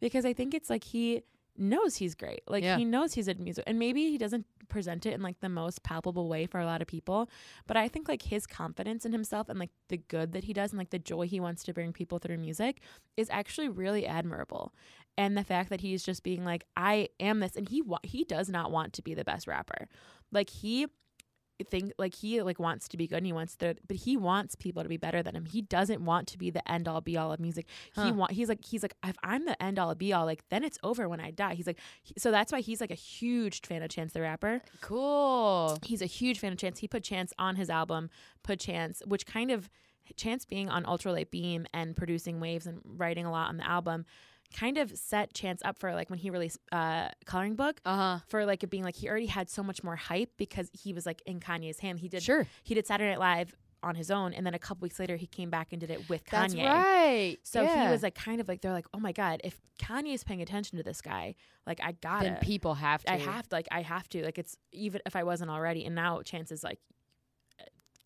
because 0.00 0.24
I 0.24 0.32
think 0.32 0.54
it's 0.54 0.70
like 0.70 0.84
he 0.84 1.22
knows 1.56 1.96
he's 1.96 2.16
great. 2.16 2.40
Like 2.48 2.64
Yeah. 2.64 2.76
he 2.76 2.84
knows 2.84 3.14
he's 3.14 3.28
a 3.28 3.34
music 3.34 3.62
and 3.68 3.78
maybe 3.78 4.10
he 4.10 4.18
doesn't 4.18 4.44
present 4.66 5.06
it 5.06 5.12
in 5.14 5.22
like 5.22 5.38
the 5.38 5.48
most 5.48 5.84
palpable 5.84 6.28
way 6.28 6.46
for 6.46 6.58
a 6.58 6.64
lot 6.66 6.82
of 6.82 6.88
people, 6.88 7.30
but 7.68 7.76
I 7.76 7.86
think 7.86 8.08
like 8.08 8.22
his 8.22 8.44
confidence 8.44 9.06
in 9.06 9.12
himself 9.12 9.48
and 9.48 9.56
like 9.60 9.70
the 9.88 9.98
good 9.98 10.32
that 10.32 10.42
he 10.44 10.52
does 10.52 10.72
and 10.72 10.78
like 10.78 10.90
the 10.90 10.98
joy 10.98 11.28
he 11.28 11.38
wants 11.38 11.62
to 11.64 11.72
bring 11.72 11.92
people 11.92 12.18
through 12.18 12.38
music 12.38 12.80
is 13.16 13.28
actually 13.30 13.68
really 13.68 14.04
admirable. 14.04 14.74
And 15.16 15.36
the 15.36 15.44
fact 15.44 15.70
that 15.70 15.80
he's 15.80 16.02
just 16.02 16.22
being 16.22 16.44
like 16.44 16.64
I 16.76 17.08
am 17.20 17.40
this 17.40 17.56
and 17.56 17.68
he 17.68 17.82
wa- 17.82 17.98
he 18.02 18.24
does 18.24 18.48
not 18.48 18.70
want 18.72 18.92
to 18.94 19.02
be 19.02 19.14
the 19.14 19.24
best 19.24 19.46
rapper. 19.46 19.88
Like 20.32 20.50
he 20.50 20.86
think 21.70 21.92
like 22.00 22.16
he 22.16 22.42
like 22.42 22.58
wants 22.58 22.88
to 22.88 22.96
be 22.96 23.06
good 23.06 23.18
and 23.18 23.26
he 23.26 23.32
wants 23.32 23.54
to 23.54 23.76
but 23.86 23.96
he 23.96 24.16
wants 24.16 24.56
people 24.56 24.82
to 24.82 24.88
be 24.88 24.96
better 24.96 25.22
than 25.22 25.36
him. 25.36 25.44
He 25.44 25.62
doesn't 25.62 26.04
want 26.04 26.26
to 26.28 26.36
be 26.38 26.50
the 26.50 26.68
end 26.68 26.88
all 26.88 27.00
be 27.00 27.16
all 27.16 27.32
of 27.32 27.38
music. 27.38 27.66
He 27.94 28.10
want 28.10 28.32
he's 28.32 28.48
like 28.48 28.64
he's 28.64 28.82
like 28.82 28.94
if 29.06 29.16
i'm 29.22 29.44
the 29.44 29.62
end 29.62 29.78
all 29.78 29.94
be 29.94 30.12
all 30.12 30.24
like 30.26 30.42
then 30.50 30.64
it's 30.64 30.78
over 30.82 31.08
when 31.08 31.20
i 31.20 31.30
die. 31.30 31.54
He's 31.54 31.68
like 31.68 31.78
he- 32.02 32.14
so 32.18 32.32
that's 32.32 32.50
why 32.50 32.60
he's 32.60 32.80
like 32.80 32.90
a 32.90 32.96
huge 32.96 33.60
fan 33.60 33.84
of 33.84 33.88
chance 33.90 34.12
the 34.14 34.20
rapper. 34.20 34.62
Cool. 34.80 35.78
He's 35.84 36.02
a 36.02 36.06
huge 36.06 36.40
fan 36.40 36.50
of 36.52 36.58
chance. 36.58 36.80
He 36.80 36.88
put 36.88 37.04
chance 37.04 37.32
on 37.38 37.54
his 37.54 37.70
album 37.70 38.10
put 38.42 38.58
chance 38.58 39.00
which 39.06 39.24
kind 39.24 39.52
of 39.52 39.70
chance 40.16 40.44
being 40.44 40.68
on 40.68 40.82
ultralight 40.84 41.30
beam 41.30 41.66
and 41.72 41.96
producing 41.96 42.40
waves 42.40 42.66
and 42.66 42.80
writing 42.84 43.24
a 43.26 43.30
lot 43.30 43.48
on 43.48 43.58
the 43.58 43.66
album 43.66 44.04
kind 44.54 44.78
of 44.78 44.96
set 44.96 45.34
chance 45.34 45.60
up 45.64 45.78
for 45.78 45.92
like 45.94 46.08
when 46.08 46.18
he 46.18 46.30
released 46.30 46.58
uh 46.72 47.08
coloring 47.26 47.56
book 47.56 47.80
uh-huh 47.84 48.20
for 48.28 48.46
like 48.46 48.62
it 48.62 48.70
being 48.70 48.84
like 48.84 48.94
he 48.94 49.08
already 49.08 49.26
had 49.26 49.50
so 49.50 49.62
much 49.62 49.82
more 49.82 49.96
hype 49.96 50.30
because 50.36 50.70
he 50.72 50.92
was 50.92 51.04
like 51.04 51.20
in 51.26 51.40
Kanye's 51.40 51.80
hand. 51.80 51.98
He 52.00 52.08
did 52.08 52.22
sure 52.22 52.46
he 52.62 52.74
did 52.74 52.86
Saturday 52.86 53.10
Night 53.10 53.18
Live 53.20 53.54
on 53.82 53.94
his 53.96 54.10
own, 54.10 54.32
and 54.32 54.46
then 54.46 54.54
a 54.54 54.58
couple 54.58 54.82
weeks 54.86 54.98
later 54.98 55.16
he 55.16 55.26
came 55.26 55.50
back 55.50 55.68
and 55.72 55.80
did 55.80 55.90
it 55.90 56.08
with 56.08 56.24
Kanye. 56.24 56.30
that's 56.30 56.54
right 56.54 57.36
So 57.42 57.62
yeah. 57.62 57.84
he 57.84 57.92
was 57.92 58.02
like 58.02 58.14
kind 58.14 58.40
of 58.40 58.48
like 58.48 58.62
they're 58.62 58.72
like, 58.72 58.86
oh 58.94 58.98
my 58.98 59.12
god, 59.12 59.42
if 59.44 59.60
Kanye 59.78 60.14
is 60.14 60.24
paying 60.24 60.40
attention 60.40 60.78
to 60.78 60.82
this 60.84 61.02
guy, 61.02 61.34
like 61.66 61.80
I 61.82 61.92
gotta, 61.92 62.24
then 62.24 62.36
people 62.36 62.74
have 62.74 63.04
to 63.04 63.12
I 63.12 63.16
have 63.18 63.48
to, 63.50 63.54
like 63.54 63.68
I 63.70 63.82
have 63.82 64.08
to, 64.10 64.24
like 64.24 64.38
it's 64.38 64.56
even 64.72 65.02
if 65.04 65.14
I 65.16 65.24
wasn't 65.24 65.50
already, 65.50 65.84
and 65.84 65.94
now 65.94 66.22
Chance 66.22 66.50
is 66.50 66.64
like 66.64 66.78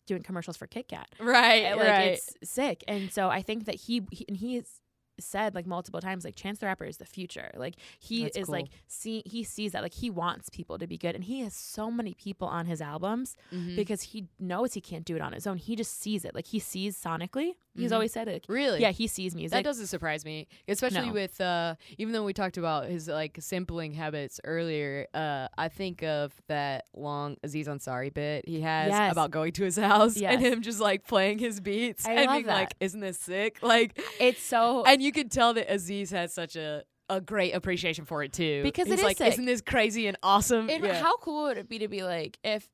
doing 0.05 0.23
commercials 0.23 0.57
for 0.57 0.67
Kit 0.67 0.87
Kat. 0.87 1.07
right 1.19 1.77
like 1.77 1.87
right 1.87 2.07
it's 2.13 2.33
sick 2.43 2.83
and 2.87 3.13
so 3.13 3.29
i 3.29 3.43
think 3.43 3.65
that 3.65 3.75
he, 3.75 4.01
he 4.11 4.25
and 4.27 4.37
he 4.37 4.55
has 4.55 4.81
said 5.23 5.55
like 5.55 5.65
multiple 5.65 5.99
times 6.01 6.23
like 6.25 6.35
chance 6.35 6.59
the 6.59 6.65
rapper 6.65 6.85
is 6.85 6.97
the 6.97 7.05
future 7.05 7.51
like 7.57 7.75
he 7.99 8.23
That's 8.23 8.37
is 8.37 8.45
cool. 8.45 8.53
like 8.55 8.67
see 8.87 9.23
he 9.25 9.43
sees 9.43 9.71
that 9.73 9.81
like 9.83 9.93
he 9.93 10.09
wants 10.09 10.49
people 10.49 10.77
to 10.77 10.87
be 10.87 10.97
good 10.97 11.15
and 11.15 11.23
he 11.23 11.41
has 11.41 11.53
so 11.53 11.89
many 11.91 12.13
people 12.13 12.47
on 12.47 12.65
his 12.65 12.81
albums 12.81 13.35
Mhm. 13.53 13.75
because 13.75 14.01
he 14.01 14.27
knows 14.39 14.73
he 14.73 14.81
can't 14.81 15.05
do 15.05 15.15
it 15.15 15.21
on 15.21 15.33
his 15.33 15.45
own 15.47 15.57
he 15.57 15.75
just 15.75 15.99
sees 16.01 16.25
it 16.25 16.33
like 16.35 16.47
he 16.47 16.59
sees 16.59 16.97
sonically 17.01 17.53
he's 17.75 17.91
Mhm. 17.91 17.95
always 17.95 18.11
said 18.11 18.27
it 18.27 18.45
really 18.49 18.81
yeah 18.81 18.91
he 18.91 19.07
sees 19.07 19.35
music 19.35 19.51
That 19.55 19.63
doesn't 19.63 19.87
surprise 19.87 20.25
me, 20.25 20.47
especially 20.67 21.07
No. 21.07 21.13
with 21.13 21.39
uh, 21.39 21.75
even 21.97 22.13
though 22.13 22.23
we 22.23 22.33
talked 22.33 22.57
about 22.57 22.87
his 22.87 23.07
like 23.07 23.37
sampling 23.39 23.93
habits 23.93 24.39
earlier. 24.43 25.07
Uh, 25.13 25.47
I 25.57 25.69
think 25.69 26.03
of 26.03 26.33
that 26.47 26.85
long 26.95 27.37
Aziz 27.43 27.67
Ansari 27.67 28.13
bit 28.13 28.47
he 28.47 28.61
has 28.61 28.89
Yes. 28.89 29.11
about 29.11 29.31
going 29.31 29.51
to 29.53 29.63
his 29.63 29.77
house 29.77 30.17
Yes. 30.17 30.33
and 30.33 30.41
him 30.41 30.61
just 30.61 30.79
like 30.79 31.05
playing 31.07 31.39
his 31.39 31.59
beats 31.59 32.05
I 32.05 32.13
and 32.13 32.25
love 32.25 32.35
being 32.35 32.45
that. 32.47 32.53
like, 32.53 32.73
"Isn't 32.79 32.99
this 33.01 33.17
sick?" 33.19 33.61
Like, 33.61 33.99
it's 34.19 34.41
so 34.41 34.83
and 34.85 35.01
you 35.01 35.08
could 35.11 35.31
tell 35.31 35.53
that 35.53 35.71
Aziz 35.71 36.11
has 36.11 36.33
such 36.33 36.55
a 36.55 36.83
a 37.11 37.19
great 37.19 37.53
appreciation 37.55 38.05
for 38.05 38.21
it 38.23 38.31
too. 38.33 38.61
Because 38.61 38.85
it 38.87 38.91
He's 38.91 38.99
is 38.99 39.03
like, 39.03 39.17
sick. 39.17 39.33
"Isn't 39.33 39.45
this 39.45 39.61
crazy 39.61 40.05
and 40.07 40.15
awesome?" 40.21 40.69
And 40.69 40.83
Yeah. 40.83 41.01
how 41.01 41.17
cool 41.17 41.43
would 41.45 41.57
it 41.57 41.67
be 41.67 41.79
to 41.79 41.87
be 41.87 42.03
like 42.03 42.37
if 42.43 42.69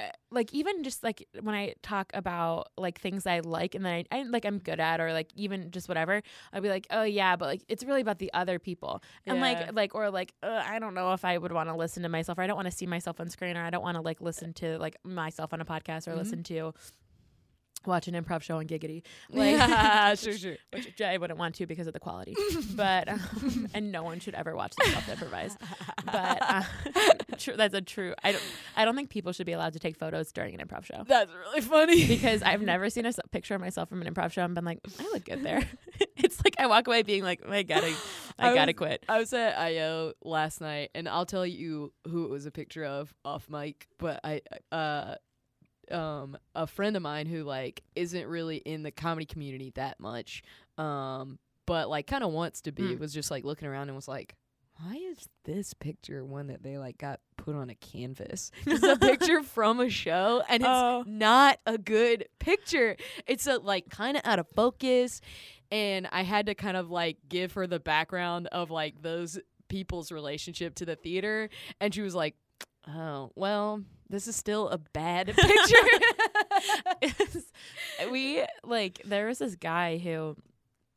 uh, 0.00 0.04
like 0.30 0.52
even 0.54 0.84
just 0.84 1.02
like 1.02 1.26
when 1.40 1.54
I 1.56 1.74
talk 1.82 2.12
about 2.14 2.68
like 2.76 3.00
things 3.00 3.26
I 3.26 3.40
like 3.40 3.74
and 3.74 3.84
then 3.84 3.92
I, 4.12 4.16
I 4.16 4.22
like 4.24 4.44
I'm 4.44 4.58
good 4.58 4.78
at 4.78 5.00
or 5.00 5.12
like 5.12 5.30
even 5.34 5.72
just 5.72 5.88
whatever 5.88 6.22
I'd 6.52 6.62
be 6.62 6.68
like 6.68 6.86
oh 6.90 7.02
yeah 7.02 7.34
but 7.34 7.46
like 7.46 7.64
it's 7.66 7.82
really 7.82 8.00
about 8.02 8.20
the 8.20 8.32
other 8.32 8.60
people 8.60 9.02
and 9.26 9.40
like 9.40 9.72
like 9.72 9.96
or 9.96 10.08
like 10.10 10.34
uh, 10.44 10.62
I 10.64 10.78
don't 10.78 10.94
know 10.94 11.14
if 11.14 11.24
I 11.24 11.36
would 11.36 11.50
want 11.50 11.68
to 11.68 11.74
listen 11.74 12.04
to 12.04 12.08
myself 12.08 12.38
or 12.38 12.42
I 12.42 12.46
don't 12.46 12.54
want 12.56 12.66
to 12.70 12.76
see 12.76 12.86
myself 12.86 13.18
on 13.20 13.28
screen 13.28 13.56
or 13.56 13.64
I 13.64 13.70
don't 13.70 13.82
want 13.82 13.96
to 13.96 14.00
like 14.02 14.20
listen 14.20 14.52
to 14.54 14.78
like 14.78 14.96
myself 15.02 15.52
on 15.52 15.60
a 15.60 15.64
podcast 15.64 16.06
or 16.06 16.12
Mhm. 16.12 16.16
listen 16.18 16.42
to 16.44 16.74
watch 17.86 18.08
an 18.08 18.14
improv 18.14 18.42
show 18.42 18.58
on 18.58 18.66
Giggity 18.66 19.02
like 19.30 19.52
yeah, 19.52 20.14
sure, 20.16 20.32
sure. 20.34 20.56
which 20.72 21.00
I 21.00 21.16
wouldn't 21.16 21.38
want 21.38 21.54
to 21.56 21.66
because 21.66 21.86
of 21.86 21.92
the 21.92 22.00
quality. 22.00 22.34
but 22.74 23.08
um, 23.08 23.68
and 23.74 23.92
no 23.92 24.02
one 24.02 24.20
should 24.20 24.34
ever 24.34 24.54
watch 24.56 24.74
themselves 24.76 25.08
improvise. 25.08 25.56
But 26.04 26.38
uh, 26.42 26.62
true, 27.38 27.54
that's 27.56 27.74
a 27.74 27.80
true. 27.80 28.14
I 28.22 28.32
don't. 28.32 28.44
I 28.76 28.84
don't 28.84 28.96
think 28.96 29.10
people 29.10 29.32
should 29.32 29.46
be 29.46 29.52
allowed 29.52 29.72
to 29.74 29.78
take 29.78 29.96
photos 29.96 30.32
during 30.32 30.58
an 30.58 30.66
improv 30.66 30.84
show 30.84 31.04
That's 31.06 31.30
really 31.32 31.60
funny. 31.60 32.06
because 32.06 32.42
I've 32.42 32.62
never 32.62 32.90
seen 32.90 33.06
a 33.06 33.12
picture 33.30 33.54
of 33.54 33.60
myself 33.60 33.88
from 33.88 34.02
an 34.02 34.12
improv 34.12 34.32
show 34.32 34.42
and 34.44 34.54
been 34.54 34.64
like, 34.64 34.80
I 34.98 35.02
look 35.04 35.24
good 35.24 35.42
there. 35.42 35.62
it's 36.16 36.42
like 36.44 36.56
I 36.58 36.66
walk 36.66 36.86
away 36.88 37.02
being 37.02 37.22
like, 37.22 37.46
I 37.48 37.62
gotta, 37.62 37.94
I, 38.38 38.50
I 38.50 38.54
gotta 38.54 38.70
was- 38.70 38.76
quit. 38.76 39.04
I 39.08 39.18
was 39.18 39.32
at 39.32 39.58
IO 39.58 40.12
last 40.24 40.60
night, 40.60 40.90
and 40.94 41.08
I'll 41.08 41.26
tell 41.26 41.46
you 41.46 41.92
who 42.06 42.24
it 42.24 42.30
was 42.30 42.46
a 42.46 42.50
picture 42.50 42.84
of 42.84 43.12
off 43.24 43.48
mic. 43.48 43.86
But 43.98 44.20
I, 44.24 44.42
uh, 44.72 45.14
um, 45.92 46.36
a 46.54 46.66
friend 46.66 46.96
of 46.96 47.02
mine 47.02 47.26
who 47.26 47.44
like 47.44 47.82
isn't 47.96 48.26
really 48.26 48.56
in 48.58 48.82
the 48.82 48.90
comedy 48.90 49.26
community 49.26 49.72
that 49.76 49.98
much, 50.00 50.42
um, 50.76 51.38
but 51.66 51.88
like 51.88 52.06
kind 52.06 52.24
of 52.24 52.32
wants 52.32 52.60
to 52.62 52.72
be. 52.72 52.82
Mm. 52.94 52.98
Was 52.98 53.12
just 53.14 53.30
like 53.30 53.44
looking 53.44 53.68
around 53.68 53.88
and 53.88 53.96
was 53.96 54.08
like, 54.08 54.34
why 54.80 54.94
is 54.94 55.28
this 55.44 55.74
picture 55.74 56.24
one 56.24 56.46
that 56.48 56.62
they 56.62 56.78
like 56.78 56.98
got 56.98 57.20
put 57.36 57.56
on 57.56 57.68
a 57.70 57.74
canvas? 57.74 58.50
It's 58.66 58.82
a 58.84 58.96
picture 58.96 59.42
from 59.42 59.80
a 59.80 59.88
show, 59.90 60.42
and 60.48 60.62
it's 60.62 60.68
Oh. 60.68 61.04
not 61.06 61.58
a 61.66 61.78
good 61.78 62.26
picture. 62.38 62.96
It's 63.26 63.46
a 63.46 63.56
like 63.58 63.88
kind 63.90 64.16
of 64.16 64.22
out 64.24 64.38
of 64.38 64.46
focus, 64.48 65.20
and 65.70 66.06
I 66.12 66.22
had 66.22 66.46
to 66.46 66.54
kind 66.54 66.76
of 66.76 66.90
like 66.90 67.16
give 67.28 67.52
her 67.54 67.66
the 67.66 67.80
background 67.80 68.46
of 68.48 68.70
like 68.70 69.02
those 69.02 69.38
people's 69.68 70.10
relationship 70.12 70.74
to 70.76 70.86
the 70.86 70.96
theater, 70.96 71.50
and 71.80 71.92
she 71.94 72.00
was 72.00 72.14
like, 72.14 72.34
"Oh, 72.86 73.32
well, 73.34 73.82
this 74.10 74.26
is 74.28 74.36
still 74.36 74.68
a 74.68 74.78
bad 74.78 75.26
picture." 75.36 75.88
we 78.10 78.42
like 78.64 79.00
there 79.04 79.26
was 79.26 79.38
this 79.38 79.54
guy 79.56 79.98
who 79.98 80.36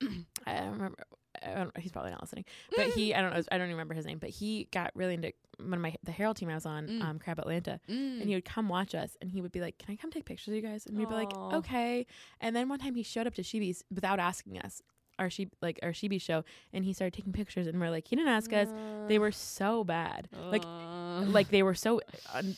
I 0.46 0.56
don't 0.60 0.72
remember. 0.74 0.98
I 1.44 1.56
don't, 1.56 1.76
he's 1.78 1.92
probably 1.92 2.12
not 2.12 2.22
listening, 2.22 2.46
but 2.76 2.88
he 2.90 3.16
I 3.16 3.22
don't 3.22 3.34
know 3.34 3.42
I 3.52 3.58
don't 3.58 3.66
even 3.68 3.72
remember 3.76 3.94
his 3.96 4.06
name, 4.06 4.20
but 4.20 4.30
he 4.30 4.68
got 4.72 4.92
really 4.96 5.16
into 5.16 5.32
one 5.60 5.74
of 5.74 5.80
my 5.80 5.96
the 6.04 6.12
Herald 6.12 6.38
team 6.38 6.50
I 6.50 6.56
was 6.56 6.66
on, 6.66 6.88
Mm. 6.88 7.02
um, 7.04 7.20
Crab 7.20 7.40
Atlanta, 7.40 7.80
and 7.88 8.24
he 8.24 8.36
would 8.36 8.46
come 8.46 8.70
watch 8.70 8.94
us, 8.94 9.16
and 9.22 9.32
he 9.32 9.42
would 9.42 9.52
be 9.52 9.62
like, 9.62 9.78
"Can 9.80 9.92
I 9.94 9.96
come 9.96 10.12
take 10.12 10.26
pictures 10.26 10.50
of 10.50 10.54
you 10.56 10.62
guys?" 10.62 10.86
And 10.86 10.98
we'd 10.98 11.08
be 11.10 11.16
like, 11.16 11.36
"Okay." 11.36 12.06
And 12.42 12.56
then 12.56 12.70
one 12.70 12.80
time 12.80 12.96
he 12.96 13.02
showed 13.04 13.28
up 13.28 13.34
to 13.36 13.42
Shibi's 13.44 13.84
without 13.94 14.20
asking 14.20 14.60
us, 14.60 14.82
our 15.18 15.30
she 15.30 15.50
like 15.62 15.80
our 15.82 15.92
Shebeast 15.94 16.22
show, 16.22 16.44
and 16.74 16.84
he 16.86 16.94
started 16.94 17.14
taking 17.14 17.34
pictures, 17.34 17.66
and 17.66 17.80
we're 17.80 17.90
like, 17.90 18.08
he 18.08 18.16
didn't 18.16 18.32
ask 18.32 18.52
us. 18.54 18.68
They 19.08 19.18
were 19.18 19.32
so 19.32 19.84
bad, 19.84 20.28
like 20.52 20.64
Uh, 20.66 21.22
like 21.28 21.50
they 21.50 21.64
were 21.64 21.76
so 21.76 22.02
un- 22.34 22.56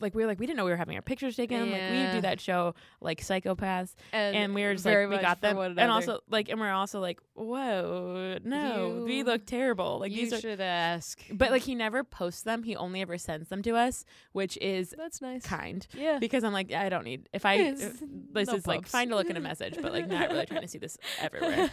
like 0.00 0.14
we 0.14 0.22
were 0.22 0.26
like 0.28 0.38
we 0.38 0.46
didn't 0.46 0.56
know 0.58 0.64
we 0.64 0.70
were 0.70 0.76
having 0.76 0.96
our 0.96 1.02
pictures 1.02 1.36
taken. 1.36 1.70
Like 1.70 1.80
we 1.90 2.12
do 2.12 2.20
that 2.22 2.40
show 2.40 2.74
like 3.00 3.20
psychopaths, 3.22 3.94
and 4.12 4.54
we 4.54 4.62
were 4.64 4.74
just 4.74 4.84
like 4.84 5.08
we 5.08 5.18
got 5.18 5.40
them, 5.40 5.56
and 5.58 5.90
also 5.90 6.20
like 6.28 6.48
and 6.48 6.60
we're 6.60 6.70
also 6.72 7.00
like 7.00 7.18
whoa 7.34 8.38
no 8.44 9.02
we 9.06 9.18
You- 9.18 9.24
look 9.24 9.46
terrible. 9.46 9.98
Like 10.00 10.12
you 10.12 10.22
these 10.22 10.32
are. 10.34 10.40
should 10.40 10.60
ask. 10.60 11.20
But 11.32 11.50
like 11.50 11.62
he 11.62 11.74
never 11.74 12.04
posts 12.04 12.42
them. 12.42 12.62
He 12.62 12.76
only 12.76 13.00
ever 13.00 13.16
sends 13.18 13.48
them 13.48 13.62
to 13.62 13.74
us, 13.76 14.04
which 14.32 14.58
is 14.60 14.94
that's 14.96 15.20
nice. 15.22 15.44
kind. 15.46 15.86
Yeah. 15.94 16.18
Because 16.18 16.44
I'm 16.44 16.52
like 16.52 16.72
I 16.72 16.88
don't 16.88 17.04
need 17.04 17.28
if 17.32 17.46
I 17.46 17.54
if- 17.54 18.00
this 18.32 18.48
no 18.48 18.54
is 18.54 18.66
like 18.66 18.80
posts. 18.80 18.92
fine 18.92 19.08
to 19.08 19.16
look 19.16 19.30
in 19.30 19.36
a 19.36 19.40
message, 19.50 19.76
but 19.80 19.92
like 19.92 20.08
not 20.08 20.30
really 20.30 20.46
trying 20.46 20.62
to 20.62 20.68
see 20.68 20.78
this 20.78 20.98
everywhere. 21.20 21.70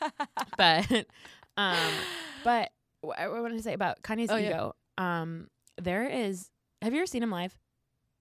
but 0.56 1.06
um 1.56 1.92
but 2.44 2.70
wh- 3.04 3.18
I 3.18 3.28
wanted 3.28 3.56
to 3.56 3.62
say 3.62 3.72
about 3.74 4.02
Kanye's 4.02 4.30
Oh, 4.30 4.36
yeah. 4.36 4.48
ego. 4.48 4.76
Um 4.98 5.48
there 5.80 6.08
is 6.08 6.50
have 6.82 6.92
you 6.92 7.00
ever 7.00 7.06
seen 7.06 7.22
him 7.22 7.30
live? 7.30 7.56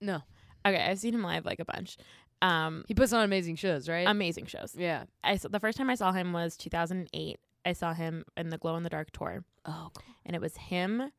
No, 0.01 0.21
Okay, 0.65 0.81
I've 0.83 0.99
seen 0.99 1.13
him 1.13 1.23
live 1.23 1.45
like 1.45 1.59
a 1.59 1.65
bunch. 1.65 1.97
Um 2.41 2.83
he 2.87 2.93
puts 2.93 3.13
on 3.13 3.23
amazing 3.23 3.55
shows, 3.55 3.87
right? 3.87 4.07
amazing 4.07 4.45
shows. 4.47 4.75
yeah. 4.77 5.03
I 5.23 5.37
saw, 5.37 5.47
the 5.49 5.59
first 5.59 5.77
time 5.77 5.89
I 5.89 5.95
saw 5.95 6.11
him 6.11 6.33
was 6.33 6.57
2008. 6.57 7.39
I 7.65 7.73
saw 7.73 7.93
him 7.93 8.23
in 8.37 8.49
the 8.49 8.57
Glow 8.57 8.75
in 8.75 8.83
the 8.83 8.89
Dark 8.89 9.11
tour 9.11 9.43
Oh, 9.65 9.89
cool. 9.95 10.03
and 10.25 10.35
it 10.35 10.41
was 10.41 10.55
him 10.57 11.11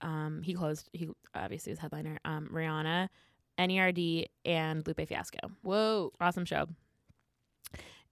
um 0.00 0.40
he 0.42 0.54
closed 0.54 0.88
he 0.92 1.08
obviously 1.34 1.72
was 1.72 1.78
headliner 1.78 2.18
um 2.24 2.48
Rihanna, 2.52 3.08
NERD 3.58 4.26
and 4.44 4.86
Lupe 4.86 5.06
Fiasco. 5.06 5.38
Whoa. 5.62 6.12
awesome 6.20 6.44
show. 6.44 6.66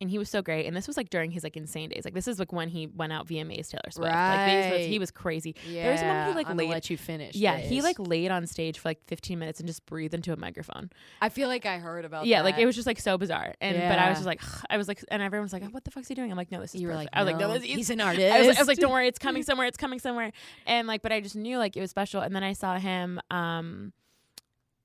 And 0.01 0.09
he 0.09 0.17
was 0.17 0.29
so 0.31 0.43
great. 0.43 0.67
And 0.67 0.77
this 0.77 0.87
was 0.87 0.97
like 0.97 1.11
during 1.11 1.33
his 1.33 1.43
like 1.43 1.57
insane 1.57 1.89
days. 1.89 2.05
Like 2.05 2.15
this 2.15 2.29
is 2.29 2.39
like 2.39 2.53
when 2.53 2.69
he 2.69 2.87
went 2.87 3.13
out 3.13 3.27
VMAs 3.27 3.69
Taylor 3.69 3.91
Swift. 3.91 4.13
Like 4.15 4.73
was, 4.79 4.87
he 4.87 4.99
was 5.01 5.11
crazy. 5.11 5.57
Yeah. 5.69 5.91
was 5.91 6.01
one 6.03 6.27
who, 6.29 6.35
like, 6.35 6.49
I'm 6.49 6.57
laid- 6.57 6.71
let 6.71 6.89
you 6.89 6.97
finish. 6.97 7.35
yeah, 7.35 7.57
he 7.57 7.83
like 7.83 7.99
laid 7.99 8.31
on 8.31 8.47
stage 8.47 8.79
for 8.79 8.89
like 8.91 9.05
15 9.09 9.39
minutes 9.39 9.59
and 9.59 9.67
just 9.67 9.85
breathed 9.87 10.15
into 10.15 10.33
a 10.33 10.37
microphone. 10.37 10.91
I 11.21 11.31
feel 11.31 11.49
like 11.49 11.67
I 11.67 11.79
heard 11.79 12.05
about. 12.05 12.27
yeah, 12.27 12.43
like 12.43 12.59
it 12.59 12.67
was 12.67 12.77
just 12.77 12.87
like 12.87 13.01
so 13.01 13.19
bizarre. 13.19 13.55
And 13.61 13.77
but 13.77 13.99
I 13.99 14.09
was 14.09 14.19
just 14.19 14.27
like, 14.27 14.41
I 14.71 14.77
was 14.77 14.87
like, 14.87 15.05
and 15.11 15.21
everyone 15.21 15.45
was 15.45 15.53
like, 15.53 15.65
what 15.73 15.85
the 15.85 15.91
fuck's 15.91 16.07
he 16.07 16.15
doing? 16.15 16.31
I'm 16.31 16.37
like, 16.37 16.53
no, 16.53 16.61
this 16.61 16.75
is 16.77 16.81
You 16.81 16.89
were 16.89 16.95
like, 16.95 17.09
I 17.13 17.23
was 17.25 17.33
like, 17.33 17.41
no, 17.41 17.49
"No, 17.49 17.55
this, 17.59 17.65
he's 17.65 17.91
an 17.91 18.01
I 18.01 18.11
was, 18.11 18.19
like, 18.19 18.57
I 18.57 18.61
was 18.61 18.69
like, 18.69 18.79
don't 18.79 18.93
worry, 18.93 19.09
it's 19.09 19.19
coming 19.19 19.43
somewhere. 19.43 19.67
It's 19.67 19.77
coming 19.77 19.99
somewhere. 19.99 20.31
And 20.67 20.87
like, 20.87 21.03
but 21.03 21.11
I 21.13 21.21
just 21.21 21.35
knew 21.35 21.59
like 21.59 21.77
it 21.77 21.81
was 21.81 21.91
special. 21.91 22.21
And 22.21 22.35
then 22.37 22.45
I 22.45 22.53
saw 22.53 22.79
him 22.79 23.21
um 23.33 23.93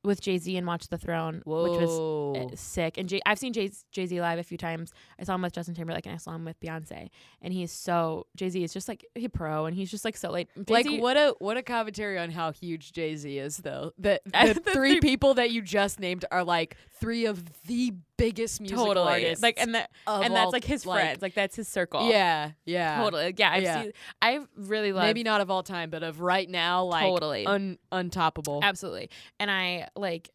with 0.03 0.21
Jay 0.21 0.37
Z 0.37 0.55
and 0.57 0.67
Watch 0.67 0.87
the 0.89 0.97
Throne, 0.97 1.41
which 1.45 1.81
was 1.81 2.37
uh, 2.37 2.55
sick. 2.55 2.97
And 2.97 3.07
Jay, 3.07 3.21
I've 3.25 3.39
seen 3.39 3.53
Jay 3.53 3.69
Z 3.69 4.21
live 4.21 4.39
a 4.39 4.43
few 4.43 4.57
times. 4.57 4.93
I 5.19 5.23
saw 5.23 5.35
him 5.35 5.41
with 5.41 5.53
Justin 5.53 5.75
Timberlake 5.75 6.05
and 6.05 6.13
I 6.13 6.17
saw 6.17 6.35
him 6.35 6.45
with 6.45 6.59
Beyonce. 6.59 7.09
And 7.41 7.53
he's 7.53 7.71
so 7.71 8.27
Jay 8.35 8.49
Z 8.49 8.63
is 8.63 8.73
just 8.73 8.87
like 8.87 9.05
he 9.15 9.27
pro 9.27 9.65
and 9.65 9.75
he's 9.75 9.89
just 9.89 10.05
like 10.05 10.17
so 10.17 10.31
like 10.31 10.49
like 10.67 10.85
Jay-Z 10.85 10.99
what 10.99 11.17
a 11.17 11.35
what 11.39 11.57
a 11.57 11.63
commentary 11.63 12.17
on 12.19 12.31
how 12.31 12.51
huge 12.51 12.91
Jay 12.91 13.15
Z 13.15 13.37
is 13.37 13.57
though. 13.57 13.93
That 13.97 14.21
the 14.25 14.59
the 14.63 14.71
three- 14.71 14.99
people 14.99 15.33
that 15.35 15.51
you 15.51 15.61
just 15.61 15.99
named 15.99 16.25
are 16.31 16.43
like 16.43 16.75
three 16.99 17.25
of 17.25 17.43
the 17.67 17.93
biggest 18.17 18.61
musical 18.61 18.85
totally 18.85 19.11
artists. 19.13 19.41
like 19.43 19.55
and 19.59 19.75
that 19.75 19.89
and 20.07 20.35
that's 20.35 20.51
like 20.53 20.63
his 20.63 20.85
like, 20.85 21.01
friends 21.01 21.21
like 21.21 21.33
that's 21.33 21.55
his 21.55 21.67
circle. 21.67 22.09
Yeah, 22.09 22.51
yeah, 22.65 23.01
totally. 23.03 23.33
Yeah, 23.37 23.51
I've 23.51 23.63
Yeah. 23.63 23.81
seen. 23.83 23.91
I 24.21 24.39
really 24.55 24.93
love 24.93 25.03
Maybe 25.03 25.23
not 25.23 25.41
of 25.41 25.49
all 25.49 25.63
time, 25.63 25.89
but 25.89 26.03
of 26.03 26.21
right 26.21 26.49
now, 26.49 26.83
like 26.85 27.03
Totally. 27.03 27.45
un 27.45 27.77
untoppable. 27.91 28.61
absolutely. 28.61 29.09
And 29.39 29.49
I 29.51 29.87
like. 29.95 30.29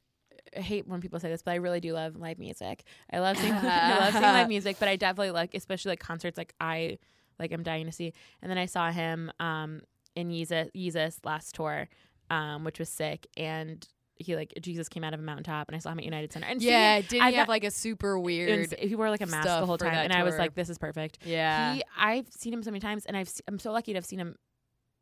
I 0.56 0.60
hate 0.60 0.88
when 0.88 1.02
people 1.02 1.20
say 1.20 1.28
this, 1.28 1.42
but 1.42 1.50
I 1.52 1.56
really 1.56 1.78
do 1.78 1.92
love 1.92 2.16
live 2.16 2.38
music. 2.38 2.84
I 3.12 3.18
love 3.18 3.36
seeing 3.36 3.52
I 3.52 3.98
love 3.98 4.12
seeing 4.12 4.22
live 4.24 4.48
music, 4.48 4.76
but 4.80 4.88
I 4.88 4.96
definitely 4.96 5.30
like, 5.32 5.54
especially 5.54 5.90
like 5.90 6.00
concerts. 6.00 6.38
Like 6.38 6.54
I 6.58 6.98
like 7.38 7.52
I'm 7.52 7.62
dying 7.62 7.84
to 7.84 7.92
see. 7.92 8.14
And 8.40 8.50
then 8.50 8.56
I 8.56 8.64
saw 8.64 8.90
him 8.90 9.30
um 9.40 9.82
in 10.16 10.30
Yeezus, 10.30 10.70
Yeezus 10.74 11.18
last 11.22 11.54
tour, 11.54 11.88
um, 12.30 12.64
which 12.64 12.78
was 12.78 12.88
sick. 12.88 13.26
And 13.36 13.86
he 14.18 14.36
like 14.36 14.52
Jesus 14.60 14.88
came 14.88 15.04
out 15.04 15.14
of 15.14 15.20
a 15.20 15.22
mountaintop, 15.22 15.68
and 15.68 15.76
I 15.76 15.78
saw 15.78 15.90
him 15.92 15.98
at 15.98 16.04
United 16.04 16.32
Center. 16.32 16.46
And 16.46 16.60
yeah, 16.60 17.00
I 17.20 17.30
he 17.30 17.36
have 17.36 17.48
like 17.48 17.64
a 17.64 17.70
super 17.70 18.18
weird? 18.18 18.74
he 18.78 18.94
wore 18.94 19.10
like 19.10 19.20
a 19.20 19.26
mask 19.26 19.46
the 19.46 19.66
whole 19.66 19.78
time, 19.78 19.94
and 19.94 20.12
I 20.12 20.22
was 20.22 20.36
like, 20.36 20.54
"This 20.54 20.68
is 20.70 20.78
perfect." 20.78 21.18
Yeah, 21.24 21.74
He, 21.74 21.82
I've 21.98 22.26
seen 22.30 22.52
him 22.52 22.62
so 22.62 22.70
many 22.70 22.80
times, 22.80 23.06
and 23.06 23.16
I've 23.16 23.30
I'm 23.46 23.58
so 23.58 23.72
lucky 23.72 23.92
to 23.92 23.96
have 23.98 24.06
seen 24.06 24.18
him 24.18 24.36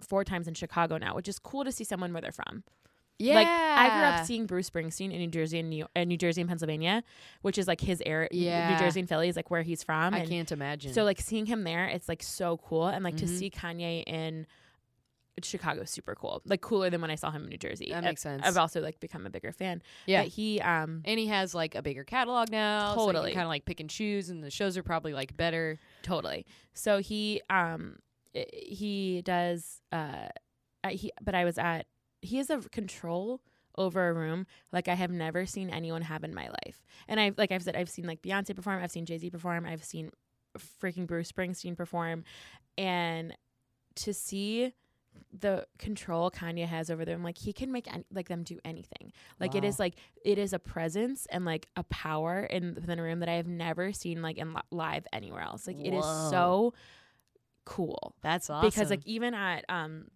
four 0.01 0.25
times 0.25 0.47
in 0.47 0.55
Chicago 0.55 0.99
now, 0.99 1.15
which 1.15 1.29
is 1.29 1.39
cool 1.39 1.65
to 1.65 1.73
see 1.73 1.85
someone 1.85 2.13
where 2.13 2.21
they're 2.21 2.31
from. 2.33 2.63
yeah. 3.19 3.35
Like 3.35 3.47
I 3.49 3.89
grew 3.97 4.05
up 4.09 4.27
seeing 4.27 4.45
Bruce 4.45 4.69
Springsteen 4.69 5.11
in 5.11 5.19
New 5.19 5.29
Jersey 5.29 5.59
and 5.61 5.71
New, 5.71 5.87
uh, 5.97 6.05
New 6.05 6.19
Jersey 6.19 6.43
and 6.43 6.49
Pennsylvania, 6.51 7.03
which 7.41 7.57
is 7.57 7.67
like 7.67 7.81
his 7.81 8.03
area. 8.05 8.29
Yeah. 8.31 8.73
New 8.73 8.79
Jersey 8.79 9.01
and 9.01 9.09
Philly 9.09 9.31
is 9.31 9.37
like 9.37 9.51
where 9.51 9.63
he's 9.63 9.83
from. 9.83 10.13
I 10.13 10.27
can't 10.27 10.53
imagine. 10.53 10.93
So 10.93 11.03
like 11.05 11.19
seeing 11.23 11.47
him 11.47 11.65
there, 11.65 11.87
it's 11.87 12.11
like 12.11 12.23
so 12.23 12.59
cool, 12.59 12.89
and 12.89 13.03
like 13.03 13.17
to 13.17 13.25
Mhm. 13.25 13.39
see 13.39 13.49
Kanye 13.51 14.03
in 14.07 14.47
Chicago, 15.43 15.83
is 15.83 15.91
super 15.91 16.15
cool. 16.15 16.43
Like 16.47 16.61
cooler 16.61 16.91
than 16.91 17.01
when 17.01 17.11
I 17.11 17.15
saw 17.15 17.31
him 17.31 17.45
in 17.45 17.49
New 17.51 17.59
Jersey. 17.59 17.91
That 17.91 18.05
makes 18.05 18.23
sense. 18.23 18.43
I've 18.45 18.57
also 18.57 18.81
like 18.81 19.01
become 19.01 19.27
a 19.27 19.31
bigger 19.31 19.53
fan. 19.53 19.83
Yeah. 20.07 20.23
but 20.23 20.29
he 20.29 20.61
um 20.61 21.03
and 21.05 21.19
he 21.19 21.27
has 21.27 21.55
like 21.55 21.75
a 21.75 21.83
bigger 21.83 22.05
catalog 22.05 22.51
now. 22.51 22.95
Totally. 22.95 23.33
kind 23.33 23.45
of 23.45 23.49
like 23.49 23.65
pick 23.65 23.81
and 23.81 23.91
choose, 23.91 24.31
and 24.31 24.43
the 24.43 24.51
shows 24.51 24.77
are 24.77 24.83
probably 24.83 25.13
like 25.13 25.37
better. 25.37 25.79
totally. 26.03 26.47
So 26.73 26.99
he 26.99 27.43
um 27.51 27.99
he 28.33 29.23
does 29.25 29.81
uh 29.93 30.29
he 30.89 31.13
but 31.23 31.35
I 31.35 31.45
was 31.45 31.59
at 31.59 31.87
he 32.23 32.37
has 32.39 32.51
a 32.51 32.59
control 32.59 33.41
over 33.79 34.09
a 34.09 34.13
room 34.15 34.47
like 34.73 34.89
I 34.89 34.95
have 34.95 35.11
never 35.11 35.45
seen 35.45 35.69
anyone 35.71 36.03
have 36.03 36.25
in 36.25 36.35
my 36.35 36.49
life. 36.49 36.83
And 37.09 37.21
I've 37.21 37.37
like 37.37 37.53
I've 37.53 37.63
said 37.63 37.77
I've 37.77 37.91
seen 37.91 38.07
like 38.07 38.23
Beyonce 38.23 38.55
perform, 38.55 38.83
I've 38.83 38.91
seen 38.91 39.05
Jay-Z 39.07 39.31
perform, 39.31 39.67
I've 39.67 39.85
seen 39.85 40.11
freaking 40.83 41.07
Bruce 41.07 41.31
Springsteen 41.31 41.77
perform 41.77 42.25
and 42.79 43.37
to 43.97 44.15
see 44.15 44.73
the 45.39 45.67
control 45.79 46.31
Kanye 46.31 46.67
has 46.67 46.91
over 46.91 47.05
them 47.05 47.23
like 47.23 47.39
he 47.39 47.53
can 47.53 47.71
make 47.73 47.93
any, 47.93 48.05
like 48.13 48.29
them 48.29 48.43
do 48.43 48.59
anything. 48.65 49.13
Like 49.41 49.55
it 49.55 49.63
Wow. 49.63 49.69
is 49.69 49.79
like 49.79 49.95
it 50.25 50.39
is 50.39 50.53
a 50.53 50.59
presence 50.59 51.27
and 51.31 51.45
like 51.45 51.69
a 51.77 51.83
power 51.85 52.41
in 52.45 52.75
within 52.75 52.99
a 52.99 53.03
room 53.03 53.21
that 53.21 53.29
I 53.29 53.35
have 53.35 53.47
never 53.47 53.93
seen 53.93 54.23
like 54.23 54.39
in 54.39 54.55
li- 54.55 54.61
live 54.71 55.07
anywhere 55.13 55.43
else. 55.43 55.67
Like 55.67 55.79
it 55.79 55.93
is 55.95 56.05
so 56.05 56.75
cool 57.65 58.15
That's 58.23 58.49
awesome. 58.49 58.69
because 58.71 58.91
like 58.91 59.05
even 59.07 59.35
at 59.35 59.65
um 59.69 60.07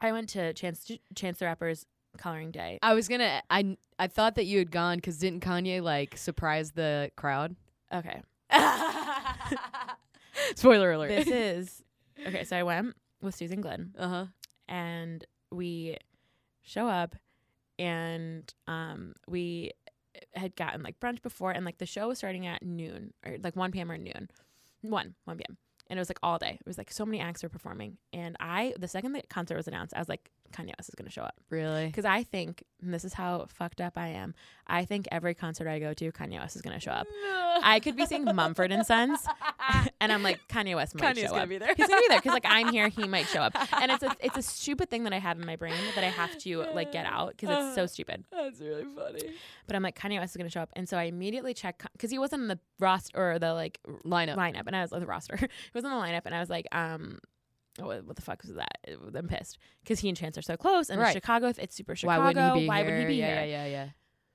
I 0.00 0.12
went 0.12 0.28
to 0.30 0.52
Chance 0.54 0.90
Chance 1.14 1.38
the 1.38 1.44
Rapper's 1.46 1.84
coloring 2.16 2.50
day. 2.50 2.78
I 2.82 2.94
was 2.94 3.06
gonna, 3.08 3.42
I 3.50 3.76
I 3.98 4.06
thought 4.06 4.34
that 4.36 4.46
you 4.46 4.58
had 4.58 4.70
gone 4.70 4.96
because 4.98 5.18
didn't 5.18 5.40
Kanye 5.44 5.82
like 5.82 6.16
surprise 6.16 6.72
the 6.72 7.10
crowd? 7.16 7.54
Okay. 7.92 8.22
Spoiler 10.56 10.92
alert. 10.92 11.08
this 11.08 11.28
is 11.28 11.82
Okay, 12.26 12.44
so 12.44 12.56
I 12.56 12.62
went 12.62 12.94
with 13.22 13.34
Susan 13.34 13.60
Glenn 13.60 13.94
uh 13.98 14.08
huh. 14.08 14.26
and 14.68 15.24
we 15.50 15.96
show 16.62 16.88
up 16.88 17.16
and 17.78 18.52
um 18.66 19.14
we 19.26 19.72
had 20.34 20.54
gotten 20.56 20.82
like 20.82 20.98
brunch 21.00 21.22
before 21.22 21.50
and 21.52 21.64
like 21.64 21.78
the 21.78 21.86
show 21.86 22.08
was 22.08 22.18
starting 22.18 22.46
at 22.46 22.62
noon 22.62 23.12
or 23.24 23.36
like 23.42 23.56
1 23.56 23.70
p.m. 23.72 23.90
or 23.90 23.98
noon. 23.98 24.28
1 24.82 25.14
1 25.24 25.36
p.m. 25.36 25.56
And 25.88 25.98
it 25.98 26.00
was 26.00 26.08
like 26.08 26.18
all 26.22 26.38
day. 26.38 26.56
It 26.60 26.66
was 26.66 26.78
like 26.78 26.92
so 26.92 27.04
many 27.04 27.20
acts 27.20 27.42
were 27.42 27.48
performing 27.48 27.96
and 28.12 28.36
I 28.40 28.74
the 28.78 28.88
second 28.88 29.12
the 29.12 29.22
concert 29.28 29.56
was 29.56 29.68
announced, 29.68 29.94
I 29.94 29.98
was 29.98 30.08
like 30.08 30.30
Kanye 30.52 30.72
West 30.78 30.88
is 30.88 30.94
going 30.94 31.06
to 31.06 31.12
show 31.12 31.22
up. 31.22 31.34
Really? 31.50 31.86
Because 31.86 32.04
I 32.04 32.22
think, 32.22 32.64
and 32.82 32.92
this 32.92 33.04
is 33.04 33.14
how 33.14 33.46
fucked 33.48 33.80
up 33.80 33.96
I 33.96 34.08
am, 34.08 34.34
I 34.66 34.84
think 34.84 35.06
every 35.12 35.34
concert 35.34 35.68
I 35.68 35.78
go 35.78 35.94
to, 35.94 36.12
Kanye 36.12 36.38
West 36.38 36.56
is 36.56 36.62
going 36.62 36.74
to 36.74 36.80
show 36.80 36.92
up. 36.92 37.06
I 37.62 37.80
could 37.80 37.96
be 37.96 38.06
seeing 38.06 38.24
Mumford 38.24 38.72
and 38.72 38.86
Sons, 38.86 39.26
and 40.00 40.12
I'm 40.12 40.22
like, 40.22 40.40
Kanye 40.48 40.74
West 40.74 40.94
might 40.94 41.14
Kanye's 41.14 41.22
show 41.22 41.28
gonna 41.30 41.42
up. 41.42 41.48
be 41.48 41.58
there. 41.58 41.74
He's 41.76 41.86
gonna 41.88 42.00
be 42.00 42.06
there 42.08 42.18
because 42.18 42.32
like 42.32 42.46
I'm 42.46 42.68
here, 42.68 42.88
he 42.88 43.06
might 43.06 43.26
show 43.26 43.40
up, 43.42 43.54
and 43.80 43.90
it's 43.92 44.02
a 44.02 44.16
it's 44.20 44.36
a 44.36 44.42
stupid 44.42 44.88
thing 44.90 45.04
that 45.04 45.12
I 45.12 45.18
have 45.18 45.38
in 45.38 45.44
my 45.46 45.56
brain 45.56 45.74
that 45.94 46.04
I 46.04 46.08
have 46.08 46.38
to 46.38 46.64
like 46.74 46.92
get 46.92 47.06
out 47.06 47.36
because 47.36 47.66
it's 47.66 47.74
so 47.74 47.86
stupid. 47.86 48.24
That's 48.32 48.60
really 48.60 48.84
funny. 48.84 49.30
But 49.66 49.76
I'm 49.76 49.82
like, 49.82 49.98
Kanye 49.98 50.18
West 50.18 50.32
is 50.32 50.36
gonna 50.38 50.48
show 50.50 50.62
up, 50.62 50.70
and 50.74 50.88
so 50.88 50.96
I 50.96 51.04
immediately 51.04 51.52
check 51.54 51.82
because 51.92 52.10
he 52.10 52.18
wasn't 52.18 52.42
in 52.42 52.48
the 52.48 52.58
roster 52.78 53.32
or 53.32 53.38
the 53.38 53.52
like 53.52 53.78
Lineup. 54.04 54.36
lineup, 54.36 54.66
and 54.66 54.74
I 54.74 54.82
was 54.82 54.92
on 54.92 55.00
the 55.00 55.06
roster. 55.06 55.36
he 55.36 55.46
was 55.74 55.84
in 55.84 55.90
the 55.90 55.96
lineup, 55.96 56.22
and 56.24 56.34
I 56.34 56.40
was 56.40 56.50
like, 56.50 56.66
um. 56.72 57.18
Oh, 57.78 57.86
what, 57.86 58.04
what 58.04 58.16
the 58.16 58.22
fuck 58.22 58.42
was 58.42 58.54
that? 58.54 58.78
I'm 59.14 59.28
pissed 59.28 59.58
because 59.82 60.00
he 60.00 60.08
and 60.08 60.16
Chance 60.16 60.36
are 60.36 60.42
so 60.42 60.56
close, 60.56 60.90
and 60.90 61.00
Right. 61.00 61.08
it's 61.08 61.14
Chicago. 61.14 61.52
It's 61.56 61.74
super 61.76 61.94
Chicago. 61.94 62.20
Why 62.20 62.26
wouldn't 62.28 62.54
he 62.56 62.60
be 62.62 62.68
Why 62.68 62.82
here? 62.82 62.86
would 62.92 63.00
he 63.00 63.06
be 63.06 63.14
yeah, 63.14 63.26
here? 63.26 63.44
Yeah, 63.46 63.64
yeah, 63.64 63.70
yeah. 63.70 63.88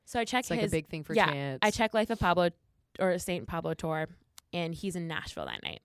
So 0.06 0.20
I 0.20 0.26
check 0.26 0.42
It's 0.42 0.50
like 0.52 0.60
his 0.62 0.72
a 0.72 0.76
big 0.76 0.88
thing 0.88 1.04
for 1.04 1.14
yeah, 1.14 1.26
Chance. 1.32 1.60
I 1.62 1.72
check 1.72 1.94
Life 1.94 2.10
of 2.10 2.20
Pablo 2.20 2.50
or 3.00 3.18
Saint 3.20 3.48
Pablo 3.48 3.74
tour, 3.74 4.08
and 4.54 4.74
he's 4.74 4.96
in 4.96 5.08
Nashville 5.08 5.46
that 5.46 5.62
night. 5.64 5.82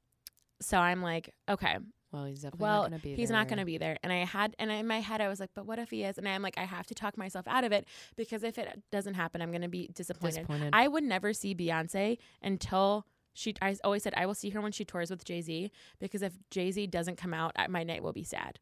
So 0.63 0.79
I'm 0.79 1.03
like, 1.03 1.35
okay, 1.49 1.79
Well, 2.13 2.27
he's 2.27 2.43
definitely 2.43 2.63
well, 2.65 2.83
not 2.83 2.91
gonna 2.91 3.03
be 3.03 3.15
he's 3.15 3.29
there. 3.31 3.39
not 3.39 3.49
going 3.49 3.59
to 3.61 3.65
be 3.65 3.79
there. 3.79 3.97
And 4.03 4.13
I 4.13 4.25
had, 4.25 4.55
and 4.59 4.71
in 4.71 4.87
my 4.87 5.01
head, 5.01 5.21
I 5.21 5.29
was 5.29 5.41
like, 5.41 5.51
but 5.55 5.65
what 5.67 5.79
if 5.79 5.91
he 5.91 6.05
is? 6.05 6.19
And 6.19 6.29
I'm 6.29 6.43
like, 6.43 6.59
I 6.59 6.65
have 6.65 6.87
to 6.89 6.95
talk 6.95 7.17
myself 7.17 7.49
out 7.49 7.65
of 7.65 7.73
it 7.73 7.87
because 8.17 8.43
if 8.45 8.59
it 8.59 8.83
doesn't 8.93 9.15
happen, 9.15 9.41
I'm 9.43 9.51
going 9.51 9.63
to 9.63 9.69
be 9.69 9.89
disappointed. 9.95 10.35
Disappointed. 10.47 10.71
I 10.75 10.87
would 10.87 11.03
never 11.05 11.33
see 11.33 11.55
Beyonce 11.55 12.19
until 12.43 13.07
she. 13.35 13.55
I 13.63 13.77
always 13.85 14.03
said 14.03 14.15
I 14.17 14.27
will 14.27 14.35
see 14.35 14.51
her 14.51 14.61
when 14.61 14.73
she 14.73 14.85
tours 14.85 15.11
with 15.11 15.25
Jay 15.25 15.41
Z 15.41 15.71
because 15.99 16.23
if 16.23 16.35
Jay 16.51 16.71
Z 16.71 16.87
doesn't 16.89 17.17
come 17.17 17.33
out, 17.35 17.55
my 17.69 17.83
night 17.83 18.03
will 18.03 18.13
be 18.13 18.25
sad. 18.25 18.59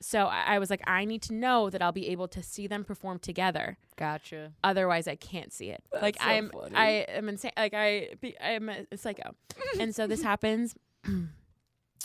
So 0.00 0.26
I 0.26 0.54
I 0.54 0.58
was 0.58 0.68
like, 0.70 0.82
I 0.86 1.04
need 1.04 1.22
to 1.22 1.34
know 1.34 1.70
that 1.70 1.80
I'll 1.80 1.92
be 1.92 2.08
able 2.08 2.26
to 2.28 2.42
see 2.42 2.66
them 2.66 2.82
perform 2.84 3.18
together 3.20 3.78
Gotcha. 3.96 4.52
otherwise 4.64 5.06
I 5.06 5.14
can't 5.14 5.52
see 5.52 5.70
it. 5.70 5.82
like 6.00 6.16
so 6.20 6.26
I'm 6.26 6.50
funny. 6.50 6.74
I 6.74 6.88
am 7.08 7.28
insane 7.28 7.52
like 7.56 7.74
I 7.74 8.08
be, 8.20 8.34
I'm 8.40 8.68
a 8.68 8.96
psycho. 8.96 9.34
and 9.78 9.94
so 9.94 10.06
this 10.08 10.22
happens 10.30 10.74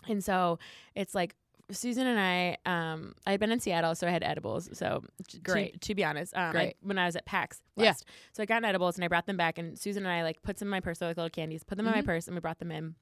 and 0.07 0.23
so 0.23 0.59
it's 0.95 1.15
like 1.15 1.35
Susan 1.70 2.07
and 2.07 2.20
I, 2.20 2.57
um, 2.65 3.13
I 3.26 3.32
had 3.32 3.39
been 3.39 3.51
in 3.51 3.59
Seattle, 3.59 3.93
so 3.95 4.07
I 4.07 4.11
had 4.11 4.24
edibles. 4.24 4.70
So 4.72 5.03
t- 5.28 5.39
Great. 5.39 5.74
To, 5.74 5.80
to 5.89 5.95
be 5.95 6.03
honest, 6.05 6.34
um, 6.36 6.49
I- 6.49 6.51
Great. 6.51 6.78
when 6.82 6.97
I 6.97 7.05
was 7.05 7.15
at 7.15 7.26
PAX 7.26 7.61
Yeah. 7.76 7.93
So 8.34 8.41
I 8.43 8.45
got 8.45 8.63
edibles 8.63 8.95
and 8.95 9.03
I 9.03 9.07
brought 9.07 9.26
them 9.26 9.38
back, 9.38 9.57
and 9.57 9.78
Susan 9.78 10.05
and 10.05 10.11
I 10.11 10.24
like 10.24 10.41
put 10.43 10.57
some 10.59 10.68
in 10.68 10.72
my 10.72 10.80
purse, 10.80 11.01
like 11.01 11.18
little 11.18 11.30
candies, 11.30 11.63
put 11.63 11.78
them 11.78 11.88
in 11.88 11.93
Mhm. 11.93 11.97
my 11.97 12.01
purse, 12.03 12.28
and 12.28 12.36
we 12.36 12.39
brought 12.41 12.59
them 12.59 12.72
in. 12.72 12.95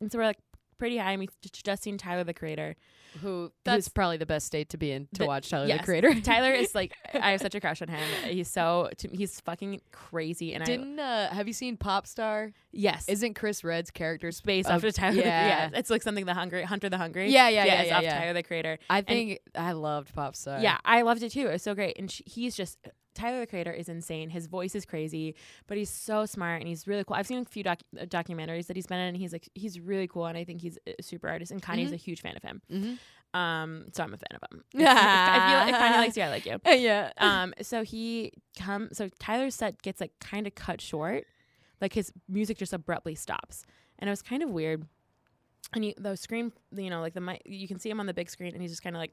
And 0.00 0.10
so 0.12 0.18
we're 0.18 0.24
like 0.24 0.38
pretty 0.78 0.96
high, 0.98 1.12
and 1.12 1.20
we 1.20 1.26
j- 1.42 1.50
just 1.64 1.82
seen 1.82 1.98
Tyler 1.98 2.24
the 2.24 2.34
Creator. 2.34 2.76
Who? 3.22 3.50
That's 3.64 3.88
probably 3.88 4.18
the 4.18 4.26
best 4.26 4.46
state 4.46 4.68
to 4.70 4.76
be 4.76 4.90
in 4.92 5.06
to 5.14 5.20
The- 5.20 5.26
watch 5.26 5.48
Tyler 5.48 5.66
yes. 5.66 5.78
the 5.80 5.84
Creator. 5.84 6.20
Tyler 6.22 6.52
is 6.52 6.74
like, 6.74 6.92
I 7.14 7.30
have 7.30 7.40
such 7.40 7.54
a 7.54 7.60
crush 7.60 7.80
on 7.80 7.88
him. 7.88 8.06
He's 8.24 8.48
so, 8.48 8.90
to, 8.98 9.08
he's 9.08 9.40
fucking 9.40 9.80
crazy, 9.92 10.52
and 10.54 10.62
I 10.62 10.66
Didn't 10.66 10.98
uh, 10.98 11.30
have 11.30 11.46
you 11.48 11.54
seen 11.54 11.76
Popstar? 11.76 12.52
yes, 12.72 13.08
Isn't 13.08 13.34
Chris 13.34 13.64
Redd's 13.64 13.90
character 13.90 14.30
based 14.44 14.68
off 14.70 14.84
of 14.84 14.94
Tyler. 14.94 15.14
the- 15.14 15.20
Yeah. 15.20 15.46
yeah, 15.72 15.78
it's 15.78 15.88
like 15.90 16.02
something 16.02 16.26
the 16.26 16.34
Hungry 16.34 16.62
Hunter 16.62 16.88
the 16.88 16.98
Hungry. 16.98 17.30
Yeah, 17.30 17.48
yeah, 17.48 17.64
yeah, 17.64 17.80
it's 17.80 17.88
yeah, 17.88 17.96
off 17.96 18.02
yeah. 18.02 18.18
Tyler 18.18 18.32
the 18.34 18.42
Creator. 18.42 18.78
I 18.90 19.00
think 19.00 19.40
I 19.54 19.72
loved 19.72 20.14
Popstar. 20.14 20.62
Yeah, 20.62 20.78
I 20.84 21.02
loved 21.02 21.22
it 21.22 21.30
too. 21.32 21.46
It 21.48 21.52
was 21.52 21.62
so 21.62 21.74
great, 21.74 21.98
and 21.98 22.10
sh 22.10 22.20
he's 22.26 22.54
just 22.54 22.78
Tyler 23.16 23.40
the 23.40 23.46
Creator 23.46 23.72
is 23.72 23.88
insane. 23.88 24.30
His 24.30 24.46
voice 24.46 24.74
is 24.76 24.84
crazy, 24.84 25.34
but 25.66 25.76
he's 25.76 25.90
so 25.90 26.26
smart 26.26 26.60
and 26.60 26.68
he's 26.68 26.86
really 26.86 27.02
cool. 27.04 27.16
I've 27.16 27.26
seen 27.26 27.38
a 27.40 27.44
few 27.44 27.62
doc- 27.64 27.80
uh, 28.00 28.04
documentaries 28.04 28.66
that 28.68 28.76
he's 28.76 28.86
been 28.86 28.98
in, 29.00 29.08
and 29.08 29.16
he's 29.16 29.32
like 29.32 29.48
he's 29.54 29.80
really 29.80 30.06
cool, 30.06 30.26
and 30.26 30.38
I 30.38 30.44
think 30.44 30.60
he's 30.60 30.78
a 30.86 31.02
super 31.02 31.28
artist. 31.28 31.50
And 31.50 31.60
Kanye's 31.62 31.90
Mhm. 31.90 31.94
a 31.94 31.96
huge 31.96 32.20
fan 32.20 32.36
of 32.36 32.42
him, 32.42 32.62
Mm-hmm. 32.70 33.38
um, 33.38 33.86
so 33.92 34.04
I'm 34.04 34.14
a 34.14 34.16
fan 34.18 34.38
of 34.40 34.42
him. 34.52 34.64
If, 34.74 34.80
if, 34.80 34.86
I 34.90 35.66
feel 35.66 35.74
if 35.74 35.80
Kanye 35.82 35.96
likes 35.98 36.16
you, 36.16 36.22
I 36.22 36.28
like 36.28 36.46
you. 36.46 36.60
yeah. 36.84 37.12
Um, 37.18 37.52
so 37.62 37.82
he 37.82 38.32
come 38.58 38.88
so 38.92 39.08
Tyler's 39.18 39.54
set 39.54 39.82
gets 39.82 40.00
like 40.00 40.12
kind 40.20 40.46
of 40.46 40.54
cut 40.54 40.80
short, 40.80 41.24
like 41.80 41.92
his 41.92 42.12
music 42.28 42.58
just 42.58 42.72
abruptly 42.72 43.14
stops, 43.14 43.64
and 43.98 44.08
it 44.08 44.12
was 44.12 44.22
kind 44.22 44.42
of 44.42 44.50
weird. 44.50 44.86
And 45.72 45.84
you, 45.84 45.94
the 45.98 46.16
screen, 46.16 46.52
you 46.70 46.90
know, 46.90 47.00
like 47.00 47.14
the 47.14 47.20
mic, 47.20 47.42
you 47.44 47.66
can 47.66 47.80
see 47.80 47.90
him 47.90 47.98
on 47.98 48.06
the 48.06 48.14
big 48.14 48.30
screen, 48.30 48.52
and 48.52 48.62
he's 48.62 48.70
just 48.70 48.84
kind 48.84 48.94
of 48.94 49.00
like, 49.00 49.12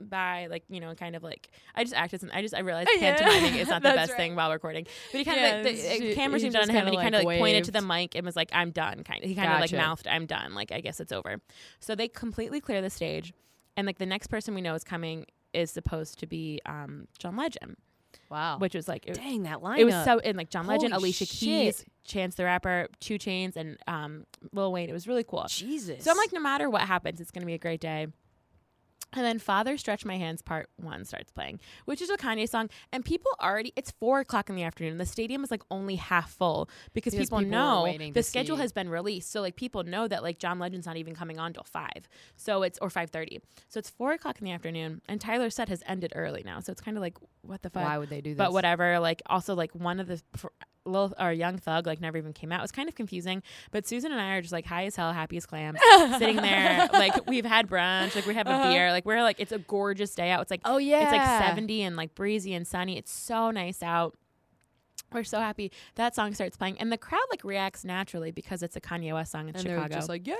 bye, 0.00 0.46
like 0.50 0.64
you 0.68 0.80
know, 0.80 0.94
kind 0.94 1.14
of 1.16 1.22
like 1.22 1.50
I 1.74 1.84
just 1.84 1.94
acted. 1.94 2.20
Some, 2.20 2.30
I 2.32 2.42
just 2.42 2.54
I 2.54 2.60
realized 2.60 2.88
Yeah. 2.96 3.16
pantomiming 3.16 3.54
is 3.60 3.68
not 3.68 3.82
the 3.82 3.90
best 3.90 4.10
right. 4.12 4.16
thing 4.16 4.36
while 4.36 4.50
recording, 4.50 4.84
but 5.12 5.18
he 5.18 5.24
kind 5.24 5.40
Yeah, 5.40 5.56
of 5.56 5.64
like 5.66 5.74
the 5.74 5.80
he- 5.82 6.12
uh, 6.12 6.14
camera 6.14 6.38
he 6.38 6.42
zoomed 6.42 6.56
on 6.56 6.68
him, 6.68 6.86
and 6.86 6.94
he 6.94 6.96
kinda, 7.00 7.18
like, 7.18 7.26
like 7.26 7.38
pointed 7.38 7.64
to 7.64 7.70
the 7.72 7.82
mic 7.82 8.14
and 8.16 8.24
was 8.24 8.36
like, 8.36 8.50
"I'm 8.52 8.70
done." 8.70 9.02
Kind 9.04 9.22
of, 9.22 9.28
he 9.28 9.34
kind 9.34 9.48
of 9.52 9.60
Gotcha. 9.60 9.76
like 9.76 9.84
mouthed, 9.86 10.06
"I'm 10.08 10.26
done." 10.26 10.54
Like 10.54 10.72
I 10.72 10.80
guess 10.80 11.00
it's 11.00 11.12
over. 11.12 11.40
So 11.80 11.94
they 11.94 12.08
completely 12.08 12.60
clear 12.60 12.80
the 12.82 12.90
stage, 12.90 13.32
and 13.76 13.86
like 13.86 13.98
the 13.98 14.06
next 14.06 14.28
person 14.28 14.54
we 14.54 14.60
know 14.60 14.74
is 14.74 14.84
coming 14.84 15.26
is 15.52 15.70
supposed 15.70 16.18
to 16.20 16.26
be 16.26 16.60
um, 16.66 17.06
John 17.18 17.36
Legend 17.36 17.76
Wow. 18.28 18.58
which 18.58 18.74
was 18.74 18.86
like 18.88 19.06
it, 19.06 19.14
Dang 19.14 19.42
that 19.44 19.62
line. 19.62 19.78
it 19.80 19.84
was 19.84 19.94
so 20.04 20.18
and 20.20 20.36
like 20.36 20.50
John 20.50 20.66
Legend, 20.66 20.92
Holy 20.92 21.08
Alicia 21.08 21.24
shit. 21.26 21.38
Keys, 21.38 21.84
Chance 22.04 22.36
the 22.36 22.44
Rapper, 22.44 22.86
2 23.00 23.18
Chainz, 23.18 23.56
and 23.56 23.76
um, 23.88 24.24
Lil 24.52 24.72
Wayne. 24.72 24.88
It 24.88 24.92
was 24.92 25.06
really 25.08 25.24
cool. 25.24 25.44
Jesus. 25.48 26.04
So 26.04 26.10
I'm 26.12 26.16
like, 26.16 26.32
no 26.32 26.40
matter 26.40 26.68
what 26.70 26.82
happens, 26.82 27.20
it's 27.20 27.30
gonna 27.32 27.46
be 27.46 27.54
a 27.54 27.58
great 27.58 27.80
day. 27.80 28.06
And 29.12 29.24
then 29.24 29.38
Father 29.38 29.76
Stretch 29.76 30.04
My 30.04 30.16
Hands 30.16 30.40
Part 30.40 30.68
One 30.76 31.04
starts 31.04 31.32
playing, 31.32 31.60
which 31.84 32.00
is 32.00 32.10
a 32.10 32.16
Kanye 32.16 32.48
song, 32.48 32.70
and 32.92 33.04
people 33.04 33.30
already 33.40 33.72
it's 33.76 33.90
four 33.90 34.20
o'clock 34.20 34.48
in 34.48 34.56
the 34.56 34.62
afternoon. 34.62 34.98
The 34.98 35.06
stadium 35.06 35.42
is 35.42 35.50
like 35.50 35.62
only 35.70 35.96
half 35.96 36.30
full 36.32 36.68
because, 36.92 37.12
Because 37.12 37.28
people, 37.28 37.38
people 37.38 37.50
know 37.50 38.10
the 38.12 38.22
schedule 38.22 38.56
see. 38.56 38.62
has 38.62 38.72
been 38.72 38.88
released. 38.88 39.30
So 39.32 39.40
like 39.40 39.56
people 39.56 39.82
know 39.82 40.06
that 40.06 40.22
like 40.22 40.38
John 40.38 40.58
Legend's 40.58 40.86
not 40.86 40.96
even 40.96 41.14
coming 41.14 41.38
on 41.38 41.52
till 41.52 41.64
five. 41.64 42.08
So 42.36 42.62
it's 42.62 42.78
or 42.78 42.90
five 42.90 43.10
thirty. 43.10 43.40
So 43.68 43.78
it's 43.78 43.90
four 43.90 44.12
o'clock 44.12 44.38
in 44.38 44.44
the 44.44 44.52
afternoon, 44.52 45.02
and 45.08 45.20
Tyler's 45.20 45.54
set 45.54 45.68
has 45.68 45.82
ended 45.86 46.12
early 46.14 46.42
now. 46.44 46.60
So 46.60 46.70
it's 46.70 46.80
kind 46.80 46.96
of 46.96 47.00
like 47.00 47.16
what 47.42 47.62
the 47.62 47.70
fuck. 47.70 47.84
Why 47.84 47.98
would 47.98 48.10
they 48.10 48.20
do 48.20 48.30
this? 48.30 48.38
But 48.38 48.52
whatever. 48.52 49.00
Like 49.00 49.22
also 49.26 49.54
like 49.54 49.74
one 49.74 49.98
of 49.98 50.06
the 50.06 50.22
little 50.86 51.12
or 51.18 51.32
young 51.32 51.58
thug 51.58 51.86
like 51.86 52.00
never 52.00 52.16
even 52.18 52.32
came 52.32 52.50
out. 52.52 52.60
It 52.60 52.62
was 52.62 52.72
kind 52.72 52.88
of 52.88 52.94
confusing. 52.94 53.42
But 53.70 53.86
Susan 53.86 54.12
and 54.12 54.20
I 54.20 54.34
are 54.36 54.40
just 54.40 54.52
like 54.52 54.66
high 54.66 54.86
as 54.86 54.96
hell, 54.96 55.12
happy 55.12 55.36
as 55.36 55.46
clams, 55.46 55.78
sitting 56.18 56.36
there. 56.36 56.88
Like 56.92 57.26
we've 57.28 57.44
had 57.44 57.68
brunch, 57.68 58.14
like 58.14 58.26
we 58.26 58.34
have 58.34 58.46
a 58.46 58.50
Uh-huh. 58.50 58.70
beer. 58.72 58.90
Like 58.90 59.04
we're 59.04 59.22
like 59.22 59.36
it's 59.38 59.52
a 59.52 59.58
gorgeous 59.58 60.14
day 60.14 60.30
out. 60.30 60.40
It's 60.42 60.50
like 60.50 60.62
Oh 60.64 60.78
yeah. 60.78 61.02
it's 61.02 61.12
like 61.12 61.42
seventy 61.48 61.82
and 61.82 61.96
like 61.96 62.14
breezy 62.14 62.54
and 62.54 62.66
sunny. 62.66 62.96
It's 62.96 63.12
so 63.12 63.50
nice 63.50 63.82
out. 63.82 64.16
We're 65.12 65.24
so 65.24 65.38
happy 65.40 65.72
that 65.96 66.14
song 66.14 66.34
starts 66.34 66.56
playing, 66.56 66.78
and 66.78 66.92
the 66.92 66.98
crowd 66.98 67.20
like 67.30 67.42
reacts 67.44 67.84
naturally 67.84 68.30
because 68.30 68.62
it's 68.62 68.76
a 68.76 68.80
Kanye 68.80 69.12
West 69.12 69.32
song 69.32 69.48
in 69.48 69.56
and 69.56 69.62
Chicago. 69.62 69.80
they're 69.88 69.98
just 69.98 70.08
like, 70.08 70.26
yeah. 70.26 70.36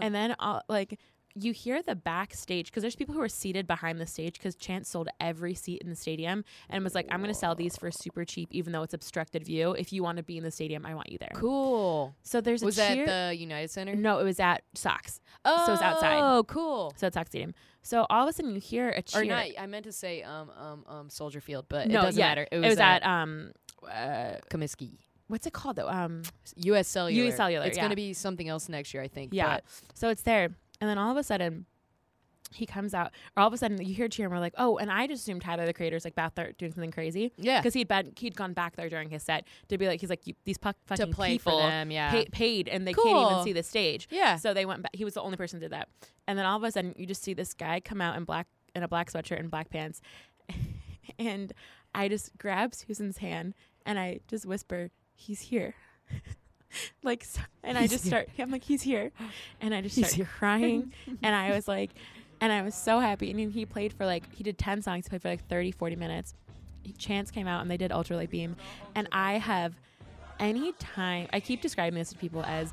And 0.00 0.14
then 0.14 0.34
all, 0.38 0.62
like 0.68 0.98
you 1.36 1.52
hear 1.52 1.82
the 1.82 1.96
backstage 1.96 2.66
because 2.66 2.82
there's 2.82 2.94
people 2.94 3.14
who 3.14 3.20
are 3.20 3.28
seated 3.28 3.66
behind 3.66 4.00
the 4.00 4.06
stage 4.06 4.34
because 4.34 4.54
Chance 4.54 4.88
sold 4.88 5.08
every 5.20 5.54
seat 5.54 5.82
in 5.82 5.90
the 5.90 5.96
stadium 5.96 6.44
and 6.70 6.84
was 6.84 6.94
like, 6.94 7.06
I'm 7.10 7.20
going 7.20 7.32
to 7.32 7.38
sell 7.38 7.54
these 7.56 7.76
for 7.76 7.90
super 7.90 8.24
cheap, 8.24 8.48
even 8.52 8.72
though 8.72 8.82
it's 8.82 8.94
obstructed 8.94 9.44
view. 9.44 9.72
If 9.72 9.92
you 9.92 10.02
want 10.04 10.18
to 10.18 10.22
be 10.22 10.36
in 10.38 10.44
the 10.44 10.50
stadium, 10.52 10.86
I 10.86 10.94
want 10.94 11.10
you 11.10 11.18
there. 11.18 11.32
cool. 11.34 12.14
So 12.22 12.40
there's 12.40 12.62
a 12.62 12.66
Was 12.66 12.76
that 12.76 12.94
cheer- 12.94 13.06
the 13.06 13.34
United 13.36 13.70
Center? 13.70 13.96
no, 13.96 14.18
it 14.20 14.24
was 14.24 14.38
at 14.38 14.62
Sox. 14.74 15.20
Oh, 15.44 15.66
so 15.66 15.72
it's 15.72 15.82
outside. 15.82 16.20
Oh, 16.22 16.44
cool. 16.44 16.92
So 16.96 17.08
it's 17.08 17.14
Sox 17.14 17.30
Stadium. 17.30 17.52
So 17.82 18.06
all 18.10 18.22
of 18.22 18.28
a 18.28 18.32
sudden 18.32 18.54
you 18.54 18.60
hear 18.60 18.90
a 18.90 19.02
cheer. 19.02 19.22
Or 19.22 19.24
not? 19.24 19.46
I 19.58 19.66
meant 19.66 19.84
to 19.86 19.92
say 19.92 20.22
um 20.22 20.50
um 20.58 20.84
um 20.88 21.10
Soldier 21.10 21.40
Field, 21.40 21.66
but 21.68 21.88
no, 21.88 21.98
it 22.00 22.02
doesn't 22.02 22.18
yeah, 22.18 22.28
matter. 22.28 22.46
It 22.52 22.60
was, 22.60 22.78
at, 22.78 23.04
um, 23.04 23.50
uh, 23.86 24.36
Comiskey. 24.50 24.98
what's 25.26 25.46
it 25.46 25.52
called 25.52 25.76
though? 25.76 25.88
Um, 25.88 26.22
U.S. 26.56 26.86
Cellular. 26.88 27.26
US 27.28 27.36
Cellular, 27.36 27.66
It's 27.66 27.76
yeah. 27.76 27.82
gonna 27.82 27.96
be 27.96 28.12
something 28.14 28.48
else 28.48 28.68
next 28.68 28.94
year, 28.94 29.02
I 29.02 29.08
think. 29.08 29.34
Yeah. 29.34 29.56
but- 29.56 29.64
So 29.94 30.08
it's 30.10 30.22
there. 30.22 30.50
And 30.80 30.90
then 30.90 30.98
all 30.98 31.10
of 31.10 31.16
a 31.16 31.22
sudden, 31.22 31.66
he 32.52 32.66
comes 32.66 32.94
out, 32.94 33.10
or 33.36 33.40
all 33.42 33.48
of 33.48 33.52
a 33.52 33.56
sudden 33.58 33.84
you 33.84 33.94
hear 33.94 34.06
cheer, 34.08 34.26
and 34.26 34.32
we're 34.34 34.38
like, 34.40 34.54
oh, 34.58 34.76
and 34.76 34.90
I 34.90 35.06
just 35.08 35.22
assumed 35.22 35.42
Tyler 35.42 35.66
the 35.66 35.72
creator, 35.72 35.90
Creator's 35.90 36.04
like 36.04 36.14
back 36.14 36.34
there 36.36 36.52
doing 36.52 36.72
something 36.72 36.92
crazy. 36.92 37.32
yeah. 37.36 37.60
Because 37.60 37.74
he'd 37.74 37.88
been, 37.88 38.12
he'd 38.16 38.36
gone 38.36 38.52
back 38.52 38.76
there 38.76 38.88
during 38.88 39.10
his 39.10 39.22
set 39.24 39.46
to 39.68 39.78
be 39.78 39.88
like, 39.88 40.00
he's 40.00 40.10
like, 40.10 40.22
these 40.44 40.58
pu- 40.58 40.70
To 40.70 40.76
fucking 40.86 41.12
play 41.14 41.30
people 41.30 41.60
for 41.60 41.68
them. 41.68 41.90
Yeah. 41.90 42.10
pay, 42.12 42.26
paid 42.26 42.68
and 42.68 42.86
they 42.86 42.92
can't 42.92 43.32
even 43.32 43.42
see 43.44 43.52
the 43.52 43.62
stage. 43.64 44.06
yeah. 44.10 44.36
So 44.36 44.54
they 44.54 44.66
went 44.66 44.82
back. 44.82 44.94
He 44.94 45.04
was 45.04 45.14
the 45.14 45.22
only 45.22 45.36
person 45.36 45.58
who 45.58 45.64
did 45.64 45.72
that. 45.72 45.88
And 46.28 46.38
then 46.38 46.46
all 46.46 46.56
of 46.56 46.62
a 46.62 46.70
sudden, 46.70 46.94
you 46.96 47.06
just 47.06 47.22
see 47.24 47.34
this 47.34 47.54
guy 47.54 47.80
come 47.80 48.00
out 48.00 48.16
in 48.16 48.24
black, 48.24 48.46
in 48.76 48.82
a 48.84 48.88
black 48.88 49.10
sweatshirt 49.10 49.40
and 49.40 49.50
black 49.50 49.70
pants. 49.70 50.00
and 51.18 51.52
I 51.94 52.08
just 52.08 52.36
grab 52.38 52.74
Susan's 52.74 53.18
hand 53.18 53.54
and 53.86 53.98
I 53.98 54.20
just 54.28 54.46
whisper, 54.46 54.90
he's 55.14 55.40
here. 55.40 55.74
like, 57.02 57.24
so, 57.24 57.40
and 57.62 57.76
I 57.78 57.86
just 57.86 58.04
here. 58.04 58.10
start, 58.10 58.28
I'm 58.38 58.50
like, 58.50 58.64
he's 58.64 58.82
here. 58.82 59.12
And 59.60 59.74
I 59.74 59.80
just 59.80 59.96
He's 59.96 60.06
start 60.06 60.16
here. 60.16 60.28
crying. 60.38 60.92
and 61.22 61.34
I 61.34 61.54
was 61.54 61.68
like, 61.68 61.90
and 62.40 62.52
I 62.52 62.62
was 62.62 62.74
so 62.74 63.00
happy. 63.00 63.30
And 63.30 63.52
he 63.52 63.64
played 63.66 63.92
for 63.92 64.06
like, 64.06 64.32
he 64.34 64.42
did 64.42 64.58
10 64.58 64.82
songs, 64.82 65.06
he 65.06 65.10
played 65.10 65.22
for 65.22 65.28
like 65.28 65.46
30, 65.48 65.72
40 65.72 65.96
minutes. 65.96 66.34
Chance 66.98 67.30
came 67.30 67.46
out 67.46 67.62
and 67.62 67.70
they 67.70 67.76
did 67.78 67.90
Ultralight 67.90 68.28
Beam. 68.30 68.56
And 68.94 69.08
I 69.10 69.34
have, 69.34 69.74
any 70.38 70.72
time. 70.72 71.28
I 71.32 71.40
keep 71.40 71.60
describing 71.60 71.98
this 71.98 72.10
to 72.10 72.18
people 72.18 72.42
as 72.44 72.72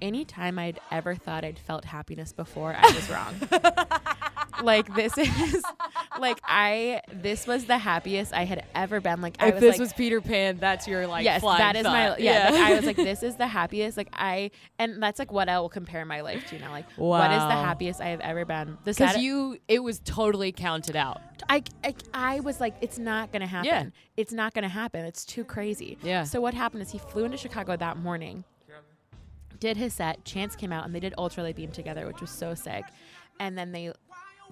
any 0.00 0.24
time 0.24 0.58
I'd 0.58 0.80
ever 0.90 1.14
thought 1.14 1.44
I'd 1.44 1.58
felt 1.58 1.84
happiness 1.84 2.32
before, 2.32 2.74
I 2.76 2.92
was 2.92 3.10
wrong. 3.10 3.34
like 4.62 4.94
this 4.94 5.16
is 5.18 5.64
like 6.18 6.40
I 6.44 7.02
this 7.12 7.46
was 7.46 7.64
the 7.64 7.78
happiest 7.78 8.32
I 8.32 8.44
had 8.44 8.64
ever 8.74 9.00
been. 9.00 9.20
Like 9.20 9.36
I 9.40 9.48
if 9.48 9.54
was 9.54 9.60
this 9.60 9.72
like 9.72 9.80
was 9.80 9.92
Peter 9.92 10.20
Pan, 10.20 10.58
that's 10.58 10.86
your 10.86 11.06
like. 11.06 11.24
yes, 11.24 11.42
that 11.42 11.76
is 11.76 11.84
my 11.84 12.08
thought. 12.08 12.20
yeah. 12.20 12.50
like, 12.50 12.60
I 12.60 12.74
was 12.74 12.84
like 12.84 12.96
this 12.96 13.22
is 13.22 13.36
the 13.36 13.46
happiest. 13.46 13.96
Like 13.96 14.10
I 14.12 14.50
and 14.78 15.02
that's 15.02 15.18
like 15.18 15.32
what 15.32 15.48
I 15.48 15.58
will 15.60 15.68
compare 15.68 16.04
my 16.04 16.20
life 16.20 16.46
to 16.48 16.58
now. 16.58 16.70
Like 16.70 16.90
what 16.96 17.30
is 17.30 17.42
the 17.42 17.50
happiest 17.50 18.00
I 18.00 18.08
have 18.08 18.20
ever 18.20 18.44
been? 18.44 18.78
Because 18.84 19.12
sad- 19.12 19.20
you, 19.20 19.58
it 19.68 19.82
was 19.82 20.00
totally 20.04 20.52
counted 20.52 20.96
out. 20.96 21.20
I, 21.48 21.62
I 21.84 21.94
I 22.12 22.40
was 22.40 22.60
like 22.60 22.74
it's 22.80 22.98
not 22.98 23.32
gonna 23.32 23.46
happen. 23.46 23.66
Yeah. 23.66 23.84
It's 24.16 24.32
not 24.32 24.54
gonna 24.54 24.68
happen. 24.68 25.04
It's 25.04 25.24
too 25.24 25.44
crazy. 25.44 25.98
Yeah. 26.02 26.24
So 26.24 26.40
what 26.40 26.54
happened 26.54 26.82
is 26.82 26.90
he 26.90 26.98
flew 26.98 27.24
into 27.24 27.36
Chicago 27.36 27.76
that 27.76 27.96
morning, 27.96 28.44
did 29.60 29.76
his 29.76 29.94
set. 29.94 30.24
Chance 30.24 30.56
came 30.56 30.72
out 30.72 30.84
and 30.84 30.94
they 30.94 31.00
did 31.00 31.14
Ultralight 31.18 31.56
Beam 31.56 31.70
together, 31.70 32.06
which 32.06 32.20
was 32.20 32.30
so 32.30 32.54
sick. 32.54 32.84
And 33.40 33.56
then 33.56 33.72
they, 33.72 33.92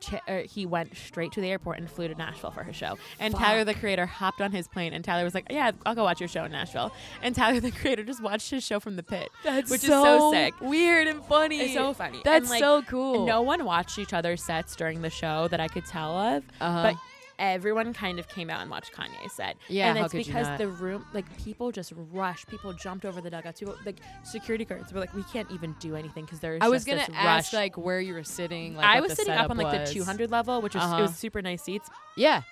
Ch- 0.00 0.14
er, 0.28 0.42
he 0.42 0.66
went 0.66 0.96
straight 0.96 1.32
to 1.32 1.40
the 1.40 1.48
airport 1.50 1.78
and 1.78 1.90
flew 1.90 2.08
to 2.08 2.14
Nashville 2.14 2.50
for 2.50 2.62
his 2.64 2.76
show. 2.76 2.98
And 3.18 3.34
Tyler 3.34 3.64
the 3.64 3.74
Creator 3.74 4.06
hopped 4.06 4.40
on 4.40 4.52
his 4.52 4.68
plane, 4.68 4.92
and 4.92 5.04
Tyler 5.04 5.24
was 5.24 5.34
like, 5.34 5.46
"Yeah, 5.50 5.72
I'll 5.84 5.94
go 5.94 6.04
watch 6.04 6.20
your 6.20 6.28
show 6.28 6.44
in 6.44 6.52
Nashville." 6.52 6.92
And 7.22 7.34
Tyler 7.34 7.60
the 7.60 7.70
Creator 7.70 8.04
just 8.04 8.22
watched 8.22 8.50
his 8.50 8.62
show 8.64 8.78
from 8.80 8.96
the 8.96 9.02
pit, 9.02 9.28
That's 9.44 9.70
which 9.70 9.82
is 9.84 9.88
so 9.88 10.30
sick. 10.32 10.54
weird 10.60 11.06
and 11.06 11.24
funny. 11.24 11.60
It's 11.60 11.74
so 11.74 11.92
funny. 11.94 12.20
That's 12.24 12.44
And, 12.44 12.50
like, 12.50 12.60
so 12.60 12.82
cool. 12.82 13.26
No 13.26 13.42
one 13.42 13.64
watched 13.64 13.98
each 13.98 14.12
other's 14.12 14.42
sets 14.42 14.76
during 14.76 15.02
the 15.02 15.10
show 15.10 15.48
that 15.48 15.60
I 15.60 15.68
could 15.68 15.86
tell 15.86 16.16
of, 16.16 16.44
Uh-huh. 16.60 16.82
but 16.92 16.96
everyone 17.38 17.92
kind 17.92 18.18
of 18.18 18.28
came 18.28 18.50
out 18.50 18.60
and 18.62 18.70
watched 18.70 18.92
Kanye's 18.92 19.32
set. 19.32 19.56
Yeah, 19.68 19.88
and 19.90 19.98
it's 19.98 20.12
because 20.14 20.46
the 20.58 20.68
room, 20.68 21.04
like 21.12 21.24
people 21.38 21.70
just 21.72 21.92
rushed. 22.12 22.48
People 22.48 22.72
jumped 22.72 23.04
over 23.04 23.20
the 23.20 23.30
dugouts. 23.30 23.60
People, 23.60 23.76
like 23.84 23.96
security 24.24 24.64
guards 24.64 24.92
were 24.92 25.00
like, 25.00 25.14
we 25.14 25.22
can't 25.24 25.50
even 25.50 25.74
do 25.80 25.96
anything 25.96 26.24
because 26.24 26.40
there's. 26.40 26.60
I 26.62 26.68
was 26.68 26.84
just 26.84 27.08
gonna 27.08 27.18
ask 27.18 27.52
rush. 27.52 27.52
like 27.52 27.76
where 27.76 28.00
you 28.00 28.14
were 28.14 28.24
sitting. 28.24 28.76
Like, 28.76 28.86
I 28.86 29.00
was 29.00 29.12
sitting 29.14 29.32
up 29.34 29.50
on 29.50 29.56
like 29.56 29.78
was. 29.80 29.88
the 29.88 29.94
200 29.94 30.30
level, 30.30 30.60
which 30.62 30.74
was 30.74 30.82
it 30.82 30.86
Uh-huh. 30.86 31.02
was 31.02 31.16
super 31.16 31.42
nice 31.42 31.62
seats, 31.62 31.88
Yeah. 32.16 32.42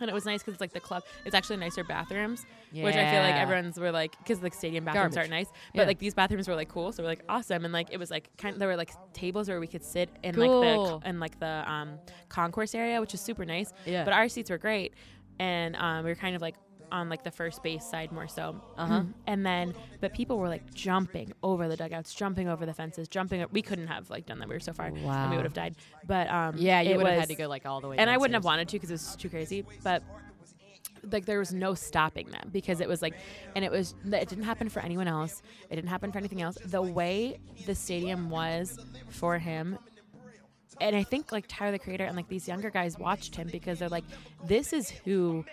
And 0.00 0.08
it 0.08 0.14
was 0.14 0.24
nice 0.24 0.40
because 0.40 0.52
it's 0.54 0.60
like 0.60 0.72
the 0.72 0.80
club. 0.80 1.02
It's 1.24 1.34
actually 1.34 1.56
nicer 1.56 1.84
bathrooms, 1.84 2.46
which 2.72 2.94
I 2.96 3.10
feel 3.10 3.22
like 3.22 3.34
everyone's 3.34 3.78
were 3.78 3.90
like 3.92 4.16
because 4.18 4.42
like 4.42 4.54
stadium 4.54 4.84
bathrooms 4.84 5.14
Garbage. 5.14 5.18
aren't 5.18 5.30
nice, 5.30 5.48
but 5.74 5.82
Yeah. 5.82 5.86
like 5.86 5.98
these 5.98 6.14
bathrooms 6.14 6.48
were 6.48 6.54
like 6.54 6.68
cool, 6.68 6.92
so 6.92 7.02
we're 7.02 7.08
like 7.08 7.24
awesome, 7.28 7.64
and 7.64 7.72
like 7.74 7.88
it 7.90 7.98
was 7.98 8.10
like 8.10 8.28
kind. 8.36 8.52
of 8.54 8.58
there 8.58 8.68
were 8.68 8.76
like 8.76 8.92
tables 9.12 9.48
where 9.48 9.60
we 9.60 9.66
could 9.66 9.82
sit 9.84 10.08
in 10.22 10.36
like 10.36 10.48
the 10.50 11.08
in 11.08 11.20
like 11.20 11.38
the 11.40 11.64
um 11.70 11.98
concourse 12.28 12.74
area, 12.74 13.00
which 13.00 13.14
is 13.14 13.20
super 13.20 13.44
nice. 13.44 13.72
Yeah. 13.84 14.04
But 14.04 14.12
our 14.14 14.28
seats 14.28 14.50
were 14.50 14.58
great, 14.58 14.94
and 15.38 15.76
um, 15.76 16.04
we 16.04 16.10
were 16.10 16.14
kind 16.16 16.36
of 16.36 16.42
like 16.42 16.54
on 16.92 17.08
like 17.08 17.22
the 17.24 17.30
first 17.30 17.62
base 17.62 17.84
side 17.84 18.12
more 18.12 18.28
so. 18.28 18.60
Uh-huh. 18.76 19.02
and 19.26 19.44
then, 19.46 19.74
but 20.00 20.12
people 20.12 20.38
were 20.38 20.48
like 20.48 20.72
jumping 20.74 21.32
over 21.42 21.68
the 21.68 21.76
dugouts, 21.76 22.14
jumping 22.14 22.48
over 22.48 22.66
the 22.66 22.74
fences, 22.74 23.08
jumping. 23.08 23.44
We 23.52 23.62
couldn't 23.62 23.86
have 23.88 24.10
like 24.10 24.26
done 24.26 24.38
that. 24.40 24.48
We 24.48 24.54
were 24.54 24.60
so 24.60 24.72
far, 24.72 24.86
and 24.86 25.30
we 25.30 25.36
would 25.36 25.44
have 25.44 25.54
died. 25.54 25.76
But 26.06 26.28
um, 26.30 26.54
Yeah, 26.58 26.80
you 26.80 26.92
it 26.92 26.96
would 26.96 27.06
have 27.06 27.16
was- 27.16 27.20
had 27.20 27.28
to 27.28 27.34
go 27.36 27.48
like 27.48 27.66
all 27.66 27.80
the 27.80 27.88
way. 27.88 27.96
and 27.98 28.08
I 28.10 28.16
wouldn't 28.16 28.34
have 28.34 28.44
wanted 28.44 28.68
to 28.68 28.76
because 28.76 28.90
it 28.90 28.94
was 28.94 29.16
too 29.16 29.28
crazy. 29.28 29.64
But 29.82 30.02
like 31.12 31.24
there 31.24 31.38
was 31.38 31.54
no 31.54 31.72
stopping 31.74 32.26
them 32.28 32.50
because 32.52 32.80
it 32.80 32.88
was 32.88 33.00
like, 33.00 33.14
and 33.56 33.64
it 33.64 33.70
was 33.70 33.94
it 34.04 34.28
didn't 34.28 34.44
happen 34.44 34.68
for 34.68 34.80
anyone 34.80 35.08
else. 35.08 35.42
It 35.70 35.76
didn't 35.76 35.88
happen 35.90 36.12
for 36.12 36.18
anything 36.18 36.42
else. 36.42 36.58
The 36.64 36.82
way 36.82 37.38
the 37.66 37.74
stadium 37.74 38.28
was 38.30 38.78
for 39.08 39.38
him. 39.38 39.78
And 40.80 40.96
I 40.96 41.02
think 41.02 41.30
like 41.30 41.44
Tyler 41.46 41.72
the 41.72 41.78
Creator 41.78 42.04
and 42.04 42.16
like 42.16 42.28
these 42.28 42.48
younger 42.48 42.70
guys 42.70 42.98
watched 42.98 43.36
him 43.36 43.48
because 43.52 43.78
they're 43.78 43.88
like, 43.90 44.04
this 44.46 44.72
is 44.72 44.88
who 44.90 45.44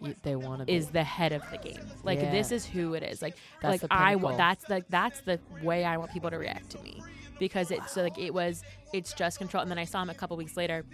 You- 0.00 0.14
they 0.22 0.36
want 0.36 0.66
to 0.66 0.72
is 0.72 0.88
the 0.88 1.02
head 1.04 1.32
of 1.32 1.42
the 1.50 1.58
game. 1.58 1.80
Like 2.04 2.20
Yeah. 2.20 2.30
this 2.30 2.52
is 2.52 2.66
who 2.66 2.94
it 2.94 3.02
is. 3.02 3.22
Like 3.22 3.36
That's 3.62 3.72
like 3.72 3.80
the 3.82 3.92
I 3.92 4.16
want 4.16 4.36
that's 4.36 4.68
like 4.68 4.84
that's 4.88 5.20
the 5.22 5.40
way 5.62 5.84
I 5.84 5.96
want 5.96 6.12
people 6.12 6.30
to 6.30 6.38
react 6.38 6.70
to 6.70 6.82
me 6.82 7.02
because 7.38 7.70
it's 7.70 7.92
so 7.92 8.02
like 8.02 8.18
it 8.18 8.32
was 8.34 8.62
it's 8.92 9.12
just 9.14 9.38
control. 9.38 9.62
And 9.62 9.70
then 9.70 9.78
I 9.78 9.84
saw 9.84 10.02
him 10.02 10.10
a 10.10 10.14
couple 10.14 10.36
weeks 10.36 10.56
later. 10.56 10.84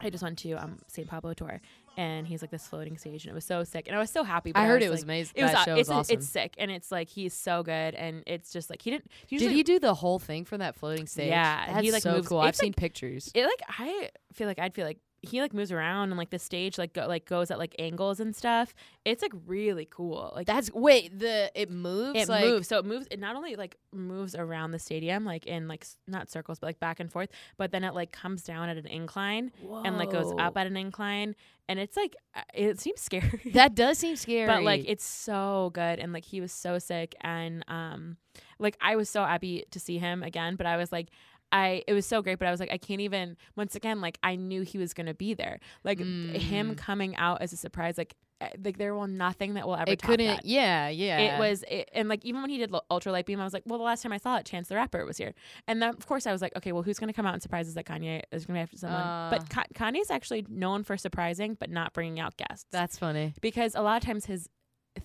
I 0.00 0.10
just 0.10 0.22
went 0.22 0.38
to 0.40 0.52
um 0.52 0.78
St. 0.88 1.08
Pablo 1.08 1.34
tour 1.34 1.60
and 1.96 2.26
he's 2.26 2.42
like 2.42 2.50
this 2.50 2.66
floating 2.66 2.98
stage 2.98 3.24
and 3.24 3.30
it 3.30 3.34
was 3.34 3.44
so 3.44 3.62
sick 3.62 3.86
and 3.86 3.96
I 3.96 4.00
was 4.00 4.10
so 4.10 4.22
happy. 4.24 4.52
I 4.54 4.66
heard 4.66 4.82
it 4.82 4.90
was 4.90 4.96
was 4.96 5.00
like- 5.02 5.06
amazing. 5.06 5.32
It 5.36 5.42
was 5.44 5.52
that 5.52 5.64
show 5.64 5.72
it's 5.76 5.88
was 5.88 5.96
awesome. 5.96 6.18
it's 6.18 6.28
sick 6.28 6.54
and 6.58 6.70
it's 6.70 6.90
like 6.92 7.08
he's 7.08 7.32
so 7.32 7.62
good 7.62 7.94
and 7.94 8.22
it's 8.26 8.52
just 8.52 8.68
like 8.68 8.82
he 8.82 8.90
didn't. 8.90 9.10
Did 9.28 9.52
he 9.52 9.62
do 9.62 9.78
the 9.78 9.94
whole 9.94 10.18
thing 10.18 10.44
from 10.44 10.58
that 10.58 10.74
floating 10.74 11.06
stage? 11.06 11.28
Yeah, 11.30 11.66
that's 11.72 11.82
he, 11.84 11.92
like, 11.92 12.02
so 12.02 12.14
moves- 12.16 12.28
cool. 12.28 12.40
I've 12.40 12.50
it's, 12.50 12.58
seen 12.58 12.74
pictures. 12.74 13.30
it 13.34 13.44
like 13.44 13.62
I 13.68 14.10
feel 14.34 14.46
like 14.48 14.58
I'd 14.58 14.74
feel 14.74 14.84
like 14.84 14.98
he 15.28 15.40
like 15.40 15.52
moves 15.54 15.72
around 15.72 16.10
and 16.10 16.18
like 16.18 16.30
the 16.30 16.38
stage 16.38 16.78
like 16.78 16.92
go, 16.92 17.06
like 17.06 17.24
goes 17.26 17.50
at 17.50 17.58
like 17.58 17.74
angles 17.78 18.20
and 18.20 18.34
stuff. 18.34 18.74
It's 19.04 19.22
like 19.22 19.32
really 19.46 19.86
cool. 19.90 20.32
Like 20.34 20.46
That's 20.46 20.70
wait 20.72 21.18
the 21.18 21.50
it 21.54 21.70
moves. 21.70 22.18
it 22.20 22.28
like, 22.28 22.44
moves 22.44 22.68
so 22.68 22.78
it 22.78 22.84
moves 22.84 23.06
it 23.10 23.18
not 23.20 23.36
only 23.36 23.56
like 23.56 23.76
moves 23.92 24.34
around 24.34 24.72
the 24.72 24.78
stadium 24.78 25.24
like 25.24 25.46
in 25.46 25.68
like 25.68 25.86
not 26.08 26.30
circles 26.30 26.58
but 26.58 26.66
like 26.66 26.80
back 26.80 26.98
and 27.00 27.10
forth 27.12 27.30
but 27.56 27.70
then 27.70 27.84
it 27.84 27.94
like 27.94 28.10
comes 28.12 28.42
down 28.42 28.68
at 28.68 28.76
an 28.76 28.86
incline 28.86 29.52
and 29.84 29.96
like 29.98 30.10
goes 30.10 30.32
up 30.38 30.56
at 30.56 30.66
an 30.66 30.76
incline 30.76 31.36
and 31.68 31.78
it's 31.78 31.96
like 31.96 32.16
uh, 32.34 32.42
it 32.54 32.80
seems 32.80 33.00
scary 33.08 33.40
That 33.54 33.74
does 33.74 33.98
seem 33.98 34.16
scary. 34.16 34.46
but 34.46 34.62
like 34.64 34.84
it's 34.86 35.04
so 35.04 35.70
good 35.74 35.98
and 36.00 36.12
like 36.12 36.24
he 36.24 36.40
was 36.40 36.52
so 36.52 36.78
sick 36.78 37.14
and 37.20 37.64
um 37.68 38.16
like 38.58 38.76
I 38.80 38.96
was 38.96 39.08
so 39.08 39.24
happy 39.24 39.64
to 39.70 39.78
see 39.80 39.98
him 39.98 40.22
again 40.22 40.56
but 40.56 40.66
I 40.66 40.76
was 40.76 40.90
like 40.90 41.08
I 41.52 41.82
it 41.86 41.92
was 41.92 42.04
so 42.06 42.20
great 42.22 42.38
but 42.38 42.48
I 42.48 42.50
was 42.50 42.60
like 42.60 42.72
I 42.72 42.78
can't 42.78 43.00
even 43.00 43.36
once 43.56 43.74
again 43.76 44.00
like 44.00 44.18
I 44.22 44.36
knew 44.36 44.62
he 44.62 44.78
was 44.78 44.92
going 44.94 45.06
to 45.06 45.14
be 45.14 45.34
there 45.34 45.60
like 45.84 45.98
him 45.98 46.74
Mm. 46.74 46.76
coming 46.76 47.16
out 47.16 47.42
as 47.42 47.52
a 47.52 47.56
surprise 47.56 47.96
like 47.96 48.14
eh, 48.40 48.48
like 48.64 48.76
there 48.78 48.94
will 48.94 49.06
nothing 49.06 49.54
that 49.54 49.66
will 49.66 49.76
ever 49.76 49.90
it 49.92 50.02
couldn't. 50.02 50.26
that. 50.26 50.44
Yeah, 50.44 50.88
yeah. 50.88 51.36
It 51.36 51.38
was, 51.38 51.62
it, 51.68 51.88
and 51.92 52.08
like 52.08 52.24
even 52.24 52.40
when 52.40 52.50
he 52.50 52.58
did 52.58 52.72
Lo- 52.72 52.80
Ultralight 52.90 53.26
Beam, 53.26 53.40
I 53.40 53.44
was 53.44 53.52
like, 53.52 53.62
well, 53.66 53.78
the 53.78 53.84
last 53.84 54.02
time 54.02 54.12
I 54.12 54.16
saw 54.18 54.36
it, 54.38 54.44
Chance 54.46 54.66
the 54.68 54.74
Rapper 54.74 55.04
was 55.06 55.16
here, 55.16 55.32
and 55.68 55.80
then 55.80 55.90
of 55.90 56.04
course 56.06 56.26
I 56.26 56.32
was 56.32 56.42
like, 56.42 56.54
okay, 56.56 56.72
well, 56.72 56.82
who's 56.82 56.98
gonna 56.98 57.12
come 57.12 57.26
out 57.26 57.34
and 57.34 57.42
surprise 57.42 57.68
us 57.68 57.74
that 57.74 57.86
Kanye 57.86 58.22
is 58.32 58.44
gonna 58.46 58.58
have 58.60 58.70
someone? 58.74 59.00
Uh. 59.00 59.28
but 59.30 59.48
Ka- 59.48 59.64
Kanye's 59.74 60.10
actually 60.10 60.44
known 60.48 60.82
for 60.82 60.96
surprising, 60.96 61.56
but 61.60 61.70
not 61.70 61.92
bringing 61.92 62.18
out 62.18 62.36
guests. 62.36 62.66
That's 62.72 62.98
funny. 62.98 63.34
because 63.40 63.74
a 63.76 63.82
lot 63.82 64.02
of 64.02 64.06
times 64.06 64.26
his 64.26 64.48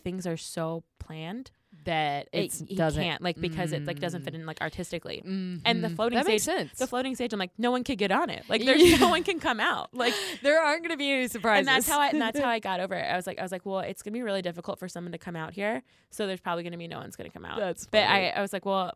things 0.04 0.26
are 0.26 0.38
so 0.38 0.84
planned 1.00 1.52
That 1.90 2.30
it, 2.32 2.76
doesn't 2.76 3.02
can't 3.04 3.22
like 3.22 3.40
because 3.40 3.72
it 3.72 3.86
like 3.86 4.00
doesn't 4.00 4.22
Mm. 4.22 4.26
fit 4.26 4.36
in 4.36 4.46
like 4.46 4.62
artistically. 4.62 5.24
Mhm. 5.26 5.62
And 5.66 5.84
the 5.84 5.90
floating 5.90 6.18
that 6.18 6.28
makes 6.28 6.44
stage- 6.44 6.58
sense. 6.68 6.78
The 6.80 6.86
floating 6.88 7.16
stage, 7.16 7.34
I'm 7.34 7.40
like, 7.40 7.52
no 7.58 7.72
one 7.72 7.84
could 7.84 7.98
get 7.98 8.12
on 8.12 8.30
it. 8.30 8.44
Like 8.48 8.64
there's 8.64 8.82
Yeah. 8.82 8.98
no 8.98 9.10
one 9.10 9.24
can 9.24 9.40
come 9.40 9.60
out. 9.60 9.90
Like 9.94 10.14
there 10.44 10.62
aren't 10.62 10.82
going 10.84 10.92
to 10.92 10.98
be 10.98 11.10
any 11.12 11.28
surprises. 11.28 11.60
and 11.60 11.68
that's 11.68 11.88
how 11.90 12.00
I 12.00 12.10
and 12.10 12.22
that's 12.22 12.38
how 12.40 12.48
I 12.58 12.60
got 12.60 12.80
over 12.80 12.94
it. 12.96 13.04
I 13.12 13.16
was 13.16 13.26
like 13.28 13.40
I 13.40 13.42
was 13.44 13.52
like, 13.52 13.66
well, 13.66 13.80
it's 13.80 14.04
gonna 14.04 14.14
be 14.14 14.22
really 14.22 14.42
difficult 14.42 14.78
for 14.80 14.88
someone 14.88 15.12
to 15.14 15.18
come 15.18 15.36
out 15.36 15.54
here, 15.54 15.82
so 16.12 16.28
there's 16.28 16.40
probably 16.40 16.64
gonna 16.64 16.78
be 16.78 16.88
no 16.88 17.00
one's 17.00 17.16
gonna 17.16 17.30
come 17.32 17.46
out. 17.46 17.58
That's 17.60 17.86
but. 17.88 18.04
I 18.04 18.30
I 18.30 18.42
was 18.42 18.54
like, 18.54 18.66
well, 18.66 18.94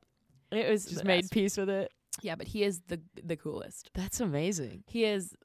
it 0.51 0.69
was 0.69 0.85
just 0.85 1.03
made 1.03 1.29
peace 1.31 1.57
with 1.57 1.69
it. 1.69 1.91
Yeah, 2.21 2.35
but 2.35 2.47
he 2.47 2.63
is 2.63 2.81
the 2.87 3.01
the 3.23 3.35
coolest. 3.35 3.89
That's 3.95 4.19
amazing. 4.19 4.83
He 4.87 5.03
is. 5.05 5.35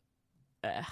Uh, 0.63 0.83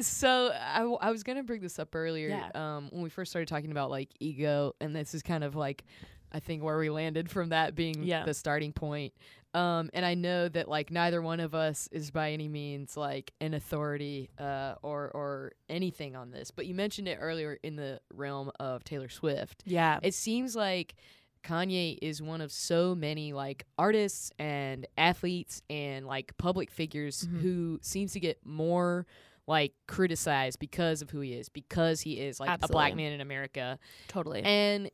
So 0.00 0.52
I, 0.58 0.78
w- 0.80 0.98
I 1.00 1.10
was 1.10 1.22
gonna 1.22 1.42
bring 1.42 1.60
this 1.60 1.78
up 1.78 1.94
earlier. 1.94 2.28
Yeah. 2.28 2.50
Um, 2.54 2.88
when 2.90 3.02
we 3.02 3.10
first 3.10 3.30
started 3.30 3.48
talking 3.48 3.70
about 3.70 3.90
like 3.90 4.08
ego, 4.20 4.74
and 4.80 4.94
this 4.94 5.14
is 5.14 5.22
kind 5.22 5.44
of 5.44 5.54
like, 5.56 5.84
I 6.32 6.40
think 6.40 6.62
where 6.62 6.78
we 6.78 6.90
landed 6.90 7.30
from 7.30 7.48
that 7.50 7.74
being 7.74 8.02
Yeah. 8.02 8.24
the 8.24 8.34
starting 8.34 8.72
point. 8.72 9.12
Um, 9.52 9.90
and 9.92 10.06
I 10.06 10.14
know 10.14 10.48
that 10.48 10.68
like 10.68 10.92
neither 10.92 11.20
one 11.20 11.40
of 11.40 11.54
us 11.56 11.88
is 11.90 12.12
by 12.12 12.30
any 12.30 12.46
means 12.46 12.96
like 12.96 13.32
an 13.40 13.52
authority 13.54 14.30
uh, 14.38 14.74
or 14.82 15.10
or 15.12 15.52
anything 15.68 16.14
on 16.14 16.30
this. 16.30 16.52
But 16.52 16.66
you 16.66 16.74
mentioned 16.74 17.08
it 17.08 17.18
earlier 17.20 17.58
in 17.64 17.74
the 17.74 18.00
realm 18.14 18.52
of 18.60 18.84
Taylor 18.84 19.08
Swift. 19.08 19.64
yeah. 19.66 19.98
It 20.02 20.14
seems 20.14 20.54
like 20.54 20.94
Kanye 21.42 21.98
is 22.02 22.20
one 22.22 22.40
of 22.42 22.52
so 22.52 22.94
many 22.94 23.32
like 23.32 23.64
artists 23.78 24.30
and 24.38 24.86
athletes 24.96 25.62
and 25.70 26.06
like 26.06 26.36
public 26.36 26.70
figures 26.70 27.26
Mhm. 27.26 27.40
who 27.40 27.78
seems 27.82 28.12
to 28.12 28.20
get 28.20 28.38
more 28.44 29.04
like 29.46 29.72
criticized 29.86 30.58
because 30.58 31.02
of 31.02 31.10
who 31.10 31.20
he 31.20 31.32
is, 31.32 31.48
because 31.48 32.00
he 32.00 32.14
is 32.14 32.40
like 32.40 32.58
a 32.62 32.68
black 32.68 32.94
man 32.94 33.12
in 33.12 33.20
America. 33.20 33.78
totally. 34.08 34.42
And 34.42 34.90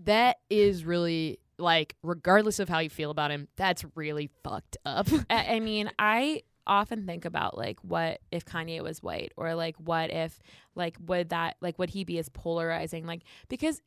that 0.00 0.38
is 0.50 0.84
really 0.84 1.38
like 1.58 1.94
regardless 2.02 2.58
of 2.58 2.68
how 2.68 2.80
you 2.80 2.90
feel 2.90 3.10
about 3.10 3.30
him, 3.30 3.48
that's 3.56 3.84
really 3.94 4.30
fucked 4.42 4.76
up. 4.84 5.08
I, 5.30 5.60
mean, 5.60 5.90
I 5.98 6.42
often 6.66 7.06
think 7.06 7.24
about 7.24 7.56
like 7.56 7.78
what 7.82 8.20
if 8.30 8.44
Kanye 8.44 8.82
was 8.82 9.02
white 9.02 9.32
or 9.36 9.54
like 9.54 9.76
what 9.76 10.10
if 10.10 10.40
like 10.74 10.96
would 11.06 11.28
that 11.30 11.56
like 11.60 11.78
would 11.78 11.90
he 11.90 12.04
be 12.04 12.18
as 12.18 12.28
polarizing 12.28 13.06
like 13.06 13.22
because 13.48 13.82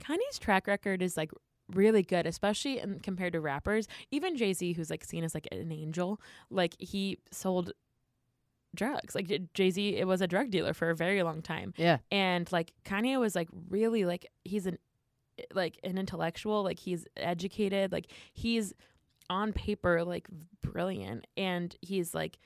Kanye's 0.00 0.38
track 0.38 0.66
record 0.66 1.02
is 1.02 1.16
like 1.16 1.30
really 1.74 2.02
good 2.02 2.26
especially 2.26 2.78
in, 2.78 2.98
compared 3.00 3.34
to 3.34 3.40
rappers 3.40 3.88
even 4.10 4.36
Jay-Z 4.36 4.72
who's 4.72 4.90
like 4.90 5.04
seen 5.04 5.22
as 5.22 5.34
like 5.34 5.46
an 5.52 5.70
angel 5.70 6.18
like 6.50 6.74
he 6.78 7.18
sold 7.30 7.72
drugs. 8.74 9.14
Like 9.14 9.30
Jay-Z 9.54 9.96
it 9.96 10.06
was 10.06 10.20
a 10.20 10.26
drug 10.26 10.50
dealer 10.50 10.74
for 10.74 10.90
a 10.90 10.96
very 10.96 11.22
long 11.22 11.42
time. 11.42 11.74
Yeah. 11.76 11.98
and 12.10 12.50
like 12.52 12.72
Kanye 12.84 13.18
was 13.18 13.34
like 13.34 13.48
really 13.68 14.04
like 14.04 14.26
he's 14.44 14.66
an 14.66 14.78
like 15.54 15.78
an 15.84 15.98
intellectual. 15.98 16.62
Like 16.62 16.78
he's 16.78 17.06
educated. 17.16 17.92
Like 17.92 18.06
he's 18.32 18.72
on 19.30 19.52
paper 19.52 20.04
like 20.04 20.28
brilliant. 20.62 21.26
And 21.36 21.74
he's 21.80 22.14
like 22.14 22.38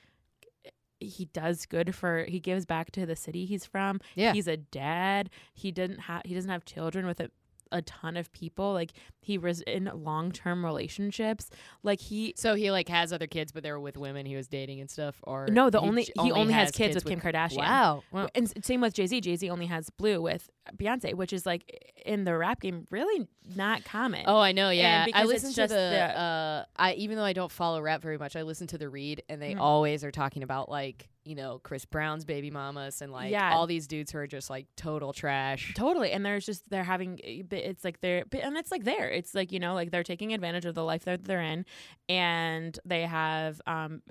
he 0.99 1.25
does 1.25 1.65
good 1.67 1.93
for 1.93 2.25
he 2.25 2.39
gives 2.39 2.65
back 2.65 2.91
to 2.91 3.05
the 3.05 3.15
city 3.15 3.45
he's 3.45 3.65
from. 3.65 3.99
Yeah. 4.15 4.33
he's 4.33 4.47
a 4.47 4.57
dad. 4.57 5.29
He 5.53 5.71
didn't 5.71 5.99
have 5.99 6.23
he 6.25 6.33
doesn't 6.33 6.49
have 6.49 6.65
children 6.65 7.05
with 7.05 7.19
a, 7.19 7.29
a 7.71 7.81
ton 7.81 8.17
of 8.17 8.31
people 8.31 8.73
like 8.73 8.93
he 9.21 9.37
was 9.37 9.61
in 9.61 9.89
long-term 9.93 10.63
relationships 10.65 11.49
like 11.83 11.99
he 11.99 12.33
So 12.37 12.55
he 12.55 12.71
like 12.71 12.89
has 12.89 13.11
other 13.13 13.27
kids, 13.27 13.51
but 13.51 13.63
they 13.63 13.71
were 13.71 13.79
with 13.79 13.97
women 13.97 14.25
he 14.25 14.35
was 14.35 14.47
dating 14.47 14.79
and 14.81 14.89
stuff. 14.89 15.19
Or 15.23 15.47
no 15.49 15.69
the 15.69 15.79
he 15.81 15.87
only 15.87 16.03
he 16.21 16.31
only 16.31 16.53
has 16.53 16.71
kids, 16.71 16.95
with 16.95 17.05
Kim 17.05 17.19
Kardashian 17.19 17.57
Wow. 17.57 18.03
wow. 18.11 18.29
and 18.35 18.51
same 18.65 18.81
with 18.81 18.93
Jay 18.93 19.07
Z. 19.07 19.21
Jay 19.21 19.35
Z 19.35 19.49
only 19.49 19.65
has 19.67 19.89
Blue 19.89 20.21
with 20.21 20.49
Beyonce, 20.75 21.13
which 21.13 21.31
is 21.33 21.45
like 21.45 21.93
in 22.05 22.23
the 22.23 22.35
rap 22.37 22.61
game 22.61 22.85
really 22.91 23.27
not 23.55 23.83
common. 23.85 24.23
Oh, 24.27 24.37
I 24.39 24.51
know. 24.51 24.69
Yeah, 24.69 25.05
I 25.13 25.23
listen 25.23 25.51
to 25.53 25.61
the. 25.61 25.67
the- 25.67 26.19
uh, 26.19 26.65
I 26.75 26.93
even 26.93 27.17
though 27.17 27.23
I 27.23 27.33
don't 27.33 27.51
follow 27.51 27.81
rap 27.81 28.01
very 28.01 28.17
much, 28.17 28.35
I 28.35 28.41
listen 28.43 28.67
to 28.67 28.77
the 28.77 28.89
read, 28.89 29.23
and 29.29 29.41
they 29.41 29.53
Mhm. 29.55 29.59
always 29.61 30.03
are 30.03 30.11
talking 30.11 30.43
about 30.43 30.69
like 30.69 31.09
you 31.27 31.35
know 31.35 31.59
Chris 31.63 31.85
Brown's 31.85 32.25
baby 32.25 32.49
mamas 32.51 33.01
and 33.01 33.11
like 33.11 33.31
Yeah. 33.31 33.53
all 33.53 33.67
these 33.67 33.87
dudes 33.87 34.11
who 34.11 34.17
are 34.19 34.27
just 34.27 34.49
like 34.49 34.67
total 34.75 35.13
trash. 35.13 35.73
Totally, 35.75 36.11
and 36.11 36.25
there's 36.25 36.45
just 36.45 36.69
they're 36.69 36.83
having, 36.83 37.19
eh, 37.23 37.43
it's 37.51 37.83
like 37.83 37.99
they're, 38.01 38.23
and 38.41 38.57
it's 38.57 38.71
like 38.71 38.83
there, 38.85 39.09
it's 39.09 39.35
like 39.35 39.51
you 39.51 39.59
know, 39.59 39.73
like 39.73 39.91
they're 39.91 40.03
taking 40.03 40.33
advantage 40.33 40.65
of 40.65 40.75
the 40.75 40.83
life 40.83 41.03
that 41.05 41.25
they're 41.25 41.41
in, 41.41 41.65
and 42.09 42.79
they 42.85 43.01
have, 43.03 43.61
um, 43.67 44.01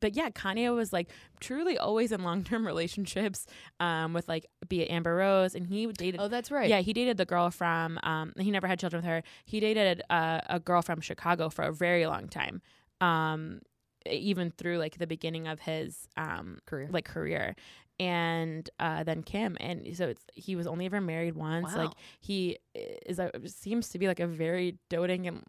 but 0.00 0.14
yeah, 0.14 0.28
Kanye 0.30 0.74
was 0.74 0.92
like 0.92 1.10
truly 1.40 1.78
always 1.78 2.12
in 2.12 2.22
long 2.22 2.44
term 2.44 2.66
relationships, 2.72 3.46
um, 3.80 4.12
with 4.12 4.28
like 4.28 4.46
be 4.68 4.82
it 4.82 4.90
Amber 4.90 5.14
Rose, 5.16 5.54
and 5.54 5.66
he 5.66 5.86
dated, 5.86 6.20
Oh, 6.20 6.28
that's 6.28 6.50
right. 6.50 6.68
yeah, 6.68 6.80
he 6.80 6.92
dated 6.92 7.16
the 7.16 7.24
girl 7.24 7.50
from, 7.50 7.98
um, 8.02 8.32
he 8.38 8.50
never 8.50 8.66
had 8.66 8.78
children 8.78 9.02
with 9.02 9.08
her. 9.08 9.22
He 9.44 9.60
dated 9.60 10.02
uh, 10.10 10.40
a 10.48 10.60
girl 10.60 10.82
from 10.82 11.00
Chicago 11.00 11.48
for 11.48 11.62
a 11.62 11.72
very 11.72 12.06
long 12.06 12.28
time, 12.28 12.60
um, 13.00 13.60
even 14.06 14.50
through 14.50 14.78
like 14.78 14.98
the 14.98 15.06
beginning 15.06 15.46
of 15.48 15.60
his, 15.60 16.08
um, 16.16 16.58
career. 16.66 16.88
like 16.90 17.04
career 17.04 17.54
and 17.98 18.68
uh, 18.78 19.02
then 19.04 19.22
Kim 19.22 19.56
and 19.58 19.96
so 19.96 20.08
it's 20.08 20.22
he 20.34 20.54
was 20.54 20.66
only 20.66 20.84
ever 20.84 21.00
married 21.00 21.34
once 21.34 21.74
like 21.74 21.92
he 22.20 22.58
is 22.74 23.18
a 23.18 23.30
seems 23.46 23.88
to 23.88 23.98
be 23.98 24.06
like 24.06 24.20
a 24.20 24.26
very 24.26 24.76
doting 24.90 25.26
and 25.26 25.42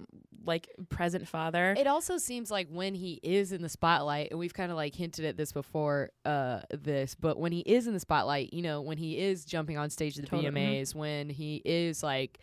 like 0.48 0.70
present 0.90 1.28
father 1.28 1.76
It 1.78 1.88
also 1.88 2.18
seems 2.18 2.50
like 2.50 2.70
when 2.72 2.96
he 2.96 3.20
is 3.22 3.52
in 3.52 3.62
the 3.62 3.70
spotlight, 3.70 4.30
and 4.32 4.40
we've 4.40 4.54
kind 4.54 4.72
of 4.72 4.78
like 4.78 4.96
hinted 4.96 5.26
at 5.26 5.36
this 5.36 5.52
before, 5.52 6.12
uh, 6.26 6.62
this, 6.72 7.16
but 7.16 7.38
when 7.38 7.52
he 7.52 7.60
is 7.60 7.86
in 7.86 7.94
the 7.94 8.00
spotlight, 8.00 8.54
you 8.54 8.62
know, 8.62 8.82
when 8.82 8.98
he 8.98 9.20
is 9.20 9.44
jumping 9.44 9.78
on 9.78 9.90
stage 9.90 10.18
at 10.18 10.24
the 10.24 10.30
Totally. 10.30 10.50
VMAs, 10.50 10.96
when 10.96 11.30
he 11.30 11.62
is 11.66 12.02
like, 12.02 12.40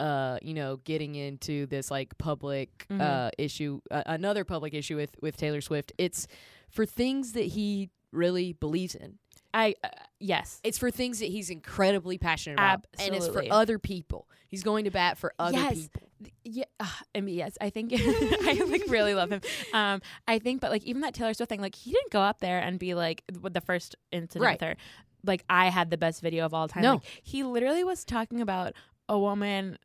uh, 0.00 0.38
you 0.42 0.54
know, 0.54 0.76
getting 0.84 1.14
into 1.14 1.66
this 1.66 1.90
like 1.90 2.16
public 2.18 2.86
Mhm. 2.90 3.00
uh 3.00 3.30
issue, 3.38 3.80
uh, 3.90 4.02
another 4.06 4.44
public 4.44 4.74
issue 4.74 4.96
with 4.96 5.16
with 5.22 5.36
Taylor 5.36 5.60
Swift, 5.60 5.92
it's 5.98 6.26
for 6.70 6.84
things 6.86 7.32
that 7.32 7.46
he 7.46 7.90
really 8.12 8.52
believes 8.52 8.94
in. 8.94 9.18
I 9.52 9.74
uh, 9.84 9.88
yes. 10.18 10.60
It's 10.64 10.78
for 10.78 10.90
things 10.90 11.20
that 11.20 11.26
he's 11.30 11.48
incredibly 11.50 12.18
passionate 12.18 12.54
about, 12.54 12.86
and 12.98 13.14
it's 13.14 13.28
for 13.28 13.44
other 13.50 13.78
people. 13.78 14.28
He's 14.48 14.62
going 14.64 14.84
to 14.84 14.90
bat 14.90 15.18
for 15.18 15.32
other 15.38 15.58
Yes. 15.58 15.74
people. 15.88 16.08
Yeah, 16.44 16.64
uh, 16.80 16.86
I 17.14 17.20
mean, 17.20 17.34
yes, 17.36 17.58
I 17.60 17.70
think 17.70 17.92
I 17.94 18.64
like 18.68 18.84
really 18.88 19.14
love 19.14 19.30
him. 19.30 19.40
Um, 19.72 20.00
I 20.26 20.38
think, 20.38 20.60
but 20.60 20.70
like 20.70 20.84
even 20.84 21.02
that 21.02 21.12
Taylor 21.14 21.34
Swift 21.34 21.48
thing, 21.50 21.60
like 21.60 21.74
he 21.74 21.92
didn't 21.92 22.10
go 22.10 22.20
up 22.20 22.40
there 22.40 22.58
and 22.60 22.78
be 22.78 22.94
like 22.94 23.22
with 23.42 23.52
the 23.52 23.60
first 23.60 23.94
incident 24.10 24.44
Right. 24.44 24.54
with 24.60 24.68
her, 24.68 24.76
like 25.24 25.44
I 25.50 25.68
had 25.70 25.90
the 25.90 25.96
best 25.98 26.20
video 26.22 26.44
of 26.46 26.54
all 26.54 26.66
time. 26.68 26.82
No. 26.82 26.92
Like, 26.94 27.04
he 27.22 27.42
literally 27.42 27.84
was 27.84 28.04
talking 28.04 28.40
about 28.40 28.74
a 29.08 29.18
woman 29.18 29.78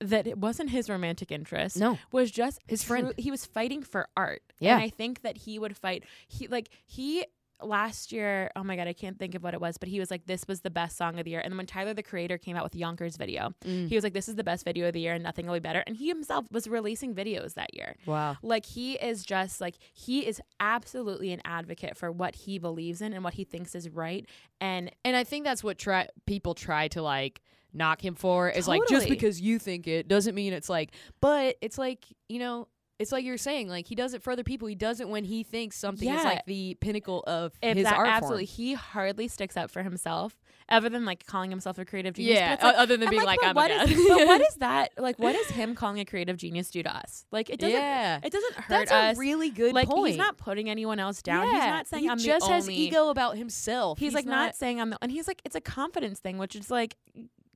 that 0.00 0.26
it 0.26 0.38
wasn't 0.38 0.70
his 0.70 0.88
romantic 0.88 1.30
interest. 1.30 1.76
No. 1.76 1.98
was 2.12 2.30
just 2.30 2.60
His 2.66 2.82
true- 2.82 3.00
friend. 3.02 3.14
He 3.18 3.30
was 3.30 3.44
fighting 3.44 3.82
for 3.82 4.08
art. 4.16 4.42
Yeah. 4.58 4.74
and 4.74 4.82
I 4.82 4.88
think 4.88 5.22
that 5.22 5.36
he 5.36 5.58
would 5.58 5.76
fight. 5.76 6.04
He 6.28 6.48
like 6.48 6.70
he. 6.86 7.24
Last 7.62 8.10
year, 8.10 8.50
oh 8.56 8.64
my 8.64 8.74
god, 8.74 8.88
I 8.88 8.94
can't 8.94 9.18
think 9.18 9.34
of 9.34 9.42
what 9.42 9.52
it 9.52 9.60
was, 9.60 9.76
but 9.76 9.90
he 9.90 10.00
was 10.00 10.10
like, 10.10 10.24
"This 10.24 10.48
was 10.48 10.62
the 10.62 10.70
best 10.70 10.96
song 10.96 11.18
of 11.18 11.26
the 11.26 11.32
year." 11.32 11.40
And 11.40 11.52
then 11.52 11.58
when 11.58 11.66
Tyler 11.66 11.92
the 11.92 12.02
Creator 12.02 12.38
came 12.38 12.56
out 12.56 12.64
with 12.64 12.74
Yonkers 12.74 13.18
video, 13.18 13.52
Mm. 13.66 13.86
he 13.86 13.94
was 13.94 14.02
like, 14.02 14.14
"This 14.14 14.30
is 14.30 14.36
the 14.36 14.42
best 14.42 14.64
video 14.64 14.86
of 14.88 14.94
the 14.94 15.00
year, 15.00 15.12
and 15.12 15.22
nothing 15.22 15.44
will 15.44 15.52
be 15.52 15.60
better." 15.60 15.84
And 15.86 15.94
he 15.94 16.08
himself 16.08 16.46
was 16.50 16.66
releasing 16.66 17.14
videos 17.14 17.52
that 17.56 17.74
year. 17.74 17.96
Wow. 18.06 18.38
Like 18.40 18.64
he 18.64 18.94
is 18.94 19.26
just 19.26 19.60
like 19.60 19.74
he 19.92 20.26
is 20.26 20.40
absolutely 20.58 21.34
an 21.34 21.42
advocate 21.44 21.98
for 21.98 22.10
what 22.10 22.34
he 22.34 22.58
believes 22.58 23.02
in 23.02 23.12
and 23.12 23.22
what 23.22 23.34
he 23.34 23.44
thinks 23.44 23.74
is 23.74 23.90
right. 23.90 24.26
And 24.58 24.90
And 25.04 25.14
I 25.14 25.24
think 25.24 25.44
that's 25.44 25.62
what 25.62 25.76
try 25.76 26.08
people 26.24 26.54
try 26.54 26.88
to 26.88 27.02
like 27.02 27.42
knock 27.72 28.04
him 28.04 28.14
for 28.14 28.48
is 28.50 28.66
like 28.68 28.82
just 28.88 29.08
because 29.08 29.40
you 29.40 29.58
think 29.58 29.86
it 29.86 30.08
doesn't 30.08 30.34
mean 30.34 30.52
it's 30.52 30.68
like 30.68 30.90
but 31.20 31.56
it's 31.60 31.78
like, 31.78 32.04
you 32.28 32.38
know, 32.38 32.68
it's 32.98 33.12
like 33.12 33.24
you're 33.24 33.38
saying, 33.38 33.66
like 33.66 33.86
he 33.86 33.94
does 33.94 34.12
it 34.12 34.22
for 34.22 34.30
other 34.30 34.44
people. 34.44 34.68
He 34.68 34.74
does 34.74 35.00
it 35.00 35.08
when 35.08 35.24
he 35.24 35.42
thinks 35.42 35.78
something 35.78 36.06
is 36.06 36.22
like 36.22 36.44
the 36.44 36.76
pinnacle 36.82 37.24
of 37.26 37.54
if 37.62 37.78
his 37.78 37.84
that 37.84 37.96
art 37.96 38.08
absolutely, 38.08 38.44
form. 38.44 38.54
he 38.56 38.74
hardly 38.74 39.26
sticks 39.26 39.56
up 39.56 39.70
for 39.70 39.82
himself, 39.82 40.38
other 40.68 40.90
than 40.90 41.06
like 41.06 41.24
calling 41.24 41.48
himself 41.48 41.78
a 41.78 41.86
creative 41.86 42.12
genius. 42.12 42.38
Yeah, 42.38 42.58
like- 42.62 42.76
other 42.76 42.98
than 42.98 43.08
being 43.08 43.24
like, 43.24 43.40
but 43.54 43.70
I'm 43.70 43.88
a 43.88 43.90
is- 43.90 44.06
but 44.08 44.26
what 44.26 44.40
is 44.42 44.54
that? 44.58 44.90
Like, 44.98 45.18
what 45.18 45.34
is 45.34 45.48
him 45.48 45.74
calling 45.74 45.98
a 46.00 46.04
creative 46.04 46.36
genius 46.36 46.70
do 46.70 46.82
to 46.82 46.94
us? 46.94 47.24
Like, 47.32 47.48
it 47.48 47.58
doesn't. 47.58 47.74
yeah. 47.74 48.20
It 48.22 48.32
doesn't 48.32 48.54
hurt 48.56 48.68
That's 48.68 48.92
us. 48.92 49.16
a 49.16 49.18
really 49.18 49.48
good 49.48 49.72
like 49.72 49.88
point. 49.88 50.08
he's 50.08 50.18
not 50.18 50.36
putting 50.36 50.68
anyone 50.68 50.98
else 51.00 51.22
down. 51.22 51.46
He's 51.46 51.54
not 51.54 51.86
saying 51.86 52.02
he 52.02 52.10
I'm 52.10 52.18
just 52.18 52.46
has 52.48 52.68
ego 52.68 53.08
about 53.08 53.38
himself. 53.38 53.98
He's, 53.98 54.12
like 54.12 54.26
not, 54.26 54.56
saying 54.56 54.78
I'm 54.78 54.90
the, 54.90 54.98
and 55.00 55.10
he's 55.10 55.26
like 55.26 55.40
it's 55.46 55.56
a 55.56 55.60
confidence 55.62 56.18
thing, 56.20 56.36
which 56.36 56.54
is 56.54 56.70
like, 56.70 56.96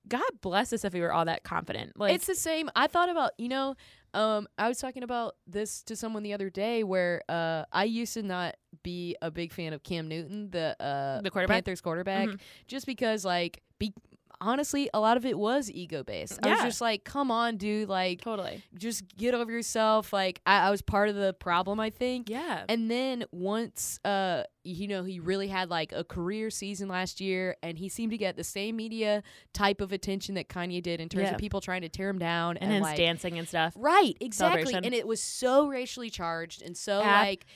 God 0.08 0.22
bless 0.40 0.72
us 0.72 0.84
if 0.84 0.92
we 0.92 1.00
were 1.00 1.12
all 1.12 1.24
that 1.24 1.44
confident. 1.44 1.98
Like 1.98 2.14
it's 2.14 2.26
the 2.26 2.34
same. 2.34 2.68
I 2.76 2.86
thought 2.86 3.08
about, 3.08 3.30
you 3.38 3.48
know, 3.48 3.74
um, 4.12 4.46
I 4.58 4.68
was 4.68 4.78
talking 4.78 5.02
about 5.02 5.34
this 5.46 5.82
to 5.84 5.96
someone 5.96 6.22
the 6.22 6.34
other 6.34 6.50
day 6.50 6.84
where 6.84 7.22
uh, 7.28 7.64
I 7.72 7.84
used 7.84 8.14
to 8.14 8.22
not 8.22 8.54
be 8.82 9.16
a 9.22 9.30
big 9.30 9.52
fan 9.52 9.72
of 9.72 9.82
Cam 9.82 10.06
Newton, 10.08 10.50
the 10.50 10.76
uh, 10.80 11.20
The 11.22 11.30
quarterback? 11.30 11.64
Panthers 11.64 11.80
quarterback, 11.80 12.28
Mhm. 12.28 12.40
just 12.68 12.86
because 12.86 13.24
like 13.24 13.62
be 13.78 13.92
honestly, 14.40 14.88
a 14.94 15.00
lot 15.00 15.16
of 15.16 15.24
it 15.24 15.38
was 15.38 15.70
ego 15.70 16.02
based. 16.02 16.38
I 16.42 16.50
was 16.50 16.62
just 16.62 16.80
like, 16.80 17.04
come 17.04 17.30
on, 17.30 17.56
dude, 17.56 17.88
like 17.88 18.20
totally. 18.22 18.62
just 18.76 19.16
get 19.16 19.34
over 19.34 19.50
yourself. 19.50 20.12
Like 20.12 20.40
I, 20.46 20.68
I 20.68 20.70
was 20.70 20.82
part 20.82 21.08
of 21.08 21.14
the 21.14 21.32
problem, 21.32 21.80
I 21.80 21.90
think. 21.90 22.28
Yeah. 22.28 22.64
And 22.68 22.90
then 22.90 23.24
once 23.32 23.98
uh 24.04 24.44
you 24.66 24.88
know 24.88 25.04
he 25.04 25.20
really 25.20 25.48
had 25.48 25.68
like 25.68 25.92
a 25.92 26.02
career 26.04 26.48
season 26.50 26.88
last 26.88 27.20
year 27.20 27.56
and 27.62 27.78
he 27.78 27.88
seemed 27.88 28.12
to 28.12 28.18
get 28.18 28.34
the 28.36 28.44
same 28.44 28.76
media 28.76 29.22
type 29.52 29.80
of 29.82 29.92
attention 29.92 30.36
that 30.36 30.48
Kanye 30.48 30.82
did 30.82 31.00
in 31.00 31.08
terms 31.10 31.24
Yeah. 31.24 31.32
of 31.34 31.38
people 31.38 31.60
trying 31.60 31.82
to 31.82 31.88
tear 31.90 32.08
him 32.08 32.18
down 32.18 32.56
and 32.56 32.72
and, 32.72 32.82
like 32.82 32.96
dancing 32.96 33.38
and 33.38 33.46
stuff. 33.46 33.74
right 33.76 34.16
exactly 34.20 34.72
and 34.74 34.94
it 34.94 35.06
was 35.06 35.20
so 35.20 35.66
racially 35.68 36.08
charged 36.08 36.62
and 36.62 36.76
so 36.76 37.02
Ab- 37.02 37.26
like 37.26 37.46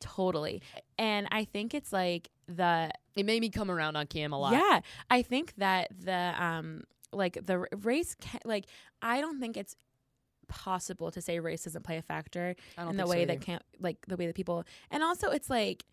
Totally. 0.00 0.62
And 0.98 1.26
I 1.32 1.44
think 1.44 1.74
it's 1.74 1.92
like 1.92 2.28
the 2.46 2.90
it 3.18 3.26
made 3.26 3.40
me 3.40 3.50
come 3.50 3.70
around 3.70 3.96
on 3.96 4.06
Cam 4.06 4.32
a 4.32 4.38
lot. 4.38 4.52
Yeah, 4.52 4.80
I 5.10 5.22
think 5.22 5.54
that 5.56 5.88
the 5.98 6.34
um 6.38 6.84
like 7.12 7.38
the 7.44 7.66
race 7.82 8.16
ca- 8.20 8.38
like 8.44 8.66
I 9.02 9.20
don't 9.20 9.40
think 9.40 9.56
it's 9.56 9.76
possible 10.48 11.10
to 11.10 11.20
say 11.20 11.40
race 11.40 11.64
doesn't 11.64 11.82
play 11.84 11.98
a 11.98 12.02
factor 12.02 12.54
in 12.90 12.96
the 12.96 13.06
way 13.06 13.22
so 13.22 13.26
that 13.26 13.40
can't 13.40 13.62
like 13.80 13.98
the 14.06 14.16
way 14.16 14.26
that 14.26 14.34
people 14.34 14.64
and 14.90 15.02
also 15.02 15.30
it's 15.30 15.50
like 15.50 15.84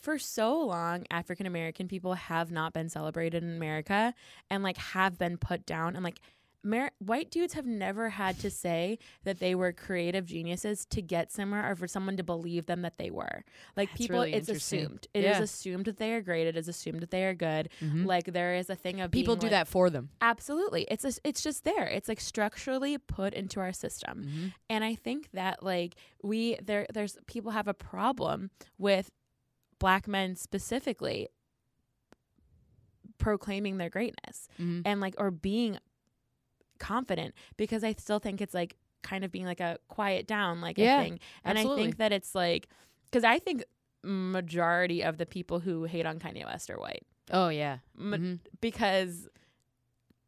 for 0.00 0.18
so 0.18 0.60
long 0.60 1.04
African 1.10 1.46
American 1.46 1.88
people 1.88 2.14
have 2.14 2.50
not 2.52 2.72
been 2.72 2.88
celebrated 2.88 3.42
in 3.42 3.56
America 3.56 4.14
and 4.50 4.62
like 4.62 4.76
have 4.76 5.18
been 5.18 5.36
put 5.38 5.66
down 5.66 5.96
and 5.96 6.04
like 6.04 6.20
Mer- 6.66 6.90
white 6.98 7.30
dudes 7.30 7.52
have 7.52 7.66
never 7.66 8.08
had 8.08 8.38
to 8.40 8.50
say 8.50 8.98
that 9.24 9.38
they 9.38 9.54
were 9.54 9.70
creative 9.70 10.24
geniuses 10.24 10.86
to 10.86 11.02
get 11.02 11.30
somewhere 11.30 11.70
or 11.70 11.76
for 11.76 11.86
someone 11.86 12.16
to 12.16 12.22
believe 12.24 12.64
them 12.64 12.80
that 12.82 12.96
they 12.96 13.10
were. 13.10 13.44
Like 13.76 13.90
That's 13.90 13.98
people, 13.98 14.16
really 14.20 14.32
it's 14.32 14.48
assumed. 14.48 15.06
It 15.12 15.20
is 15.24 15.36
Yeah. 15.36 15.42
assumed 15.42 15.84
that 15.84 15.98
they 15.98 16.14
are 16.14 16.22
great. 16.22 16.46
It 16.46 16.56
is 16.56 16.66
assumed 16.66 17.00
that 17.00 17.10
they 17.10 17.24
are 17.24 17.34
good. 17.34 17.68
Mhm. 17.82 18.06
Like 18.06 18.24
there 18.32 18.54
is 18.54 18.70
a 18.70 18.74
thing 18.74 19.00
of 19.02 19.10
people 19.10 19.36
do 19.36 19.44
like- 19.46 19.50
that 19.50 19.68
for 19.68 19.90
them. 19.90 20.08
Absolutely, 20.22 20.84
it's 20.90 21.04
a, 21.04 21.12
it's 21.22 21.42
just 21.42 21.64
there. 21.64 21.86
It's 21.86 22.08
like 22.08 22.20
structurally 22.20 22.96
put 22.96 23.34
into 23.34 23.60
our 23.60 23.72
system, 23.74 24.24
Mhm. 24.26 24.54
and 24.70 24.82
I 24.84 24.94
think 24.94 25.30
that 25.32 25.62
like 25.62 25.96
we 26.22 26.56
there 26.62 26.86
there's 26.94 27.18
people 27.26 27.50
have 27.52 27.68
a 27.68 27.74
problem 27.74 28.50
with 28.78 29.10
black 29.78 30.08
men 30.08 30.34
specifically 30.34 31.28
proclaiming 33.18 33.76
their 33.76 33.90
greatness 33.90 34.48
Mhm. 34.58 34.82
and 34.84 35.00
like 35.00 35.14
or 35.18 35.30
being 35.30 35.78
confident 36.78 37.34
because 37.56 37.84
I 37.84 37.92
still 37.92 38.18
think 38.18 38.40
it's 38.40 38.54
like 38.54 38.76
kind 39.02 39.24
of 39.24 39.30
being 39.32 39.44
like 39.46 39.60
a 39.60 39.78
quiet 39.88 40.26
down 40.26 40.60
like 40.60 40.78
Yeah, 40.78 41.00
a 41.00 41.02
thing. 41.04 41.20
And 41.44 41.58
I 41.58 41.64
think 41.76 41.96
that 41.98 42.12
it's 42.12 42.34
like 42.34 42.68
cuz 43.12 43.24
I 43.24 43.38
think 43.38 43.64
majority 44.02 45.02
of 45.02 45.18
the 45.18 45.26
people 45.26 45.60
who 45.60 45.84
hate 45.84 46.06
on 46.06 46.18
Kanye 46.18 46.44
West 46.44 46.70
are 46.70 46.78
white. 46.78 47.04
Oh 47.30 47.48
yeah. 47.48 47.78
Ma- 47.94 48.16
Mhm. 48.16 48.38
because 48.60 49.28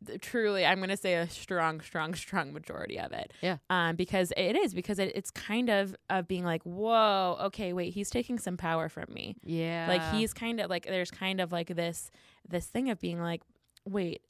th- 0.06 0.20
truly 0.20 0.64
I'm 0.64 0.78
going 0.78 0.88
to 0.90 0.96
say 0.96 1.14
a 1.14 1.28
strong 1.28 1.80
strong 1.80 2.14
strong 2.14 2.52
majority 2.52 2.98
of 2.98 3.12
it. 3.12 3.32
Yeah. 3.42 3.58
Um 3.70 3.96
because 3.96 4.32
it 4.36 4.56
is 4.56 4.74
because 4.74 4.98
it, 4.98 5.12
it's 5.14 5.30
kind 5.30 5.68
of 5.70 5.94
of 6.10 6.26
being 6.28 6.44
like, 6.44 6.62
"Whoa, 6.64 7.36
okay, 7.46 7.72
wait, 7.72 7.92
he's 7.94 8.10
taking 8.10 8.38
some 8.38 8.56
power 8.56 8.88
from 8.88 9.06
me." 9.12 9.36
Yeah. 9.44 9.86
like 9.88 10.02
he's 10.14 10.32
kind 10.32 10.60
of 10.60 10.70
like 10.70 10.86
there's 10.86 11.10
kind 11.10 11.40
of 11.40 11.52
like 11.52 11.68
this 11.68 12.10
this 12.48 12.66
thing 12.66 12.90
of 12.90 13.00
being 13.00 13.20
like 13.20 13.42
wait 13.84 14.22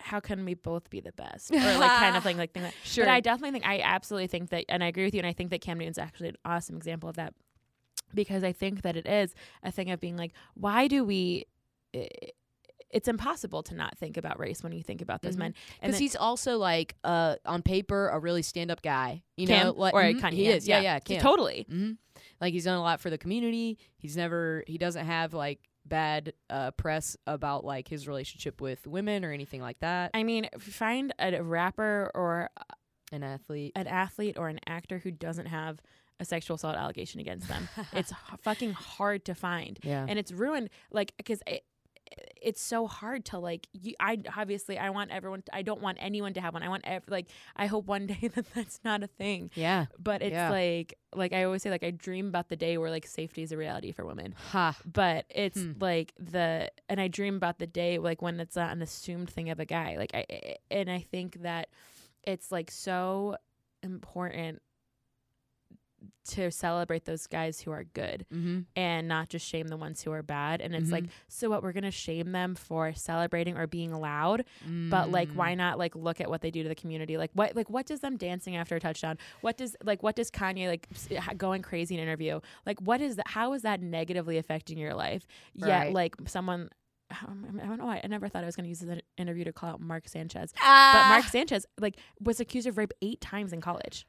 how 0.00 0.20
can 0.20 0.44
we 0.44 0.54
both 0.54 0.90
be 0.90 1.00
the 1.00 1.12
best 1.12 1.50
or 1.54 1.56
like 1.56 1.92
kind 1.92 2.16
of 2.16 2.22
thing 2.22 2.36
like 2.36 2.52
thing 2.52 2.62
like 2.62 2.74
sure. 2.84 3.04
but 3.04 3.10
i 3.10 3.20
definitely 3.20 3.52
think 3.52 3.66
i 3.66 3.80
absolutely 3.80 4.26
think 4.26 4.50
that 4.50 4.64
and 4.68 4.84
i 4.84 4.86
agree 4.88 5.04
with 5.04 5.14
you 5.14 5.18
and 5.20 5.26
i 5.26 5.32
think 5.32 5.50
that 5.50 5.60
cam 5.60 5.78
newton's 5.78 5.98
actually 5.98 6.28
an 6.28 6.36
awesome 6.44 6.76
example 6.76 7.08
of 7.08 7.16
that 7.16 7.32
because 8.14 8.44
i 8.44 8.52
think 8.52 8.82
that 8.82 8.96
it 8.96 9.06
is 9.06 9.34
a 9.62 9.70
thing 9.72 9.90
of 9.90 9.98
being 10.00 10.16
like 10.16 10.32
why 10.54 10.86
do 10.86 11.04
we 11.04 11.44
it's 12.90 13.08
impossible 13.08 13.62
to 13.64 13.74
not 13.74 13.96
think 13.98 14.16
about 14.16 14.38
race 14.38 14.62
when 14.62 14.72
you 14.72 14.82
think 14.82 15.02
about 15.02 15.22
those 15.22 15.34
Mhm. 15.36 15.40
men 15.40 15.54
because 15.82 15.98
he's 15.98 16.14
also 16.16 16.56
like 16.56 16.94
uh 17.04 17.36
on 17.44 17.62
paper 17.62 18.08
a 18.08 18.18
really 18.18 18.42
stand 18.42 18.70
up 18.70 18.80
guy. 18.80 19.22
You 19.36 19.46
Cam 19.48 19.66
know, 19.66 19.72
like 19.72 19.92
or 19.94 20.02
mhm, 20.02 20.20
Kanye 20.20 20.32
he 20.32 20.48
is. 20.48 20.68
Yeah, 20.68 20.80
yeah. 20.80 20.98
Cam. 21.00 21.20
totally 21.20 21.66
hmm 21.68 21.92
Like 22.40 22.52
he's 22.52 22.64
done 22.64 22.76
a 22.78 22.82
lot 22.82 23.00
for 23.00 23.10
the 23.10 23.18
community. 23.18 23.78
He's 23.98 24.16
never 24.16 24.62
he 24.66 24.78
doesn't 24.78 25.04
have 25.04 25.34
like 25.34 25.60
bad 25.88 26.32
uh, 26.50 26.70
press 26.72 27.16
about 27.26 27.64
like 27.64 27.88
his 27.88 28.06
relationship 28.08 28.60
with 28.60 28.86
women 28.86 29.24
or 29.24 29.32
anything 29.32 29.60
like 29.60 29.78
that. 29.80 30.10
i 30.14 30.22
mean 30.22 30.48
find 30.58 31.14
a 31.18 31.42
rapper 31.42 32.10
or 32.14 32.50
An 33.12 33.22
athlete. 33.22 33.72
an 33.76 33.86
athlete 33.86 34.36
or 34.38 34.48
an 34.48 34.58
actor 34.66 34.98
who 34.98 35.10
doesn't 35.10 35.46
have 35.46 35.80
a 36.18 36.24
sexual 36.24 36.54
assault 36.54 36.76
allegation 36.76 37.20
against 37.20 37.46
them. 37.46 37.68
it's 37.92 38.10
h- 38.10 38.38
fucking 38.40 38.72
hard 38.72 39.24
to 39.26 39.34
find, 39.34 39.78
yeah. 39.82 40.06
and 40.08 40.18
it's 40.18 40.32
ruined. 40.32 40.70
Like 40.90 41.12
because 41.18 41.42
it, 41.46 41.62
it's 42.40 42.60
so 42.60 42.86
hard 42.86 43.24
to 43.26 43.38
like. 43.38 43.66
You, 43.72 43.94
I 44.00 44.18
obviously 44.36 44.78
I 44.78 44.90
want 44.90 45.10
everyone. 45.10 45.42
to, 45.42 45.54
I 45.54 45.62
don't 45.62 45.80
want 45.80 45.98
anyone 46.00 46.32
to 46.34 46.40
have 46.40 46.54
one. 46.54 46.62
I 46.62 46.68
want 46.68 46.84
ev- 46.86 47.04
like 47.08 47.26
I 47.56 47.66
hope 47.66 47.86
one 47.86 48.06
day 48.12 48.30
that 48.34 48.46
that's 48.54 48.80
not 48.84 49.02
a 49.02 49.06
thing. 49.06 49.50
yeah. 49.54 49.86
But 49.98 50.22
it's 50.22 50.32
Yeah. 50.32 50.50
like 50.50 50.98
like 51.14 51.32
I 51.32 51.44
always 51.44 51.62
say 51.62 51.70
like 51.70 51.82
I 51.84 51.90
dream 51.90 52.28
about 52.28 52.48
the 52.48 52.56
day 52.56 52.78
where 52.78 52.90
like 52.90 53.06
safety 53.06 53.42
is 53.42 53.52
a 53.52 53.56
reality 53.56 53.90
for 53.92 54.04
women. 54.04 54.34
Ha. 54.52 54.76
But 54.90 55.26
it's 55.30 55.60
Hmm. 55.60 55.72
like 55.80 56.12
the 56.18 56.70
and 56.88 57.00
I 57.00 57.08
dream 57.08 57.36
about 57.36 57.58
the 57.58 57.66
day 57.66 57.98
like 57.98 58.22
when 58.22 58.38
it's 58.40 58.56
not 58.56 58.70
an 58.72 58.82
assumed 58.82 59.30
thing 59.30 59.50
of 59.50 59.58
a 59.60 59.64
guy. 59.64 59.96
Like 59.96 60.14
I 60.14 60.56
and 60.70 60.90
I 60.90 61.00
think 61.00 61.42
that 61.42 61.68
it's 62.24 62.52
like 62.52 62.70
so 62.70 63.36
important 63.82 64.60
to 66.30 66.50
celebrate 66.50 67.04
those 67.04 67.26
guys 67.26 67.60
who 67.60 67.70
are 67.70 67.84
good 67.84 68.26
Mm-hmm. 68.32 68.60
and 68.74 69.06
not 69.08 69.28
just 69.28 69.46
shame 69.46 69.68
the 69.68 69.76
ones 69.76 70.02
who 70.02 70.10
are 70.12 70.22
bad. 70.22 70.60
And 70.60 70.74
it's 70.74 70.90
like, 70.90 71.04
Mhm. 71.04 71.10
so 71.28 71.50
what? 71.50 71.62
We're 71.62 71.72
gonna 71.72 71.90
shame 71.90 72.32
them 72.32 72.54
for 72.54 72.92
celebrating 72.94 73.56
or 73.56 73.66
being 73.66 73.92
loud, 73.94 74.44
but 74.90 75.10
like, 75.10 75.30
why 75.32 75.52
Mm. 75.54 75.58
not 75.58 75.78
like 75.78 75.94
look 75.94 76.20
at 76.20 76.28
what 76.28 76.40
they 76.40 76.50
do 76.50 76.62
to 76.62 76.68
the 76.68 76.74
community? 76.74 77.16
Like, 77.16 77.30
what 77.34 77.54
like 77.56 77.70
what 77.70 77.86
does 77.86 78.00
them 78.00 78.16
dancing 78.16 78.56
after 78.56 78.76
a 78.76 78.80
touchdown? 78.80 79.18
What 79.40 79.56
does 79.56 79.76
like 79.84 80.02
what 80.02 80.16
does 80.16 80.30
Kanye 80.30 80.68
like 80.68 80.88
going 81.38 81.62
crazy 81.62 81.94
in 81.94 82.00
an 82.00 82.06
interview? 82.08 82.40
Like, 82.64 82.80
what 82.80 83.00
is 83.00 83.16
that? 83.16 83.28
How 83.28 83.52
is 83.52 83.62
that 83.62 83.80
negatively 83.80 84.38
affecting 84.38 84.78
your 84.78 84.94
life? 84.94 85.26
Yet, 85.54 85.92
like 85.92 86.14
someone. 86.26 86.70
um, 87.24 87.60
I 87.62 87.66
don't 87.66 87.78
know. 87.78 87.88
I 87.88 88.00
I 88.02 88.08
never 88.08 88.28
thought 88.28 88.42
I 88.42 88.46
was 88.46 88.56
going 88.56 88.64
to 88.64 88.68
use 88.68 88.82
in- 88.82 89.00
interview 89.16 89.44
to 89.44 89.52
call 89.52 89.70
out 89.70 89.80
Mark 89.80 90.08
Sanchez, 90.08 90.50
but 90.52 90.60
Ah, 90.64 91.06
Mark 91.08 91.24
Sanchez 91.30 91.64
like 91.78 91.96
was 92.20 92.40
accused 92.40 92.66
of 92.66 92.76
rape 92.78 92.92
eight 93.00 93.20
times 93.20 93.52
in 93.52 93.60
college. 93.60 94.04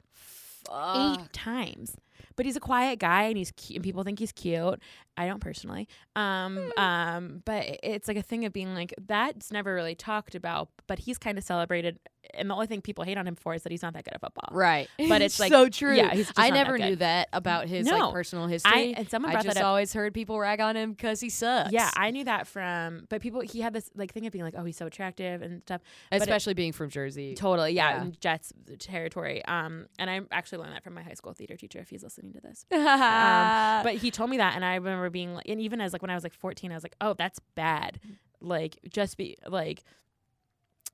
Eight 0.70 1.32
times. 1.32 1.96
But 2.36 2.46
he's 2.46 2.56
a 2.56 2.60
quiet 2.60 2.98
guy 2.98 3.24
and 3.24 3.36
he's 3.36 3.50
cute, 3.52 3.76
and 3.76 3.84
people 3.84 4.02
think 4.04 4.18
he's 4.18 4.32
cute. 4.32 4.80
I 5.16 5.26
don't 5.26 5.40
personally. 5.40 5.88
Um, 6.14 6.72
um, 6.76 7.42
but 7.44 7.64
it's 7.82 8.06
like 8.08 8.16
a 8.16 8.22
thing 8.22 8.44
of 8.44 8.52
being 8.52 8.72
like 8.74 8.94
that's 9.06 9.50
never 9.50 9.74
really 9.74 9.94
talked 9.96 10.34
about, 10.34 10.68
but 10.86 11.00
he's 11.00 11.18
kind 11.18 11.38
of 11.38 11.44
celebrated. 11.44 11.98
And 12.34 12.50
the 12.50 12.54
only 12.54 12.66
thing 12.66 12.82
people 12.82 13.04
hate 13.04 13.16
on 13.16 13.26
him 13.26 13.34
for 13.36 13.54
is 13.54 13.62
that 13.62 13.72
he's 13.72 13.82
not 13.82 13.94
that 13.94 14.04
good 14.04 14.12
at 14.14 14.20
football. 14.20 14.50
Right. 14.56 14.88
But 15.08 15.22
it's 15.22 15.40
like- 15.40 15.50
so 15.50 15.68
true. 15.70 15.94
yeah, 15.96 16.12
he's 16.14 16.26
just 16.26 16.38
I 16.38 16.50
not 16.50 16.54
that 16.56 16.64
never 16.64 16.78
knew 16.78 16.96
that 16.96 17.28
about 17.32 17.66
his 17.68 17.86
No. 17.86 17.98
like 17.98 18.12
personal 18.12 18.46
history. 18.46 18.94
I 18.94 18.94
and 18.98 19.08
someone 19.10 19.30
I 19.30 19.34
brought 19.34 19.44
just 19.44 19.54
that 19.56 19.62
up. 19.62 19.68
always 19.68 19.92
heard 19.92 20.12
people 20.14 20.38
rag 20.38 20.60
on 20.60 20.76
him 20.76 20.92
because 20.92 21.20
he 21.20 21.30
sucks. 21.30 21.72
Yeah, 21.72 21.90
I 21.96 22.10
knew 22.10 22.24
that 22.24 22.46
from, 22.46 23.06
but 23.08 23.22
people 23.22 23.40
he 23.40 23.60
had 23.60 23.72
this 23.72 23.90
like 23.96 24.12
thing 24.12 24.26
of 24.26 24.32
being 24.32 24.44
like, 24.44 24.54
oh, 24.56 24.64
he's 24.64 24.76
so 24.76 24.86
attractive 24.86 25.40
and 25.42 25.62
stuff. 25.62 25.80
it- 26.12 26.20
especially 26.22 26.54
being 26.54 26.72
from 26.72 26.90
Jersey. 26.90 27.34
Totally, 27.34 27.72
yeah, 27.72 27.96
Yeah. 27.96 28.02
in 28.02 28.16
Jets 28.20 28.52
territory. 28.78 29.44
Um, 29.46 29.86
and 29.98 30.08
I 30.10 30.20
actually 30.30 30.58
learned 30.58 30.74
that 30.74 30.84
from 30.84 30.94
my 30.94 31.02
high 31.02 31.14
school 31.14 31.32
theater 31.32 31.56
teacher 31.56 31.78
if 31.80 31.88
he's 31.88 32.04
listening 32.08 32.32
to 32.32 32.40
this. 32.40 32.64
um, 32.72 33.82
But 33.82 33.96
he 33.96 34.10
told 34.10 34.30
me 34.30 34.38
that, 34.38 34.54
and 34.54 34.64
I 34.64 34.76
remember 34.76 35.10
being 35.10 35.34
like, 35.34 35.46
and 35.48 35.60
even 35.60 35.80
as 35.80 35.92
like 35.92 36.00
when 36.00 36.10
I 36.10 36.14
was 36.14 36.24
like 36.24 36.32
14, 36.32 36.72
I 36.72 36.74
was 36.74 36.82
like, 36.82 36.96
oh, 37.00 37.14
that's 37.14 37.38
bad. 37.54 38.00
Like, 38.40 38.78
just 38.88 39.16
be 39.18 39.36
like, 39.46 39.82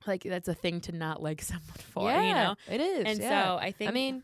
like 0.06 0.24
that's 0.24 0.48
a 0.48 0.54
thing 0.54 0.80
to 0.82 0.92
not 0.92 1.22
like 1.22 1.40
someone 1.50 1.62
for, 1.92 2.10
yeah, 2.10 2.22
you 2.22 2.34
know. 2.34 2.54
it 2.70 2.80
is. 2.80 3.04
And 3.06 3.18
yeah. 3.20 3.44
so 3.44 3.56
I 3.58 3.70
think, 3.70 3.90
I 3.90 3.94
mean, 3.94 4.22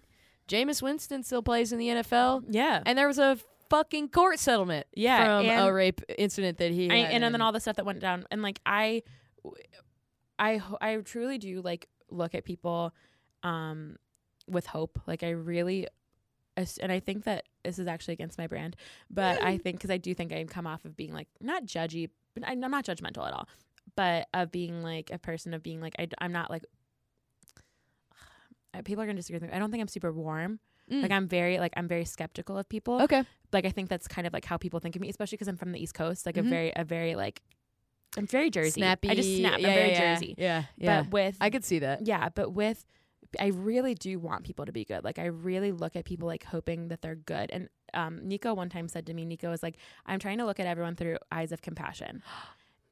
Jameis 0.48 0.82
Winston 0.82 1.22
still 1.22 1.42
plays 1.42 1.72
in 1.72 1.78
the 1.78 1.88
NFL, 1.88 2.44
yeah, 2.48 2.82
and 2.84 2.98
there 2.98 3.06
was 3.06 3.18
a 3.18 3.38
fucking 3.68 4.08
court 4.08 4.40
settlement 4.40 4.84
Yeah, 4.94 5.38
from 5.38 5.46
a 5.46 5.72
rape 5.72 6.00
incident 6.18 6.58
that 6.58 6.72
he 6.72 6.90
I, 6.90 6.96
had 6.96 7.22
and, 7.22 7.34
then 7.34 7.40
all 7.40 7.52
the 7.52 7.60
stuff 7.60 7.76
that 7.76 7.86
went 7.86 8.00
down, 8.00 8.26
and 8.32 8.42
like 8.42 8.58
I, 8.66 9.02
I, 10.40 10.60
I 10.80 10.96
truly 10.96 11.38
do 11.38 11.62
like 11.62 11.88
look 12.10 12.34
at 12.34 12.44
people, 12.44 12.92
um, 13.44 13.96
with 14.50 14.66
hope. 14.66 14.98
Like 15.06 15.22
I 15.22 15.30
really, 15.30 15.86
and 16.82 16.90
I 16.90 17.00
think 17.00 17.24
that 17.24 17.44
this 17.64 17.78
is 17.78 17.86
actually 17.86 18.14
against 18.14 18.38
my 18.38 18.46
brand, 18.46 18.76
but 19.10 19.42
I 19.42 19.58
think 19.58 19.76
because 19.78 19.90
I 19.90 19.98
do 19.98 20.14
think 20.14 20.32
I 20.32 20.44
come 20.44 20.66
off 20.66 20.84
of 20.84 20.96
being 20.96 21.12
like 21.12 21.28
not 21.40 21.64
judgy, 21.64 22.10
I'm 22.42 22.60
not 22.60 22.84
judgmental 22.84 23.26
at 23.26 23.32
all, 23.32 23.48
but 23.96 24.28
of 24.34 24.50
being 24.50 24.82
like 24.82 25.10
a 25.12 25.18
person 25.18 25.54
of 25.54 25.62
being 25.62 25.80
like 25.80 25.94
I, 25.98 26.08
am 26.20 26.32
not 26.32 26.50
like. 26.50 26.64
People 28.84 29.02
are 29.02 29.06
gonna 29.06 29.16
disagree 29.16 29.38
with 29.40 29.50
me. 29.50 29.56
I 29.56 29.58
don't 29.58 29.70
think 29.70 29.80
I'm 29.80 29.88
super 29.88 30.12
warm. 30.12 30.60
Mm. 30.90 31.02
Like 31.02 31.10
I'm 31.12 31.28
very 31.28 31.58
like 31.58 31.72
I'm 31.76 31.88
very 31.88 32.04
skeptical 32.04 32.58
of 32.58 32.68
people 32.68 33.00
okay. 33.02 33.24
like 33.52 33.64
I 33.64 33.70
think 33.70 33.88
that's 33.88 34.08
kind 34.08 34.26
of 34.26 34.32
like 34.32 34.44
how 34.44 34.56
people 34.56 34.80
think 34.80 34.96
of 34.96 35.02
me, 35.02 35.08
especially 35.08 35.36
because 35.36 35.48
I'm 35.48 35.56
from 35.56 35.72
the 35.72 35.80
East 35.82 35.94
Coast. 35.94 36.26
Like 36.26 36.34
Mhm. 36.34 36.46
a 36.46 36.50
very, 36.50 36.72
a 36.74 36.84
very 36.84 37.14
like, 37.14 37.42
I'm 38.16 38.26
very 38.26 38.50
Jersey. 38.50 38.80
Snappy. 38.80 39.08
I 39.08 39.14
just 39.14 39.36
snap. 39.36 39.60
Yeah, 39.60 39.68
I'm 39.68 39.74
very 39.74 39.90
yeah. 39.92 40.14
Jersey. 40.14 40.34
Yeah, 40.36 40.64
yeah. 40.76 41.02
But 41.02 41.12
with, 41.12 41.36
I 41.40 41.50
could 41.50 41.64
see 41.64 41.78
that. 41.80 42.06
yeah, 42.06 42.28
but 42.34 42.52
with, 42.52 42.84
I 43.38 43.48
really 43.48 43.94
do 43.94 44.18
want 44.18 44.44
people 44.44 44.66
to 44.66 44.72
be 44.72 44.84
good. 44.84 45.04
Like 45.04 45.18
I 45.18 45.26
really 45.26 45.70
look 45.72 45.94
at 45.96 46.04
people 46.04 46.26
like 46.26 46.42
hoping 46.44 46.88
that 46.88 47.00
they're 47.02 47.14
good. 47.14 47.50
And 47.52 47.68
um, 47.94 48.26
Nico 48.26 48.54
one 48.54 48.68
time 48.68 48.88
said 48.88 49.06
to 49.06 49.14
me, 49.14 49.24
Nico 49.24 49.52
is 49.52 49.62
like, 49.62 49.76
I'm 50.06 50.18
trying 50.18 50.38
to 50.38 50.46
look 50.46 50.58
at 50.58 50.66
everyone 50.66 50.96
through 50.96 51.18
eyes 51.30 51.52
of 51.52 51.62
compassion. 51.62 52.22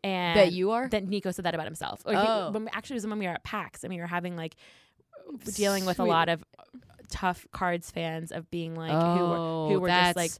And 0.05 0.39
that 0.39 0.53
you 0.53 0.71
are. 0.71 0.87
that 0.91 1.09
Nico 1.09 1.33
said 1.33 1.45
that 1.45 1.55
about 1.55 1.67
himself. 1.67 2.03
Or 2.07 2.13
he- 2.13 2.19
Oh. 2.19 2.53
when, 2.53 2.69
actually, 2.69 2.95
it 2.95 2.99
was 2.99 3.07
when 3.09 3.19
we 3.19 3.27
were 3.27 3.33
at 3.33 3.43
PAX 3.43 3.83
and 3.83 3.93
we 3.93 3.99
were 3.99 4.07
having 4.07 4.37
like 4.37 4.55
dealing 5.57 5.85
with 5.85 5.99
a 5.99 6.05
lot 6.05 6.29
of 6.29 6.45
tough 7.11 7.47
cards 7.53 7.91
fans 7.91 8.31
of 8.31 8.49
being 8.51 8.77
like 8.77 8.93
oh, 8.93 9.17
who 9.17 9.25
were 9.25 9.75
who 9.75 9.81
were 9.81 9.89
just 9.89 10.17
like 10.17 10.31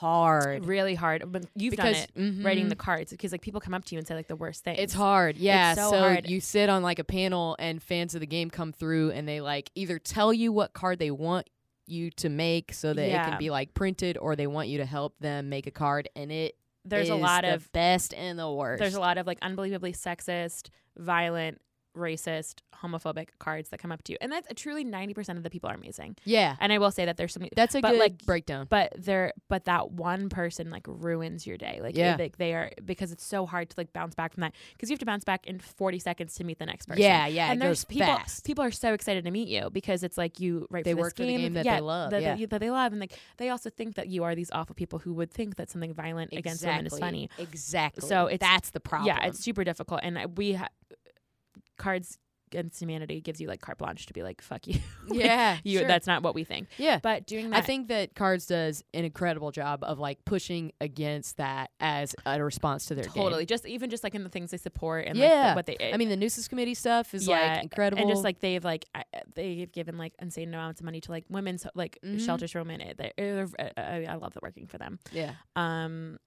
hard. 0.00 0.64
really 0.64 0.94
hard. 0.94 1.30
But 1.30 1.44
you've 1.54 1.72
because 1.72 2.06
done 2.14 2.40
it 2.40 2.44
writing 2.44 2.66
mhm. 2.66 2.70
the 2.70 2.76
cards 2.76 3.10
because 3.10 3.32
like 3.32 3.42
people 3.42 3.60
come 3.60 3.74
up 3.74 3.84
to 3.86 3.94
you 3.94 3.98
and 3.98 4.06
say 4.06 4.14
like 4.14 4.28
the 4.28 4.36
worst 4.36 4.64
things. 4.64 4.78
It's 4.80 4.94
hard. 4.94 5.36
Yeah. 5.36 5.74
so 5.74 5.90
hard. 5.98 6.28
you 6.28 6.40
sit 6.40 6.68
on 6.68 6.82
like 6.82 6.98
a 6.98 7.04
panel 7.04 7.56
and 7.58 7.82
fans 7.82 8.14
of 8.14 8.20
the 8.20 8.26
game 8.26 8.50
come 8.50 8.72
through 8.72 9.10
and 9.10 9.28
they 9.28 9.40
like 9.40 9.70
either 9.74 9.98
tell 9.98 10.32
you 10.32 10.52
what 10.52 10.72
card 10.72 10.98
they 10.98 11.10
want 11.10 11.48
you 11.86 12.10
to 12.12 12.28
make 12.28 12.72
so 12.72 12.94
that 12.94 13.02
it 13.02 13.12
can 13.12 13.38
be 13.38 13.50
like 13.50 13.74
printed 13.74 14.16
or 14.18 14.36
they 14.36 14.46
want 14.46 14.68
you 14.68 14.78
to 14.78 14.86
help 14.86 15.18
them 15.18 15.48
make 15.48 15.66
a 15.66 15.72
card 15.72 16.08
and 16.14 16.30
it 16.30 16.56
There's 16.84 17.08
a 17.10 17.14
lot 17.16 17.42
the 17.42 17.54
of 17.54 17.72
best 17.72 18.14
and 18.14 18.38
the 18.38 18.50
worst. 18.50 18.78
there's 18.80 18.94
a 18.94 19.00
lot 19.00 19.18
of 19.18 19.26
like 19.26 19.38
unbelievably 19.42 19.92
sexist, 19.92 20.70
violent, 20.96 21.60
racist, 21.96 22.56
homophobic 22.82 23.28
cards 23.38 23.68
that 23.70 23.78
come 23.78 23.92
up 23.92 24.02
to 24.04 24.12
you, 24.12 24.18
and 24.20 24.30
that's 24.32 24.46
truly 24.60 24.84
ninety 24.84 25.12
percent 25.14 25.36
of 25.36 25.42
the 25.42 25.50
people 25.50 25.68
are 25.68 25.74
amazing. 25.74 26.16
Yeah. 26.24 26.56
And 26.60 26.72
I 26.72 26.78
will 26.78 26.90
say 26.90 27.04
that 27.04 27.16
there's 27.16 27.32
some, 27.32 27.44
That's 27.54 27.74
a 27.74 27.80
but, 27.80 27.90
good 27.92 27.98
like, 28.00 28.24
breakdown. 28.24 28.66
but 28.70 28.92
they're 28.96 29.32
but 29.48 29.64
that 29.64 29.90
one 29.92 30.28
person 30.28 30.70
like 30.70 30.84
ruins 30.86 31.46
your 31.46 31.56
day. 31.56 31.80
Like 31.82 31.96
Yeah. 31.96 32.16
they, 32.16 32.30
they 32.38 32.54
are 32.54 32.70
because 32.84 33.12
it's 33.12 33.24
so 33.24 33.44
hard 33.46 33.70
to 33.70 33.74
like 33.78 33.92
bounce 33.92 34.14
back 34.14 34.32
from 34.34 34.42
that 34.42 34.54
because 34.72 34.88
you 34.88 34.94
have 34.94 35.00
to 35.00 35.06
bounce 35.06 35.24
back 35.24 35.46
in 35.46 35.58
forty 35.58 35.98
seconds 35.98 36.34
to 36.36 36.44
meet 36.44 36.58
the 36.58 36.66
next 36.66 36.86
person. 36.86 37.02
Yeah, 37.02 37.26
yeah, 37.26 37.50
and 37.50 37.60
it 37.60 37.64
there's 37.64 37.80
goes 37.84 37.84
people. 37.86 38.06
fast. 38.06 38.44
People 38.44 38.64
are 38.64 38.70
so 38.70 38.92
excited 38.94 39.24
to 39.24 39.30
meet 39.30 39.48
you 39.48 39.68
because 39.70 40.02
it's 40.02 40.16
like 40.16 40.40
you 40.40 40.66
right. 40.70 40.84
They 40.84 40.92
for 40.92 40.96
this 40.96 41.02
work 41.02 41.16
for 41.16 41.22
the 41.24 41.36
game 41.36 41.52
that 41.54 41.64
they 41.64 41.80
love, 41.80 42.10
That, 42.10 42.22
yeah. 42.22 42.36
they, 42.36 42.44
that 42.46 42.60
they 42.60 42.70
love, 42.70 42.92
and 42.92 43.00
like 43.00 43.12
they 43.36 43.50
also 43.50 43.68
think 43.70 43.96
that 43.96 44.08
you 44.08 44.24
are 44.24 44.34
these 44.34 44.50
awful 44.52 44.74
people 44.74 44.98
who 45.00 45.12
would 45.14 45.30
think 45.30 45.56
that 45.56 45.70
something 45.70 45.92
violent 45.92 46.32
against 46.32 46.64
women 46.64 46.86
is 46.86 46.98
funny. 46.98 47.28
Exactly. 47.38 48.08
So 48.08 48.26
it's- 48.26 48.38
that's 48.40 48.70
the 48.70 48.80
problem. 48.80 49.06
Yeah, 49.08 49.26
it's 49.26 49.40
super 49.40 49.64
difficult, 49.64 50.00
and 50.02 50.18
I- 50.18 50.26
we 50.26 50.54
ha- 50.54 50.68
cards 51.80 52.18
against 52.52 52.80
humanity 52.82 53.20
gives 53.20 53.40
you 53.40 53.46
like 53.46 53.60
carte 53.60 53.78
blanche 53.78 54.06
to 54.06 54.12
be 54.12 54.24
like 54.24 54.42
fuck 54.42 54.66
you. 54.66 54.74
Like, 55.08 55.20
yeah. 55.24 55.58
you. 55.62 55.78
sure. 55.78 55.86
That's 55.88 56.06
not 56.08 56.22
what 56.24 56.34
we 56.34 56.42
think. 56.42 56.66
yeah. 56.78 56.98
But 57.00 57.24
doing 57.26 57.50
that, 57.50 57.58
I 57.58 57.60
think 57.62 57.86
that 57.88 58.14
Cards 58.16 58.46
does 58.46 58.82
an 58.92 59.04
incredible 59.04 59.50
job 59.52 59.82
of 59.84 59.98
like 60.00 60.24
pushing 60.24 60.72
against 60.80 61.36
that 61.36 61.70
as 61.80 62.14
a 62.26 62.42
response 62.42 62.86
to 62.86 62.94
their 62.96 63.04
game. 63.04 63.14
totally 63.22 63.46
just 63.46 63.66
even 63.66 63.88
just 63.88 64.02
like 64.04 64.14
in 64.16 64.24
the 64.24 64.28
things 64.28 64.50
they 64.50 64.56
support 64.56 65.06
and 65.06 65.16
Yeah. 65.16 65.46
like, 65.48 65.56
what 65.56 65.66
they. 65.66 65.76
Eh 65.76 65.92
I 65.94 65.96
mean, 65.96 66.08
the 66.08 66.16
Nooses 66.16 66.48
Committee 66.48 66.74
stuff 66.74 67.14
is 67.14 67.26
Yeah, 67.28 67.54
like 67.54 67.62
incredible. 67.62 68.02
and 68.02 68.10
just 68.10 68.24
like 68.24 68.40
they've 68.40 68.64
like 68.64 68.84
I- 68.96 69.04
eh, 69.14 69.20
they've 69.34 69.70
given 69.72 69.96
like 69.96 70.14
insane 70.20 70.48
amounts 70.52 70.80
of 70.80 70.84
money 70.84 71.00
to 71.02 71.10
like 71.12 71.24
women's 71.28 71.66
like 71.76 71.98
Mhm. 72.04 72.24
shelters 72.24 72.50
for 72.52 72.58
women. 72.64 72.80
I, 72.82 73.10
eh, 73.18 73.46
I 74.08 74.14
love 74.16 74.34
that 74.34 74.42
working 74.42 74.66
for 74.66 74.78
them. 74.78 74.98
yeah, 75.12 75.34
Um, 75.56 76.18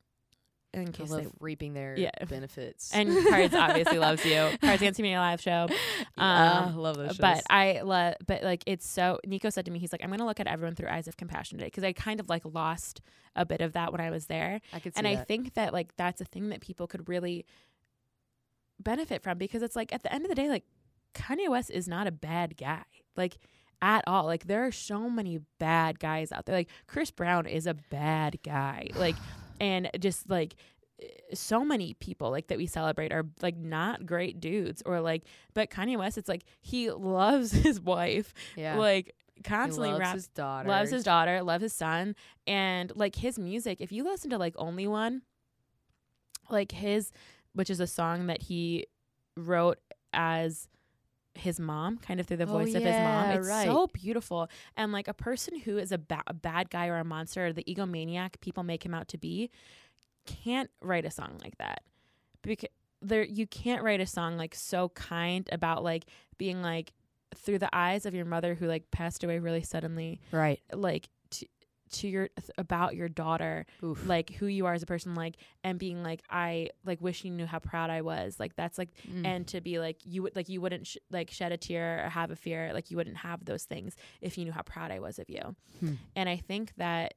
in 0.74 0.92
case 0.92 1.10
love 1.10 1.24
they 1.24 1.30
reaping 1.40 1.74
their 1.74 1.96
Yeah. 1.98 2.12
benefits. 2.28 2.92
and 2.94 3.10
Cards 3.28 3.54
obviously 3.54 4.00
loves 4.00 4.26
you. 4.26 4.50
Cards 4.62 4.82
Against 4.82 5.00
Humanity 5.00 5.18
live 5.20 5.42
show. 5.42 5.68
yeah, 6.18 6.60
um, 6.66 6.70
I 6.70 6.76
love 6.76 6.98
those 6.98 7.08
shows. 7.10 7.18
But 7.18 7.44
I 7.50 7.82
love, 7.82 8.16
but 8.26 8.44
like 8.44 8.64
it's 8.66 8.88
so. 8.88 9.20
Nico 9.26 9.50
said 9.50 9.66
to 9.66 9.72
me, 9.72 9.80
he's 9.80 9.92
like, 9.92 10.04
I'm 10.04 10.10
gonna 10.10 10.26
look 10.26 10.40
at 10.40 10.48
everyone 10.48 10.76
through 10.76 10.90
eyes 10.90 11.08
of 11.08 11.18
compassion 11.18 11.58
today 11.58 11.68
because 11.68 11.84
I 11.84 11.94
kind 11.94 12.20
of 12.20 12.30
like 12.30 12.44
lost 12.46 13.02
a 13.36 13.46
bit 13.46 13.62
of 13.62 13.74
that 13.74 13.92
when 13.92 14.02
I 14.02 14.10
was 14.10 14.26
there, 14.28 14.62
I 14.74 14.80
could 14.80 14.94
see 14.96 15.00
and 15.00 15.08
I 15.08 15.16
think 15.16 15.54
that 15.56 15.74
like 15.74 15.96
that's 15.96 16.22
a 16.22 16.26
thing 16.26 16.50
that 16.50 16.62
people 16.62 16.88
could 16.88 17.08
really 17.08 17.46
benefit 18.80 19.24
from 19.24 19.38
because 19.38 19.62
it's 19.62 19.76
like 19.76 19.94
at 19.94 20.04
the 20.04 20.14
end 20.14 20.26
of 20.26 20.30
the 20.30 20.36
day, 20.36 20.50
like 20.50 20.64
Kanye 21.14 21.50
West 21.50 21.70
is 21.72 21.88
not 21.88 22.08
a 22.08 22.12
bad 22.12 22.58
guy, 22.58 22.84
like 23.16 23.38
at 23.82 24.04
all. 24.08 24.26
Like 24.26 24.48
there 24.48 24.66
are 24.66 24.72
so 24.72 25.10
many 25.10 25.40
bad 25.60 26.00
guys 26.00 26.32
out 26.32 26.46
there. 26.46 26.56
Like 26.56 26.70
Chris 26.88 27.12
Brown 27.12 27.46
is 27.46 27.68
a 27.68 27.74
bad 27.74 28.40
guy, 28.44 28.90
like, 28.96 29.16
and 29.60 29.90
just 30.00 30.30
like 30.30 30.56
so 31.34 31.66
many 31.66 31.96
people 31.96 32.32
like 32.32 32.48
that 32.48 32.58
we 32.58 32.66
celebrate 32.66 33.12
are 33.12 33.26
like 33.42 33.58
not 33.58 34.06
great 34.06 34.40
dudes 34.40 34.82
or 34.86 35.02
like 35.02 35.24
but 35.54 35.70
Kanye 35.70 35.98
West 35.98 36.18
it's 36.18 36.30
like 36.30 36.44
he 36.62 36.92
loves 36.92 37.52
his 37.64 37.82
wife 37.82 38.34
yeah, 38.56 38.78
like 38.78 39.14
he 39.36 39.42
constantly 39.42 39.90
loves 39.90 40.00
rap 40.00 40.16
his 40.16 40.28
daughter. 40.30 40.70
loves 40.70 40.92
his 40.92 41.04
daughter 41.04 41.42
loves 41.42 41.64
his 41.64 41.74
son 41.74 42.16
and 42.48 42.92
like 42.96 43.16
his 43.16 43.38
music 43.40 43.82
if 43.82 43.92
you 43.92 44.04
listen 44.04 44.30
to 44.30 44.38
like 44.38 44.54
only 44.58 44.88
one 44.88 45.24
like 46.50 46.72
his 46.72 47.12
which 47.54 47.70
is 47.70 47.80
a 47.80 47.88
song 47.88 48.28
that 48.28 48.44
he 48.44 48.86
wrote 49.36 49.80
as 50.14 50.68
his 51.36 51.60
mom 51.60 51.98
kind 51.98 52.20
of 52.20 52.28
through 52.28 52.38
the 52.38 52.44
Oh, 52.48 52.52
voice 52.60 52.76
of 52.76 52.84
his 52.84 52.96
mom 52.96 53.30
it's 53.32 53.48
right. 53.48 53.66
so 53.66 53.88
beautiful 53.88 54.50
and 54.78 54.92
like 54.92 55.08
a 55.08 55.14
person 55.14 55.60
who 55.60 55.78
is 55.78 55.92
a, 55.92 55.98
ba- 55.98 56.22
a 56.28 56.34
bad 56.34 56.70
guy 56.70 56.88
or 56.88 56.98
a 56.98 57.04
monster 57.04 57.48
or 57.48 57.54
the 57.54 57.64
egomaniac 57.64 58.40
people 58.40 58.62
make 58.64 58.86
him 58.86 58.94
out 58.94 59.08
to 59.10 59.18
be 59.18 59.50
can't 60.26 60.70
write 60.82 61.06
a 61.06 61.12
song 61.12 61.38
like 61.44 61.58
that 61.58 61.82
because 62.44 62.70
there 63.02 63.24
you 63.24 63.46
can't 63.48 63.84
write 63.84 64.00
a 64.00 64.06
song 64.06 64.38
like 64.38 64.56
so 64.56 64.90
kind 64.90 65.50
about 65.52 65.84
like 65.84 66.06
being 66.38 66.62
like 66.62 66.94
through 67.36 67.58
the 67.60 67.70
eyes 67.76 68.06
of 68.06 68.14
your 68.14 68.26
mother 68.26 68.54
who 68.56 68.68
like 68.68 68.90
passed 68.92 69.24
away 69.24 69.40
really 69.40 69.64
suddenly 69.64 70.22
right. 70.32 70.62
like 70.72 71.10
to 71.92 72.08
your 72.08 72.28
th- 72.30 72.50
about 72.58 72.96
your 72.96 73.08
daughter 73.10 73.66
Oof. 73.84 74.06
like 74.08 74.32
who 74.32 74.48
you 74.48 74.66
are 74.66 74.74
as 74.74 74.82
a 74.82 74.86
person 74.86 75.14
like 75.16 75.36
and 75.64 75.78
being 75.78 76.02
like 76.04 76.22
i 76.30 76.70
like 76.86 77.00
wish 77.02 77.24
you 77.24 77.32
knew 77.32 77.46
how 77.46 77.60
proud 77.60 77.90
i 77.90 78.02
was 78.02 78.40
like 78.40 78.56
that's 78.56 78.78
like 78.78 78.90
Mm. 79.12 79.26
and 79.26 79.48
to 79.48 79.62
be 79.62 79.80
like 79.80 79.98
you 80.06 80.24
would 80.24 80.36
like 80.36 80.50
you 80.50 80.60
wouldn't 80.62 80.88
sh- 80.88 80.98
like 81.12 81.30
shed 81.30 81.52
a 81.52 81.58
tear 81.58 82.06
or 82.06 82.10
have 82.10 82.32
a 82.32 82.36
fear 82.36 82.72
like 82.74 82.90
you 82.90 82.98
wouldn't 82.98 83.18
have 83.18 83.46
those 83.46 83.64
things 83.66 83.96
if 84.22 84.38
you 84.38 84.46
knew 84.46 84.52
how 84.52 84.62
proud 84.64 84.92
i 84.92 85.00
was 85.00 85.20
of 85.20 85.30
you 85.30 85.56
Hmm. 85.80 85.94
and 86.16 86.30
i 86.30 86.38
think 86.38 86.74
that 86.78 87.14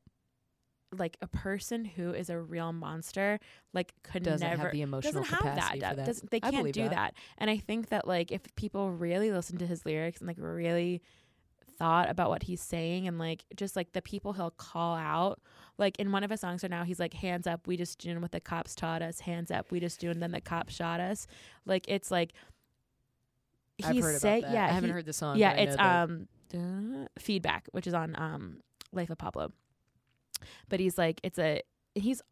like 0.96 1.16
a 1.20 1.26
person 1.26 1.84
who 1.84 2.12
is 2.12 2.30
a 2.30 2.38
real 2.38 2.72
monster 2.72 3.38
like 3.74 3.92
could 4.02 4.22
doesn't 4.22 4.48
never 4.48 4.62
have 4.64 4.72
the 4.72 4.82
emotional 4.82 5.22
doesn't 5.22 5.34
have 5.34 5.44
that. 5.44 5.54
capacity 5.54 5.80
that. 5.80 5.90
for 5.90 5.96
that. 5.96 6.06
Doesn't, 6.06 6.30
they 6.30 6.40
can't 6.40 6.72
do 6.72 6.82
that. 6.84 6.90
that. 6.90 7.14
And 7.38 7.50
I 7.50 7.58
think 7.58 7.88
that 7.88 8.06
like 8.06 8.30
if 8.30 8.42
people 8.54 8.92
really 8.92 9.32
listen 9.32 9.58
to 9.58 9.66
his 9.66 9.84
lyrics 9.84 10.20
and 10.20 10.28
like 10.28 10.36
really 10.38 11.02
thought 11.78 12.10
about 12.10 12.30
what 12.30 12.42
he's 12.44 12.60
saying 12.60 13.06
and 13.06 13.18
like 13.18 13.44
just 13.54 13.76
like 13.76 13.92
the 13.92 14.02
people 14.02 14.32
he'll 14.32 14.50
call 14.50 14.96
out, 14.96 15.40
like 15.78 15.98
in 15.98 16.12
one 16.12 16.24
of 16.24 16.30
his 16.30 16.40
songs 16.40 16.62
right 16.62 16.70
now, 16.70 16.84
he's 16.84 16.98
like, 17.00 17.14
"Hands 17.14 17.46
up, 17.46 17.66
we 17.66 17.76
just 17.76 17.98
doing 17.98 18.20
what 18.20 18.32
the 18.32 18.40
cops 18.40 18.74
taught 18.74 19.02
us. 19.02 19.20
Hands 19.20 19.50
up, 19.50 19.70
we 19.70 19.80
just 19.80 20.00
doing 20.00 20.20
then 20.20 20.32
the 20.32 20.40
cops 20.40 20.74
shot 20.74 21.00
us." 21.00 21.26
Like 21.64 21.84
it's 21.88 22.10
like 22.10 22.32
I've 23.84 23.94
he's 23.94 24.20
that. 24.22 24.42
yeah, 24.42 24.64
I 24.64 24.68
haven't 24.68 24.90
he- 24.90 24.94
heard 24.94 25.06
the 25.06 25.12
song. 25.12 25.36
yeah, 25.38 25.52
it's 25.52 25.76
um 25.78 26.28
uh, 26.54 27.06
feedback, 27.18 27.68
which 27.72 27.86
is 27.86 27.94
on 27.94 28.14
um 28.18 28.58
Life 28.92 29.10
of 29.10 29.18
Pablo. 29.18 29.52
but 30.68 30.80
he's 30.80 30.96
like 30.96 31.20
it's 31.22 31.38
a 31.38 31.60
he's 31.94 32.22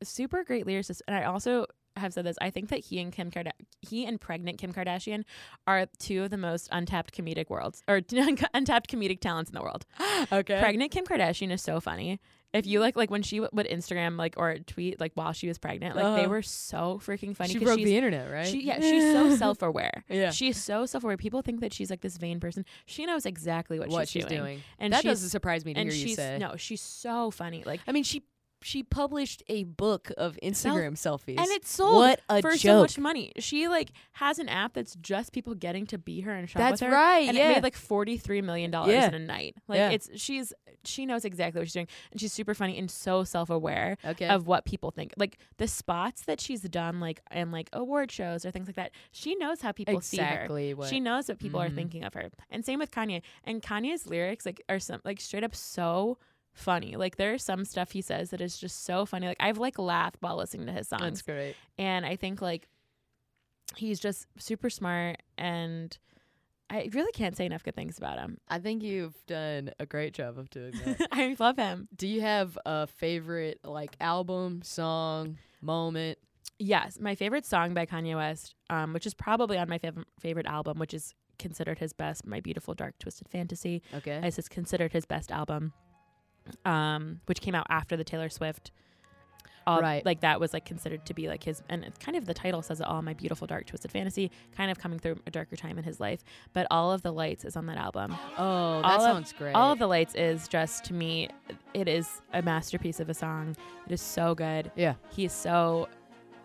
a 0.00 0.04
super 0.04 0.42
great 0.44 0.66
lyricist 0.66 1.00
and 1.06 1.16
i 1.16 1.22
also 1.22 1.64
have 1.96 2.12
said 2.12 2.24
this 2.24 2.36
i 2.40 2.48
think 2.50 2.68
that 2.70 2.80
he 2.80 2.98
and 3.00 3.12
kim 3.12 3.30
Karda- 3.30 3.52
he 3.80 4.06
and 4.06 4.20
pregnant 4.20 4.58
kim 4.58 4.72
kardashian 4.72 5.24
are 5.66 5.86
two 5.98 6.24
of 6.24 6.30
the 6.30 6.38
most 6.38 6.68
untapped 6.72 7.14
comedic 7.16 7.50
worlds 7.50 7.82
or 7.88 8.00
untapped 8.54 8.90
comedic 8.90 9.20
talents 9.20 9.50
in 9.50 9.54
the 9.54 9.62
world 9.62 9.84
Okay. 10.32 10.58
pregnant 10.60 10.90
kim 10.90 11.04
kardashian 11.04 11.50
is 11.50 11.60
so 11.62 11.80
funny 11.80 12.18
if 12.54 12.66
you 12.66 12.80
like 12.80 12.96
like 12.96 13.10
when 13.10 13.22
she 13.22 13.36
w- 13.38 13.48
would 13.54 13.66
instagram 13.68 14.18
like 14.18 14.34
or 14.36 14.58
tweet 14.66 15.00
like 15.00 15.12
while 15.14 15.32
she 15.32 15.48
was 15.48 15.58
pregnant 15.58 15.96
like 15.96 16.04
they 16.16 16.22
Uh-huh. 16.22 16.28
were 16.30 16.42
so 16.42 17.00
freaking 17.02 17.34
funny 17.36 17.52
She 17.52 17.58
broke 17.58 17.76
the 17.78 17.96
internet, 17.96 18.30
right? 18.30 18.46
she 18.46 18.62
yeah, 18.64 18.78
she's 18.80 19.10
so 19.12 19.34
self-aware. 19.44 20.04
Yeah. 20.10 20.30
She's 20.32 20.62
so 20.62 20.84
self-aware. 20.84 21.16
People 21.16 21.40
think 21.40 21.60
that 21.60 21.72
she's 21.72 21.88
like 21.88 22.02
this 22.02 22.18
vain 22.18 22.40
person. 22.40 22.66
She 22.84 23.06
knows 23.06 23.24
exactly 23.24 23.78
what, 23.78 23.88
what 23.88 24.06
she's, 24.08 24.22
she's 24.24 24.26
doing. 24.26 24.60
And 24.78 24.92
that 24.92 25.02
doesn't 25.02 25.30
surprise 25.30 25.64
me 25.64 25.72
to 25.74 25.80
and 25.80 25.90
hear 25.90 26.06
you 26.08 26.14
say. 26.14 26.36
no, 26.38 26.56
she's 26.56 26.82
so 26.82 27.30
funny. 27.30 27.62
Like 27.64 27.80
I 27.88 27.92
mean, 27.92 28.02
she 28.04 28.22
she 28.62 28.82
published 28.82 29.42
a 29.48 29.64
book 29.64 30.10
of 30.16 30.38
Instagram 30.42 30.92
selfies, 30.92 31.38
and 31.38 31.48
it's 31.50 31.70
sold 31.70 31.96
What 31.96 32.20
a 32.28 32.40
for 32.40 32.56
so 32.56 32.80
much 32.80 32.98
money. 32.98 33.32
She 33.38 33.68
like 33.68 33.92
has 34.12 34.38
an 34.38 34.48
app 34.48 34.74
that's 34.74 34.94
just 34.96 35.32
people 35.32 35.54
getting 35.54 35.86
to 35.86 35.98
be 35.98 36.20
her 36.22 36.32
and 36.32 36.48
shop 36.48 36.60
That's 36.60 36.80
with 36.80 36.88
her. 36.90 36.94
right, 36.94 37.28
And 37.28 37.36
yeah. 37.36 37.50
it 37.50 37.54
made 37.54 37.62
like 37.62 37.76
forty 37.76 38.16
three 38.16 38.42
million 38.42 38.70
dollars 38.70 38.92
Yeah. 38.92 39.08
in 39.08 39.14
a 39.14 39.18
night. 39.18 39.56
Like 39.68 39.78
Yeah. 39.78 39.90
it's 39.90 40.08
she's 40.14 40.52
she 40.84 41.06
knows 41.06 41.24
exactly 41.24 41.60
what 41.60 41.66
she's 41.66 41.74
doing, 41.74 41.88
and 42.10 42.20
she's 42.20 42.32
super 42.32 42.54
funny 42.54 42.76
and 42.78 42.90
so 42.90 43.22
self 43.24 43.50
aware 43.50 43.96
Okay. 44.04 44.26
of 44.28 44.46
what 44.46 44.64
people 44.64 44.90
think. 44.90 45.12
Like 45.16 45.38
the 45.58 45.68
spots 45.68 46.22
that 46.22 46.40
she's 46.40 46.62
done, 46.62 46.98
like 47.00 47.20
in 47.30 47.50
like 47.52 47.68
award 47.72 48.10
shows 48.10 48.44
or 48.44 48.50
things 48.50 48.66
like 48.66 48.76
that. 48.76 48.90
She 49.12 49.34
knows 49.36 49.60
how 49.60 49.72
people 49.72 50.00
see 50.00 50.16
her. 50.16 50.22
exactly 50.24 50.74
what 50.74 50.88
She 50.88 50.98
knows 51.00 51.28
what 51.28 51.38
people 51.38 51.60
are 51.60 51.68
Mhm. 51.68 51.74
thinking 51.76 52.04
of 52.04 52.14
her. 52.14 52.30
And 52.50 52.64
same 52.64 52.78
with 52.80 52.90
Kanye. 52.90 53.22
And 53.44 53.62
Kanye's 53.62 54.06
lyrics 54.06 54.44
like 54.44 54.60
are 54.68 54.78
some 54.80 55.00
like 55.04 55.20
straight 55.20 55.44
up 55.44 55.54
so 55.54 56.18
funny. 56.52 56.96
Like 56.96 57.16
there's 57.16 57.42
some 57.42 57.64
stuff 57.64 57.92
he 57.92 58.02
says 58.02 58.30
that 58.30 58.40
is 58.40 58.58
just 58.58 58.84
so 58.84 59.06
funny. 59.06 59.26
Like 59.26 59.38
I've 59.40 59.58
like 59.58 59.78
laughed 59.78 60.16
while 60.20 60.36
listening 60.36 60.66
to 60.66 60.72
his 60.72 60.88
songs. 60.88 61.02
That's 61.02 61.22
great. 61.22 61.56
And 61.78 62.04
I 62.04 62.16
think 62.16 62.42
like 62.42 62.68
he's 63.76 63.98
just 64.00 64.26
super 64.38 64.70
smart 64.70 65.22
and 65.38 65.96
I 66.70 66.88
really 66.92 67.12
can't 67.12 67.36
say 67.36 67.44
enough 67.44 67.62
good 67.62 67.74
things 67.74 67.98
about 67.98 68.18
him. 68.18 68.38
I 68.48 68.58
think 68.58 68.82
you've 68.82 69.14
done 69.26 69.72
a 69.78 69.84
great 69.84 70.14
job 70.14 70.38
of 70.38 70.48
doing 70.48 70.72
that. 70.84 71.08
I 71.12 71.36
love 71.38 71.58
him. 71.58 71.88
Do 71.94 72.08
you 72.08 72.22
have 72.22 72.58
a 72.64 72.86
favorite 72.86 73.60
like 73.62 73.94
album, 74.00 74.62
song, 74.62 75.36
moment? 75.60 76.18
Yes, 76.58 76.98
my 76.98 77.14
favorite 77.14 77.44
song 77.44 77.74
by 77.74 77.84
Kanye 77.84 78.16
West, 78.16 78.54
um, 78.70 78.94
which 78.94 79.04
is 79.04 79.12
probably 79.12 79.58
on 79.58 79.68
my 79.68 79.78
fav- 79.78 80.04
favorite 80.18 80.46
album, 80.46 80.78
which 80.78 80.94
is 80.94 81.14
considered 81.38 81.78
his 81.78 81.92
best, 81.92 82.24
My 82.26 82.40
Beautiful 82.40 82.72
Dark 82.72 82.98
Twisted 82.98 83.28
Fantasy. 83.28 83.82
Okay. 83.94 84.20
This 84.22 84.38
is 84.38 84.48
considered 84.48 84.92
his 84.92 85.04
best 85.04 85.30
album, 85.32 85.72
um, 86.64 87.20
which 87.26 87.40
came 87.40 87.54
out 87.54 87.66
after 87.68 87.96
the 87.96 88.04
Taylor 88.04 88.28
Swift. 88.28 88.70
All, 89.64 89.80
Right. 89.80 90.04
Like 90.04 90.22
that 90.22 90.40
was 90.40 90.52
like 90.52 90.64
considered 90.64 91.06
to 91.06 91.14
be 91.14 91.28
like 91.28 91.44
his, 91.44 91.62
and 91.68 91.84
it's 91.84 91.96
kind 91.96 92.16
of 92.16 92.26
the 92.26 92.34
title 92.34 92.62
says 92.62 92.80
it 92.80 92.86
all. 92.86 93.00
My 93.00 93.14
beautiful 93.14 93.46
dark 93.46 93.66
twisted 93.66 93.92
fantasy, 93.92 94.28
kind 94.56 94.72
of 94.72 94.78
coming 94.80 94.98
through 94.98 95.20
a 95.24 95.30
darker 95.30 95.54
time 95.54 95.78
in 95.78 95.84
his 95.84 96.00
life. 96.00 96.24
But 96.52 96.66
all 96.68 96.90
of 96.90 97.02
the 97.02 97.12
lights 97.12 97.44
is 97.44 97.54
on 97.54 97.66
that 97.66 97.76
album. 97.78 98.12
oh, 98.38 98.80
that 98.82 98.84
all 98.84 98.94
of- 98.96 99.02
sounds 99.02 99.32
great. 99.32 99.54
All 99.54 99.70
of 99.72 99.78
the 99.78 99.86
lights 99.86 100.16
is 100.16 100.48
just 100.48 100.84
to 100.86 100.94
me, 100.94 101.28
it 101.74 101.86
is 101.86 102.08
a 102.32 102.42
masterpiece 102.42 102.98
of 102.98 103.08
a 103.08 103.14
song. 103.14 103.54
It 103.86 103.92
is 103.92 104.00
so 104.02 104.34
good. 104.34 104.72
yeah. 104.74 104.94
He's 105.10 105.32
so, 105.32 105.88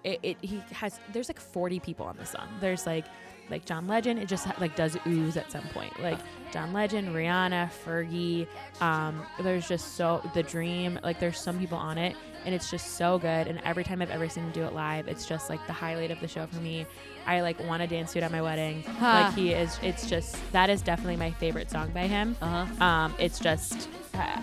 it, 0.03 0.19
it 0.21 0.37
he 0.41 0.61
has. 0.73 0.99
There's 1.11 1.27
like 1.27 1.39
40 1.39 1.79
people 1.79 2.05
on 2.05 2.17
this 2.17 2.29
song. 2.29 2.47
There's 2.59 2.85
like 2.85 3.05
like 3.49 3.65
John 3.65 3.87
Legend. 3.87 4.19
It 4.19 4.27
just 4.27 4.47
like 4.59 4.75
does 4.75 4.97
ooze 5.05 5.37
at 5.37 5.51
some 5.51 5.63
point. 5.69 5.99
Like 6.01 6.19
John 6.51 6.73
Legend, 6.73 7.09
Rihanna, 7.09 7.69
Fergie. 7.85 8.47
Um, 8.81 9.25
there's 9.41 9.67
just 9.67 9.95
so 9.95 10.21
the 10.33 10.43
Dream. 10.43 10.99
Like 11.03 11.19
there's 11.19 11.39
some 11.39 11.59
people 11.59 11.77
on 11.77 11.97
it, 11.97 12.15
and 12.45 12.53
it's 12.55 12.69
just 12.71 12.95
so 12.97 13.17
good. 13.19 13.47
And 13.47 13.59
every 13.65 13.83
time 13.83 14.01
I've 14.01 14.09
ever 14.11 14.27
seen 14.29 14.43
him 14.45 14.51
do 14.51 14.63
it 14.63 14.73
live, 14.73 15.07
it's 15.07 15.25
just 15.25 15.49
like 15.49 15.65
the 15.67 15.73
highlight 15.73 16.11
of 16.11 16.19
the 16.19 16.27
show 16.27 16.45
for 16.47 16.59
me. 16.61 16.85
I 17.25 17.41
like 17.41 17.59
want 17.67 17.81
to 17.81 17.87
dance 17.87 18.13
to 18.13 18.19
it 18.19 18.23
at 18.23 18.31
my 18.31 18.41
wedding. 18.41 18.83
Ha. 18.83 19.25
Like 19.25 19.35
he 19.35 19.51
is. 19.51 19.77
It's 19.83 20.09
just 20.09 20.35
that 20.53 20.69
is 20.69 20.81
definitely 20.81 21.17
my 21.17 21.31
favorite 21.31 21.69
song 21.69 21.91
by 21.93 22.07
him. 22.07 22.35
Uh 22.41 22.65
huh. 22.65 22.83
Um, 22.85 23.13
it's 23.19 23.39
just. 23.39 23.89
Uh, 24.13 24.41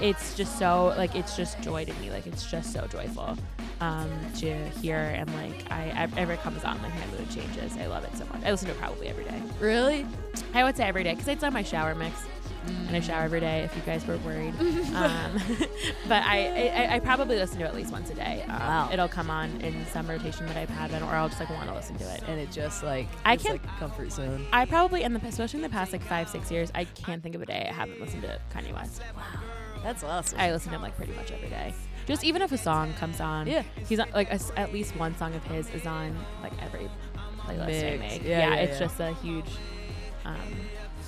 it's 0.00 0.36
just 0.36 0.58
so 0.60 0.94
like 0.96 1.16
it's 1.16 1.36
just 1.36 1.60
joy 1.60 1.84
to 1.84 1.92
me 1.94 2.08
like 2.12 2.24
it's 2.24 2.48
just 2.48 2.72
so 2.72 2.86
joyful 2.86 3.36
um 3.80 4.08
to 4.36 4.54
hear 4.80 4.96
and 4.96 5.28
like 5.34 5.68
i 5.72 5.86
ev- 5.96 6.16
ever 6.16 6.34
it 6.34 6.40
comes 6.42 6.62
on 6.62 6.80
like 6.82 6.92
my 6.94 7.18
mood 7.18 7.28
changes 7.30 7.76
i 7.78 7.86
love 7.86 8.04
it 8.04 8.16
so 8.16 8.24
much 8.26 8.40
i 8.44 8.50
listen 8.52 8.68
to 8.68 8.74
it 8.74 8.78
probably 8.78 9.08
every 9.08 9.24
day 9.24 9.42
Really? 9.58 10.06
i 10.54 10.62
would 10.62 10.76
say 10.76 10.84
every 10.84 11.02
day 11.02 11.14
because 11.14 11.26
it's 11.26 11.42
on 11.42 11.52
my 11.52 11.64
shower 11.64 11.96
mix 11.96 12.14
and 12.70 12.96
i 12.96 13.00
shower 13.00 13.22
every 13.22 13.40
day 13.40 13.60
if 13.60 13.74
you 13.76 13.82
guys 13.82 14.06
were 14.06 14.16
worried 14.18 14.54
um, 14.94 15.40
but 16.08 16.22
I, 16.22 16.68
I 16.90 16.94
i 16.96 16.98
probably 17.00 17.36
listen 17.36 17.58
to 17.58 17.64
it 17.64 17.68
at 17.68 17.74
least 17.74 17.92
once 17.92 18.10
a 18.10 18.14
day 18.14 18.42
um, 18.48 18.58
Wow. 18.58 18.88
it'll 18.92 19.08
come 19.08 19.30
on 19.30 19.60
in 19.60 19.86
some 19.86 20.08
rotation 20.08 20.46
that 20.46 20.56
i've 20.56 20.68
had 20.70 20.90
or 21.02 21.06
i'll 21.06 21.28
just 21.28 21.40
like 21.40 21.50
want 21.50 21.68
to 21.68 21.74
listen 21.74 21.96
to 21.98 22.14
it 22.14 22.22
And 22.28 22.40
it 22.40 22.50
just 22.50 22.82
like 22.82 23.08
I 23.24 23.34
it's 23.34 23.42
can't- 23.42 23.62
like 23.62 23.78
comfort 23.78 24.12
zone. 24.12 24.46
I 24.52 24.64
probably 24.64 25.02
in 25.02 25.12
the 25.12 25.20
especially 25.26 25.58
in 25.58 25.62
the 25.62 25.68
past 25.68 25.92
like 25.92 26.02
five 26.02 26.28
six 26.28 26.50
years 26.50 26.70
I 26.74 26.84
can't 26.84 27.22
think 27.22 27.34
of 27.34 27.42
a 27.42 27.46
day 27.46 27.66
I 27.70 27.72
haven't 27.74 28.00
listened 28.00 28.22
to 28.22 28.40
Kanye 28.54 28.72
West. 28.74 29.02
Wow, 29.16 29.22
that's 29.82 30.02
awesome. 30.04 30.38
I 30.40 30.50
listen 30.52 30.70
to 30.70 30.76
him 30.76 30.82
like 30.82 30.96
pretty 30.96 31.12
much 31.12 31.30
every 31.30 31.48
day. 31.48 31.72
Just 32.06 32.24
even 32.24 32.40
if 32.42 32.52
a 32.52 32.58
song 32.58 32.94
comes 32.94 33.20
on, 33.20 33.46
Yeah. 33.46 33.62
he's 33.88 34.00
on, 34.00 34.08
like 34.14 34.30
a 34.32 34.40
at 34.56 34.72
least 34.72 34.96
one 34.96 35.16
song 35.16 35.34
of 35.34 35.44
his 35.44 35.68
is 35.74 35.86
on 35.86 36.16
like 36.42 36.52
every 36.62 36.88
playlist 37.38 37.62
I 37.94 37.96
Mix. 37.98 38.00
make. 38.00 38.24
Yeah, 38.24 38.48
yeah, 38.50 38.54
it's 38.56 38.80
yeah. 38.80 38.86
just 38.86 39.00
a 39.00 39.12
huge. 39.14 39.50
Um, 40.24 40.36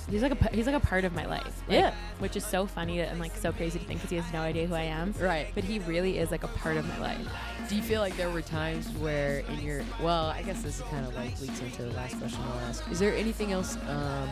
he's 0.09 0.21
like 0.21 0.31
a 0.39 0.49
he's 0.55 0.65
like 0.65 0.75
a 0.75 0.79
part 0.79 1.03
of 1.05 1.13
my 1.13 1.25
life. 1.25 1.61
like, 1.67 1.77
Yeah. 1.79 1.93
which 2.19 2.35
is 2.35 2.45
so 2.45 2.65
funny 2.65 2.99
and 3.01 3.19
like 3.19 3.35
so 3.35 3.51
crazy 3.51 3.79
to 3.79 3.85
think 3.85 3.99
because 3.99 4.09
he 4.09 4.17
has 4.17 4.33
no 4.33 4.39
idea 4.41 4.67
who 4.67 4.75
I 4.75 4.83
am. 4.83 5.13
Right. 5.19 5.47
But 5.53 5.63
he 5.63 5.79
really 5.79 6.17
is 6.17 6.31
like 6.31 6.43
a 6.43 6.47
part 6.49 6.77
of 6.77 6.87
my 6.87 6.97
life. 6.99 7.27
Do 7.69 7.75
you 7.75 7.81
feel 7.81 8.01
like 8.01 8.17
there 8.17 8.29
were 8.29 8.41
times 8.41 8.89
where 8.97 9.39
in 9.39 9.59
your 9.61 9.83
well, 10.01 10.25
I 10.27 10.41
guess 10.43 10.61
this 10.61 10.77
is 10.79 10.85
kind 10.89 11.05
of 11.05 11.15
like 11.15 11.39
leads 11.39 11.59
into 11.61 11.83
the 11.83 11.91
last 11.91 12.17
question 12.19 12.41
I'll 12.43 12.59
ask. 12.69 12.89
Is 12.91 12.99
there 12.99 13.15
anything 13.15 13.51
else 13.51 13.77
um, 13.87 14.29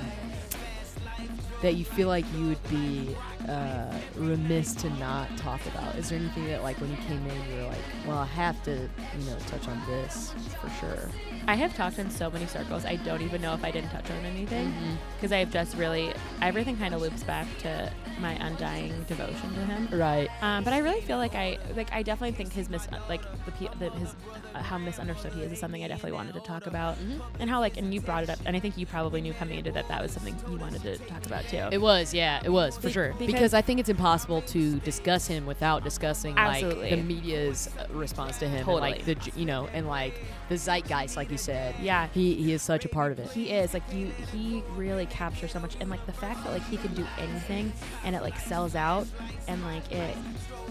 that 1.62 1.76
you 1.76 1.86
feel 1.86 2.08
like 2.08 2.26
you 2.36 2.48
would 2.48 2.70
be 2.70 3.16
uh, 3.48 3.98
remiss 4.16 4.74
to 4.76 4.90
not 4.92 5.36
talk 5.38 5.66
about? 5.68 5.96
Is 5.96 6.10
there 6.10 6.20
anything 6.20 6.48
that 6.48 6.64
like 6.64 6.80
when 6.82 6.92
you 6.92 6.98
came 6.98 7.26
in 7.26 7.50
you 7.52 7.58
were 7.64 7.68
like, 7.70 7.78
well, 8.08 8.18
I 8.18 8.26
have 8.26 8.62
to, 8.64 8.72
you 8.72 9.26
know, 9.30 9.38
touch 9.48 9.68
on 9.68 9.82
this 9.88 10.34
for 10.62 10.70
sure. 10.80 11.10
I 11.48 11.56
have 11.56 11.74
talked 11.76 11.98
in 12.00 12.10
so 12.12 12.30
many 12.30 12.46
circles. 12.46 12.86
I 12.86 12.98
don't 12.98 13.22
even 13.22 13.42
know 13.42 13.54
if 13.54 13.64
I 13.64 13.72
didn't 13.72 13.90
touch 13.90 14.10
on 14.12 14.26
anything 14.26 14.68
Mm-hmm. 14.70 14.96
because 15.16 15.32
I've 15.32 15.52
just 15.52 15.76
really 15.78 16.14
everything 16.42 16.76
kind 16.78 16.94
of 16.94 17.02
loops 17.02 17.24
back 17.24 17.48
to 17.60 17.92
my 18.20 18.34
undying 18.34 19.04
devotion 19.08 19.54
to 19.54 19.60
him. 19.66 19.88
Right. 20.00 20.28
Um, 20.42 20.64
but 20.64 20.74
I 20.74 20.80
really 20.80 21.02
feel 21.02 21.18
like 21.18 21.34
I 21.36 21.58
like 21.76 21.92
I 21.94 22.04
definitely 22.04 22.36
think 22.36 22.52
his 22.52 22.70
mis 22.70 22.88
like 23.08 23.22
the, 23.46 23.70
the 23.80 23.90
his 23.92 24.16
uh, 24.54 24.62
how 24.62 24.78
misunderstood 24.78 25.32
he 25.34 25.42
is 25.44 25.52
is 25.52 25.60
something 25.60 25.84
I 25.84 25.88
definitely 25.88 26.12
wanted 26.18 26.34
to 26.34 26.40
talk 26.42 26.68
about 26.68 26.98
Mm-hmm. 26.98 27.20
and 27.42 27.50
how 27.50 27.60
like 27.60 27.78
and 27.78 27.94
you 27.94 28.02
brought 28.02 28.24
it 28.24 28.30
up 28.30 28.40
and 28.46 28.56
I 28.56 28.60
think 28.60 28.78
you 28.78 28.86
probably 28.86 29.22
knew 29.22 29.34
coming 29.34 29.58
into 29.60 29.72
that 29.72 29.88
that 29.88 30.02
was 30.02 30.12
something 30.12 30.36
you 30.50 30.58
wanted 30.58 30.82
to 30.84 30.98
talk 30.98 31.26
about 31.26 31.46
too. 31.48 31.68
It 31.72 31.80
was, 31.82 32.14
yeah, 32.14 32.42
it 32.44 32.50
was 32.50 32.76
for 32.76 32.88
Be- 32.88 32.94
sure. 32.94 33.14
Because- 33.34 33.54
I 33.54 33.62
think 33.62 33.80
it's 33.80 33.90
impossible 33.90 34.42
to 34.44 34.80
discuss 34.80 35.28
him 35.28 35.46
without 35.46 35.84
discussing 35.84 36.38
Absolutely. 36.38 36.90
like 36.90 37.00
the 37.00 37.04
media's 37.04 37.70
uh, 37.80 37.86
response 37.94 38.38
to 38.40 38.48
him, 38.48 38.68
and, 38.68 38.80
like 38.80 39.06
the 39.06 39.16
you 39.36 39.46
know, 39.46 39.68
and 39.74 39.88
like 39.88 40.14
the 40.50 40.56
zeitgeist, 40.58 41.16
like 41.18 41.30
you 41.32 41.38
said. 41.38 41.76
yeah, 41.82 42.08
He 42.14 42.36
he 42.36 42.54
is 42.54 42.62
such 42.62 42.86
a 42.86 42.90
part 42.90 43.12
of 43.12 43.20
it. 43.20 43.30
he 43.32 43.50
is 43.52 43.74
like 43.74 43.84
you 43.94 44.08
he 44.32 44.64
really 44.76 45.06
captures 45.08 45.52
so 45.52 45.60
much 45.60 45.76
and 45.80 45.90
like 45.90 46.06
the 46.06 46.14
fact 46.14 46.44
that 46.44 46.52
like 46.54 46.66
he 46.70 46.78
can 46.78 46.94
do 46.94 47.06
anything 47.18 47.72
and 48.04 48.16
it 48.16 48.22
like 48.22 48.38
sells 48.40 48.76
out 48.76 49.06
and 49.48 49.62
like 49.64 49.92
it 49.92 50.16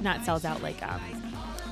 not 0.03 0.25
sells 0.25 0.45
out 0.45 0.63
like 0.63 0.83
um 0.83 1.01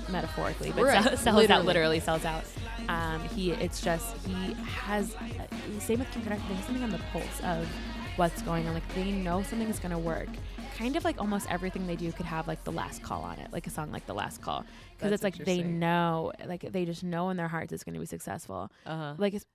metaphorically 0.09 0.73
but 0.75 0.85
Right, 0.85 1.03
sell- 1.03 1.17
sells 1.17 1.37
literally. 1.37 1.53
out 1.61 1.65
literally 1.65 2.01
sells 2.01 2.25
out 2.25 2.45
um 2.89 3.21
he 3.31 3.51
it's 3.53 3.81
just 3.81 4.17
he 4.27 4.55
has 4.65 5.15
uh, 5.17 5.81
same 5.81 5.99
with 5.99 6.11
Kim 6.13 6.23
Kardashian 6.23 6.49
they 6.49 6.55
have 6.55 6.65
something 6.65 6.83
on 6.85 6.91
the 6.91 7.01
pulse 7.13 7.41
of 7.43 7.67
what's 8.17 8.41
going 8.43 8.67
on 8.69 8.75
like 8.75 8.95
they 8.95 9.11
know 9.11 9.43
something's 9.43 9.79
gonna 9.81 9.99
work 9.99 10.29
kind 10.77 10.97
of 10.97 11.05
like 11.05 11.21
almost 11.21 11.47
everything 11.51 11.87
they 11.87 11.97
do 11.97 12.13
could 12.13 12.27
have 12.27 12.47
like 12.47 12.63
the 12.65 12.73
last 12.73 13.03
call 13.03 13.23
on 13.23 13.39
it 13.39 13.51
like 13.53 13.67
a 13.67 13.71
song 13.71 13.91
like 13.91 14.07
the 14.07 14.15
last 14.15 14.41
call 14.43 14.65
because 14.97 15.11
it's 15.13 15.23
like 15.23 15.37
they 15.45 15.63
know 15.63 16.33
like 16.47 16.61
they 16.73 16.85
just 16.85 17.03
know 17.03 17.31
in 17.31 17.37
their 17.37 17.49
hearts 17.49 17.73
it's 17.73 17.83
going 17.85 17.95
to 17.95 18.01
be 18.01 18.07
successful 18.07 18.71
Uh 18.85 18.97
huh. 18.97 19.15
like 19.19 19.35
it's 19.35 19.47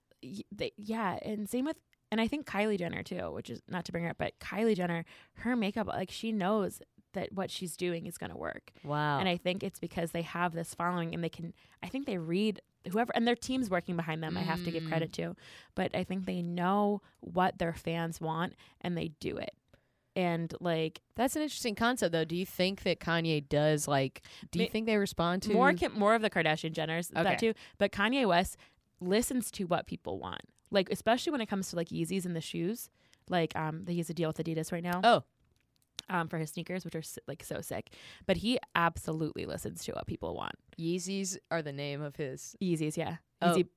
they, 0.50 0.72
yeah 0.76 1.18
and 1.22 1.48
same 1.48 1.64
with 1.64 1.76
and 2.10 2.20
i 2.20 2.26
think 2.28 2.46
kylie 2.46 2.78
jenner 2.78 3.02
too 3.02 3.30
which 3.32 3.50
is 3.50 3.60
not 3.68 3.84
to 3.84 3.92
bring 3.92 4.04
her 4.04 4.10
up 4.10 4.18
but 4.18 4.38
kylie 4.40 4.76
jenner 4.76 5.04
her 5.34 5.54
makeup 5.56 5.86
like 5.86 6.10
she 6.10 6.32
knows 6.32 6.80
that 7.14 7.30
what 7.32 7.50
she's 7.50 7.76
doing 7.76 8.06
is 8.06 8.16
going 8.18 8.30
to 8.30 8.36
work 8.36 8.72
Wow. 8.84 9.18
and 9.18 9.28
i 9.28 9.36
think 9.36 9.62
it's 9.62 9.78
because 9.80 10.12
they 10.12 10.22
have 10.22 10.52
this 10.54 10.74
following 10.74 11.14
and 11.14 11.22
they 11.22 11.28
can 11.28 11.52
i 11.82 11.88
think 11.88 12.06
they 12.06 12.18
read 12.18 12.60
whoever 12.90 13.12
and 13.14 13.26
their 13.28 13.36
team's 13.36 13.68
working 13.70 13.96
behind 13.96 14.22
them 14.22 14.36
i 14.36 14.40
have 14.42 14.64
to 14.64 14.70
give 14.70 14.82
Mm. 14.84 14.88
credit 14.88 15.12
to 15.14 15.36
but 15.74 15.94
i 15.94 16.02
think 16.04 16.24
they 16.26 16.42
know 16.42 17.00
what 17.20 17.58
their 17.58 17.72
fans 17.74 18.20
want 18.20 18.54
and 18.80 18.96
they 18.96 19.08
do 19.20 19.36
it 19.36 19.54
and 20.16 20.52
like 20.60 21.00
That's 21.16 21.36
an 21.36 21.42
interesting 21.42 21.74
concept, 21.74 22.12
though. 22.12 22.24
Do 22.24 22.36
you 22.36 22.46
think 22.46 22.82
that 22.82 23.00
Kanye 23.00 23.48
does 23.48 23.88
like? 23.88 24.22
Do 24.50 24.58
you 24.58 24.66
Ma- 24.66 24.70
think 24.70 24.86
they 24.86 24.96
respond 24.96 25.42
to 25.44 25.52
more 25.52 25.72
Kim, 25.72 25.92
more 25.98 26.14
of 26.14 26.22
the 26.22 26.30
Kardashian 26.30 26.72
Jenners 26.72 27.10
Okay. 27.12 27.22
that 27.22 27.38
too. 27.38 27.54
But 27.78 27.92
Kanye 27.92 28.26
West 28.26 28.56
listens 29.00 29.50
to 29.52 29.64
what 29.64 29.86
people 29.86 30.18
want, 30.18 30.42
like 30.70 30.88
especially 30.90 31.32
when 31.32 31.40
it 31.40 31.46
comes 31.46 31.70
to 31.70 31.76
like 31.76 31.88
Yeezys 31.88 32.24
and 32.24 32.36
the 32.36 32.40
shoes. 32.40 32.90
Like 33.28 33.56
um, 33.56 33.84
he 33.88 33.98
has 33.98 34.10
a 34.10 34.14
deal 34.14 34.28
with 34.28 34.38
Adidas 34.38 34.72
right 34.72 34.82
now. 34.82 35.00
Oh. 35.04 35.22
um, 36.10 36.28
for 36.28 36.36
his 36.38 36.50
sneakers, 36.50 36.84
which 36.84 36.94
are 36.94 37.02
like 37.28 37.42
so 37.44 37.60
sick. 37.60 37.94
But 38.26 38.36
he 38.38 38.58
absolutely 38.74 39.46
listens 39.46 39.84
to 39.84 39.92
what 39.92 40.06
people 40.06 40.34
want. 40.34 40.56
Yeezys 40.78 41.38
are 41.50 41.62
the 41.62 41.72
name 41.72 42.02
of 42.02 42.16
his. 42.16 42.54
Yeezys, 42.60 42.96
yeah. 42.96 43.16
Oh. 43.40 43.54
Yeezy, 43.54 43.68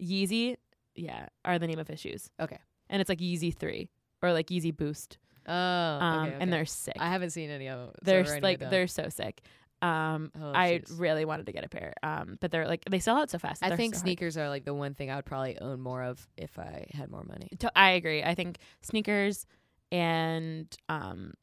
Yeezy, 0.00 0.56
yeah, 0.94 1.26
are 1.44 1.58
the 1.58 1.66
name 1.66 1.78
of 1.78 1.88
his 1.88 2.00
shoes. 2.00 2.30
Okay. 2.40 2.58
And 2.88 3.00
it's 3.00 3.08
like 3.08 3.18
Yeezy 3.18 3.54
three 3.54 3.90
or 4.22 4.32
like 4.32 4.46
Yeezy 4.46 4.74
Boost. 4.74 5.18
Oh, 5.46 5.52
Um, 5.52 6.22
okay, 6.26 6.34
okay. 6.34 6.42
and 6.42 6.52
they're 6.52 6.64
sick. 6.66 6.96
I 6.98 7.08
haven't 7.08 7.30
seen 7.30 7.50
any 7.50 7.68
of 7.68 7.78
them. 7.78 7.88
so 7.90 8.00
they're 8.02 8.20
s- 8.20 8.42
like 8.42 8.58
they're 8.60 8.86
so 8.86 9.08
sick. 9.08 9.42
Um, 9.82 10.30
I 10.34 10.64
I 10.66 10.78
shoes. 10.78 10.92
really 10.98 11.24
wanted 11.26 11.44
to 11.46 11.52
get 11.52 11.64
a 11.64 11.68
pair. 11.68 11.92
Um, 12.02 12.38
but 12.40 12.50
they're 12.50 12.66
like 12.66 12.84
they 12.88 12.98
sell 13.00 13.16
out 13.18 13.28
so 13.30 13.38
fast. 13.38 13.62
I 13.62 13.76
think 13.76 13.94
so 13.94 13.98
hard. 13.98 14.06
sneakers 14.06 14.36
are 14.38 14.48
like 14.48 14.64
the 14.64 14.72
one 14.72 14.94
thing 14.94 15.10
I 15.10 15.16
would 15.16 15.26
probably 15.26 15.58
own 15.58 15.80
more 15.80 16.02
of 16.02 16.26
if 16.38 16.58
I 16.58 16.86
had 16.92 17.10
more 17.10 17.24
money. 17.24 17.48
To- 17.58 17.72
I 17.78 17.90
agree. 17.90 18.22
I 18.22 18.34
think 18.34 18.58
sneakers 18.80 19.46
and 19.92 20.74
um 20.88 21.34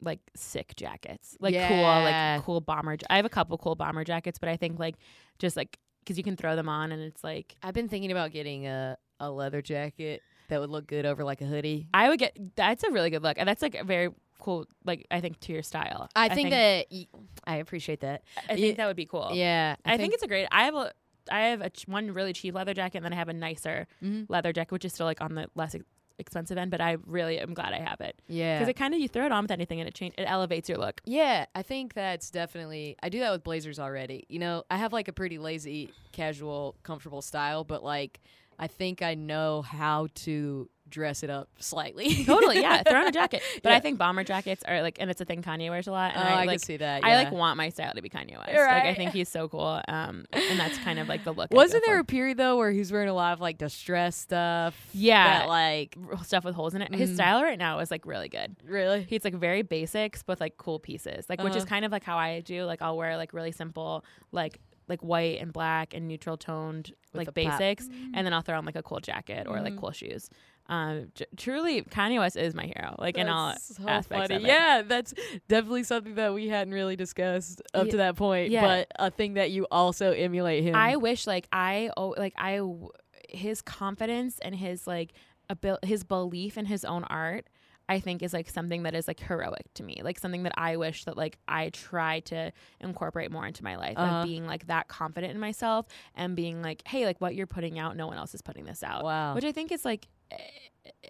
like 0.00 0.20
sick 0.36 0.76
jackets, 0.76 1.36
like 1.40 1.54
cool, 1.54 1.82
like 1.82 2.42
cool 2.42 2.60
bomber. 2.60 2.92
ja- 2.92 3.06
I 3.10 3.16
have 3.16 3.24
a 3.24 3.28
couple 3.30 3.58
cool 3.58 3.74
bomber 3.74 4.04
jackets, 4.04 4.38
but 4.38 4.48
I 4.48 4.56
think 4.56 4.78
like 4.78 4.94
just 5.40 5.56
like 5.56 5.76
because 6.04 6.16
you 6.16 6.22
can 6.24 6.36
throw 6.36 6.54
them 6.54 6.68
on 6.68 6.92
and 6.92 7.02
it's 7.02 7.24
like 7.24 7.56
I've 7.62 7.74
been 7.74 7.88
thinking 7.88 8.12
about 8.12 8.30
getting 8.30 8.66
a 8.68 8.96
a 9.18 9.28
leather 9.30 9.60
jacket 9.60 10.22
that 10.48 10.60
would 10.60 10.70
look 10.70 10.86
good 10.86 11.06
over 11.06 11.24
like 11.24 11.40
a 11.40 11.44
hoodie. 11.46 11.88
I 11.94 12.08
would 12.08 12.18
get. 12.18 12.36
That's 12.56 12.82
a 12.84 12.90
really 12.90 13.10
good 13.10 13.22
look, 13.22 13.36
and 13.38 13.48
that's 13.48 13.62
like 13.62 13.74
a 13.74 13.84
very 13.84 14.10
cool. 14.40 14.66
Like 14.84 15.06
I 15.10 15.20
think 15.20 15.40
to 15.40 15.52
your 15.52 15.62
style. 15.62 16.08
I, 16.16 16.28
think, 16.34 16.50
that 16.50 16.86
y- 16.90 17.06
I 17.46 17.56
appreciate 17.56 18.00
that. 18.00 18.22
I 18.48 18.56
think 18.56 18.76
that 18.76 18.86
would 18.86 18.96
be 18.96 19.06
cool. 19.06 19.30
Yeah, 19.34 19.76
I, 19.84 19.96
think, 19.96 20.14
it's 20.14 20.22
a 20.22 20.28
great. 20.28 20.46
I 20.50 20.64
have 20.64 20.74
a. 20.74 20.92
I 21.30 21.40
have 21.48 21.60
a 21.60 21.68
ch- 21.70 21.86
one 21.86 22.12
really 22.12 22.32
cheap 22.32 22.54
leather 22.54 22.72
jacket, 22.74 22.98
and 22.98 23.04
then 23.04 23.12
I 23.12 23.16
have 23.16 23.28
a 23.28 23.34
nicer 23.34 23.86
Mhm. 24.02 24.26
leather 24.28 24.52
jacket, 24.52 24.72
which 24.72 24.84
is 24.86 24.94
still 24.94 25.04
like 25.06 25.20
on 25.20 25.34
the 25.34 25.48
less 25.54 25.74
ex- 25.74 25.84
expensive 26.18 26.56
end. 26.56 26.70
But 26.70 26.80
I 26.80 26.96
really 27.06 27.38
am 27.38 27.52
glad 27.52 27.74
I 27.74 27.80
have 27.80 28.00
it 28.00 28.20
yeah. 28.28 28.56
because 28.56 28.68
it 28.68 28.74
kind 28.76 28.94
of 28.94 29.00
you 29.00 29.08
throw 29.08 29.26
it 29.26 29.32
on 29.32 29.44
with 29.44 29.50
anything 29.50 29.78
and 29.78 29.86
it 29.86 29.94
change 29.94 30.14
it 30.16 30.22
elevates 30.24 30.70
your 30.70 30.78
look. 30.78 31.02
Yeah, 31.04 31.44
I 31.54 31.60
think 31.62 31.92
that's 31.92 32.30
definitely. 32.30 32.96
I 33.02 33.10
do 33.10 33.20
that 33.20 33.30
with 33.30 33.44
blazers 33.44 33.78
already. 33.78 34.24
You 34.30 34.38
know, 34.38 34.64
I 34.70 34.78
have 34.78 34.94
like 34.94 35.08
a 35.08 35.12
pretty 35.12 35.36
lazy, 35.38 35.92
casual, 36.12 36.76
comfortable 36.82 37.20
style, 37.20 37.62
but 37.62 37.84
like 37.84 38.20
I 38.58 38.66
think 38.66 39.02
I 39.02 39.14
know 39.14 39.62
how 39.62 40.08
to 40.16 40.68
dress 40.88 41.22
it 41.22 41.28
up 41.28 41.48
slightly. 41.58 42.24
totally, 42.24 42.60
yeah. 42.60 42.82
Throw 42.82 42.98
on 43.00 43.06
a 43.06 43.12
jacket, 43.12 43.42
but 43.62 43.72
I 43.72 43.78
think 43.78 43.98
bomber 43.98 44.24
jackets 44.24 44.64
are 44.66 44.80
like, 44.80 44.96
and 44.98 45.10
it's 45.10 45.20
a 45.20 45.24
thing 45.26 45.42
Kanye 45.42 45.68
wears 45.68 45.86
a 45.86 45.92
lot. 45.92 46.12
Oh, 46.16 46.18
And 46.18 46.28
I, 46.28 46.32
I, 46.32 46.38
can 46.38 46.46
like, 46.46 46.60
see 46.60 46.78
that. 46.78 47.04
I 47.04 47.14
like 47.22 47.30
want 47.30 47.58
my 47.58 47.68
style 47.68 47.92
to 47.94 48.00
be 48.00 48.08
Kanye 48.08 48.38
West. 48.38 48.50
Like 48.52 48.84
I 48.84 48.94
think 48.94 49.12
he's 49.12 49.28
so 49.28 49.48
cool. 49.48 49.80
Um, 49.86 50.24
and 50.32 50.58
that's 50.58 50.78
kind 50.78 50.98
of 50.98 51.06
like 51.06 51.24
the 51.24 51.32
look. 51.32 51.52
Wasn't 51.52 51.84
there 51.84 51.96
for. 51.96 52.00
a 52.00 52.04
period 52.04 52.38
though 52.38 52.56
where 52.56 52.70
he's 52.70 52.90
wearing 52.90 53.10
a 53.10 53.14
lot 53.14 53.34
of 53.34 53.40
like 53.40 53.58
distressed 53.58 54.22
stuff? 54.22 54.88
Yeah. 54.92 55.40
that, 55.40 55.48
like 55.48 55.94
stuff 56.24 56.42
with 56.44 56.54
holes 56.54 56.74
in 56.74 56.80
it? 56.82 56.92
His 56.94 57.10
Mhm. 57.10 57.14
style 57.14 57.42
right 57.42 57.58
now 57.58 57.78
is 57.80 57.90
like 57.90 58.06
really 58.06 58.30
good. 58.30 58.56
really. 58.64 59.02
He's 59.02 59.24
like 59.24 59.34
very 59.34 59.60
basics 59.62 60.22
but 60.22 60.40
like 60.40 60.56
cool 60.56 60.78
pieces, 60.80 61.26
like 61.28 61.42
which 61.42 61.54
is 61.54 61.64
Uh-huh. 61.64 61.68
kind 61.68 61.84
of 61.84 61.92
like 61.92 62.02
how 62.02 62.16
I 62.16 62.40
do. 62.40 62.64
Like 62.64 62.80
I'll 62.82 62.96
wear 62.96 63.16
like 63.18 63.34
really 63.34 63.52
simple, 63.52 64.04
like 64.32 64.58
like 64.88 65.00
white 65.02 65.40
and 65.40 65.52
black 65.52 65.94
and 65.94 66.08
neutral 66.08 66.36
toned 66.36 66.92
With 67.12 67.26
like 67.26 67.34
the 67.34 67.44
pop. 67.44 67.58
basics, 67.58 67.88
and 68.14 68.26
then 68.26 68.32
I'll 68.32 68.42
throw 68.42 68.56
on 68.58 68.64
like 68.64 68.76
a 68.76 68.82
cool 68.82 69.00
jacket 69.00 69.46
or 69.46 69.60
like 69.60 69.74
Mhm. 69.74 69.78
cool 69.80 69.90
shoes. 69.92 70.30
Um, 70.70 71.10
j- 71.14 71.24
truly, 71.36 71.80
Kanye 71.82 72.18
West 72.18 72.36
is 72.36 72.54
my 72.54 72.64
hero. 72.64 72.94
Like 72.98 73.16
in 73.16 73.26
all 73.28 73.48
That's 73.52 73.76
so 73.76 73.88
aspects 73.88 74.28
funny. 74.28 74.34
of 74.36 74.42
it. 74.44 74.48
Yeah, 74.48 74.82
that's 74.86 75.14
definitely 75.48 75.82
something 75.84 76.14
that 76.16 76.34
we 76.34 76.48
hadn't 76.48 76.74
really 76.74 76.94
discussed 76.96 77.62
up 77.72 77.86
Ye- 77.86 77.90
to 77.92 77.96
that 77.98 78.16
point. 78.16 78.50
yeah. 78.50 78.60
But 78.60 78.88
a 78.98 79.10
thing 79.10 79.34
that 79.34 79.50
you 79.50 79.66
also 79.70 80.12
emulate 80.12 80.64
him. 80.64 80.74
I 80.74 80.96
wish 80.96 81.26
like 81.26 81.48
I 81.52 81.90
oh 81.96 82.14
like 82.18 82.34
I 82.36 82.56
w- 82.58 82.90
his 83.30 83.62
confidence 83.62 84.38
and 84.40 84.54
his 84.54 84.86
like 84.86 85.12
abil- 85.50 85.78
his 85.82 86.04
belief 86.04 86.58
in 86.58 86.66
his 86.66 86.84
own 86.84 87.04
art 87.04 87.46
I 87.88 88.00
think 88.00 88.22
is 88.22 88.32
like 88.32 88.50
something 88.50 88.82
that 88.82 88.94
is 88.94 89.08
like 89.08 89.18
heroic 89.20 89.72
to 89.74 89.82
me. 89.82 90.00
Like 90.02 90.18
something 90.18 90.42
that 90.42 90.52
I 90.58 90.76
wish 90.76 91.04
that 91.06 91.16
like 91.16 91.38
I 91.48 91.70
try 91.70 92.20
to 92.20 92.52
incorporate 92.80 93.30
more 93.32 93.46
into 93.46 93.64
my 93.64 93.76
life 93.76 93.94
Uh-huh. 93.96 94.16
of 94.18 94.26
being 94.26 94.46
like 94.46 94.66
that 94.66 94.88
confident 94.88 95.32
in 95.32 95.40
myself 95.40 95.86
and 96.14 96.36
being 96.36 96.60
like 96.62 96.82
hey 96.86 97.06
like 97.06 97.20
what 97.20 97.34
you're 97.34 97.46
putting 97.46 97.78
out 97.78 97.96
no 97.96 98.06
one 98.06 98.18
else 98.18 98.34
is 98.34 98.42
putting 98.42 98.64
this 98.64 98.82
out. 98.82 99.04
wow. 99.04 99.34
Which 99.34 99.44
I 99.44 99.52
think 99.52 99.72
is 99.72 99.84
like 99.84 100.06
eh, 100.30 100.36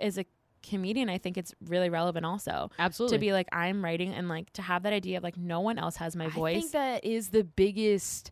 as 0.00 0.18
a 0.18 0.24
comedian 0.68 1.08
I 1.08 1.18
think 1.18 1.38
it's 1.38 1.54
really 1.66 1.88
relevant 1.88 2.26
also 2.26 2.70
Absolutely. 2.78 3.16
to 3.16 3.20
be 3.20 3.32
like 3.32 3.48
I'm 3.52 3.82
writing 3.84 4.12
and 4.12 4.28
like 4.28 4.52
to 4.54 4.62
have 4.62 4.82
that 4.82 4.92
idea 4.92 5.16
of 5.16 5.22
like 5.22 5.36
no 5.36 5.60
one 5.60 5.78
else 5.78 5.96
has 5.96 6.14
my 6.16 6.26
I 6.26 6.30
voice. 6.30 6.60
think 6.60 6.72
that 6.72 7.04
is 7.04 7.30
the 7.30 7.44
biggest 7.44 8.30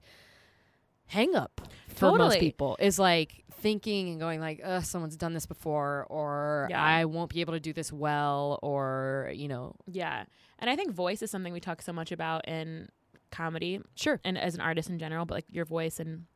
hang 1.07 1.35
up 1.37 1.61
for 1.87 2.17
most 2.19 2.39
people 2.41 2.77
is 2.81 2.99
like 2.99 3.45
thinking 3.57 4.11
and 4.11 4.21
going 4.21 4.41
like, 4.41 4.61
"Uh, 4.65 4.81
someone's 4.81 5.17
done 5.17 5.33
this 5.35 5.47
before," 5.47 6.07
or 6.11 6.67
Yeah. 6.71 6.83
"I 6.83 7.05
won't 7.05 7.31
be 7.31 7.41
able 7.41 7.55
to 7.55 7.61
do 7.61 7.73
this 7.73 7.93
well," 7.93 8.59
or 8.63 9.31
you 9.35 9.49
know, 9.49 9.75
Yeah. 9.87 10.25
And 10.59 10.71
I 10.71 10.77
think 10.77 10.93
voice 10.93 11.23
is 11.23 11.31
something 11.31 11.53
we 11.53 11.61
talk 11.61 11.83
so 11.83 11.93
much 11.93 12.13
about 12.13 12.47
in 12.49 12.89
comedy 13.31 13.81
sure, 13.97 14.21
and 14.25 14.39
as 14.39 14.55
an 14.55 14.61
artist 14.61 14.89
in 14.89 14.99
general, 14.99 15.27
but 15.27 15.35
like 15.35 15.47
your 15.51 15.65
voice 15.65 15.99
and 16.01 16.27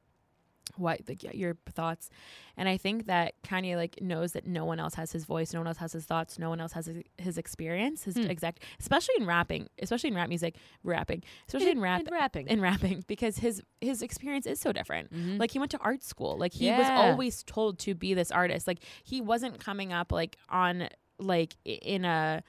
what 0.76 1.00
like 1.08 1.22
yeah, 1.22 1.32
your 1.34 1.56
thoughts. 1.72 2.08
And 2.56 2.68
I 2.68 2.76
think 2.76 3.06
that 3.06 3.34
Kanye 3.42 3.74
like 3.76 4.00
knows 4.00 4.32
that 4.32 4.46
no 4.46 4.64
one 4.64 4.78
else 4.78 4.94
has 4.94 5.10
his 5.12 5.24
voice, 5.24 5.52
no 5.52 5.60
one 5.60 5.66
else 5.66 5.78
has 5.78 5.92
his 5.92 6.04
thoughts, 6.04 6.38
no 6.38 6.48
one 6.48 6.60
else 6.60 6.72
has 6.72 6.86
his, 6.86 7.02
his 7.18 7.38
experience, 7.38 8.04
his 8.04 8.14
Hmm. 8.16 8.30
exact 8.30 8.62
especially 8.78 9.14
in 9.18 9.26
rapping, 9.26 9.68
especially 9.82 10.08
in 10.08 10.14
rap 10.14 10.28
music, 10.28 10.54
rapping, 10.84 11.22
especially 11.48 11.70
in 11.72 11.80
rap 11.80 12.02
rapping. 12.10 12.46
in 12.48 12.60
rapping 12.60 13.04
because 13.08 13.38
his 13.38 13.62
his 13.80 14.00
experience 14.00 14.46
is 14.46 14.60
so 14.60 14.72
different. 14.72 15.12
Mhm. 15.12 15.38
Like 15.40 15.50
he 15.50 15.58
went 15.58 15.70
to 15.72 15.78
art 15.78 16.02
school. 16.04 16.38
Like 16.38 16.52
he 16.54 16.70
was 16.70 16.86
always 16.88 17.42
told 17.42 17.78
to 17.80 17.94
be 17.94 18.14
this 18.14 18.30
artist. 18.30 18.66
Like 18.66 18.78
he 19.04 19.20
wasn't 19.20 19.58
coming 19.58 19.92
up 19.92 20.12
like 20.12 20.36
on 20.48 20.88
like 21.18 21.56
in 21.64 22.04
a 22.04 22.42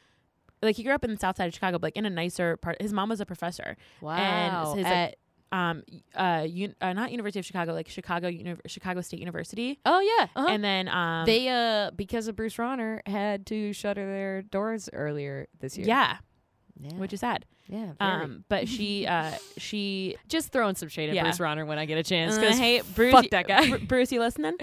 like 0.62 0.76
he 0.76 0.84
grew 0.84 0.94
up 0.94 1.04
in 1.04 1.10
the 1.12 1.18
south 1.18 1.38
side 1.38 1.48
of 1.48 1.54
Chicago, 1.56 1.80
but 1.80 1.88
like 1.88 1.98
in 1.98 2.06
a 2.06 2.10
nicer 2.10 2.56
part. 2.58 2.80
His 2.82 2.94
mom 2.94 3.10
was 3.10 3.20
a 3.20 3.26
professor. 3.26 3.76
wow, 4.00 4.74
his, 4.76 4.84
like, 4.84 4.94
At- 4.94 5.16
Um, 5.52 5.84
uh, 6.16 6.46
un- 6.48 6.76
uh, 6.80 6.94
not 6.94 7.12
University 7.12 7.40
of 7.40 7.46
Chicago, 7.46 7.74
like 7.74 7.90
Chicago, 7.90 8.30
Uni- 8.30 8.56
Chicago 8.68 9.02
State 9.02 9.20
University, 9.20 9.80
oh 9.86 10.00
yeah, 10.00 10.28
uh-huh. 10.36 10.48
and 10.50 10.64
then 10.64 10.88
um, 10.88 11.26
they 11.26 11.50
uh 11.50 11.92
because 11.96 12.28
of 12.30 12.36
Bruce 12.38 12.56
Rauner 12.56 13.06
had 13.06 13.46
to 13.48 13.74
shutter 13.74 14.06
their 14.06 14.42
doors 14.44 14.90
earlier 14.94 15.48
this 15.60 15.78
year. 15.78 15.88
yeah, 15.88 16.18
yeah, 16.80 16.94
which 16.94 17.12
is 17.12 17.20
sad. 17.20 17.46
Yeah. 17.68 17.92
very. 18.00 18.24
Um, 18.24 18.44
but 18.50 18.68
she, 18.68 19.06
uh, 19.08 19.32
she, 19.58 20.16
just 20.28 20.52
throwing 20.52 20.76
some 20.76 20.90
shade 20.90 21.10
at 21.10 21.16
yeah. 21.16 21.24
Bruce 21.24 21.38
Rauner 21.38 21.66
when 21.66 21.78
I 21.80 21.86
get 21.86 21.98
a 21.98 22.04
chance. 22.04 22.38
uh, 22.38 22.42
'cause 22.42 22.58
hey 22.58 22.82
Bruce, 22.96 23.12
fuck 23.14 23.30
that 23.32 23.48
guy. 23.48 23.70
Bru- 23.70 23.80
Bruce, 23.86 24.12
you 24.12 24.20
listening? 24.20 24.54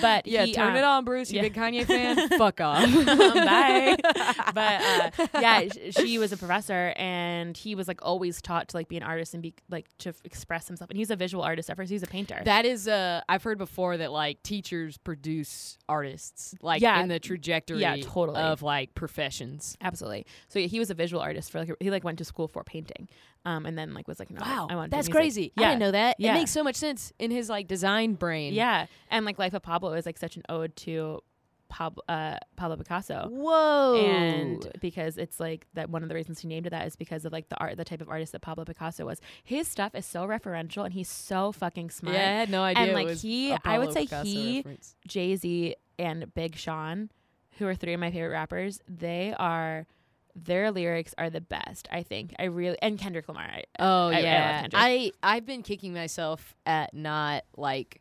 But 0.00 0.26
yeah, 0.26 0.44
he, 0.44 0.52
turn 0.52 0.70
um, 0.70 0.76
it 0.76 0.84
on, 0.84 1.04
Bruce. 1.04 1.30
You 1.30 1.36
yeah. 1.36 1.42
big 1.42 1.54
Kanye 1.54 1.84
fan? 1.84 2.28
Fuck 2.38 2.60
off. 2.60 2.82
Bye. 3.06 3.96
but 4.54 4.80
uh, 4.80 5.10
yeah, 5.40 5.68
sh- 5.68 5.94
she 5.96 6.18
was 6.18 6.32
a 6.32 6.36
professor, 6.36 6.92
and 6.96 7.56
he 7.56 7.74
was 7.74 7.88
like 7.88 8.00
always 8.02 8.40
taught 8.42 8.68
to 8.68 8.76
like 8.76 8.88
be 8.88 8.96
an 8.96 9.02
artist 9.02 9.34
and 9.34 9.42
be 9.42 9.54
like 9.70 9.86
to 9.98 10.10
f- 10.10 10.20
express 10.24 10.66
himself. 10.68 10.90
And 10.90 10.98
he's 10.98 11.10
a 11.10 11.16
visual 11.16 11.42
artist 11.42 11.70
at 11.70 11.76
first. 11.76 11.90
He's 11.90 12.02
a 12.02 12.06
painter. 12.06 12.40
That 12.44 12.64
is, 12.64 12.88
uh, 12.88 13.22
I've 13.28 13.42
heard 13.42 13.58
before 13.58 13.96
that 13.96 14.12
like 14.12 14.42
teachers 14.42 14.98
produce 14.98 15.78
artists, 15.88 16.54
like 16.62 16.82
Yeah. 16.82 17.00
in 17.00 17.08
the 17.08 17.18
trajectory 17.18 17.80
Yeah, 17.80 17.96
totally. 18.02 18.38
of 18.40 18.62
like 18.62 18.94
professions. 18.94 19.76
Absolutely. 19.80 20.26
So 20.48 20.58
yeah, 20.58 20.66
he 20.66 20.78
was 20.78 20.90
a 20.90 20.94
visual 20.94 21.22
artist 21.22 21.50
for 21.50 21.60
like 21.60 21.70
he 21.80 21.90
like 21.90 22.04
went 22.04 22.18
to 22.18 22.24
school 22.24 22.47
for 22.48 22.64
painting, 22.64 23.08
um, 23.44 23.66
and 23.66 23.76
then 23.78 23.94
like 23.94 24.08
was 24.08 24.18
like 24.18 24.30
no, 24.30 24.40
I 24.42 24.74
want 24.74 24.90
that's 24.90 25.08
crazy. 25.08 25.52
I 25.56 25.60
Yeah, 25.62 25.68
didn't 25.70 25.80
know 25.80 25.90
that. 25.92 26.16
Yeah. 26.18 26.32
It 26.32 26.34
makes 26.38 26.50
so 26.50 26.62
much 26.64 26.76
sense 26.76 27.12
in 27.18 27.30
his 27.30 27.48
like 27.48 27.68
design 27.68 28.14
brain. 28.14 28.52
yeah, 28.54 28.86
and 29.10 29.24
like 29.26 29.38
Life 29.38 29.54
of 29.54 29.62
Pablo 29.62 29.92
is 29.94 30.06
like 30.06 30.18
such 30.18 30.36
an 30.36 30.42
ode 30.48 30.74
to 30.76 31.22
Pablo, 31.68 32.02
uh, 32.08 32.38
Pablo 32.56 32.76
Picasso. 32.78 33.28
Whoa. 33.30 33.96
And 33.96 34.72
because 34.80 35.18
it's 35.18 35.38
like 35.38 35.66
that, 35.74 35.90
one 35.90 36.02
of 36.02 36.08
the 36.08 36.14
reasons 36.14 36.38
he 36.40 36.48
named 36.48 36.66
it 36.66 36.70
that 36.70 36.86
is 36.86 36.96
because 36.96 37.26
of 37.26 37.32
like 37.32 37.50
the 37.50 37.56
art, 37.58 37.76
the 37.76 37.84
type 37.84 38.00
of 38.00 38.08
artist 38.08 38.32
that 38.32 38.40
Pablo 38.40 38.64
Picasso 38.64 39.04
was. 39.04 39.20
His 39.44 39.68
stuff 39.68 39.94
is 39.94 40.06
so 40.06 40.26
referential, 40.26 40.84
and 40.86 40.94
he's 40.94 41.10
so 41.10 41.52
fucking 41.52 41.90
smart. 41.90 42.16
yeah, 42.16 42.22
I 42.22 42.32
had 42.40 42.50
no 42.50 42.62
idea. 42.62 42.82
And, 42.84 42.92
like, 42.94 43.10
he- 43.18 43.54
I 43.66 43.78
would 43.78 43.92
say 43.92 44.04
Picasso 44.04 44.24
he- 44.24 44.64
Jay 45.06 45.36
Z 45.36 45.74
and 45.98 46.32
Big 46.32 46.56
Sean, 46.56 47.10
who 47.58 47.66
are 47.66 47.74
three 47.74 47.92
of 47.92 48.00
my 48.00 48.10
favorite 48.10 48.30
rappers, 48.30 48.80
they 48.88 49.34
are 49.38 49.86
their 50.44 50.70
lyrics 50.70 51.14
are 51.18 51.30
the 51.30 51.40
best. 51.40 51.88
I 51.90 52.02
think 52.02 52.34
I 52.38 52.44
really 52.44 52.76
and 52.80 52.98
Kendrick 52.98 53.28
Lamar. 53.28 53.42
I, 53.44 53.64
Oh 53.78 54.08
I- 54.08 54.14
I 54.14 54.18
yeah, 54.20 54.60
Kendrick. 54.62 54.82
I 54.82 55.12
I've 55.22 55.46
been 55.46 55.62
kicking 55.62 55.92
myself 55.94 56.54
at 56.66 56.94
not 56.94 57.44
like 57.56 58.00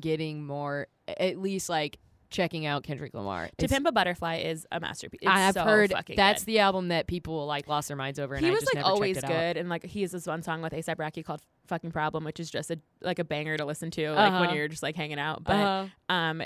getting 0.00 0.44
more, 0.44 0.88
at 1.06 1.38
least 1.38 1.68
like 1.68 1.98
checking 2.30 2.66
out 2.66 2.82
Kendrick 2.82 3.14
Lamar. 3.14 3.48
to 3.58 3.68
Pimp 3.68 3.86
a 3.86 3.92
Butterfly 3.92 4.38
is 4.38 4.66
a 4.72 4.80
masterpiece. 4.80 5.20
It's 5.22 5.30
I've 5.30 5.54
so 5.54 5.62
heard 5.64 5.92
that's 6.16 6.42
good. 6.42 6.46
the 6.46 6.58
album 6.58 6.88
that 6.88 7.06
people 7.06 7.46
like 7.46 7.68
lost 7.68 7.86
their 7.88 7.96
minds 7.96 8.18
over. 8.18 8.34
And 8.34 8.44
he 8.44 8.50
I 8.50 8.54
was 8.54 8.62
just 8.62 8.74
like 8.74 8.82
never 8.82 8.92
always 8.94 9.18
it 9.18 9.24
out. 9.24 9.30
good, 9.30 9.56
and 9.56 9.68
like 9.68 9.84
he 9.84 10.00
has 10.02 10.10
this 10.10 10.26
one 10.26 10.42
song 10.42 10.60
with 10.60 10.72
ASAP 10.72 10.98
Rocky 10.98 11.22
called 11.22 11.42
"Fucking 11.68 11.92
Problem," 11.92 12.24
which 12.24 12.40
is 12.40 12.50
just 12.50 12.72
a 12.72 12.78
like 13.02 13.20
a 13.20 13.24
banger 13.24 13.56
to 13.56 13.64
listen 13.64 13.90
to, 13.92 14.10
like 14.12 14.32
when 14.32 14.42
Uh-huh. 14.44 14.54
you're 14.54 14.68
just 14.68 14.82
like 14.82 14.96
hanging 14.96 15.20
out. 15.20 15.44
But 15.44 15.52
Uh-huh. 15.56 15.86
um 16.14 16.42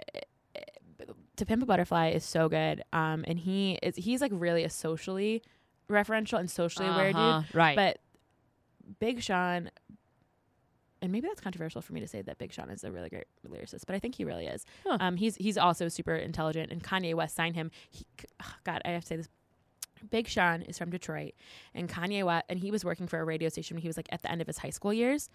to 1.39 1.47
pimp 1.47 1.63
a 1.63 1.67
butterfly 1.67 2.09
is 2.11 2.25
so 2.25 2.49
good 2.49 2.83
um 2.93 3.25
and 3.27 3.39
he 3.39 3.79
is 3.83 3.97
he's 3.97 4.21
like 4.21 4.33
really 4.35 4.65
a 4.65 4.71
socially 4.71 5.43
referential 5.91 6.39
and 6.39 6.51
socially 6.51 6.87
aware 6.87 7.11
Uh-huh. 7.15 7.41
dude 7.47 7.55
right? 7.55 7.77
but 7.77 7.99
big 9.01 9.23
sean 9.23 9.71
and 11.01 11.13
maybe 11.13 11.29
that's 11.29 11.41
controversial 11.41 11.81
for 11.81 11.93
me 11.93 12.01
to 12.01 12.09
say 12.09 12.23
that 12.23 12.39
big 12.39 12.53
sean 12.53 12.71
is 12.71 12.85
a 12.85 12.91
really 12.91 13.09
great 13.09 13.27
lyricist 13.49 13.83
but 13.87 13.95
i 13.95 13.99
think 13.99 14.15
he 14.17 14.25
really 14.25 14.47
is 14.47 14.65
Huh. 14.87 14.99
um 15.01 15.17
he's 15.17 15.37
he's 15.37 15.57
also 15.57 15.89
super 15.89 16.15
intelligent 16.15 16.71
and 16.73 16.83
kanye 16.83 17.15
west 17.15 17.35
signed 17.37 17.55
him 17.57 17.71
he, 17.91 18.05
god 18.65 18.83
i 18.85 18.89
have 18.91 19.03
to 19.03 19.07
say 19.09 19.17
this 19.17 19.29
Big 20.11 20.29
Sean 20.29 20.63
is 20.63 20.79
from 20.79 20.91
Detroit, 20.91 21.33
and 21.75 21.89
Kanye 21.89 22.23
West, 22.25 22.45
and 22.49 22.61
he 22.61 22.71
was 22.71 22.85
working 22.85 23.09
for 23.09 23.19
a 23.19 23.25
radio 23.25 23.49
station 23.49 23.75
when 23.75 23.83
he 23.83 23.89
was 23.89 23.97
like 23.97 24.07
at 24.13 24.23
the 24.23 24.31
end 24.31 24.41
of 24.41 24.47
his 24.47 24.57
high 24.59 24.71
school 24.71 24.93
years. 24.95 25.29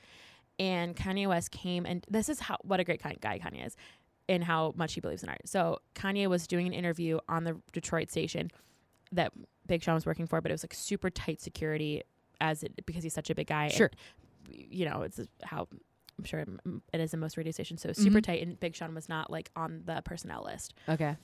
And 0.57 0.95
Kanye 0.95 1.27
West 1.27 1.51
came, 1.51 1.85
and 1.85 2.05
this 2.09 2.29
is 2.29 2.39
how 2.39 2.55
what 2.61 2.79
a 2.79 2.85
great 2.85 3.01
guy 3.01 3.39
Kanye 3.39 3.67
is, 3.67 3.75
and 4.29 4.43
how 4.43 4.73
much 4.77 4.93
he 4.93 5.01
believes 5.01 5.23
in 5.23 5.29
art. 5.29 5.41
So 5.45 5.79
Kanye 5.95 6.27
was 6.27 6.47
doing 6.47 6.65
an 6.67 6.73
interview 6.73 7.19
on 7.27 7.43
the 7.43 7.57
Detroit 7.71 8.09
station 8.09 8.51
that 9.11 9.31
Big 9.67 9.83
Sean 9.83 9.95
was 9.95 10.05
working 10.05 10.25
for, 10.27 10.41
but 10.41 10.51
it 10.51 10.53
was 10.53 10.63
like 10.63 10.73
super 10.73 11.09
tight 11.09 11.41
security 11.41 12.03
as 12.41 12.63
it 12.63 12.85
because 12.85 13.03
he's 13.03 13.13
such 13.13 13.29
a 13.29 13.35
big 13.35 13.47
guy. 13.47 13.67
Sure. 13.69 13.91
And, 14.47 14.55
you 14.69 14.85
know, 14.89 15.01
it's 15.03 15.19
how 15.43 15.67
I'm 16.17 16.23
sure 16.25 16.45
it 16.93 16.99
is 17.01 17.13
in 17.13 17.19
most 17.19 17.37
radio 17.37 17.51
stations. 17.51 17.81
So 17.81 17.91
super 17.93 18.19
Mhm. 18.19 18.23
tight, 18.23 18.41
and 18.43 18.59
Big 18.59 18.75
Sean 18.75 18.93
was 18.93 19.09
not 19.09 19.29
like 19.29 19.49
on 19.55 19.83
the 19.85 20.01
personnel 20.05 20.43
list 20.43 20.73
Okay. 20.87 21.15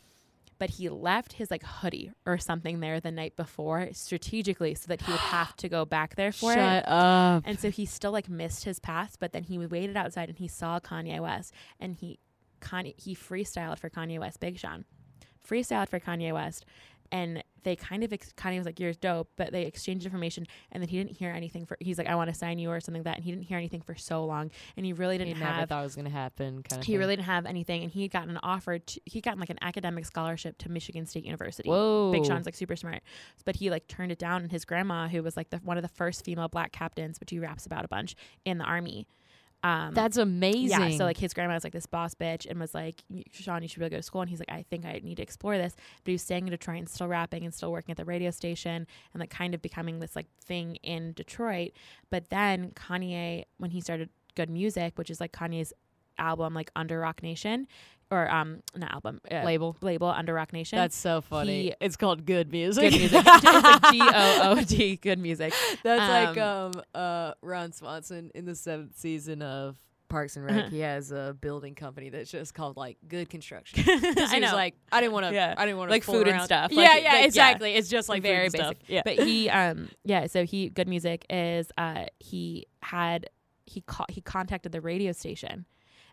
but 0.58 0.72
he 0.72 0.90
left 0.90 1.34
his 1.34 1.50
like 1.52 1.64
hoodie 1.64 2.12
or 2.26 2.38
something 2.38 2.80
there 2.82 3.00
the 3.00 3.12
night 3.12 3.36
before 3.36 3.90
strategically 3.94 4.76
so 4.76 4.88
that 4.88 5.02
he 5.02 5.12
would 5.12 5.20
have 5.22 5.56
to 5.58 5.70
go 5.70 5.86
back 5.86 6.16
there 6.16 6.32
for 6.32 6.54
Shut 6.54 6.84
it. 6.84 6.88
up. 6.88 7.44
And 7.46 7.60
so 7.60 7.70
he 7.72 7.86
still 7.86 8.12
like 8.12 8.28
missed 8.30 8.66
his 8.66 8.80
pass, 8.80 9.16
but 9.16 9.32
then 9.32 9.44
he 9.44 9.58
waited 9.58 9.96
outside 9.96 10.28
and 10.30 10.38
he 10.38 10.48
saw 10.48 10.80
Kanye 10.80 11.20
West 11.22 11.54
and 11.80 11.96
he 11.96 12.20
Kanye 12.60 13.00
he 13.00 13.16
freestyled 13.16 13.80
for 13.80 13.90
Kanye 13.90 14.20
West, 14.20 14.40
Big 14.40 14.58
Sean. 14.58 14.86
Freestyled 15.48 15.90
for 15.90 16.00
Kanye 16.00 16.34
West. 16.34 16.66
And 17.12 17.44
they 17.64 17.76
kind 17.76 18.04
of 18.04 18.14
ex- 18.14 18.32
Kanye 18.34 18.58
was 18.58 18.68
like, 18.68 18.80
"You're 18.80 18.94
dope," 18.94 19.32
but 19.36 19.52
they 19.52 19.64
exchanged 19.64 20.06
information, 20.06 20.46
and 20.72 20.82
then 20.82 20.90
he 20.90 20.98
didn't 20.98 21.18
hear 21.18 21.32
anything 21.32 21.66
for. 21.66 21.76
He's 21.80 21.98
like, 21.98 22.08
"I 22.08 22.14
want 22.14 22.30
to 22.30 22.36
sign 22.36 22.60
you" 22.60 22.70
or 22.70 22.80
something 22.80 23.02
like 23.02 23.06
that, 23.06 23.16
and 23.16 23.24
he 23.26 23.32
didn't 23.32 23.46
hear 23.46 23.58
anything 23.58 23.82
for 23.82 23.96
so 23.96 24.24
long, 24.26 24.52
and 24.78 24.86
he 24.86 24.94
really 24.94 25.18
didn't 25.18 25.40
never 25.40 25.52
have 25.52 25.70
thought 25.70 25.80
it 25.80 25.84
was 25.84 25.96
gonna 25.96 26.12
happen. 26.12 26.62
Kind 26.62 26.82
of. 26.82 26.86
he 26.86 26.98
really 26.98 27.16
didn't 27.16 27.26
have 27.26 27.48
anything, 27.48 27.82
and 27.82 27.92
he 27.92 28.04
had 28.04 28.12
gotten 28.12 28.30
an 28.30 28.40
offer. 28.44 28.78
To, 28.78 29.02
he 29.06 29.22
gotten 29.22 29.40
like 29.40 29.50
an 29.50 29.58
academic 29.62 30.06
scholarship 30.06 30.60
to 30.60 30.70
Michigan 30.70 31.08
State 31.08 31.26
University. 31.26 31.68
Whoa. 31.68 32.12
Big 32.12 32.26
Sean's 32.26 32.46
like 32.46 32.56
super 32.56 32.76
smart, 32.76 33.02
but 33.44 33.56
he 33.56 33.72
like 33.72 33.88
turned 33.88 34.12
it 34.12 34.20
down. 34.20 34.44
And 34.44 34.52
his 34.52 34.64
grandma, 34.64 35.08
who 35.08 35.24
was 35.24 35.36
like 35.36 35.50
the 35.50 35.58
one 35.58 35.78
of 35.78 35.82
the 35.82 35.90
first 35.90 36.24
female 36.24 36.48
black 36.48 36.72
captains, 36.72 37.20
which 37.20 37.32
he 37.32 37.40
raps 37.40 37.66
about 37.66 37.84
a 37.84 37.88
bunch 37.88 38.16
in 38.46 38.60
the 38.60 38.66
army. 38.66 39.08
Um, 39.64 39.94
That's 39.94 40.18
amazing. 40.18 40.70
yeah. 40.70 40.98
So 40.98 41.04
like 41.04 41.18
his 41.18 41.34
grandma 41.34 41.54
was 41.56 41.64
like 41.64 41.74
this 41.74 41.86
boss 41.86 42.16
bitch 42.16 42.50
and 42.50 42.60
was 42.60 42.74
like, 42.74 43.04
Sean, 43.32 43.62
you 43.62 43.68
should 43.68 43.80
really 43.80 43.90
go 43.90 43.98
to 43.98 44.04
school. 44.04 44.22
And 44.22 44.30
he's 44.30 44.40
like, 44.40 44.52
I 44.52 44.64
think 44.70 44.86
I 44.86 45.02
need 45.04 45.16
to 45.16 45.24
explore 45.24 45.58
this. 45.58 45.76
But 46.04 46.12
he 46.12 46.14
was 46.14 46.22
staying 46.22 46.48
in 46.48 46.52
Detroit 46.52 46.80
and 46.80 46.90
still 46.90 47.08
rapping 47.08 47.44
and 47.44 47.54
still 47.54 47.72
working 47.72 47.92
at 47.92 47.98
the 47.98 48.06
radio 48.06 48.32
station 48.32 48.88
and 49.14 49.20
like 49.20 49.30
kind 49.30 49.54
of 49.54 49.62
becoming 49.62 50.00
this 50.00 50.16
like 50.16 50.28
thing 50.44 50.78
in 50.78 51.14
Detroit. 51.14 51.72
But 52.10 52.30
then 52.30 52.72
Kanye, 52.72 53.46
when 53.58 53.72
he 53.72 53.82
started 53.82 54.10
Good 54.36 54.50
Music, 54.50 54.98
which 54.98 55.10
is 55.10 55.20
like 55.20 55.34
Kanye's 55.34 55.74
album, 56.20 56.54
like 56.54 56.70
Under 56.76 57.00
Roc 57.00 57.24
Nation, 57.24 57.68
or 58.12 58.30
um, 58.32 58.62
not 58.76 58.92
album, 58.94 59.22
uh, 59.32 59.44
label. 59.44 59.76
label 59.82 60.08
Under 60.08 60.34
Roc 60.34 60.52
Nation. 60.54 60.78
That's 60.78 60.96
so 60.98 61.22
funny. 61.22 61.64
He- 61.64 61.74
it's 61.80 61.96
called 61.96 62.26
good 62.26 62.52
music. 62.52 62.92
good 62.92 63.00
music. 63.00 63.24
it's 63.26 63.44
like 63.44 63.82
G 63.92 64.00
O 64.02 64.40
O 64.58 64.64
D, 64.64 64.96
good 64.98 65.20
music. 65.20 65.54
That's 65.84 66.36
like 66.36 66.38
Um, 66.38 66.72
um 66.76 66.84
uh 66.96 67.34
Ron 67.42 67.72
Swanson 67.72 68.32
in 68.36 68.46
the 68.46 68.56
seventh 68.56 68.98
season 68.98 69.42
of 69.42 69.78
Parks 70.10 70.36
and 70.38 70.44
Rec. 70.46 70.56
Uh-huh. 70.56 70.70
He 70.70 70.80
has 70.80 71.12
a 71.12 71.38
building 71.40 71.76
company 71.76 72.10
that's 72.10 72.32
just 72.32 72.56
called 72.56 72.78
like 72.78 72.98
Good 73.08 73.30
Construction. 73.30 73.84
I 73.88 74.40
know. 74.40 74.56
like 74.56 74.74
I 74.92 75.02
didn't 75.02 75.14
want 75.14 75.28
to. 75.28 75.34
Yeah. 75.36 75.54
I 75.56 75.66
didn't 75.68 75.78
want 75.78 75.90
to 75.90 75.94
Like 75.94 76.04
food 76.04 76.28
and 76.28 76.42
stuff. 76.42 76.72
Yeah, 76.72 76.82
Like- 76.82 77.04
yeah, 77.04 77.10
like, 77.12 77.20
yeah. 77.20 77.26
exactly. 77.26 77.76
It's 77.76 77.90
just 77.90 78.10
like 78.10 78.24
very 78.24 78.46
basic. 78.50 78.60
Stuff. 78.60 78.74
Yeah, 78.88 79.02
But 79.06 79.20
he, 79.20 79.52
um, 79.52 79.88
yeah. 80.04 80.26
So 80.26 80.46
he, 80.46 80.70
good 80.70 80.88
music 80.88 81.28
is, 81.30 81.72
uh, 81.78 82.06
he 82.18 82.66
had 82.82 83.28
he 83.68 83.82
ca- 83.82 84.06
he 84.10 84.20
contacted 84.22 84.72
the 84.72 84.82
radio 84.82 85.12
station, 85.12 85.68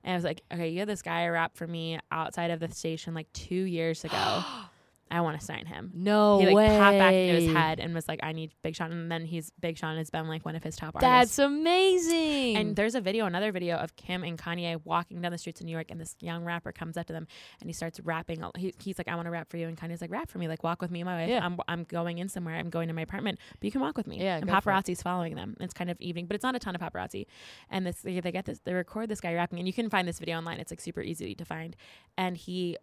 and 0.07 0.13
I 0.13 0.17
was 0.17 0.25
like, 0.25 0.43
okay, 0.53 0.69
you 0.69 0.79
had 0.79 0.89
this 0.89 1.03
guy 1.03 1.27
rap 1.27 1.57
for 1.57 1.67
me 1.67 1.99
outside 2.13 2.53
of 2.53 2.61
the 2.61 2.71
station 2.71 3.13
like 3.13 3.31
two 3.33 3.55
years 3.55 4.05
ago. 4.05 4.45
I 5.11 5.21
want 5.21 5.39
to 5.39 5.45
sign 5.45 5.67
him. 5.67 5.93
no 5.95 6.39
he 6.39 6.47
like 6.47 6.55
way. 6.55 6.79
popped 6.79 6.99
back 6.99 7.15
into 7.15 7.41
his 7.41 7.53
head 7.53 7.81
and 7.81 7.95
was 7.95 8.09
like, 8.09 8.21
I 8.23 8.33
need 8.33 8.53
Big 8.63 8.75
Sean, 8.75 8.91
and 8.93 9.11
then 9.11 9.25
he's 9.25 9.53
Big 9.61 9.79
Sean 9.79 9.97
has 9.97 10.11
been 10.11 10.27
like 10.29 10.45
one 10.45 10.57
of 10.57 10.65
his 10.65 10.77
top 10.77 10.97
artists. 10.97 11.37
That's 11.37 11.39
amazing. 11.39 12.57
And 12.57 12.77
there's 12.77 12.95
a 12.95 13.01
video, 13.01 13.27
another 13.27 13.53
video 13.53 13.77
of 13.77 13.97
Kim 13.97 14.25
and 14.25 14.39
Kanye 14.39 14.81
walking 14.85 15.21
down 15.21 15.33
the 15.33 15.39
streets 15.39 15.61
of 15.61 15.67
New 15.67 15.73
York, 15.73 15.87
and 15.91 16.01
this 16.01 16.17
young 16.21 16.45
rapper 16.45 16.73
comes 16.73 16.97
up 16.97 17.07
to 17.07 17.13
them 17.13 17.27
and 17.61 17.69
he 17.69 17.73
starts 17.73 18.01
rapping. 18.01 18.43
He, 18.57 18.75
he's 18.79 18.99
like, 18.99 19.09
"I 19.09 19.15
want 19.15 19.27
to 19.27 19.31
rap 19.31 19.49
for 19.51 19.57
you," 19.57 19.69
and 19.69 19.77
Kanye's 19.77 20.01
like, 20.01 20.11
"Rap 20.11 20.29
for 20.31 20.39
me, 20.39 20.49
like 20.49 20.63
walk 20.65 20.83
with 20.83 20.91
me 20.91 21.05
my 21.05 21.21
wife. 21.21 21.29
Yeah. 21.29 21.45
I'm 21.45 21.59
I'm 21.69 21.85
going 21.85 22.19
in 22.19 22.29
somewhere. 22.29 22.57
I'm 22.57 22.71
going 22.71 22.89
to 22.89 22.95
my 22.95 23.03
apartment, 23.03 23.39
but 23.53 23.65
you 23.65 23.71
can 23.71 23.81
walk 23.81 23.97
with 23.97 24.07
me." 24.07 24.21
Yeah, 24.21 24.39
and 24.39 24.49
paparazzi's 24.49 25.03
following 25.03 25.35
them. 25.35 25.57
It's 25.61 25.75
kind 25.75 25.91
of 25.91 26.01
evening, 26.01 26.27
but 26.27 26.35
it's 26.35 26.43
not 26.43 26.55
a 26.55 26.59
ton 26.59 26.75
of 26.75 26.81
paparazzi. 26.81 27.27
And 27.71 27.87
this 27.87 28.01
they 28.03 28.21
get 28.33 28.45
this, 28.45 28.61
they 28.65 28.75
record 28.75 29.09
this 29.09 29.21
guy 29.21 29.35
rapping, 29.35 29.59
and 29.59 29.67
you 29.69 29.73
can 29.75 29.89
find 29.89 30.07
this 30.09 30.19
video 30.19 30.37
online. 30.37 30.59
It's 30.59 30.73
like 30.73 30.81
super 30.81 31.01
easy 31.01 31.35
to 31.35 31.45
find. 31.45 31.77
And 32.19 32.37
he, 32.37 32.77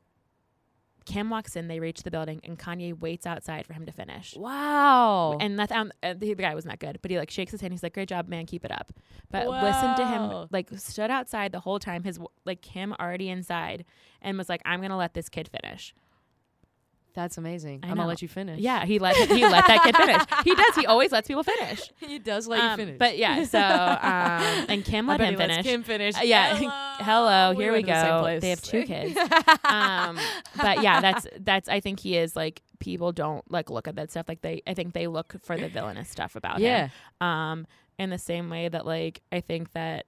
Kim 1.06 1.30
walks 1.30 1.56
in, 1.56 1.68
they 1.68 1.80
reach 1.80 2.04
the 2.04 2.12
building, 2.12 2.40
and 2.44 2.58
Kanye 2.58 2.98
waits 2.98 3.26
outside 3.26 3.66
for 3.66 3.74
him 3.74 3.86
to 3.86 3.92
finish. 3.92 4.36
wow. 4.36 5.38
And 5.40 5.58
that's 5.60 5.72
um, 5.72 5.92
uh, 6.02 6.14
the, 6.14 6.34
the 6.34 6.44
guy 6.44 6.56
wasn't 6.56 6.80
good, 6.80 7.00
but 7.02 7.12
he 7.12 7.18
like 7.18 7.32
shakes 7.32 7.52
his 7.52 7.62
hand. 7.62 7.74
He's 7.74 7.84
like, 7.84 7.94
"Great 7.94 8.10
job, 8.10 8.28
man, 8.28 8.46
keep 8.46 8.64
it 8.66 8.72
up." 8.72 8.94
But 9.32 9.48
listen 9.48 9.96
to 9.96 10.06
him 10.06 10.48
like 10.52 10.70
stood 10.78 11.10
outside 11.12 11.52
the 11.52 11.60
whole 11.60 11.80
time. 11.80 12.04
His 12.04 12.20
like 12.46 12.64
him 12.66 12.94
already 13.00 13.30
inside, 13.30 13.86
and 14.22 14.38
was 14.38 14.50
like, 14.50 14.62
"I'm 14.66 14.82
gonna 14.82 14.98
let 14.98 15.14
this 15.14 15.30
kid 15.30 15.50
finish." 15.50 15.94
That's 17.16 17.38
amazing. 17.38 17.82
I 17.84 17.90
I'm 17.90 17.96
gonna 17.96 18.08
let 18.08 18.22
you 18.24 18.28
finish. 18.28 18.60
Yeah, 18.60 18.86
he 18.86 18.98
let 18.98 19.16
he 19.16 19.44
let 19.46 19.68
that 19.68 19.84
kid 19.84 19.96
finish. 19.96 20.22
He 20.44 20.56
does. 20.64 20.76
He 20.76 20.86
always 20.88 21.12
lets 21.12 21.28
people 21.28 21.44
finish. 21.44 21.92
he 22.00 22.18
does 22.18 22.48
let 22.48 22.60
Um, 22.60 22.72
you 22.80 22.86
finish. 22.86 23.00
But 23.00 23.18
yeah, 23.20 23.44
so 23.44 23.60
um, 23.60 24.66
and 24.70 24.84
Kim 24.84 25.06
let 25.06 25.20
him 25.22 25.38
finish. 25.38 25.64
Kim 25.64 25.84
finish. 25.84 26.16
Uh, 26.18 26.22
yeah. 26.24 26.56
Hello, 27.00 27.54
We 27.56 27.64
here 27.66 27.74
we 27.74 27.84
the 27.84 27.94
same 28.02 28.10
go. 28.10 28.22
place. 28.22 28.42
They 28.42 28.50
have 28.50 28.62
two 28.62 28.84
kids. 28.84 29.18
um, 29.66 30.18
but 30.62 30.82
yeah, 30.82 31.02
that's 31.02 31.28
that's. 31.40 31.70
I 31.70 31.80
think 31.80 32.00
he 32.00 32.18
is 32.18 32.36
like 32.36 32.62
people 32.80 33.12
don't 33.12 33.50
like 33.52 33.70
look 33.70 33.88
at 33.88 33.96
that 33.96 34.10
stuff. 34.12 34.26
Like 34.28 34.42
they, 34.42 34.62
I 34.66 34.74
think 34.74 34.94
they 34.94 35.08
look 35.08 35.36
for 35.44 35.56
the 35.58 35.70
villainous 35.70 36.10
stuff 36.10 36.36
about 36.36 36.60
yeah. 36.60 36.88
him. 37.20 37.28
Um, 37.28 37.68
in 38.00 38.10
the 38.10 38.18
same 38.18 38.50
way 38.50 38.68
that 38.70 38.86
like 38.88 39.22
I 39.32 39.40
think 39.42 39.72
that 39.74 40.08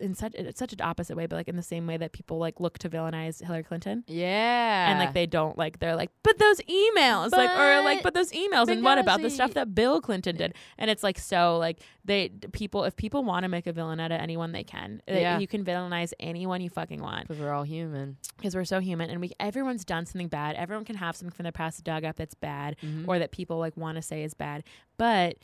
in 0.00 0.14
such 0.14 0.34
it's 0.34 0.58
such 0.58 0.72
an 0.72 0.80
opposite 0.80 1.16
way, 1.16 1.26
but 1.26 1.36
like 1.36 1.48
in 1.48 1.56
the 1.56 1.62
same 1.62 1.86
way 1.86 1.96
that 1.96 2.12
people 2.12 2.38
like 2.38 2.58
look 2.60 2.78
to 2.78 2.88
villainize 2.88 3.42
Hillary 3.44 3.62
Clinton. 3.62 4.04
Yeah. 4.06 4.90
And 4.90 4.98
like 4.98 5.14
they 5.14 5.26
don't 5.26 5.56
like 5.58 5.78
they're 5.78 5.96
like, 5.96 6.10
but 6.22 6.38
those 6.38 6.60
emails, 6.62 7.32
like 7.32 7.50
or 7.50 7.82
like, 7.82 7.98
But 8.02 8.10
but 8.10 8.14
those 8.14 8.32
emails, 8.32 8.68
and 8.68 8.82
what 8.82 8.98
about 8.98 9.22
the 9.22 9.30
stuff 9.30 9.54
that 9.54 9.74
Bill 9.74 10.00
Clinton 10.00 10.36
did? 10.36 10.54
And 10.78 10.90
it's 10.90 11.02
like 11.02 11.18
so 11.18 11.58
like 11.58 11.80
they 12.04 12.30
people 12.52 12.84
if 12.84 12.96
people 12.96 13.22
want 13.24 13.44
to 13.44 13.48
make 13.48 13.66
a 13.66 13.72
villain 13.72 14.00
out 14.00 14.10
of 14.12 14.20
anyone, 14.20 14.52
they 14.52 14.64
can. 14.64 15.02
Yeah. 15.06 15.38
you 15.38 15.46
can 15.46 15.64
villainize 15.64 16.12
anyone 16.18 16.60
you 16.60 16.70
fucking 16.70 17.00
want 17.00 17.28
because 17.28 17.40
we're 17.40 17.52
all 17.52 17.62
human. 17.64 18.16
because 18.36 18.54
we're 18.54 18.64
so 18.64 18.80
human, 18.80 19.10
and 19.10 19.20
we 19.20 19.30
everyone's 19.38 19.84
done 19.84 20.06
something 20.06 20.28
bad. 20.28 20.56
Everyone 20.56 20.84
can 20.84 20.96
have 20.96 21.16
something 21.16 21.34
from 21.34 21.42
their 21.44 21.52
past 21.52 21.84
dug 21.84 22.04
up 22.04 22.16
that's 22.16 22.34
bad, 22.34 22.76
Mhm. 22.82 23.06
or 23.06 23.18
that 23.18 23.30
people 23.30 23.58
like 23.58 23.76
want 23.76 23.96
to 23.96 24.02
say 24.02 24.22
is 24.22 24.34
bad, 24.34 24.64
but. 24.96 25.36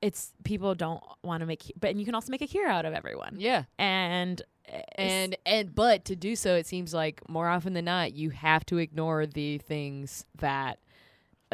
It's 0.00 0.32
people 0.44 0.74
don't 0.74 1.02
want 1.22 1.40
to 1.40 1.46
make, 1.46 1.72
but 1.78 1.90
and 1.90 1.98
you 1.98 2.06
can 2.06 2.14
also 2.14 2.30
make 2.30 2.42
a 2.42 2.46
hero 2.46 2.70
out 2.70 2.84
of 2.84 2.94
everyone, 2.94 3.36
yeah. 3.38 3.64
and 3.78 4.40
eh, 4.66 4.82
and 4.94 5.36
and 5.44 5.74
but 5.74 6.04
to 6.06 6.16
do 6.16 6.36
so 6.36 6.54
it 6.54 6.66
seems 6.66 6.94
like 6.94 7.28
more 7.28 7.48
often 7.48 7.72
than 7.72 7.86
not 7.86 8.12
you 8.12 8.30
have 8.30 8.64
to 8.66 8.78
ignore 8.78 9.26
the 9.26 9.58
things 9.58 10.24
that 10.36 10.78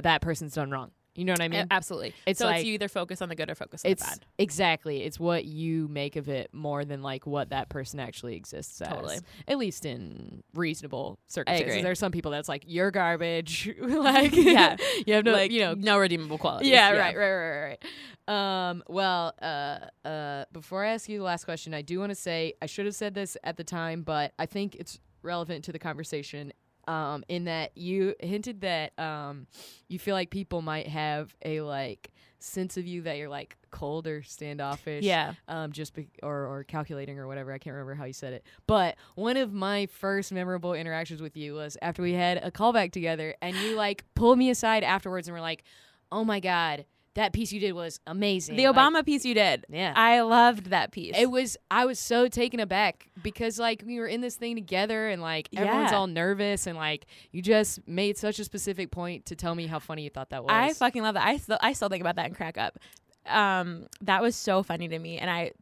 that 0.03 0.21
person's 0.21 0.55
done 0.55 0.71
wrong 0.71 0.91
you 1.15 1.25
know 1.25 1.33
what 1.33 1.41
i 1.41 1.49
mean 1.49 1.67
absolutely. 1.71 2.13
It's 2.27 2.39
so 2.39 2.47
like- 2.47 2.57
it's 2.59 2.67
you 2.67 2.75
either 2.75 2.89
focus 2.89 3.23
on 3.23 3.29
the 3.29 3.35
good 3.37 3.51
or 3.51 3.55
focus 3.55 3.85
on 3.85 3.91
the 3.91 3.97
bad. 3.97 4.27
exactly 4.39 5.03
it's 5.03 5.19
what 5.21 5.45
you 5.45 5.89
make 5.89 6.17
of 6.17 6.29
it 6.29 6.51
more 6.53 6.85
than 6.85 7.03
like 7.03 7.27
what 7.27 7.51
that 7.51 7.69
person 7.69 8.01
actually 8.01 8.37
exists 8.37 8.81
as. 8.81 8.89
Totally. 8.89 9.19
at 9.49 9.59
least 9.59 9.87
in 9.87 10.43
reasonable 10.55 11.19
circumstances 11.27 11.73
agree. 11.75 11.83
there's 11.83 11.99
some 11.99 12.13
people 12.13 12.31
that's 12.31 12.49
like 12.49 12.65
you're 12.67 12.91
garbage 12.91 13.71
like 13.81 14.35
Yeah. 14.37 14.77
you 15.07 15.15
have 15.15 15.25
no 15.25 15.33
like 15.33 15.51
you 15.51 15.61
know 15.61 15.75
no 15.75 15.99
redeemable 15.99 16.39
qualities. 16.39 16.69
yeah, 16.71 16.91
right, 16.91 17.17
right, 17.17 17.33
right, 17.33 17.51
right, 17.51 17.77
right. 17.79 17.85
Um, 18.27 18.83
well, 18.89 19.35
uh, 19.43 19.81
uh, 20.09 20.45
before 20.53 20.83
I 20.85 20.93
ask 20.95 21.09
you 21.11 21.19
the 21.19 21.25
last 21.25 21.45
question, 21.45 21.75
I 21.75 21.83
do 21.83 21.99
want 22.01 22.09
to 22.11 22.15
say 22.15 22.55
I 22.63 22.67
should 22.67 22.87
have 22.87 22.95
said 22.95 23.13
this 23.15 23.37
at 23.45 23.57
the 23.59 23.65
time, 23.65 24.03
but 24.03 24.33
I 24.39 24.47
think 24.47 24.77
it's 24.77 24.99
relevant 25.23 25.65
to 25.67 25.73
the 25.73 25.79
conversation. 25.79 26.53
Um, 26.87 27.25
in 27.29 27.45
that 27.45 27.77
you 27.77 28.15
hinted 28.21 28.61
that 28.61 28.99
um, 28.99 29.47
you 29.89 29.99
feel 29.99 30.15
like 30.15 30.31
people 30.31 30.63
might 30.63 30.87
have 30.89 31.35
a 31.45 31.61
like 31.63 32.11
sense 32.45 32.77
of 32.77 32.87
you 32.87 33.03
that 33.03 33.17
you're 33.17 33.29
like 33.29 33.57
cold 33.71 34.07
or 34.07 34.23
standoffish. 34.23 35.03
Yeah. 35.05 35.33
Um, 35.49 35.73
just 35.73 35.95
be- 35.95 36.11
or 36.23 36.47
or 36.47 36.65
calculating 36.65 37.19
or 37.19 37.27
whatever. 37.27 37.53
I 37.53 37.59
can't 37.59 37.75
remember 37.75 37.95
how 37.95 38.05
you 38.05 38.13
said 38.13 38.33
it. 38.33 38.45
But 38.67 38.97
one 39.15 39.37
of 39.37 39.53
my 39.53 39.87
first 39.87 40.33
memorable 40.33 40.75
interactions 40.75 41.23
with 41.23 41.37
you 41.37 41.55
was 41.55 41.77
after 41.83 42.03
we 42.03 42.13
had 42.13 42.39
a 42.43 42.51
callback 42.51 42.93
together, 42.93 43.35
and 43.41 43.57
you 43.57 43.77
like 43.77 44.05
pulled 44.15 44.39
me 44.39 44.51
aside 44.51 44.85
afterwards 44.85 45.27
and 45.27 45.35
were 45.35 45.41
like, 45.41 45.65
"Oh 46.13 46.25
my 46.25 46.41
god, 46.41 46.85
that 47.15 47.33
piece 47.33 47.53
you 47.53 47.61
did 47.61 47.73
was 47.73 48.01
amazing." 48.07 48.57
The 48.57 48.67
Like, 48.69 48.77
Obama 48.77 49.05
piece 49.05 49.25
you 49.25 49.35
did. 49.35 49.65
yeah. 49.69 49.93
I 49.97 50.21
loved 50.23 50.67
that 50.71 50.93
piece. 50.93 51.15
it 51.17 51.31
was 51.31 51.57
I 51.71 51.85
was 51.87 51.99
so 51.99 52.29
taken 52.29 52.61
aback 52.61 53.09
because 53.23 53.59
like 53.59 53.83
we 53.87 53.99
were 53.99 54.07
in 54.07 54.21
this 54.21 54.37
thing 54.37 54.55
together 54.57 55.09
and 55.09 55.23
like 55.23 55.49
everyone's 55.57 55.91
Yeah. 55.93 55.97
all 55.99 56.07
nervous 56.07 56.67
and 56.67 56.77
like 56.77 57.07
you 57.33 57.43
just 57.43 57.87
made 57.87 58.17
such 58.19 58.39
a 58.39 58.45
specific 58.45 58.91
point 58.91 59.27
to 59.27 59.37
tell 59.37 59.55
me 59.55 59.67
how 59.67 59.79
funny 59.79 60.03
you 60.05 60.11
thought 60.11 60.31
that 60.31 60.43
was. 60.45 60.51
I 60.53 60.73
fucking 60.73 61.03
love 61.03 61.15
that. 61.15 61.27
I 61.27 61.37
still 61.39 61.59
I 61.61 61.73
still 61.73 61.89
think 61.89 62.01
about 62.01 62.17
that 62.17 62.27
and 62.27 62.37
crack 62.37 62.59
up. 62.59 62.79
Um, 63.27 63.87
that 64.03 64.21
was 64.21 64.37
so 64.37 64.63
funny 64.63 64.87
to 64.89 64.99
me, 64.99 65.19
and 65.19 65.31
I 65.31 65.53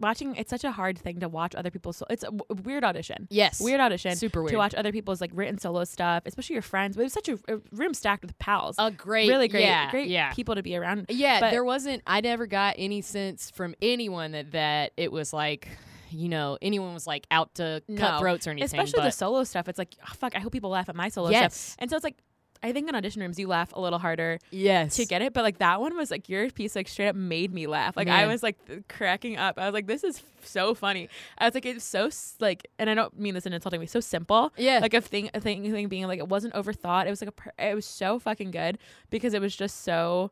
watching. 0.00 0.34
It's 0.36 0.50
such 0.50 0.64
a 0.64 0.70
hard 0.72 0.98
thing 0.98 1.20
to 1.20 1.28
watch 1.28 1.54
other 1.54 1.70
people's. 1.70 2.02
It's 2.10 2.22
a 2.22 2.30
w- 2.32 2.62
weird 2.64 2.84
audition. 2.84 3.26
Yes. 3.30 3.60
Weird 3.60 3.80
audition. 3.80 4.16
Super 4.16 4.42
weird. 4.42 4.52
to 4.52 4.56
watch 4.58 4.74
other 4.74 4.92
people's 4.92 5.20
like 5.20 5.30
written 5.34 5.58
solo 5.58 5.84
stuff, 5.84 6.22
especially 6.26 6.54
your 6.54 6.62
friends. 6.62 6.96
But 6.96 7.02
it 7.02 7.04
was 7.04 7.12
such 7.12 7.28
a, 7.28 7.38
a 7.48 7.58
room 7.72 7.94
stacked 7.94 8.22
with 8.24 8.38
pals. 8.38 8.76
A 8.78 8.90
great, 8.90 9.28
really 9.28 9.48
great, 9.48 9.62
yeah, 9.64 9.90
great 9.90 10.08
yeah. 10.08 10.32
people 10.32 10.54
to 10.54 10.62
be 10.62 10.76
around. 10.76 11.06
Yeah, 11.08 11.40
But- 11.40 11.50
there 11.50 11.64
wasn't. 11.64 12.02
I 12.06 12.20
never 12.20 12.46
got 12.46 12.74
any 12.78 13.00
sense 13.00 13.50
from 13.50 13.74
anyone 13.82 14.32
that 14.32 14.52
that 14.52 14.92
it 14.96 15.10
was 15.12 15.32
like, 15.32 15.68
you 16.10 16.28
know, 16.28 16.56
anyone 16.62 16.94
was 16.94 17.06
like 17.06 17.26
out 17.30 17.54
to 17.56 17.82
cut 17.96 18.18
throats 18.20 18.46
or 18.46 18.50
anything. 18.50 18.64
especially 18.64 19.02
the 19.02 19.10
solo 19.10 19.44
stuff. 19.44 19.68
It's 19.68 19.78
like, 19.78 19.94
oh, 20.02 20.12
fuck, 20.14 20.34
I 20.34 20.38
hope 20.40 20.52
people 20.52 20.70
laugh 20.70 20.88
at 20.88 20.96
my 20.96 21.08
solo 21.10 21.28
Yes. 21.30 21.54
stuff. 21.54 21.76
And 21.80 21.90
so 21.90 21.96
it's 21.96 22.04
like, 22.04 22.16
I 22.62 22.72
think 22.72 22.88
in 22.88 22.94
audition 22.94 23.22
rooms 23.22 23.38
you 23.38 23.46
laugh 23.46 23.72
a 23.72 23.80
little 23.80 23.98
harder 23.98 24.38
yes, 24.50 24.96
to 24.96 25.06
get 25.06 25.22
it, 25.22 25.32
but 25.32 25.42
like 25.44 25.58
that 25.58 25.80
one 25.80 25.96
was 25.96 26.10
like 26.10 26.28
your 26.28 26.50
piece 26.50 26.74
like 26.76 26.88
straight 26.88 27.08
up 27.08 27.16
made 27.16 27.52
me 27.52 27.66
laugh. 27.66 27.96
Like 27.96 28.08
I 28.08 28.26
was 28.26 28.42
like 28.42 28.56
cracking 28.88 29.36
up. 29.36 29.58
I 29.58 29.66
was 29.66 29.74
like, 29.74 29.86
this 29.86 30.04
is 30.04 30.22
so 30.42 30.74
funny. 30.74 31.08
I 31.38 31.46
was 31.46 31.54
like, 31.54 31.66
it's 31.66 31.84
so 31.84 32.06
s- 32.06 32.34
like, 32.40 32.66
and 32.78 32.88
I 32.90 32.94
don't 32.94 33.18
mean 33.18 33.34
this 33.34 33.46
in 33.46 33.52
insulting 33.52 33.80
way, 33.80 33.86
so 33.86 34.00
simple. 34.00 34.52
Yeah. 34.56 34.78
like 34.80 34.94
a 34.94 35.00
thing, 35.00 35.30
a 35.34 35.40
thing, 35.40 35.70
thing 35.70 35.88
being 35.88 36.06
like 36.06 36.18
it 36.18 36.28
wasn't 36.28 36.54
overthought. 36.54 37.06
It 37.06 37.10
was 37.10 37.22
like 37.22 37.32
a, 37.58 37.70
it 37.70 37.74
was 37.74 37.86
so 37.86 38.18
fucking 38.18 38.50
good 38.50 38.78
because 39.10 39.34
it 39.34 39.40
was 39.40 39.54
just 39.54 39.82
so. 39.82 40.30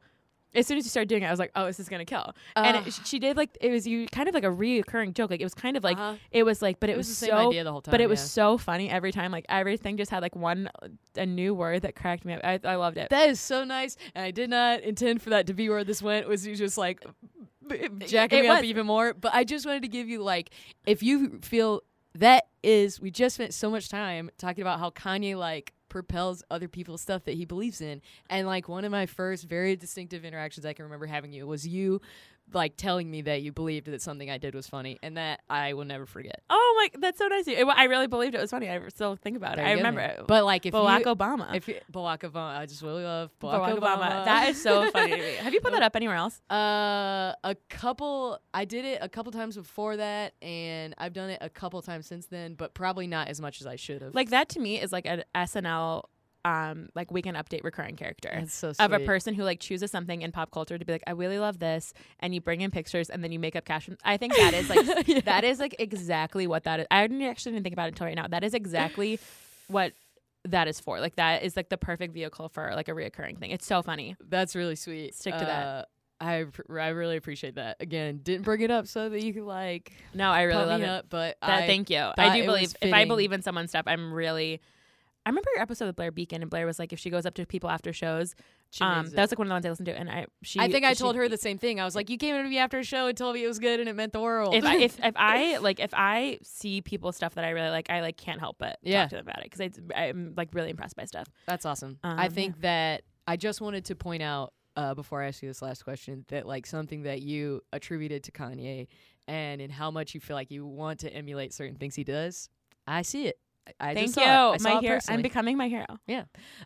As 0.56 0.66
soon 0.66 0.78
as 0.78 0.84
you 0.84 0.90
started 0.90 1.08
doing 1.08 1.22
it, 1.22 1.26
I 1.26 1.30
was 1.30 1.38
like, 1.38 1.52
"Oh, 1.54 1.66
this 1.66 1.78
is 1.78 1.88
gonna 1.88 2.04
kill." 2.04 2.32
and 2.56 2.86
it, 2.86 2.98
she 3.04 3.18
did 3.18 3.36
like 3.36 3.56
it 3.60 3.70
was 3.70 3.86
you 3.86 4.06
kind 4.08 4.28
of 4.28 4.34
like 4.34 4.44
a 4.44 4.48
reoccurring 4.48 5.14
joke. 5.14 5.30
Like 5.30 5.40
it 5.40 5.44
was 5.44 5.54
kind 5.54 5.76
of 5.76 5.84
like 5.84 5.96
Uh-huh. 5.98 6.16
it 6.30 6.42
was 6.44 6.62
like, 6.62 6.80
but 6.80 6.88
it, 6.90 6.94
It 6.94 6.96
was 6.96 7.08
was, 7.08 7.20
the 7.20 7.26
same 7.26 7.30
so 7.36 7.48
idea 7.48 7.62
the 7.64 7.70
whole 7.72 7.82
time. 7.82 7.92
but 7.92 8.00
it 8.00 8.04
time, 8.04 8.10
was 8.10 8.20
so 8.30 8.58
funny 8.58 8.88
every 8.90 9.12
time. 9.12 9.30
Like 9.30 9.46
everything 9.48 9.96
just 9.96 10.10
had 10.10 10.22
like 10.22 10.34
one 10.34 10.68
a 11.16 11.26
new 11.26 11.54
word 11.54 11.82
that 11.82 11.94
cracked 11.94 12.24
me 12.24 12.32
up. 12.34 12.40
I, 12.42 12.58
I 12.64 12.74
loved 12.76 12.96
it. 12.96 13.10
That 13.10 13.28
is 13.28 13.38
so 13.40 13.62
nice, 13.64 13.96
and 14.14 14.24
I 14.24 14.30
did 14.30 14.50
not 14.50 14.80
intend 14.80 15.22
for 15.22 15.30
that 15.30 15.46
to 15.48 15.54
be 15.54 15.68
where 15.68 15.84
this 15.84 16.00
went. 16.02 16.26
Was 16.28 16.46
you 16.46 16.56
just 16.56 16.78
like 16.78 17.04
jacking 18.06 18.40
it 18.40 18.42
me 18.42 18.48
up 18.48 18.64
even 18.64 18.86
more? 18.86 19.14
But 19.14 19.34
I 19.34 19.44
just 19.44 19.66
wanted 19.66 19.82
to 19.82 19.88
give 19.88 20.08
you 20.08 20.22
like, 20.22 20.50
if 20.86 21.02
you 21.02 21.38
feel 21.42 21.82
that 22.14 22.46
is, 22.62 23.00
we 23.00 23.10
just 23.10 23.34
spent 23.34 23.52
so 23.54 23.70
much 23.70 23.88
time 23.88 24.30
talking 24.38 24.62
about 24.62 24.78
how 24.78 24.90
Kanye 24.90 25.36
like 25.36 25.72
propels 25.96 26.42
other 26.50 26.68
people's 26.68 27.00
stuff 27.00 27.24
that 27.24 27.36
he 27.36 27.46
believes 27.46 27.80
in, 27.80 28.02
and 28.28 28.46
like 28.46 28.68
one 28.68 28.84
of 28.84 28.92
my 28.92 29.06
first 29.06 29.48
very 29.48 29.76
distinctive 29.76 30.26
interactions 30.26 30.66
I 30.66 30.74
can 30.74 30.84
remember 30.84 31.06
having 31.06 31.32
you 31.32 31.46
was 31.46 31.66
you. 31.66 32.02
Like 32.52 32.76
telling 32.76 33.10
me 33.10 33.22
that 33.22 33.42
you 33.42 33.52
believed 33.52 33.86
that 33.86 34.00
something 34.00 34.30
I 34.30 34.38
did 34.38 34.54
was 34.54 34.66
funny, 34.66 34.98
and 35.02 35.16
that 35.16 35.40
I 35.50 35.72
will 35.74 35.84
never 35.84 36.06
forget. 36.06 36.42
oh 36.48 36.74
my, 36.78 37.00
that's 37.00 37.18
so 37.18 37.26
nice. 37.26 37.42
of 37.42 37.48
you. 37.48 37.56
It, 37.56 37.64
I 37.66 37.84
really 37.84 38.06
believed 38.06 38.34
it 38.34 38.40
was 38.40 38.50
funny. 38.50 38.70
I 38.70 38.80
still 38.88 39.16
think 39.16 39.36
about 39.36 39.58
it. 39.58 39.62
I 39.62 39.72
remember 39.72 40.00
it. 40.00 40.22
But 40.26 40.44
like 40.44 40.64
if 40.64 40.72
Barack 40.72 41.00
you, 41.00 41.06
Obama. 41.06 41.54
if 41.54 41.66
you, 41.68 41.76
Barack 41.92 42.20
Obama, 42.20 42.58
I 42.58 42.66
just 42.66 42.82
really 42.82 43.02
love 43.04 43.30
Barack, 43.40 43.78
Barack 43.78 43.78
Obama. 43.78 44.24
That 44.24 44.48
is 44.48 44.62
so 44.62 44.90
funny 44.90 45.12
to 45.12 45.18
me. 45.18 45.34
Have 45.34 45.54
you 45.54 45.60
put 45.60 45.72
that 45.74 45.82
up 45.82 45.96
anywhere 45.96 46.16
else? 46.16 46.40
Uh, 46.50 47.32
a 47.44 47.56
couple. 47.68 48.38
I 48.54 48.64
did 48.64 48.84
it 48.84 48.98
a 49.02 49.08
couple 49.08 49.32
times 49.32 49.56
before 49.56 49.96
that, 49.96 50.34
and 50.40 50.94
I've 50.98 51.12
done 51.12 51.30
it 51.30 51.38
a 51.40 51.50
couple 51.50 51.82
times 51.82 52.06
since 52.06 52.26
then, 52.26 52.54
but 52.54 52.74
probably 52.74 53.06
not 53.06 53.28
as 53.28 53.40
much 53.40 53.60
as 53.60 53.66
I 53.66 53.76
should 53.76 54.02
have. 54.02 54.14
Like 54.14 54.30
that 54.30 54.48
to 54.50 54.60
me 54.60 54.80
is 54.80 54.92
like 54.92 55.06
an 55.06 55.24
SNL 55.34 56.04
um 56.46 56.88
like 56.94 57.10
weekend 57.10 57.36
update 57.36 57.64
recurring 57.64 57.96
character. 57.96 58.30
That's 58.32 58.54
so 58.54 58.72
of 58.78 58.92
a 58.92 59.00
person 59.00 59.34
who 59.34 59.42
like 59.42 59.58
chooses 59.58 59.90
something 59.90 60.22
in 60.22 60.30
pop 60.30 60.52
culture 60.52 60.78
to 60.78 60.84
be 60.84 60.92
like, 60.92 61.02
I 61.06 61.10
really 61.10 61.38
love 61.40 61.58
this, 61.58 61.92
and 62.20 62.34
you 62.34 62.40
bring 62.40 62.60
in 62.60 62.70
pictures 62.70 63.10
and 63.10 63.22
then 63.24 63.32
you 63.32 63.38
make 63.40 63.56
up 63.56 63.64
cash. 63.64 63.88
I 64.04 64.16
think 64.16 64.36
that 64.36 64.54
is 64.54 64.70
like 64.70 65.24
that 65.24 65.42
is 65.42 65.58
like 65.58 65.74
exactly 65.78 66.46
what 66.46 66.64
that 66.64 66.80
is. 66.80 66.86
I 66.90 67.06
didn't 67.06 67.22
actually 67.22 67.52
didn't 67.52 67.64
think 67.64 67.72
about 67.72 67.86
it 67.86 67.94
until 67.94 68.06
right 68.06 68.16
now. 68.16 68.28
That 68.28 68.44
is 68.44 68.54
exactly 68.54 69.18
what 69.68 69.92
that 70.44 70.68
is 70.68 70.78
for. 70.78 71.00
Like 71.00 71.16
that 71.16 71.42
is 71.42 71.56
like 71.56 71.68
the 71.68 71.76
perfect 71.78 72.14
vehicle 72.14 72.48
for 72.48 72.72
like 72.76 72.88
a 72.88 72.92
reoccurring 72.92 73.38
thing. 73.38 73.50
It's 73.50 73.66
so 73.66 73.82
funny. 73.82 74.16
That's 74.20 74.54
really 74.54 74.76
sweet. 74.76 75.16
Stick 75.16 75.34
to 75.34 75.44
that. 75.44 75.66
Uh, 75.66 75.84
I 76.18 76.44
pr- 76.50 76.78
I 76.80 76.88
really 76.88 77.16
appreciate 77.16 77.56
that. 77.56 77.78
Again, 77.80 78.20
didn't 78.22 78.42
bring 78.44 78.60
it 78.60 78.70
up 78.70 78.86
so 78.86 79.08
that 79.08 79.22
you 79.22 79.34
could 79.34 79.42
like 79.42 79.92
No, 80.14 80.30
I 80.30 80.42
really 80.42 80.64
love 80.64 80.80
it. 80.80 80.88
up, 80.88 81.06
but 81.10 81.36
That, 81.42 81.64
I 81.64 81.66
thank 81.66 81.90
you. 81.90 81.98
I 82.16 82.38
do 82.38 82.44
believe 82.46 82.74
if 82.80 82.92
I 82.94 83.04
believe 83.04 83.32
in 83.32 83.42
someone's 83.42 83.70
stuff, 83.70 83.84
I'm 83.86 84.12
really. 84.12 84.60
I 85.26 85.30
remember 85.30 85.50
your 85.54 85.62
episode 85.62 85.86
with 85.86 85.96
Blair 85.96 86.12
Beacon, 86.12 86.40
and 86.40 86.50
Blair 86.50 86.64
was 86.66 86.78
like, 86.78 86.92
if 86.92 86.98
she 87.00 87.10
goes 87.10 87.26
up 87.26 87.34
to 87.34 87.44
people 87.44 87.68
after 87.68 87.92
shows, 87.92 88.34
She 88.70 88.84
um, 88.84 89.06
that 89.10 89.20
was 89.22 89.32
like 89.32 89.38
one 89.38 89.46
of 89.46 89.50
the 89.50 89.54
ones 89.54 89.66
I 89.66 89.70
listened 89.70 89.86
to, 89.86 89.98
and 89.98 90.08
I 90.08 90.26
she. 90.42 90.60
I 90.60 90.70
think 90.70 90.84
I 90.84 90.92
she- 90.92 91.00
told 91.00 91.16
her 91.16 91.28
the 91.28 91.36
same 91.36 91.58
thing. 91.58 91.80
I 91.80 91.84
was 91.84 91.94
like, 91.96 92.08
"You 92.08 92.16
came 92.16 92.36
up 92.36 92.42
to 92.42 92.48
me 92.48 92.58
after 92.58 92.78
a 92.78 92.84
show 92.84 93.08
and 93.08 93.18
told 93.18 93.34
me 93.34 93.42
it 93.44 93.48
was 93.48 93.58
good 93.58 93.80
and 93.80 93.88
it 93.88 93.94
meant 93.96 94.12
the 94.12 94.20
world." 94.20 94.54
if 94.54 94.64
I, 94.64 94.76
if 94.76 94.98
if 95.02 95.14
I 95.18 95.56
like 95.58 95.80
if 95.80 95.90
I 95.92 96.38
see 96.44 96.80
people's 96.80 97.16
stuff 97.16 97.34
that 97.34 97.44
I 97.44 97.50
really 97.50 97.70
like, 97.70 97.90
I 97.90 98.00
like 98.02 98.16
can't 98.16 98.38
help 98.40 98.56
but 98.58 98.78
Yeah. 98.82 99.02
talk 99.02 99.10
to 99.10 99.16
them 99.16 99.24
about 99.28 99.44
it 99.44 99.50
because 99.50 99.80
I'm 99.94 100.32
like 100.36 100.50
really 100.54 100.70
impressed 100.70 100.94
by 100.96 101.04
stuff. 101.06 101.26
That's 101.46 101.66
awesome. 101.66 101.98
Um, 102.04 102.18
I 102.18 102.28
think 102.28 102.60
that 102.60 103.02
I 103.26 103.36
just 103.36 103.60
wanted 103.60 103.84
to 103.86 103.96
point 103.96 104.22
out 104.22 104.52
uh, 104.76 104.94
before 104.94 105.22
I 105.22 105.26
ask 105.28 105.42
you 105.42 105.48
this 105.48 105.60
last 105.62 105.82
question 105.82 106.24
that 106.28 106.46
like 106.46 106.66
something 106.66 107.02
that 107.02 107.22
you 107.22 107.62
attributed 107.72 108.22
to 108.24 108.30
Kanye 108.30 108.86
and 109.26 109.60
in 109.60 109.70
how 109.70 109.90
much 109.90 110.14
you 110.14 110.20
feel 110.20 110.36
like 110.36 110.52
you 110.52 110.64
want 110.64 111.00
to 111.00 111.12
emulate 111.12 111.52
certain 111.52 111.74
things 111.76 111.96
he 111.96 112.04
does. 112.04 112.48
I 112.86 113.02
see 113.02 113.26
it. 113.26 113.38
I, 113.80 113.94
Thank 113.94 114.06
just 114.08 114.16
you, 114.18 114.22
saw 114.22 114.52
it. 114.52 114.54
I 114.54 114.56
saw 114.58 114.68
my 114.74 114.78
it 114.78 114.82
hero. 114.82 114.98
I'm 115.08 115.22
becoming 115.22 115.56
my 115.56 115.68
hero. 115.68 115.86
Yeah. 116.06 116.24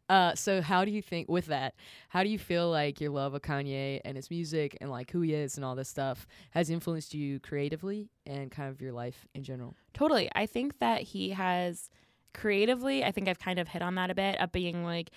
Uh, 0.09 0.35
so 0.35 0.61
how 0.61 0.85
do 0.85 0.91
you 0.91 1.01
think 1.03 1.29
with 1.29 1.47
that? 1.47 1.75
How 2.09 2.23
do 2.23 2.29
you 2.29 2.39
feel 2.39 2.71
like 2.71 3.01
your 3.01 3.11
love 3.11 3.35
of 3.35 3.43
Kanye 3.43 4.01
and 4.05 4.17
his 4.17 4.31
music 4.31 4.77
and 4.81 4.91
like 4.91 5.11
who 5.11 5.21
he 5.23 5.33
is 5.35 5.57
and 5.57 5.65
all 5.65 5.75
this 5.75 5.89
stuff 5.89 6.27
has 6.51 6.69
influenced 6.71 7.15
you 7.15 7.41
creatively 7.41 8.11
and 8.27 8.51
kind 8.51 8.69
of 8.69 8.81
your 8.81 8.93
life 8.93 9.27
in 9.35 9.43
general? 9.43 9.75
Totally. 9.95 10.31
I 10.35 10.47
think 10.47 10.79
that 10.81 11.01
he 11.03 11.31
has 11.31 11.89
creatively, 12.35 13.03
I 13.05 13.11
think 13.13 13.29
I've 13.29 13.39
kind 13.41 13.59
of 13.59 13.69
hit 13.69 13.83
on 13.83 13.95
that 13.97 14.11
a 14.11 14.15
bit 14.15 14.39
of 14.41 14.53
being 14.53 14.85
like 14.85 15.11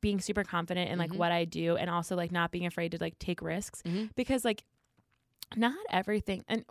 being 0.00 0.20
super 0.20 0.44
confident 0.44 0.90
in 0.90 0.98
like 0.98 1.10
Mhm. 1.10 1.16
what 1.16 1.32
I 1.32 1.44
do 1.44 1.76
and 1.76 1.90
also 1.90 2.14
like 2.14 2.30
not 2.30 2.50
being 2.52 2.66
afraid 2.66 2.92
to 2.92 2.98
like 3.00 3.18
take 3.18 3.42
risks 3.42 3.82
Mhm. 3.82 4.10
because 4.14 4.44
like 4.44 4.62
not 5.56 5.74
everything 5.90 6.44
and 6.46 6.64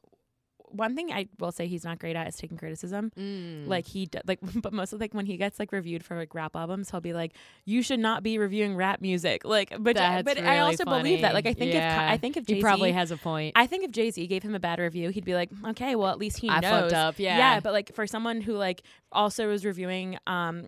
one 0.69 0.95
thing 0.95 1.11
I 1.11 1.27
will 1.39 1.51
say 1.51 1.67
he's 1.67 1.83
not 1.83 1.99
great 1.99 2.15
at 2.15 2.27
is 2.27 2.35
taking 2.35 2.57
criticism. 2.57 3.11
Mm. 3.17 3.67
Like 3.67 3.85
he 3.85 4.05
d- 4.05 4.19
like, 4.25 4.39
but 4.61 4.73
most 4.73 4.93
of 4.93 4.99
like 5.01 5.13
when 5.13 5.25
he 5.25 5.37
gets 5.37 5.59
like 5.59 5.71
reviewed 5.71 6.03
for 6.03 6.17
like 6.17 6.33
rap 6.35 6.55
albums, 6.55 6.91
he'll 6.91 7.01
be 7.01 7.13
like, 7.13 7.33
"You 7.65 7.81
should 7.81 7.99
not 7.99 8.23
be 8.23 8.37
reviewing 8.37 8.75
rap 8.75 9.01
music." 9.01 9.45
Like, 9.45 9.69
but 9.79 9.95
That's 9.95 10.23
but 10.23 10.37
I 10.37 10.57
really 10.57 10.59
also 10.59 10.85
believe 10.85 11.21
that. 11.21 11.33
Like, 11.33 11.45
I 11.45 11.53
think 11.53 11.69
if 11.69 11.75
Yeah. 11.75 11.95
Ka- 11.95 12.13
I 12.13 12.17
think 12.17 12.37
if 12.37 12.47
he 12.47 12.55
Jay-Z, 12.55 12.61
probably 12.61 12.91
has 12.91 13.11
a 13.11 13.17
point. 13.17 13.53
I 13.55 13.67
think 13.67 13.83
if 13.85 13.91
Jay 13.91 14.11
Z 14.11 14.25
gave 14.27 14.43
him 14.43 14.55
a 14.55 14.59
bad 14.59 14.79
review, 14.79 15.09
he'd 15.09 15.25
be 15.25 15.35
like, 15.35 15.49
"Okay, 15.69 15.95
well 15.95 16.09
at 16.09 16.17
least 16.17 16.39
he 16.39 16.49
I 16.49 16.59
knows." 16.59 16.81
fucked 16.83 16.93
up. 16.93 17.19
Yeah. 17.19 17.37
yeah. 17.37 17.59
But 17.59 17.73
like 17.73 17.93
for 17.95 18.05
someone 18.07 18.41
who 18.41 18.53
like 18.53 18.83
also 19.11 19.47
was 19.47 19.65
reviewing 19.65 20.17
um 20.27 20.67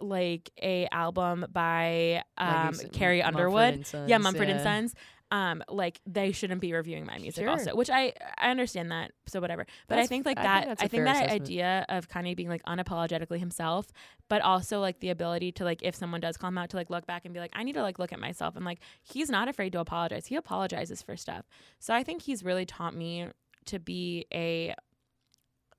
like 0.00 0.50
a 0.60 0.88
album 0.90 1.46
by 1.52 2.22
um 2.38 2.74
said, 2.74 2.92
Carrie 2.92 3.22
Mumford 3.22 3.34
Underwood, 3.40 3.86
Sons, 3.86 4.08
yeah, 4.10 4.18
Mumford 4.18 4.48
and. 4.48 4.60
Sons. 4.60 4.94
Um, 5.32 5.64
like 5.70 5.98
they 6.06 6.30
shouldn't 6.30 6.60
be 6.60 6.74
reviewing 6.74 7.06
my 7.06 7.16
music 7.16 7.42
Sure. 7.44 7.48
also, 7.48 7.74
which 7.74 7.88
I 7.88 8.12
I 8.36 8.50
understand 8.50 8.92
that. 8.92 9.12
So 9.26 9.40
whatever. 9.40 9.64
But 9.88 9.98
I 9.98 10.06
think 10.06 10.26
like 10.26 10.36
I 10.38 10.42
think 10.42 10.52
that 10.52 10.68
that's 10.68 10.82
a 10.82 10.84
I 10.84 10.88
think 10.88 11.04
that 11.04 11.16
assessment. 11.16 11.42
idea 11.42 11.86
of 11.88 12.08
Kanye 12.10 12.36
being 12.36 12.50
like 12.50 12.62
unapologetically 12.64 13.38
himself, 13.38 13.86
but 14.28 14.42
also 14.42 14.78
like 14.78 15.00
the 15.00 15.08
ability 15.08 15.50
to 15.52 15.64
like 15.64 15.82
if 15.82 15.94
someone 15.94 16.20
does 16.20 16.36
call 16.36 16.48
him 16.48 16.58
out 16.58 16.68
to 16.70 16.76
like 16.76 16.90
look 16.90 17.06
back 17.06 17.24
and 17.24 17.32
be 17.32 17.40
like 17.40 17.50
I 17.54 17.62
need 17.62 17.72
to 17.72 17.82
like 17.82 17.98
look 17.98 18.12
at 18.12 18.20
myself 18.20 18.56
and 18.56 18.64
like 18.66 18.80
he's 19.02 19.30
not 19.30 19.48
afraid 19.48 19.72
to 19.72 19.80
apologize. 19.80 20.26
He 20.26 20.36
apologizes 20.36 21.00
for 21.00 21.16
stuff. 21.16 21.46
So 21.80 21.94
I 21.94 22.02
think 22.04 22.20
he's 22.20 22.44
really 22.44 22.66
taught 22.66 22.94
me 22.94 23.28
to 23.64 23.78
be 23.78 24.26
a 24.34 24.74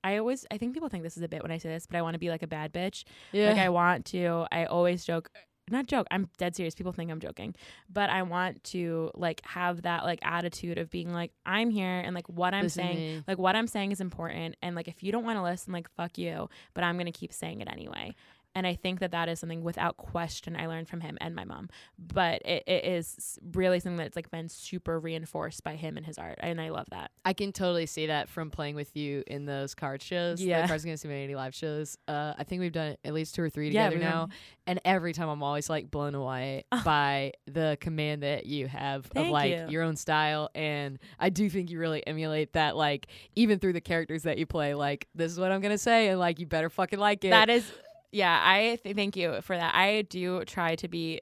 I 0.02 0.16
always 0.18 0.46
I 0.50 0.58
think 0.58 0.74
people 0.74 0.88
think 0.88 1.04
this 1.04 1.16
is 1.16 1.22
a 1.22 1.28
bit 1.28 1.42
when 1.42 1.52
I 1.52 1.58
say 1.58 1.68
this, 1.68 1.86
but 1.86 1.96
I 1.96 2.02
want 2.02 2.14
to 2.14 2.18
be 2.18 2.28
like 2.28 2.42
a 2.42 2.48
bad 2.48 2.72
bitch. 2.72 3.04
Yeah. 3.30 3.50
Like 3.50 3.58
I 3.58 3.68
want 3.68 4.04
to 4.06 4.46
I 4.50 4.64
always 4.64 5.04
joke 5.04 5.30
not 5.70 5.86
joke, 5.86 6.06
I'm 6.10 6.28
dead 6.38 6.54
serious. 6.54 6.74
People 6.74 6.92
think 6.92 7.10
I'm 7.10 7.20
joking. 7.20 7.54
But 7.90 8.10
I 8.10 8.22
want 8.22 8.62
to 8.64 9.10
like 9.14 9.40
have 9.44 9.82
that 9.82 10.04
like 10.04 10.20
attitude 10.22 10.78
of 10.78 10.90
being 10.90 11.12
like, 11.12 11.32
I'm 11.46 11.70
here 11.70 12.00
and 12.00 12.14
like 12.14 12.28
what 12.28 12.54
I'm 12.54 12.64
Listen 12.64 12.84
saying 12.84 13.24
like 13.26 13.38
what 13.38 13.56
I'm 13.56 13.66
saying 13.66 13.92
is 13.92 14.00
important 14.00 14.56
and 14.62 14.76
like 14.76 14.88
if 14.88 15.02
you 15.02 15.12
don't 15.12 15.24
want 15.24 15.38
to 15.38 15.42
listen 15.42 15.72
like 15.72 15.90
fuck 15.96 16.18
you, 16.18 16.48
but 16.74 16.84
I'm 16.84 16.96
going 16.96 17.06
to 17.06 17.12
keep 17.12 17.32
saying 17.32 17.60
it 17.60 17.68
anyway. 17.70 18.14
And 18.54 18.66
I 18.66 18.74
think 18.74 19.00
that 19.00 19.10
that 19.12 19.28
is 19.28 19.40
something 19.40 19.62
without 19.62 19.96
question 19.96 20.56
I 20.56 20.66
learned 20.66 20.88
from 20.88 21.00
him 21.00 21.18
and 21.20 21.34
my 21.34 21.44
mom. 21.44 21.68
But 21.98 22.42
it, 22.44 22.62
it 22.66 22.84
is 22.84 23.38
really 23.52 23.80
something 23.80 23.96
that's 23.96 24.16
like 24.16 24.30
been 24.30 24.48
super 24.48 24.98
reinforced 25.00 25.64
by 25.64 25.76
him 25.76 25.96
and 25.96 26.06
his 26.06 26.18
art. 26.18 26.38
And 26.40 26.60
I 26.60 26.70
love 26.70 26.86
that. 26.90 27.10
I 27.24 27.32
can 27.32 27.52
totally 27.52 27.86
see 27.86 28.06
that 28.06 28.28
from 28.28 28.50
playing 28.50 28.74
with 28.76 28.96
you 28.96 29.24
in 29.26 29.46
those 29.46 29.74
card 29.74 30.02
shows. 30.02 30.40
Yeah. 30.42 30.62
the 30.62 30.68
Cards 30.68 30.84
Against 30.84 31.04
Humanity 31.04 31.34
live 31.34 31.54
shows. 31.54 31.98
Uh, 32.06 32.34
I 32.38 32.44
think 32.44 32.60
we've 32.60 32.72
done 32.72 32.96
at 33.04 33.12
least 33.14 33.34
two 33.34 33.42
or 33.42 33.50
three 33.50 33.68
together 33.68 33.96
we've 33.96 34.04
now, 34.04 34.26
done- 34.26 34.30
and 34.66 34.80
every 34.84 35.12
time 35.12 35.28
I'm 35.28 35.42
always 35.42 35.68
like 35.68 35.90
blown 35.90 36.14
away 36.14 36.64
by 36.84 37.32
the 37.46 37.76
command 37.80 38.22
that 38.22 38.46
you 38.46 38.66
have 38.66 39.10
of 39.14 39.28
like 39.28 39.50
you. 39.50 39.66
your 39.68 39.82
own 39.82 39.96
style, 39.96 40.50
and 40.54 40.98
I 41.18 41.28
do 41.30 41.50
think 41.50 41.70
you 41.70 41.78
really 41.78 42.06
emulate 42.06 42.52
that. 42.54 42.76
Like 42.76 43.08
even 43.34 43.58
through 43.58 43.74
the 43.74 43.80
characters 43.80 44.22
that 44.22 44.38
you 44.38 44.46
play, 44.46 44.74
like 44.74 45.06
this 45.14 45.30
is 45.32 45.38
what 45.38 45.50
I'm 45.52 45.60
gonna 45.60 45.76
say, 45.78 46.08
and 46.08 46.18
like 46.18 46.38
you 46.38 46.46
better 46.46 46.70
fucking 46.70 46.98
like 46.98 47.24
it. 47.24 47.30
That 47.30 47.50
is, 47.50 47.70
yeah, 48.14 48.40
I 48.42 48.78
th- 48.82 48.94
thank 48.94 49.16
you 49.16 49.40
for 49.42 49.56
that. 49.56 49.74
I 49.74 50.02
do 50.02 50.44
try 50.44 50.76
to 50.76 50.88
be 50.88 51.20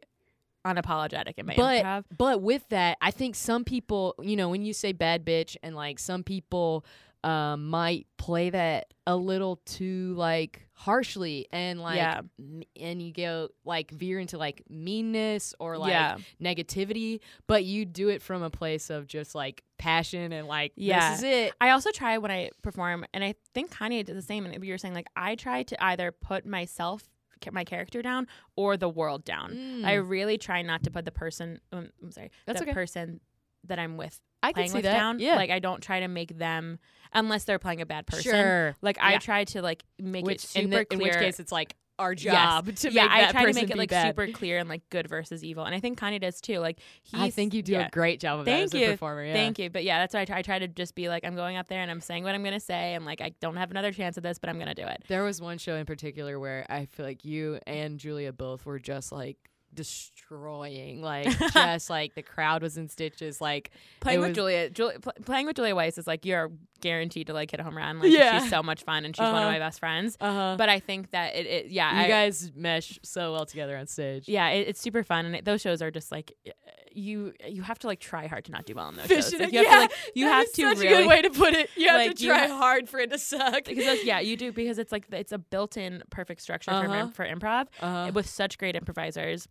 unapologetic 0.66 1.34
in 1.38 1.46
my 1.46 1.54
but 1.56 1.84
improv. 1.84 2.04
but 2.16 2.42
with 2.42 2.68
that, 2.68 2.98
I 3.00 3.10
think 3.10 3.34
some 3.34 3.64
people, 3.64 4.14
you 4.20 4.36
know, 4.36 4.48
when 4.50 4.62
you 4.62 4.72
say 4.74 4.92
bad 4.92 5.24
bitch, 5.24 5.56
and 5.62 5.74
like 5.74 5.98
some 5.98 6.22
people 6.22 6.84
um, 7.24 7.68
might 7.68 8.06
play 8.18 8.50
that 8.50 8.92
a 9.06 9.16
little 9.16 9.56
too 9.64 10.14
like 10.16 10.66
harshly 10.82 11.46
and 11.52 11.80
like 11.80 11.96
Yeah. 11.96 12.22
m- 12.38 12.62
and 12.80 13.00
you 13.00 13.12
go 13.12 13.48
like 13.64 13.90
veer 13.92 14.18
into 14.18 14.36
like 14.36 14.62
meanness 14.68 15.54
or 15.60 15.78
like 15.78 15.90
Yeah. 15.92 16.16
negativity 16.42 17.20
but 17.46 17.64
you 17.64 17.84
do 17.84 18.08
it 18.08 18.20
from 18.20 18.42
a 18.42 18.50
place 18.50 18.90
of 18.90 19.06
just 19.06 19.34
like 19.34 19.62
passion 19.78 20.32
and 20.32 20.48
like 20.48 20.72
Yeah. 20.74 21.10
this 21.10 21.18
is 21.20 21.24
it 21.24 21.54
I 21.60 21.70
also 21.70 21.90
try 21.92 22.18
when 22.18 22.30
I 22.32 22.50
perform, 22.62 23.04
and 23.14 23.22
I 23.22 23.34
think 23.54 23.70
Kanye 23.72 24.04
did 24.04 24.16
the 24.16 24.22
same. 24.22 24.44
And 24.44 24.64
you 24.64 24.72
were 24.72 24.78
saying 24.78 24.94
like 24.94 25.06
I 25.14 25.34
try 25.36 25.62
to 25.62 25.84
either 25.84 26.10
put 26.10 26.44
myself, 26.44 27.08
my 27.52 27.64
character 27.64 28.02
down, 28.02 28.26
or 28.56 28.76
the 28.76 28.88
world 28.88 29.24
down. 29.24 29.50
I 29.84 29.94
Mm. 29.96 30.08
really 30.08 30.38
try 30.38 30.62
not 30.62 30.82
to 30.84 30.90
put 30.90 31.04
the 31.04 31.10
person. 31.12 31.60
Um, 31.72 31.90
I'm 32.02 32.10
sorry, 32.12 32.30
That's 32.46 32.58
the 32.60 32.66
okay. 32.66 32.72
person 32.74 33.20
that 33.64 33.78
I'm 33.78 33.96
with 33.96 34.20
I 34.42 34.48
can 34.48 34.54
playing 34.54 34.70
see 34.70 34.76
with 34.78 34.84
that 34.84 34.94
down. 34.94 35.18
yeah 35.20 35.36
Like 35.36 35.50
I 35.50 35.58
don't 35.58 35.80
try 35.82 36.00
to 36.00 36.08
make 36.08 36.36
them 36.38 36.78
unless 37.12 37.44
they're 37.44 37.58
playing 37.58 37.80
a 37.80 37.86
bad 37.86 38.06
person. 38.06 38.32
sure 38.32 38.76
Like 38.82 38.98
I 39.00 39.12
Yeah. 39.12 39.18
try 39.18 39.44
to 39.44 39.62
like 39.62 39.84
make 39.98 40.24
which 40.24 40.44
it 40.44 40.48
super 40.48 40.64
in, 40.64 40.70
the- 40.70 40.86
in 40.94 40.98
which 41.00 41.12
case 41.14 41.38
it's 41.40 41.52
like 41.52 41.76
our 41.98 42.14
Yes. 42.14 42.22
job 42.22 42.74
to 42.74 42.90
yeah, 42.90 43.02
make 43.02 43.12
I 43.12 43.20
that 43.20 43.30
try 43.32 43.44
to 43.44 43.52
make 43.54 43.70
it 43.70 43.76
like 43.76 43.90
bad. 43.90 44.08
super 44.16 44.26
clear 44.32 44.58
and 44.58 44.68
like 44.68 44.80
good 44.88 45.06
versus 45.08 45.44
evil, 45.44 45.64
and 45.64 45.74
I 45.74 45.78
think 45.78 46.00
Kanye 46.00 46.20
does 46.20 46.40
too. 46.40 46.58
Like 46.58 46.80
he's, 47.02 47.20
I 47.20 47.30
think 47.30 47.52
you 47.54 47.62
do 47.62 47.72
yeah. 47.72 47.86
a 47.86 47.90
great 47.90 48.18
job 48.18 48.40
of 48.40 48.46
that 48.46 48.50
Thank 48.50 48.64
as 48.64 48.74
a 48.74 48.78
you. 48.80 48.86
performer. 48.92 49.24
Yeah. 49.26 49.34
Thank 49.34 49.58
you. 49.58 49.68
But 49.70 49.84
yeah, 49.84 49.98
that's 50.00 50.14
why 50.14 50.22
I 50.22 50.24
try, 50.24 50.38
I 50.38 50.42
try 50.42 50.58
to 50.58 50.66
just 50.68 50.94
be 50.96 51.08
like, 51.10 51.22
I'm 51.24 51.36
going 51.36 51.58
up 51.58 51.68
there 51.68 51.80
and 51.80 51.90
I'm 51.90 52.00
saying 52.00 52.24
what 52.24 52.34
I'm 52.34 52.42
going 52.42 52.54
to 52.54 52.60
say. 52.60 52.94
And 52.94 53.04
like, 53.04 53.20
I 53.20 53.32
don't 53.40 53.56
have 53.56 53.70
another 53.70 53.92
chance 53.92 54.16
at 54.16 54.22
this, 54.24 54.38
but 54.38 54.48
I'm 54.48 54.56
going 54.56 54.68
to 54.68 54.74
do 54.74 54.86
it. 54.86 55.04
There 55.06 55.22
was 55.22 55.40
one 55.40 55.58
show 55.58 55.76
in 55.76 55.84
particular 55.84 56.40
where 56.40 56.66
I 56.70 56.86
feel 56.86 57.04
like 57.06 57.24
you 57.26 57.60
and 57.66 57.98
Julia 58.00 58.32
both 58.32 58.64
were 58.66 58.78
just 58.80 59.12
like 59.12 59.36
destroying, 59.74 61.02
like 61.02 61.26
just 61.52 61.90
like 61.90 62.14
the 62.14 62.22
crowd 62.22 62.62
was 62.62 62.76
in 62.76 62.88
stitches. 62.88 63.40
Like 63.40 63.70
Playing 64.00 64.20
with 64.20 64.28
was- 64.30 64.36
Julia, 64.36 64.70
Julia 64.70 65.00
pl- 65.00 65.12
playing 65.24 65.46
with 65.46 65.56
Julia 65.56 65.74
Weiss 65.74 65.98
is 65.98 66.06
like, 66.06 66.24
you're 66.24 66.50
guaranteed 66.80 67.28
to 67.28 67.32
like 67.32 67.50
hit 67.50 67.60
a 67.60 67.62
home 67.62 67.76
run. 67.76 68.00
Like, 68.00 68.10
Yeah. 68.12 68.40
she's 68.40 68.50
so 68.50 68.62
much 68.62 68.82
fun 68.84 69.04
and 69.04 69.14
she's 69.14 69.20
one 69.22 69.30
of 69.30 69.36
Uh-huh. 69.42 69.50
my 69.50 69.58
best 69.58 69.78
friends. 69.80 70.16
uh 70.20 70.32
huh. 70.32 70.54
But 70.58 70.68
I 70.68 70.80
think 70.80 71.10
that 71.12 71.34
it, 71.36 71.46
it 71.46 71.66
yeah, 71.70 71.92
You 72.00 72.04
I- 72.04 72.08
guys 72.08 72.52
mesh 72.54 72.98
so 73.02 73.32
well 73.32 73.46
together 73.46 73.76
on 73.76 73.86
stage. 73.86 74.28
yeah, 74.28 74.48
it, 74.50 74.68
it's 74.68 74.80
super 74.80 75.02
fun. 75.02 75.26
And 75.26 75.36
it, 75.36 75.44
those 75.44 75.60
shows 75.60 75.80
are 75.82 75.90
just 75.90 76.10
like, 76.12 76.32
you 76.94 77.32
you 77.48 77.62
have 77.62 77.78
to 77.78 77.86
like 77.86 78.00
try 78.00 78.26
hard 78.26 78.44
to 78.44 78.52
not 78.52 78.66
do 78.66 78.74
well 78.74 78.90
in 78.90 78.96
those 78.96 79.06
Fish 79.06 79.30
shows. 79.30 79.40
Like, 79.40 79.52
you 79.52 79.58
have 79.60 79.66
yeah, 79.66 79.74
to 79.74 79.80
like, 79.80 79.92
you 80.14 80.26
that 80.26 80.32
have 80.34 80.44
is 80.44 80.52
to 80.52 80.62
such 80.62 80.78
really. 80.80 80.92
a 80.92 80.96
good 80.98 81.06
way 81.08 81.22
to 81.22 81.30
put 81.30 81.54
it. 81.54 81.70
You 81.74 81.88
have 81.88 81.96
like, 82.06 82.16
to 82.16 82.26
try 82.26 82.46
ha- 82.48 82.56
hard 82.58 82.86
for 82.86 83.00
it 83.00 83.10
to 83.10 83.18
suck. 83.18 83.64
because 83.64 83.84
that's, 83.86 84.04
yeah, 84.04 84.20
you 84.20 84.36
do 84.36 84.52
because 84.52 84.78
it's 84.78 84.92
like 84.92 85.06
it's 85.10 85.32
a 85.32 85.38
built-in 85.38 86.02
perfect 86.10 86.42
structure 86.42 86.70
for, 86.70 86.76
Uh-huh. 86.86 86.94
im- 86.94 87.10
for 87.12 87.24
improv. 87.26 87.68
uh 87.80 88.10
with 88.12 88.28
such 88.28 88.58
great 88.58 88.76
improvisers. 88.76 89.48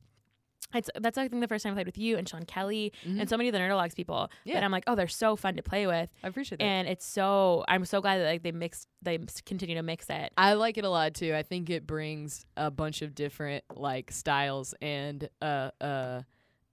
It's 0.73 0.89
that's 0.99 1.17
I 1.17 1.27
think 1.27 1.41
the 1.41 1.47
first 1.47 1.63
time 1.63 1.73
I 1.73 1.75
played 1.75 1.85
with 1.87 1.97
you 1.97 2.17
and 2.17 2.27
Sean 2.29 2.43
Kelly 2.43 2.93
Mhm. 3.05 3.19
and 3.19 3.29
so 3.29 3.35
many 3.35 3.49
of 3.49 3.53
the 3.53 3.59
Nerdologues 3.59 3.95
people 3.95 4.31
Yeah. 4.45 4.53
that 4.55 4.63
I'm 4.63 4.71
like, 4.71 4.85
oh, 4.87 4.95
they're 4.95 5.07
so 5.07 5.35
fun 5.35 5.55
to 5.57 5.63
play 5.63 5.85
with, 5.85 6.09
I 6.23 6.27
appreciate 6.29 6.59
that. 6.59 6.63
and 6.63 6.87
it's 6.87 7.05
so 7.05 7.65
I'm 7.67 7.83
so 7.83 7.99
glad 7.99 8.19
that 8.19 8.25
like 8.25 8.43
they 8.43 8.51
mixed 8.53 8.87
they 9.01 9.19
continue 9.45 9.75
to 9.75 9.83
mix 9.83 10.09
it. 10.09 10.31
I 10.37 10.53
like 10.53 10.77
it 10.77 10.85
a 10.85 10.89
lot 10.89 11.13
too. 11.13 11.33
I 11.35 11.43
think 11.43 11.69
it 11.69 11.85
brings 11.85 12.45
a 12.55 12.71
bunch 12.71 13.01
of 13.01 13.13
different 13.15 13.63
like 13.75 14.11
styles 14.11 14.73
and 14.81 15.27
uh 15.41 15.71
uh 15.81 16.21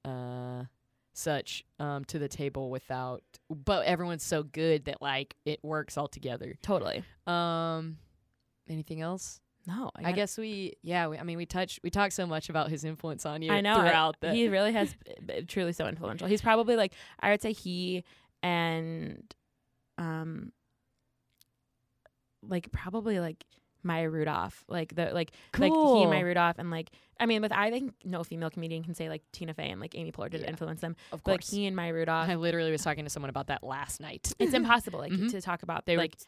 uh 0.04 0.64
such 1.12 1.64
um 1.80 2.04
to 2.04 2.20
the 2.20 2.28
table 2.28 2.70
without 2.70 3.24
but 3.50 3.84
everyone's 3.86 4.22
so 4.22 4.44
good 4.44 4.84
that 4.84 5.02
like 5.02 5.34
it 5.44 5.58
works 5.64 5.98
all 5.98 6.06
together. 6.06 6.54
Totally. 6.62 7.02
Um 7.26 7.98
anything 8.68 9.00
else? 9.00 9.40
No, 9.68 9.90
I, 9.94 10.12
guess 10.12 10.38
we 10.38 10.74
yeah, 10.82 11.08
we, 11.08 11.18
I 11.18 11.22
mean 11.22 11.36
we 11.36 11.44
touch 11.46 11.78
we 11.84 11.90
talk 11.90 12.10
so 12.12 12.26
much 12.26 12.48
about 12.48 12.70
his 12.70 12.84
influence 12.84 13.26
on 13.26 13.42
you 13.42 13.52
I 13.52 13.60
know 13.60 13.74
I- 13.76 13.80
throughout 13.88 14.16
that. 14.22 14.34
he 14.34 14.48
really 14.48 14.72
has 14.72 14.94
truly 15.46 15.72
so 15.74 15.86
influential. 15.86 16.26
He's 16.26 16.40
probably 16.42 16.74
like 16.76 16.94
I 17.20 17.30
would 17.30 17.42
say 17.42 17.52
he 17.52 18.02
and 18.42 19.22
um 19.98 20.52
like 22.42 22.70
probably 22.72 23.20
like 23.20 23.44
Maya 23.82 24.10
Rudolph, 24.10 24.64
like 24.68 24.94
the 24.94 25.06
like 25.12 25.30
like 25.56 25.72
he 25.72 26.02
and 26.02 26.10
Maya 26.10 26.24
Rudolph, 26.24 26.56
and 26.58 26.70
like 26.70 26.90
I 27.20 27.26
mean, 27.26 27.42
with 27.42 27.52
I 27.52 27.70
think 27.70 27.94
no 28.04 28.24
female 28.24 28.50
comedian 28.50 28.82
can 28.82 28.94
say 28.94 29.08
like 29.08 29.22
Tina 29.32 29.54
Fey 29.54 29.70
and 29.70 29.80
like 29.80 29.94
Amy 29.94 30.12
Poehler 30.12 30.30
did 30.30 30.40
Yeah. 30.42 30.48
influence 30.50 30.80
them, 30.80 30.96
of 31.12 31.22
but 31.24 31.32
like 31.32 31.44
he 31.44 31.66
and 31.66 31.76
Maya 31.76 31.92
Rudolph, 31.94 32.28
I 32.28 32.34
literally 32.34 32.70
was 32.72 32.82
talking 32.82 33.04
to 33.04 33.10
someone 33.10 33.30
about 33.30 33.46
that 33.48 33.62
last 33.62 34.00
night. 34.00 34.32
it's 34.38 34.52
impossible 34.62 34.98
like 34.98 35.12
Mhm. 35.12 35.30
to 35.30 35.40
talk 35.40 35.62
about 35.62 35.86
They 35.86 35.96
like 35.96 36.16
were 36.18 36.24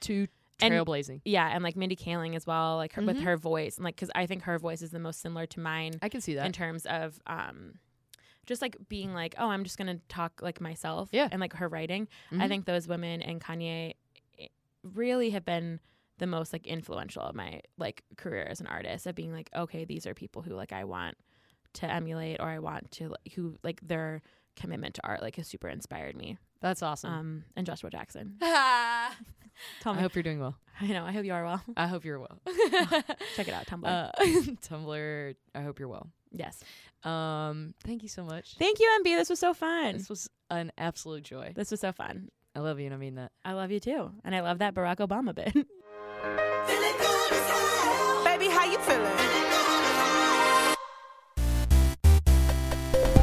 two 0.61 0.66
and- 0.66 0.74
trailblazing. 0.87 1.20
yeah, 1.24 1.49
and 1.49 1.62
like 1.65 1.77
Mindy 1.77 1.97
Kaling 1.97 2.37
as 2.37 2.47
well, 2.47 2.77
like 2.77 2.93
her, 2.95 3.03
with 3.03 3.19
Mhm. 3.19 3.23
her 3.24 3.37
voice, 3.37 3.77
and 3.77 3.85
like 3.85 3.97
because 3.97 4.11
I 4.15 4.27
think 4.27 4.43
her 4.45 4.59
voice 4.59 4.82
is 4.82 4.91
the 4.91 4.99
most 5.01 5.20
similar 5.20 5.47
to 5.47 5.61
mine 5.61 5.93
I 6.03 6.09
can 6.09 6.20
see 6.20 6.35
that. 6.35 6.47
in 6.47 6.53
terms 6.53 6.87
of 6.87 7.20
um 7.27 7.74
just 8.47 8.62
like 8.62 8.77
being 8.89 9.12
like 9.15 9.35
oh 9.39 9.49
i'm 9.49 9.62
just 9.62 9.78
gonna 9.78 9.99
talk 10.09 10.41
like 10.43 10.61
myself 10.61 11.09
Yeah. 11.12 11.28
and 11.31 11.41
like 11.41 11.53
her 11.55 11.69
writing 11.69 12.09
i 12.32 12.35
Mhm. 12.35 12.49
think 12.49 12.65
those 12.65 12.89
women 12.89 13.23
and 13.23 13.41
kanye 13.41 13.95
eh, 14.39 14.47
really 14.82 15.31
have 15.31 15.45
been 15.45 15.78
the 16.19 16.27
most 16.27 16.53
like 16.53 16.66
influential 16.66 17.23
of 17.23 17.37
my 17.37 17.61
like 17.78 18.03
career 18.16 18.43
as 18.43 18.61
an 18.61 18.66
artist 18.66 19.07
of 19.07 19.15
being 19.15 19.32
like 19.32 19.51
okay 19.55 19.85
these 19.85 20.05
are 20.07 20.15
people 20.15 20.43
who 20.43 20.55
like 20.55 20.73
i 20.73 20.82
want 20.85 21.16
to 21.74 21.87
emulate 21.89 22.41
or 22.41 22.47
i 22.49 22.59
want 22.59 22.91
to 22.93 23.11
like, 23.11 23.32
who 23.35 23.57
like 23.62 23.81
their 23.82 24.20
commitment 24.57 24.95
to 24.97 25.07
art 25.07 25.23
like 25.23 25.37
has 25.37 25.47
super 25.47 25.69
inspired 25.69 26.16
me 26.16 26.37
That's 26.61 26.82
awesome. 26.82 27.12
um 27.12 27.45
and 27.57 27.66
joshua 27.66 27.91
jackson 27.91 28.37
I 28.43 29.12
tell 29.82 29.95
me 29.95 30.01
hope 30.01 30.15
you're 30.15 30.23
doing 30.23 30.41
well. 30.41 30.57
i 30.81 30.87
know 30.87 31.05
i 31.05 31.12
hope 31.12 31.24
you 31.24 31.32
are 31.32 31.45
well 31.45 31.62
I 31.77 31.87
hope 31.87 32.05
you're 32.05 32.19
well. 32.20 32.39
check 33.37 33.49
it 33.49 33.55
out 33.55 33.66
tumblr 33.66 33.87
Uh, 33.87 34.11
Tumblr. 34.69 35.35
I 35.55 35.61
hope 35.62 35.78
you're 35.78 35.89
well. 35.89 36.09
yes 36.32 36.62
Um, 37.05 37.74
thank 37.85 38.03
you 38.03 38.09
so 38.09 38.24
much. 38.24 38.57
thank 38.59 38.78
you 38.81 38.89
mb 39.03 39.16
this 39.16 39.28
was 39.31 39.39
so 39.39 39.53
fun 39.55 39.97
This 39.97 40.09
was 40.09 40.28
an 40.51 40.73
absolute 40.78 41.23
joy. 41.24 41.53
this 41.55 41.70
was 41.70 41.81
so 41.81 41.93
fun 41.93 42.28
I 42.55 42.59
love 42.61 42.81
you, 42.81 42.87
and 42.87 42.95
I 42.95 42.99
mean 42.99 43.15
that. 43.15 43.32
i 43.45 43.53
love 43.53 43.70
you 43.70 43.81
too 43.81 44.11
and 44.24 44.35
i 44.35 44.41
love 44.41 44.59
that 44.59 44.74
barack 44.74 44.97
obama 44.97 45.35
bit 45.35 45.53
Feeling 45.53 46.97
good 46.99 47.32
as 47.32 47.49
hell. 47.51 48.24
Baby, 48.24 48.47
how 48.49 48.65
you 48.70 48.78
feeling? 48.81 49.20